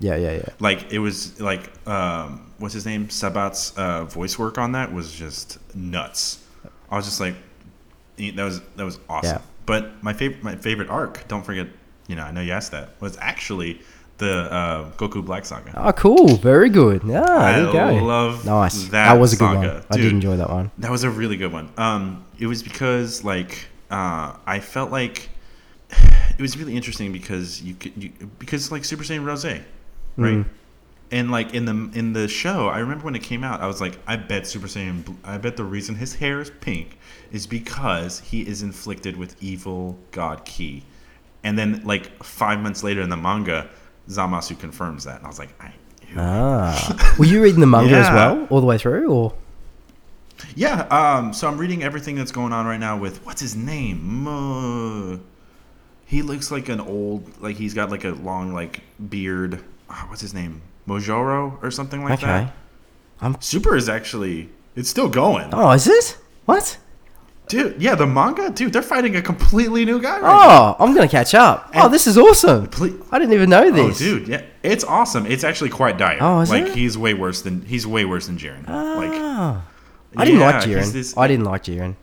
yeah, 0.00 0.16
yeah, 0.16 0.32
yeah. 0.32 0.48
Like 0.60 0.92
it 0.92 0.98
was 0.98 1.40
like 1.40 1.70
um, 1.86 2.52
what's 2.58 2.74
his 2.74 2.86
name? 2.86 3.10
Sabat's 3.10 3.76
uh, 3.76 4.04
voice 4.04 4.38
work 4.38 4.58
on 4.58 4.72
that 4.72 4.92
was 4.92 5.12
just 5.14 5.58
nuts. 5.74 6.44
I 6.90 6.96
was 6.96 7.04
just 7.04 7.20
like, 7.20 7.34
that 8.16 8.44
was 8.44 8.60
that 8.76 8.84
was 8.84 8.98
awesome. 9.08 9.36
Yeah. 9.36 9.42
But 9.66 10.02
my 10.02 10.12
favorite 10.12 10.42
my 10.42 10.56
favorite 10.56 10.90
arc, 10.90 11.26
don't 11.28 11.44
forget, 11.44 11.68
you 12.06 12.16
know, 12.16 12.24
I 12.24 12.30
know 12.30 12.40
you 12.40 12.52
asked 12.52 12.72
that, 12.72 13.00
was 13.00 13.16
actually 13.18 13.80
the 14.18 14.52
uh, 14.52 14.90
Goku 14.92 15.24
Black 15.24 15.44
Saga. 15.44 15.72
Oh, 15.76 15.92
cool. 15.92 16.36
Very 16.36 16.68
good. 16.68 17.02
Ah, 17.06 17.58
you 17.58 17.78
I 17.78 18.00
love 18.00 18.44
nice. 18.44 18.88
that 18.88 19.14
was 19.14 19.32
a 19.32 19.36
good 19.36 19.54
saga. 19.54 19.68
one. 19.74 19.84
I 19.90 19.96
did 19.96 20.12
enjoy 20.12 20.36
that 20.36 20.50
one. 20.50 20.70
That 20.78 20.90
was 20.90 21.04
a 21.04 21.10
really 21.10 21.36
good 21.36 21.52
one. 21.52 21.72
Um, 21.76 22.24
it 22.38 22.46
was 22.46 22.62
because 22.62 23.24
like 23.24 23.66
uh, 23.90 24.36
I 24.46 24.60
felt 24.60 24.90
like 24.90 25.28
it 25.90 26.40
was 26.40 26.56
really 26.56 26.76
interesting 26.76 27.12
because 27.12 27.62
you 27.62 27.74
could 27.74 28.02
you, 28.02 28.12
because 28.38 28.70
like 28.70 28.84
Super 28.84 29.02
Saiyan 29.02 29.24
Rose, 29.24 29.44
right? 30.16 30.38
Mm. 30.38 30.46
And 31.10 31.30
like 31.30 31.54
in 31.54 31.64
the 31.64 31.98
in 31.98 32.12
the 32.12 32.26
show, 32.28 32.68
I 32.68 32.78
remember 32.80 33.04
when 33.04 33.14
it 33.14 33.22
came 33.22 33.44
out, 33.44 33.60
I 33.60 33.66
was 33.66 33.80
like, 33.80 33.98
I 34.06 34.16
bet 34.16 34.46
Super 34.46 34.66
Saiyan, 34.66 35.14
I 35.22 35.38
bet 35.38 35.56
the 35.56 35.64
reason 35.64 35.94
his 35.94 36.14
hair 36.14 36.40
is 36.40 36.50
pink 36.60 36.98
is 37.30 37.46
because 37.46 38.20
he 38.20 38.42
is 38.42 38.62
inflicted 38.62 39.16
with 39.16 39.40
evil 39.42 39.98
God 40.10 40.44
Ki. 40.44 40.82
And 41.44 41.58
then 41.58 41.82
like 41.84 42.22
five 42.24 42.60
months 42.60 42.82
later 42.82 43.02
in 43.02 43.10
the 43.10 43.16
manga, 43.16 43.68
Zamasu 44.08 44.58
confirms 44.58 45.04
that, 45.04 45.18
and 45.18 45.26
I 45.26 45.28
was 45.28 45.38
like, 45.38 45.50
I. 45.62 45.68
knew. 45.68 45.74
Ah, 46.16 47.14
were 47.18 47.26
you 47.26 47.42
reading 47.42 47.60
the 47.60 47.66
manga 47.66 47.96
as 47.96 48.10
well, 48.10 48.46
all 48.50 48.60
the 48.60 48.66
way 48.66 48.78
through, 48.78 49.10
or? 49.12 49.34
Yeah, 50.56 50.82
um, 50.88 51.32
so 51.32 51.48
I'm 51.48 51.58
reading 51.58 51.82
everything 51.82 52.16
that's 52.16 52.32
going 52.32 52.52
on 52.52 52.66
right 52.66 52.80
now 52.80 52.96
with 52.96 53.24
what's 53.24 53.40
his 53.40 53.56
name? 53.56 54.26
Uh, 54.26 55.18
he 56.06 56.22
looks 56.22 56.50
like 56.50 56.68
an 56.68 56.80
old, 56.80 57.40
like 57.40 57.56
he's 57.56 57.74
got 57.74 57.90
like 57.90 58.04
a 58.04 58.10
long 58.10 58.52
like 58.52 58.82
beard. 59.08 59.62
Ah, 59.90 60.06
what's 60.08 60.20
his 60.22 60.34
name? 60.34 60.62
Mojoro 60.88 61.62
or 61.62 61.70
something 61.70 62.02
like 62.04 62.14
Okay. 62.22 62.48
that. 63.20 63.42
Super 63.42 63.76
is 63.76 63.88
actually 63.88 64.50
it's 64.76 64.88
still 64.90 65.08
going, 65.08 65.48
Oh, 65.52 65.70
is 65.70 65.86
it? 65.86 66.18
What? 66.44 66.78
dude. 67.46 67.80
Yeah, 67.80 67.94
the 67.94 68.06
manga, 68.06 68.50
dude. 68.50 68.72
They're 68.72 68.82
fighting 68.82 69.16
a 69.16 69.22
completely 69.22 69.84
new 69.84 70.00
guy 70.00 70.14
right 70.18 70.22
now. 70.22 70.76
Oh, 70.78 70.84
I'm 70.84 70.94
gonna 70.94 71.08
catch 71.08 71.34
up. 71.34 71.70
Oh, 71.74 71.88
this 71.88 72.06
is 72.06 72.16
awesome. 72.18 72.68
I 73.12 73.18
didn't 73.18 73.34
even 73.34 73.50
know 73.50 73.64
Oh, 73.64 73.70
this. 73.70 73.98
dude, 73.98 74.28
yeah, 74.28 74.42
it's 74.62 74.82
awesome. 74.84 75.26
It's 75.26 75.44
actually 75.44 75.70
quite 75.70 75.96
dire. 75.98 76.18
Oh, 76.20 76.40
is 76.40 76.50
like 76.50 76.64
it? 76.68 76.74
he's 76.74 76.96
way 76.98 77.12
worse 77.14 77.42
than 77.42 77.62
he's 77.66 77.86
way 77.86 78.04
worse 78.06 78.26
than 78.26 78.36
Jiren. 78.38 78.66
Like 78.66 79.10
Ah. 79.14 79.62
I 80.16 80.24
didn't 80.24 80.40
like 80.40 80.66
Yeah, 80.66 80.78
he's 80.78 80.88
Jiren. 80.88 80.92
this- 80.92 81.16
I 81.18 81.28
didn't 81.28 81.44
like 81.44 81.64
Jiren. 81.64 81.94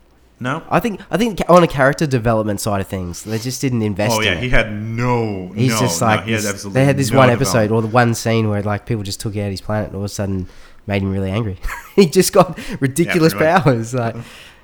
No. 0.41 0.63
I 0.69 0.79
think 0.79 0.99
I 1.09 1.17
think 1.17 1.39
on 1.47 1.63
a 1.63 1.67
character 1.67 2.07
development 2.07 2.59
side 2.59 2.81
of 2.81 2.87
things, 2.87 3.23
they 3.23 3.37
just 3.37 3.61
didn't 3.61 3.81
invest. 3.83 4.15
Oh 4.17 4.21
yeah, 4.21 4.31
in 4.31 4.37
it. 4.39 4.43
he 4.43 4.49
had 4.49 4.73
no. 4.73 5.51
He's 5.53 5.73
no, 5.73 5.79
just 5.79 6.01
no, 6.01 6.07
like 6.07 6.19
had 6.21 6.27
this- 6.29 6.49
absolutely 6.49 6.81
they 6.81 6.85
had 6.85 6.97
this 6.97 7.11
no 7.11 7.19
one 7.19 7.29
episode 7.29 7.71
or 7.71 7.81
the 7.81 7.87
one 7.87 8.13
scene 8.15 8.49
where 8.49 8.61
like 8.63 8.85
people 8.85 9.03
just 9.03 9.19
took 9.19 9.37
out 9.37 9.51
his 9.51 9.61
planet 9.61 9.87
and 9.87 9.95
all 9.95 10.01
of 10.01 10.05
a 10.05 10.09
sudden 10.09 10.47
made 10.87 11.03
him 11.03 11.11
really 11.11 11.29
angry. 11.29 11.57
he 11.95 12.07
just 12.07 12.33
got 12.33 12.59
ridiculous 12.81 13.33
much. 13.33 13.63
powers. 13.63 13.93
Like 13.93 14.15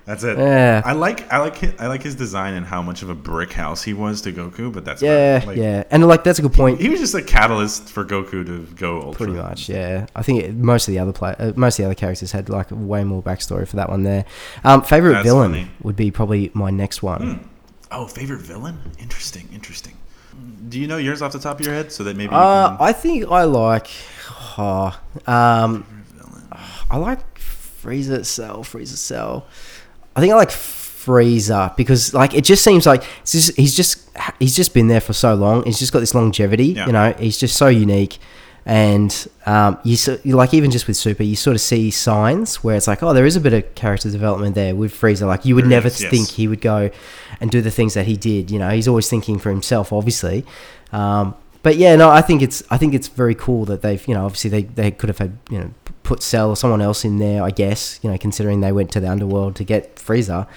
That's 0.07 0.23
it. 0.23 0.37
Yeah. 0.37 0.81
I 0.85 0.93
like 0.93 1.29
I 1.33 1.39
like 1.39 1.57
his, 1.57 1.73
I 1.79 1.87
like 1.87 2.01
his 2.01 2.15
design 2.15 2.53
and 2.53 2.65
how 2.65 2.81
much 2.81 3.01
of 3.01 3.09
a 3.09 3.13
brick 3.13 3.51
house 3.51 3.83
he 3.83 3.93
was 3.93 4.21
to 4.21 4.31
Goku, 4.31 4.71
but 4.71 4.85
that's 4.85 5.01
yeah. 5.01 5.43
Like, 5.45 5.57
yeah, 5.57 5.83
and 5.91 6.07
like 6.07 6.23
that's 6.23 6.39
a 6.39 6.41
good 6.41 6.53
point. 6.53 6.79
He 6.79 6.87
was 6.87 7.01
just 7.01 7.13
a 7.13 7.21
catalyst 7.21 7.89
for 7.89 8.05
Goku 8.05 8.45
to 8.45 8.65
go 8.75 9.01
ultra. 9.01 9.25
Pretty 9.25 9.33
much, 9.33 9.67
yeah. 9.67 10.07
I 10.15 10.23
think 10.23 10.43
it, 10.45 10.55
most 10.55 10.87
of 10.87 10.93
the 10.93 10.99
other 10.99 11.11
play, 11.11 11.35
uh, 11.37 11.51
most 11.57 11.77
of 11.77 11.83
the 11.83 11.85
other 11.87 11.95
characters 11.95 12.31
had 12.31 12.47
like 12.47 12.67
way 12.71 13.03
more 13.03 13.21
backstory 13.21 13.67
for 13.67 13.75
that 13.75 13.89
one 13.89 14.03
there. 14.03 14.23
Um, 14.63 14.81
favorite 14.81 15.11
That's 15.11 15.25
villain 15.25 15.51
funny. 15.51 15.67
would 15.81 15.97
be 15.97 16.09
probably 16.09 16.51
my 16.53 16.69
next 16.69 17.03
one. 17.03 17.49
Oh, 17.91 18.07
favorite 18.07 18.39
villain? 18.41 18.79
Interesting, 18.99 19.49
interesting. 19.53 19.97
Do 20.69 20.79
you 20.79 20.87
know 20.87 20.97
yours 20.97 21.21
off 21.21 21.33
the 21.33 21.39
top 21.39 21.59
of 21.59 21.65
your 21.65 21.75
head 21.75 21.91
so 21.91 22.05
that 22.05 22.15
maybe 22.15 22.33
Uh, 22.33 22.69
can 22.69 22.77
I 22.79 22.93
think 22.93 23.29
I 23.29 23.43
like. 23.43 23.87
Oh, 24.57 24.97
um, 25.27 25.85
I 26.89 26.95
like 26.95 27.39
Frieza 27.39 28.25
Cell. 28.25 28.63
Frieza 28.63 28.95
Cell. 28.95 29.45
I 30.17 30.19
think 30.19 30.33
I 30.33 30.35
like 30.35 30.49
Frieza 30.49 31.77
because 31.77 32.13
like 32.13 32.33
it 32.33 32.43
just 32.43 32.63
seems 32.63 32.87
like 32.87 33.03
it's 33.21 33.31
just, 33.31 33.55
he's 33.55 33.75
just 33.75 34.09
he's 34.39 34.55
just 34.55 34.73
been 34.73 34.87
there 34.87 34.99
for 34.99 35.13
so 35.13 35.35
long. 35.35 35.63
He's 35.63 35.77
just 35.77 35.93
got 35.93 35.99
this 35.99 36.15
longevity. 36.15 36.69
Yeah. 36.69 36.87
You 36.87 36.91
know, 36.91 37.13
he's 37.13 37.37
just 37.37 37.55
so 37.55 37.67
unique. 37.67 38.17
And 38.65 39.29
um, 39.45 39.77
you, 39.85 39.95
so, 39.95 40.19
you 40.25 40.35
like 40.35 40.53
even 40.53 40.71
just 40.71 40.87
with 40.87 40.97
Super, 40.97 41.23
you 41.23 41.37
sort 41.37 41.55
of 41.55 41.61
see 41.61 41.89
signs 41.89 42.57
where 42.65 42.75
it's 42.75 42.85
like, 42.85 43.01
oh, 43.01 43.13
there 43.13 43.25
is 43.25 43.37
a 43.37 43.39
bit 43.39 43.53
of 43.53 43.75
character 43.75 44.11
development 44.11 44.55
there 44.55 44.75
with 44.75 44.93
Frieza. 44.93 45.25
Like 45.25 45.45
you 45.45 45.55
would 45.55 45.65
There 45.65 45.69
never 45.69 45.87
is, 45.87 46.01
yes. 46.01 46.11
think 46.11 46.29
he 46.31 46.49
would 46.49 46.59
go 46.59 46.89
and 47.39 47.49
do 47.49 47.61
the 47.61 47.71
things 47.71 47.93
that 47.93 48.07
he 48.07 48.17
did. 48.17 48.51
You 48.51 48.59
know, 48.59 48.69
he's 48.71 48.87
always 48.89 49.07
thinking 49.09 49.39
for 49.39 49.51
himself, 49.51 49.93
obviously. 49.93 50.45
Um, 50.91 51.35
but 51.63 51.77
yeah, 51.77 51.95
no, 51.95 52.09
I 52.09 52.21
think 52.21 52.41
it's 52.41 52.61
I 52.69 52.77
think 52.77 52.93
it's 52.93 53.07
very 53.07 53.35
cool 53.35 53.65
that 53.65 53.83
they've 53.83 54.05
you 54.07 54.13
know 54.15 54.25
obviously 54.25 54.49
they, 54.49 54.63
they 54.63 54.91
could 54.91 55.09
have 55.09 55.19
had 55.19 55.37
you 55.49 55.59
know 55.59 55.73
put 56.07 56.23
Cell 56.23 56.49
or 56.49 56.55
someone 56.55 56.81
else 56.81 57.03
in 57.09 57.19
there. 57.19 57.43
I 57.43 57.51
guess 57.51 57.99
you 58.01 58.09
know 58.09 58.17
considering 58.17 58.61
they 58.61 58.71
went 58.71 58.89
to 58.95 58.99
the 58.99 59.09
underworld 59.15 59.55
to 59.57 59.63
get 59.63 59.95
Frieza. 59.97 60.47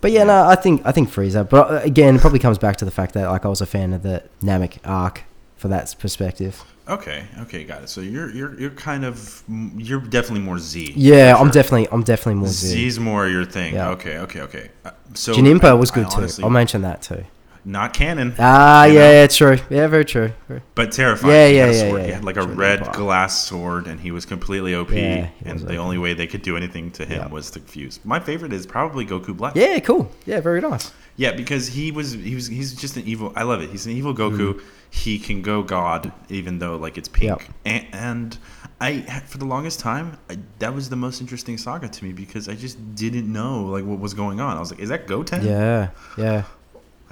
But 0.00 0.10
yeah, 0.12 0.24
no, 0.24 0.46
I 0.54 0.56
think 0.56 0.82
I 0.84 0.92
think 0.92 1.08
Frieza. 1.10 1.48
But 1.48 1.70
uh, 1.70 1.80
again, 1.84 2.16
it 2.16 2.20
probably 2.20 2.38
comes 2.46 2.58
back 2.58 2.76
to 2.78 2.84
the 2.84 2.90
fact 2.90 3.14
that 3.14 3.28
like 3.30 3.44
I 3.44 3.48
was 3.48 3.60
a 3.60 3.66
fan 3.66 3.92
of 3.92 4.02
the 4.02 4.22
Namek 4.42 4.78
arc 4.84 5.22
for 5.56 5.68
that 5.68 5.94
perspective. 5.98 6.62
Okay, 6.86 7.24
okay, 7.44 7.64
got 7.64 7.82
it. 7.82 7.88
So 7.88 8.00
you're 8.02 8.30
you're 8.38 8.52
you're 8.60 8.76
kind 8.88 9.04
of 9.04 9.42
you're 9.76 10.00
definitely 10.16 10.44
more 10.44 10.58
Z. 10.58 10.92
Yeah, 10.96 11.34
for 11.34 11.40
I'm 11.42 11.50
definitely 11.50 11.88
I'm 11.92 12.02
definitely 12.02 12.34
more 12.40 12.48
Z. 12.48 12.68
Z's 12.68 12.98
more 13.00 13.26
your 13.28 13.46
thing. 13.46 13.74
Yeah. 13.74 13.90
Okay, 13.96 14.18
okay, 14.18 14.40
okay. 14.42 14.66
Uh, 14.84 14.90
so 15.14 15.32
Janemba 15.34 15.64
I- 15.64 15.74
was 15.74 15.90
I 15.90 15.94
good 15.94 16.10
too. 16.10 16.16
honestly- 16.18 16.44
I'll 16.44 16.50
mention 16.50 16.82
that 16.82 17.00
too. 17.00 17.24
Not 17.66 17.94
canon. 17.94 18.34
Ah, 18.38 18.84
yeah, 18.84 18.92
know? 18.92 19.10
yeah, 19.12 19.26
true. 19.26 19.58
Yeah, 19.70 19.86
very 19.86 20.04
true. 20.04 20.32
But 20.74 20.92
terrifying. 20.92 21.32
Yeah, 21.32 21.46
yeah, 21.46 21.70
yeah, 21.70 21.96
yeah, 21.96 22.04
He 22.04 22.12
had 22.12 22.24
like 22.24 22.36
a 22.36 22.40
Jordan 22.40 22.56
red 22.58 22.92
glass 22.92 23.46
sword, 23.46 23.86
and 23.86 23.98
he 23.98 24.10
was 24.10 24.26
completely 24.26 24.74
OP. 24.74 24.92
Yeah, 24.92 25.28
and 25.44 25.60
the 25.60 25.76
OP. 25.76 25.82
only 25.82 25.96
way 25.98 26.12
they 26.12 26.26
could 26.26 26.42
do 26.42 26.56
anything 26.56 26.90
to 26.92 27.06
him 27.06 27.20
Yeah. 27.22 27.28
was 27.28 27.50
to 27.52 27.60
fuse. 27.60 28.00
My 28.04 28.20
favorite 28.20 28.52
is 28.52 28.66
probably 28.66 29.06
Goku 29.06 29.34
Black. 29.36 29.56
Yeah, 29.56 29.78
cool. 29.80 30.10
Yeah, 30.26 30.40
very 30.40 30.60
nice. 30.60 30.92
Yeah, 31.16 31.32
because 31.32 31.68
he 31.68 31.90
was 31.92 32.12
he 32.12 32.34
was 32.34 32.48
he's 32.48 32.74
just 32.74 32.96
an 32.96 33.04
evil. 33.06 33.32
I 33.36 33.44
love 33.44 33.62
it. 33.62 33.70
He's 33.70 33.86
an 33.86 33.92
evil 33.92 34.14
Goku. 34.14 34.60
He 34.90 35.18
can 35.18 35.42
go 35.42 35.62
God, 35.62 36.12
even 36.28 36.58
though 36.58 36.76
like 36.76 36.98
it's 36.98 37.08
pink. 37.08 37.30
Yep. 37.30 37.42
And, 37.64 37.86
and 37.92 38.38
I 38.80 39.00
for 39.26 39.38
the 39.38 39.44
longest 39.44 39.80
time 39.80 40.18
I, 40.28 40.38
that 40.58 40.74
was 40.74 40.88
the 40.90 40.96
most 40.96 41.20
interesting 41.20 41.56
saga 41.56 41.88
to 41.88 42.04
me 42.04 42.12
because 42.12 42.48
I 42.48 42.54
just 42.54 42.94
didn't 42.94 43.32
know 43.32 43.64
like 43.64 43.84
what 43.84 44.00
was 44.00 44.12
going 44.12 44.40
on. 44.40 44.56
I 44.56 44.60
was 44.60 44.70
like, 44.72 44.80
is 44.80 44.88
that 44.90 45.06
Goten? 45.06 45.46
Yeah, 45.46 45.90
yeah. 46.18 46.44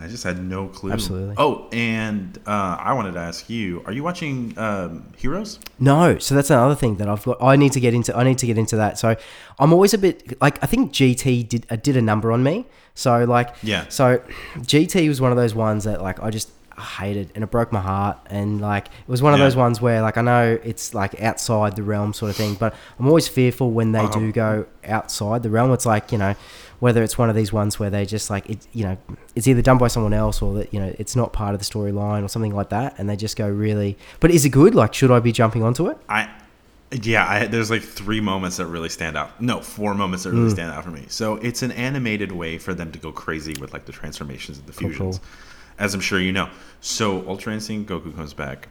I 0.03 0.09
just 0.09 0.25
had 0.25 0.43
no 0.43 0.67
clue. 0.69 0.93
Absolutely. 0.93 1.35
Oh, 1.39 1.69
and 1.73 2.39
uh, 2.47 2.77
I 2.81 2.93
wanted 2.93 3.13
to 3.13 3.21
ask 3.21 3.49
you: 3.49 3.83
Are 3.87 3.93
you 3.93 4.03
watching 4.03 4.53
um, 4.59 5.07
Heroes? 5.17 5.61
No, 5.79 6.19
so 6.19 6.35
that's 6.35 6.51
another 6.51 6.75
thing 6.75 6.97
that 6.97 7.09
I've 7.09 7.25
got. 7.25 7.43
I 7.43 7.57
need 7.57 7.73
to 7.73 7.81
get 7.81 7.95
into. 7.95 8.17
I 8.17 8.25
need 8.25 8.39
to 8.39 8.47
get 8.47 8.59
into 8.59 8.77
that. 8.77 8.99
So 8.99 9.17
I'm 9.59 9.73
always 9.73 9.95
a 9.95 9.99
bit 9.99 10.41
like 10.41 10.63
I 10.63 10.67
think 10.67 10.93
GT 10.93 11.49
did 11.49 11.67
uh, 11.71 11.77
did 11.77 11.97
a 11.97 12.03
number 12.03 12.33
on 12.33 12.43
me. 12.43 12.67
So 12.95 13.25
like 13.25 13.55
Yeah. 13.63 13.87
So 13.89 14.19
GT 14.59 15.09
was 15.09 15.21
one 15.21 15.31
of 15.31 15.37
those 15.37 15.55
ones 15.55 15.85
that 15.85 16.03
like 16.03 16.23
I 16.23 16.31
just 16.31 16.51
hated 16.99 17.31
and 17.35 17.45
it 17.45 17.51
broke 17.51 17.71
my 17.71 17.81
heart 17.81 18.19
and 18.29 18.61
like 18.61 18.87
it 18.87 19.09
was 19.09 19.23
one 19.23 19.35
of 19.35 19.39
Yeah. 19.39 19.45
those 19.47 19.57
ones 19.57 19.81
where 19.81 20.01
like 20.03 20.17
I 20.17 20.23
know 20.23 20.59
it's 20.65 20.95
like 20.95 21.21
outside 21.23 21.77
the 21.77 21.83
realm 21.83 22.13
sort 22.13 22.31
of 22.31 22.37
thing, 22.37 22.55
but 22.55 22.75
I'm 22.99 23.07
always 23.07 23.29
fearful 23.29 23.71
when 23.71 23.93
they 23.93 24.01
Uh-huh. 24.01 24.19
do 24.19 24.33
go 24.33 24.67
outside 24.87 25.43
the 25.43 25.51
realm. 25.51 25.73
It's 25.73 25.87
like 25.87 26.11
you 26.13 26.19
know 26.19 26.35
whether 26.83 27.01
it's 27.07 27.17
one 27.17 27.31
of 27.31 27.37
these 27.37 27.53
ones 27.53 27.79
where 27.79 27.91
they 27.91 28.05
just 28.05 28.29
like 28.35 28.45
it 28.51 28.59
you 28.73 28.85
know 28.85 28.97
it's 29.37 29.47
either 29.47 29.63
done 29.63 29.79
by 29.79 29.87
someone 29.89 30.13
else 30.25 30.43
or 30.43 30.51
that 30.55 30.69
you 30.75 30.81
know 30.81 30.91
it's 30.99 31.15
not 31.15 31.33
part 31.33 31.53
of 31.55 31.61
the 31.63 31.65
storyline 31.73 32.23
or 32.25 32.29
something 32.29 32.55
like 32.61 32.71
that 32.71 32.99
and 32.99 33.09
they 33.09 33.17
just 33.17 33.37
go 33.37 33.49
really 33.49 33.97
but 34.21 34.31
is 34.31 34.45
it 34.45 34.51
good 34.51 34.75
like 34.75 34.93
should 34.93 35.11
i 35.11 35.21
be 35.21 35.33
jumping 35.33 35.63
onto 35.63 35.87
it 35.89 35.97
I, 36.09 36.29
yeah, 37.11 37.27
I, 37.27 37.47
there's 37.47 37.71
like 37.71 37.81
three 37.83 38.21
moments 38.21 38.59
that 38.59 38.67
really 38.67 38.91
stand 38.91 39.17
out. 39.17 39.41
No, 39.41 39.63
four 39.63 39.95
moments 39.95 40.25
that 40.25 40.33
really 40.33 40.49
Mm. 40.51 40.59
stand 40.59 40.71
out 40.73 40.85
for 40.85 40.91
me. 40.91 41.05
So 41.09 41.37
it's 41.37 41.63
an 41.63 41.73
animated 41.73 42.33
way 42.33 42.59
for 42.59 42.75
them 42.75 42.93
to 42.93 42.99
go 42.99 43.11
crazy 43.13 43.55
with 43.59 43.73
like 43.73 43.87
the 43.87 43.93
transformations 43.93 44.59
and 44.59 44.67
the 44.67 44.75
fusions, 44.75 45.17
cool. 45.19 45.27
as 45.79 45.95
I'm 45.95 46.03
sure 46.03 46.21
you 46.21 46.33
know. 46.33 46.51
So 46.83 47.27
Ultra 47.27 47.55
Instinct 47.55 47.89
Goku 47.91 48.15
comes 48.15 48.35
back. 48.35 48.69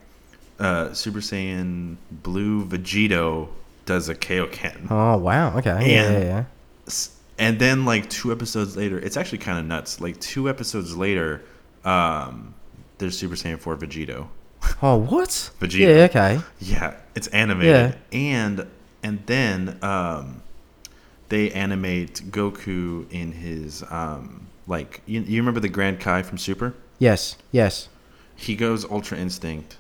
Uh, 0.60 0.94
Super 0.94 1.18
Saiyan 1.20 1.96
Blue 2.12 2.64
Vegito 2.64 3.48
does 3.88 4.08
a 4.08 4.14
Kaioken. 4.14 4.92
oh 4.92 5.18
wow 5.18 5.58
okay 5.58 5.70
yeah 5.70 6.04
And- 6.04 6.14
yeah, 6.14 6.20
yeah. 6.20 6.44
S- 6.86 7.18
and 7.42 7.60
then 7.60 7.84
like 7.86 8.10
two 8.10 8.32
episodes 8.32 8.78
later, 8.78 8.98
it's 9.00 9.18
actually 9.18 9.40
kind 9.40 9.58
of 9.60 9.66
nuts. 9.66 10.00
Like 10.00 10.20
two 10.20 10.48
episodes 10.50 10.96
later, 10.96 11.42
um, 11.84 12.54
there's 13.00 13.18
Super 13.18 13.36
Saiyan 13.36 13.60
4 13.60 13.76
Vegito. 13.78 14.28
oh 14.82 14.96
what 14.98 15.30
Vegeta. 15.60 15.80
yeah 15.80 16.04
okay 16.06 16.40
Yeah, 16.60 16.94
it's 17.16 17.28
animated, 17.28 17.96
Yeah. 18.12 18.18
and 18.18 18.68
and 19.04 19.20
then 19.26 19.78
um, 19.82 20.42
they 21.30 21.50
animate 21.52 22.22
Goku 22.30 23.12
in 23.12 23.32
his 23.32 23.84
um, 23.90 24.48
like 24.68 25.02
you, 25.08 25.22
you 25.22 25.42
remember 25.42 25.60
the 25.60 25.70
Grand 25.70 26.00
Kai 26.00 26.22
from 26.24 26.38
Super? 26.38 26.74
yes 27.00 27.36
yes 27.52 27.90
He 28.36 28.56
goes 28.56 28.86
Ultra 28.86 29.18
Instinct, 29.18 29.78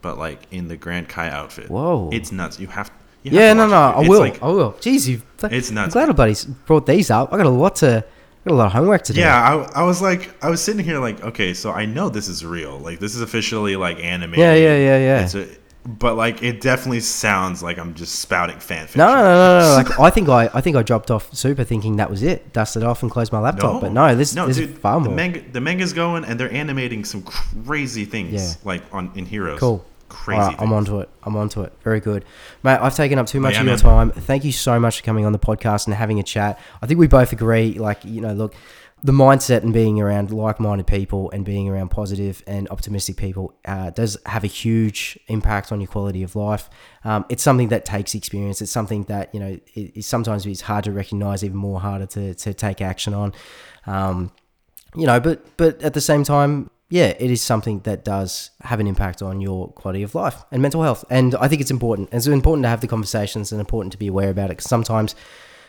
but 0.00 0.16
like 0.18 0.40
in 0.50 0.68
the 0.68 0.76
Grand 0.78 1.08
Kai 1.10 1.28
outfit. 1.28 1.68
Whoa. 1.70 2.08
it's 2.12 2.32
nuts. 2.32 2.58
You 2.58 2.68
have. 2.68 2.90
You 3.22 3.32
Yeah, 3.38 3.52
no, 3.52 3.66
no, 3.66 3.74
it. 3.74 3.76
I 3.76 4.00
It's 4.00 4.08
will. 4.08 4.20
like- 4.20 4.42
I 4.42 4.46
will. 4.48 4.72
Jeez, 4.74 5.06
you've. 5.08 5.24
It's 5.44 5.68
I'm 5.70 5.74
nuts. 5.76 5.92
glad 5.94 6.06
nobody's 6.08 6.44
brought 6.44 6.86
these 6.86 7.10
up. 7.10 7.32
I 7.32 7.36
got 7.36 7.46
a 7.46 7.50
lot 7.50 7.76
to. 7.76 8.04
I 8.44 8.48
got 8.48 8.54
a 8.54 8.56
lot 8.56 8.66
of 8.66 8.72
homework 8.72 9.02
to 9.04 9.12
do. 9.12 9.20
Yeah, 9.20 9.40
I, 9.40 9.82
I 9.82 9.84
was 9.84 10.02
like, 10.02 10.34
I 10.44 10.50
was 10.50 10.60
sitting 10.60 10.84
here 10.84 10.98
like, 10.98 11.22
okay, 11.22 11.54
so 11.54 11.70
I 11.70 11.86
know 11.86 12.08
this 12.08 12.26
is 12.26 12.44
real. 12.44 12.76
Like, 12.78 12.98
this 12.98 13.14
is 13.14 13.22
officially 13.22 13.76
like 13.76 13.98
animated. 14.02 14.38
Yeah, 14.40 14.54
yeah, 14.54 14.76
yeah, 14.76 14.98
yeah. 14.98 15.22
It's 15.24 15.34
a, 15.36 15.46
but 15.84 16.16
like, 16.16 16.42
it 16.42 16.60
definitely 16.60 17.00
sounds 17.00 17.62
like 17.62 17.78
I'm 17.78 17.94
just 17.94 18.16
spouting 18.20 18.58
fan 18.58 18.86
fiction. 18.86 18.98
No, 18.98 19.14
no, 19.14 19.22
no, 19.22 19.60
no, 19.60 19.60
no. 19.60 19.74
Like 19.88 20.00
I 20.00 20.10
think 20.10 20.28
I, 20.28 20.48
I 20.54 20.60
think 20.60 20.76
I 20.76 20.82
dropped 20.82 21.12
off 21.12 21.32
super 21.34 21.62
thinking 21.62 21.96
that 21.96 22.10
was 22.10 22.22
it. 22.24 22.52
Dusted 22.52 22.82
off 22.82 23.02
and 23.02 23.10
closed 23.12 23.32
my 23.32 23.38
laptop. 23.38 23.80
but 23.80 23.92
no, 23.92 24.12
this, 24.16 24.34
no, 24.34 24.46
this 24.48 24.56
dude, 24.56 24.70
is 24.70 24.78
far 24.78 25.00
the 25.00 25.06
more. 25.08 25.14
manga, 25.16 25.40
the 25.52 25.60
manga's 25.60 25.92
going, 25.92 26.24
and 26.24 26.38
they're 26.38 26.52
animating 26.52 27.04
some 27.04 27.22
crazy 27.22 28.04
things, 28.04 28.32
Yeah. 28.32 28.54
like 28.64 28.82
on 28.92 29.12
in 29.14 29.24
Heroes. 29.26 29.60
Cool. 29.60 29.84
Crazy. 30.12 30.40
Right, 30.40 30.56
I'm 30.60 30.72
onto 30.72 31.00
it. 31.00 31.08
I'm 31.22 31.36
onto 31.36 31.62
it. 31.62 31.72
Very 31.82 32.00
good, 32.00 32.24
mate. 32.62 32.78
I've 32.80 32.94
taken 32.94 33.18
up 33.18 33.26
too 33.26 33.40
much 33.40 33.54
yeah, 33.54 33.60
of 33.60 33.66
your 33.66 33.76
man. 33.76 34.10
time. 34.10 34.10
Thank 34.10 34.44
you 34.44 34.52
so 34.52 34.78
much 34.78 34.98
for 34.98 35.04
coming 35.04 35.24
on 35.24 35.32
the 35.32 35.38
podcast 35.38 35.86
and 35.86 35.94
having 35.94 36.20
a 36.20 36.22
chat. 36.22 36.60
I 36.82 36.86
think 36.86 37.00
we 37.00 37.06
both 37.06 37.32
agree. 37.32 37.74
Like 37.74 38.04
you 38.04 38.20
know, 38.20 38.32
look, 38.32 38.54
the 39.02 39.12
mindset 39.12 39.62
and 39.62 39.72
being 39.72 40.00
around 40.00 40.30
like-minded 40.30 40.86
people 40.86 41.30
and 41.30 41.44
being 41.44 41.68
around 41.68 41.90
positive 41.90 42.42
and 42.46 42.68
optimistic 42.68 43.16
people 43.16 43.54
uh, 43.64 43.90
does 43.90 44.16
have 44.26 44.44
a 44.44 44.48
huge 44.48 45.18
impact 45.26 45.72
on 45.72 45.80
your 45.80 45.88
quality 45.88 46.22
of 46.22 46.36
life. 46.36 46.70
Um, 47.04 47.24
it's 47.28 47.42
something 47.42 47.68
that 47.68 47.84
takes 47.84 48.14
experience. 48.14 48.62
It's 48.62 48.70
something 48.70 49.04
that 49.04 49.34
you 49.34 49.40
know 49.40 49.58
it, 49.74 49.96
it 49.96 50.04
sometimes 50.04 50.46
it's 50.46 50.60
hard 50.60 50.84
to 50.84 50.92
recognize, 50.92 51.42
even 51.42 51.56
more 51.56 51.80
harder 51.80 52.06
to 52.06 52.34
to 52.34 52.54
take 52.54 52.80
action 52.80 53.14
on. 53.14 53.32
Um, 53.86 54.30
you 54.94 55.06
know, 55.06 55.18
but 55.18 55.56
but 55.56 55.82
at 55.82 55.94
the 55.94 56.00
same 56.00 56.22
time, 56.22 56.70
yeah, 56.92 57.14
it 57.18 57.30
is 57.30 57.40
something 57.40 57.80
that 57.84 58.04
does 58.04 58.50
have 58.60 58.78
an 58.78 58.86
impact 58.86 59.22
on 59.22 59.40
your 59.40 59.68
quality 59.68 60.02
of 60.02 60.14
life 60.14 60.44
and 60.50 60.60
mental 60.60 60.82
health. 60.82 61.06
And 61.08 61.34
I 61.36 61.48
think 61.48 61.62
it's 61.62 61.70
important. 61.70 62.10
It's 62.12 62.26
important 62.26 62.66
to 62.66 62.68
have 62.68 62.82
the 62.82 62.86
conversations 62.86 63.50
and 63.50 63.58
important 63.58 63.92
to 63.92 63.98
be 63.98 64.08
aware 64.08 64.28
about 64.28 64.50
it. 64.50 64.58
Because 64.58 64.68
sometimes, 64.68 65.14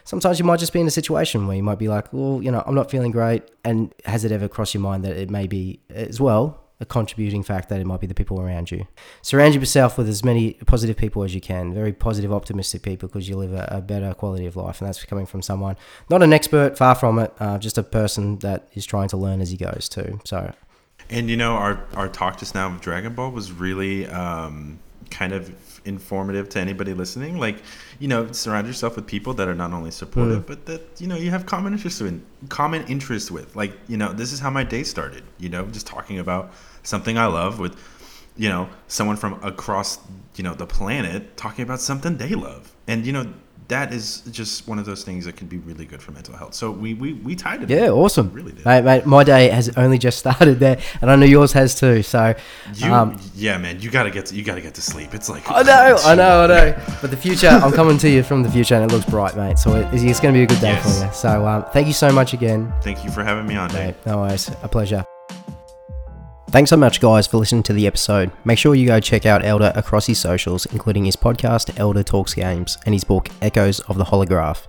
sometimes 0.03 0.37
you 0.37 0.43
might 0.43 0.59
just 0.59 0.73
be 0.73 0.81
in 0.81 0.87
a 0.87 0.91
situation 0.91 1.47
where 1.47 1.55
you 1.55 1.63
might 1.63 1.79
be 1.79 1.87
like, 1.87 2.11
well, 2.11 2.43
you 2.43 2.51
know, 2.51 2.61
I'm 2.67 2.75
not 2.75 2.91
feeling 2.91 3.11
great. 3.11 3.43
And 3.63 3.93
has 4.03 4.25
it 4.25 4.33
ever 4.33 4.49
crossed 4.49 4.73
your 4.73 4.83
mind 4.83 5.05
that 5.05 5.15
it 5.15 5.29
may 5.29 5.47
be 5.47 5.79
as 5.89 6.19
well 6.19 6.59
a 6.81 6.85
contributing 6.85 7.41
fact 7.41 7.69
that 7.69 7.79
it 7.79 7.85
might 7.85 8.01
be 8.01 8.07
the 8.07 8.13
people 8.13 8.41
around 8.41 8.69
you? 8.69 8.85
Surround 9.21 9.55
yourself 9.55 9.97
with 9.97 10.09
as 10.09 10.25
many 10.25 10.55
positive 10.65 10.97
people 10.97 11.23
as 11.23 11.33
you 11.33 11.39
can, 11.39 11.73
very 11.73 11.93
positive, 11.93 12.33
optimistic 12.33 12.81
people, 12.81 13.07
because 13.07 13.29
you 13.29 13.37
live 13.37 13.53
a, 13.53 13.65
a 13.71 13.81
better 13.81 14.13
quality 14.13 14.45
of 14.45 14.57
life. 14.57 14.81
And 14.81 14.89
that's 14.89 15.01
coming 15.05 15.25
from 15.25 15.41
someone, 15.41 15.77
not 16.09 16.21
an 16.21 16.33
expert, 16.33 16.77
far 16.77 16.95
from 16.95 17.17
it, 17.19 17.33
uh, 17.39 17.59
just 17.59 17.77
a 17.77 17.83
person 17.83 18.39
that 18.39 18.67
is 18.73 18.85
trying 18.85 19.07
to 19.07 19.15
learn 19.15 19.39
as 19.39 19.51
he 19.51 19.55
goes 19.55 19.87
too. 19.87 20.19
So 20.25 20.53
And 21.13 21.29
you 21.29 21.37
know, 21.37 21.53
our 21.53 21.85
our 21.93 22.09
talk 22.09 22.39
just 22.39 22.55
now 22.55 22.67
of 22.67 22.81
Dragon 22.81 23.13
Ball 23.13 23.29
was 23.29 23.51
really 23.51 24.07
um, 24.07 24.79
kind 25.11 25.31
of 25.31 25.53
informative 25.85 26.49
to 26.49 26.59
anybody 26.59 26.95
listening. 26.95 27.37
Like, 27.37 27.57
you 27.99 28.07
know, 28.07 28.31
surround 28.31 28.65
yourself 28.65 28.95
with 28.95 29.05
people 29.05 29.35
that 29.35 29.47
are 29.47 29.53
not 29.53 29.73
only 29.73 29.91
supportive, 29.91 30.47
but 30.47 30.65
that 30.65 30.81
you 30.99 31.07
know 31.07 31.15
you 31.15 31.29
have 31.29 31.45
common 31.45 31.73
interest 31.73 32.01
in, 32.01 32.25
common 32.49 32.83
interest 32.87 33.29
with. 33.29 33.55
Like, 33.55 33.73
you 33.87 33.95
know, 33.95 34.11
this 34.11 34.33
is 34.33 34.39
how 34.39 34.49
my 34.49 34.63
day 34.63 34.81
started. 34.81 35.23
You 35.37 35.49
know, 35.49 35.67
just 35.67 35.85
talking 35.85 36.17
about 36.17 36.51
something 36.81 37.15
I 37.15 37.27
love 37.27 37.59
with, 37.59 37.77
you 38.35 38.49
know, 38.49 38.67
someone 38.87 39.15
from 39.15 39.33
across 39.43 39.99
you 40.35 40.43
know 40.43 40.55
the 40.55 40.65
planet 40.65 41.37
talking 41.37 41.61
about 41.61 41.79
something 41.79 42.17
they 42.17 42.33
love, 42.33 42.75
and 42.87 43.05
you 43.05 43.13
know. 43.13 43.31
That 43.69 43.93
is 43.93 44.21
just 44.31 44.67
one 44.67 44.77
of 44.79 44.85
those 44.85 45.03
things 45.03 45.25
that 45.25 45.35
can 45.37 45.47
be 45.47 45.57
really 45.57 45.85
good 45.85 46.01
for 46.01 46.11
mental 46.11 46.35
health. 46.35 46.53
So 46.53 46.69
we 46.71 46.93
we, 46.93 47.13
we 47.13 47.35
tied 47.35 47.63
it. 47.63 47.69
Yeah, 47.69 47.89
awesome. 47.89 48.31
Really 48.33 48.51
did. 48.51 48.65
Mate, 48.65 48.83
mate, 48.83 49.05
my 49.05 49.23
day 49.23 49.49
has 49.49 49.69
only 49.77 49.97
just 49.97 50.19
started 50.19 50.59
there, 50.59 50.79
and 51.01 51.09
I 51.09 51.15
know 51.15 51.25
yours 51.25 51.53
has 51.53 51.73
too. 51.79 52.03
So, 52.03 52.33
You, 52.75 52.91
um, 52.93 53.17
yeah, 53.35 53.57
man, 53.57 53.79
you 53.79 53.89
gotta 53.89 54.11
get 54.11 54.25
to, 54.27 54.35
you 54.35 54.43
gotta 54.43 54.61
get 54.61 54.73
to 54.75 54.81
sleep. 54.81 55.13
It's 55.13 55.29
like 55.29 55.49
I 55.49 55.61
know, 55.63 55.97
I 56.03 56.15
know, 56.21 56.43
I 56.43 56.47
know. 56.47 56.75
But 57.01 57.11
the 57.11 57.17
future, 57.17 57.47
I'm 57.47 57.71
coming 57.71 57.97
to 57.99 58.09
you 58.09 58.23
from 58.23 58.43
the 58.43 58.49
future, 58.51 58.75
and 58.75 58.83
it 58.89 58.93
looks 58.93 59.09
bright, 59.09 59.35
mate. 59.37 59.57
So 59.59 59.75
it, 59.75 59.87
it's 59.93 60.19
going 60.19 60.33
to 60.33 60.37
be 60.39 60.43
a 60.43 60.47
good 60.47 60.59
day 60.61 60.73
Yes. 60.73 60.99
for 60.99 61.05
you. 61.05 61.13
So 61.13 61.47
um, 61.47 61.65
thank 61.73 61.87
you 61.87 61.93
so 61.93 62.11
much 62.11 62.33
again, 62.33 62.73
Thank 62.81 63.03
you 63.05 63.11
for 63.11 63.23
having 63.23 63.47
me 63.47 63.55
on, 63.55 63.69
Dane. 63.69 63.87
mate. 63.87 63.95
No 64.05 64.17
worries, 64.17 64.49
a 64.61 64.67
pleasure. 64.67 65.05
Thanks 66.53 66.69
so 66.69 66.77
much, 66.77 67.01
guys, 67.01 67.25
for 67.25 67.37
listening 67.37 67.63
to 67.63 67.73
the 67.73 67.87
episode. 67.87 68.31
Make 68.45 68.59
sure 68.59 68.75
you 68.75 68.85
go 68.85 68.99
check 68.99 69.25
out 69.25 69.41
Eldar 69.41 69.75
across 69.75 70.05
his 70.05 70.19
socials, 70.19 70.67
including 70.67 71.03
his 71.03 71.15
podcast, 71.15 71.73
Eldar 71.77 72.05
Talks 72.05 72.35
Games, 72.35 72.77
and 72.85 72.93
his 72.93 73.03
book, 73.03 73.27
Echoes 73.41 73.79
of 73.79 73.97
the 73.97 74.03
Holograph. 74.03 74.67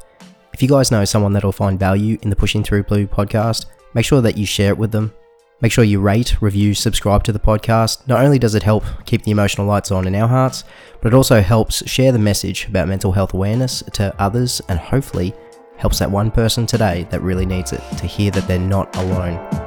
If 0.54 0.62
you 0.62 0.68
guys 0.68 0.90
know 0.90 1.04
someone 1.04 1.34
that'll 1.34 1.52
find 1.52 1.78
value 1.78 2.16
in 2.22 2.30
the 2.30 2.36
Pushin' 2.36 2.64
Thru 2.64 2.82
Blue 2.84 3.06
podcast, 3.06 3.66
make 3.92 4.06
sure 4.06 4.22
that 4.22 4.38
you 4.38 4.46
share 4.46 4.70
it 4.70 4.78
with 4.78 4.92
them. 4.92 5.12
Make 5.60 5.72
sure 5.72 5.84
you 5.84 6.00
rate, 6.00 6.40
review, 6.40 6.72
subscribe 6.72 7.22
to 7.24 7.32
the 7.32 7.38
podcast. 7.38 8.08
Not 8.08 8.24
only 8.24 8.38
does 8.38 8.54
it 8.54 8.62
help 8.62 8.84
keep 9.04 9.22
the 9.22 9.32
emotional 9.32 9.66
lights 9.66 9.90
on 9.90 10.06
in 10.06 10.14
our 10.14 10.26
hearts, 10.26 10.64
but 11.02 11.12
it 11.12 11.16
also 11.16 11.42
helps 11.42 11.86
share 11.86 12.12
the 12.12 12.18
message 12.18 12.66
about 12.66 12.88
mental 12.88 13.12
health 13.12 13.34
awareness 13.34 13.82
to 13.92 14.18
others 14.18 14.62
and 14.70 14.78
hopefully 14.78 15.34
helps 15.76 15.98
that 15.98 16.10
one 16.10 16.30
person 16.30 16.64
today 16.64 17.06
that 17.10 17.20
really 17.20 17.44
needs 17.44 17.74
it 17.74 17.82
to 17.98 18.06
hear 18.06 18.30
that 18.30 18.48
they're 18.48 18.58
not 18.58 18.96
alone. 18.96 19.63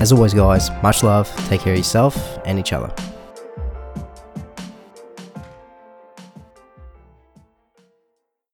As 0.00 0.12
always, 0.12 0.32
guys, 0.32 0.70
much 0.82 1.02
love, 1.02 1.28
take 1.48 1.62
care 1.62 1.72
of 1.72 1.78
yourself 1.78 2.38
and 2.44 2.58
each 2.58 2.72
other. 2.72 2.92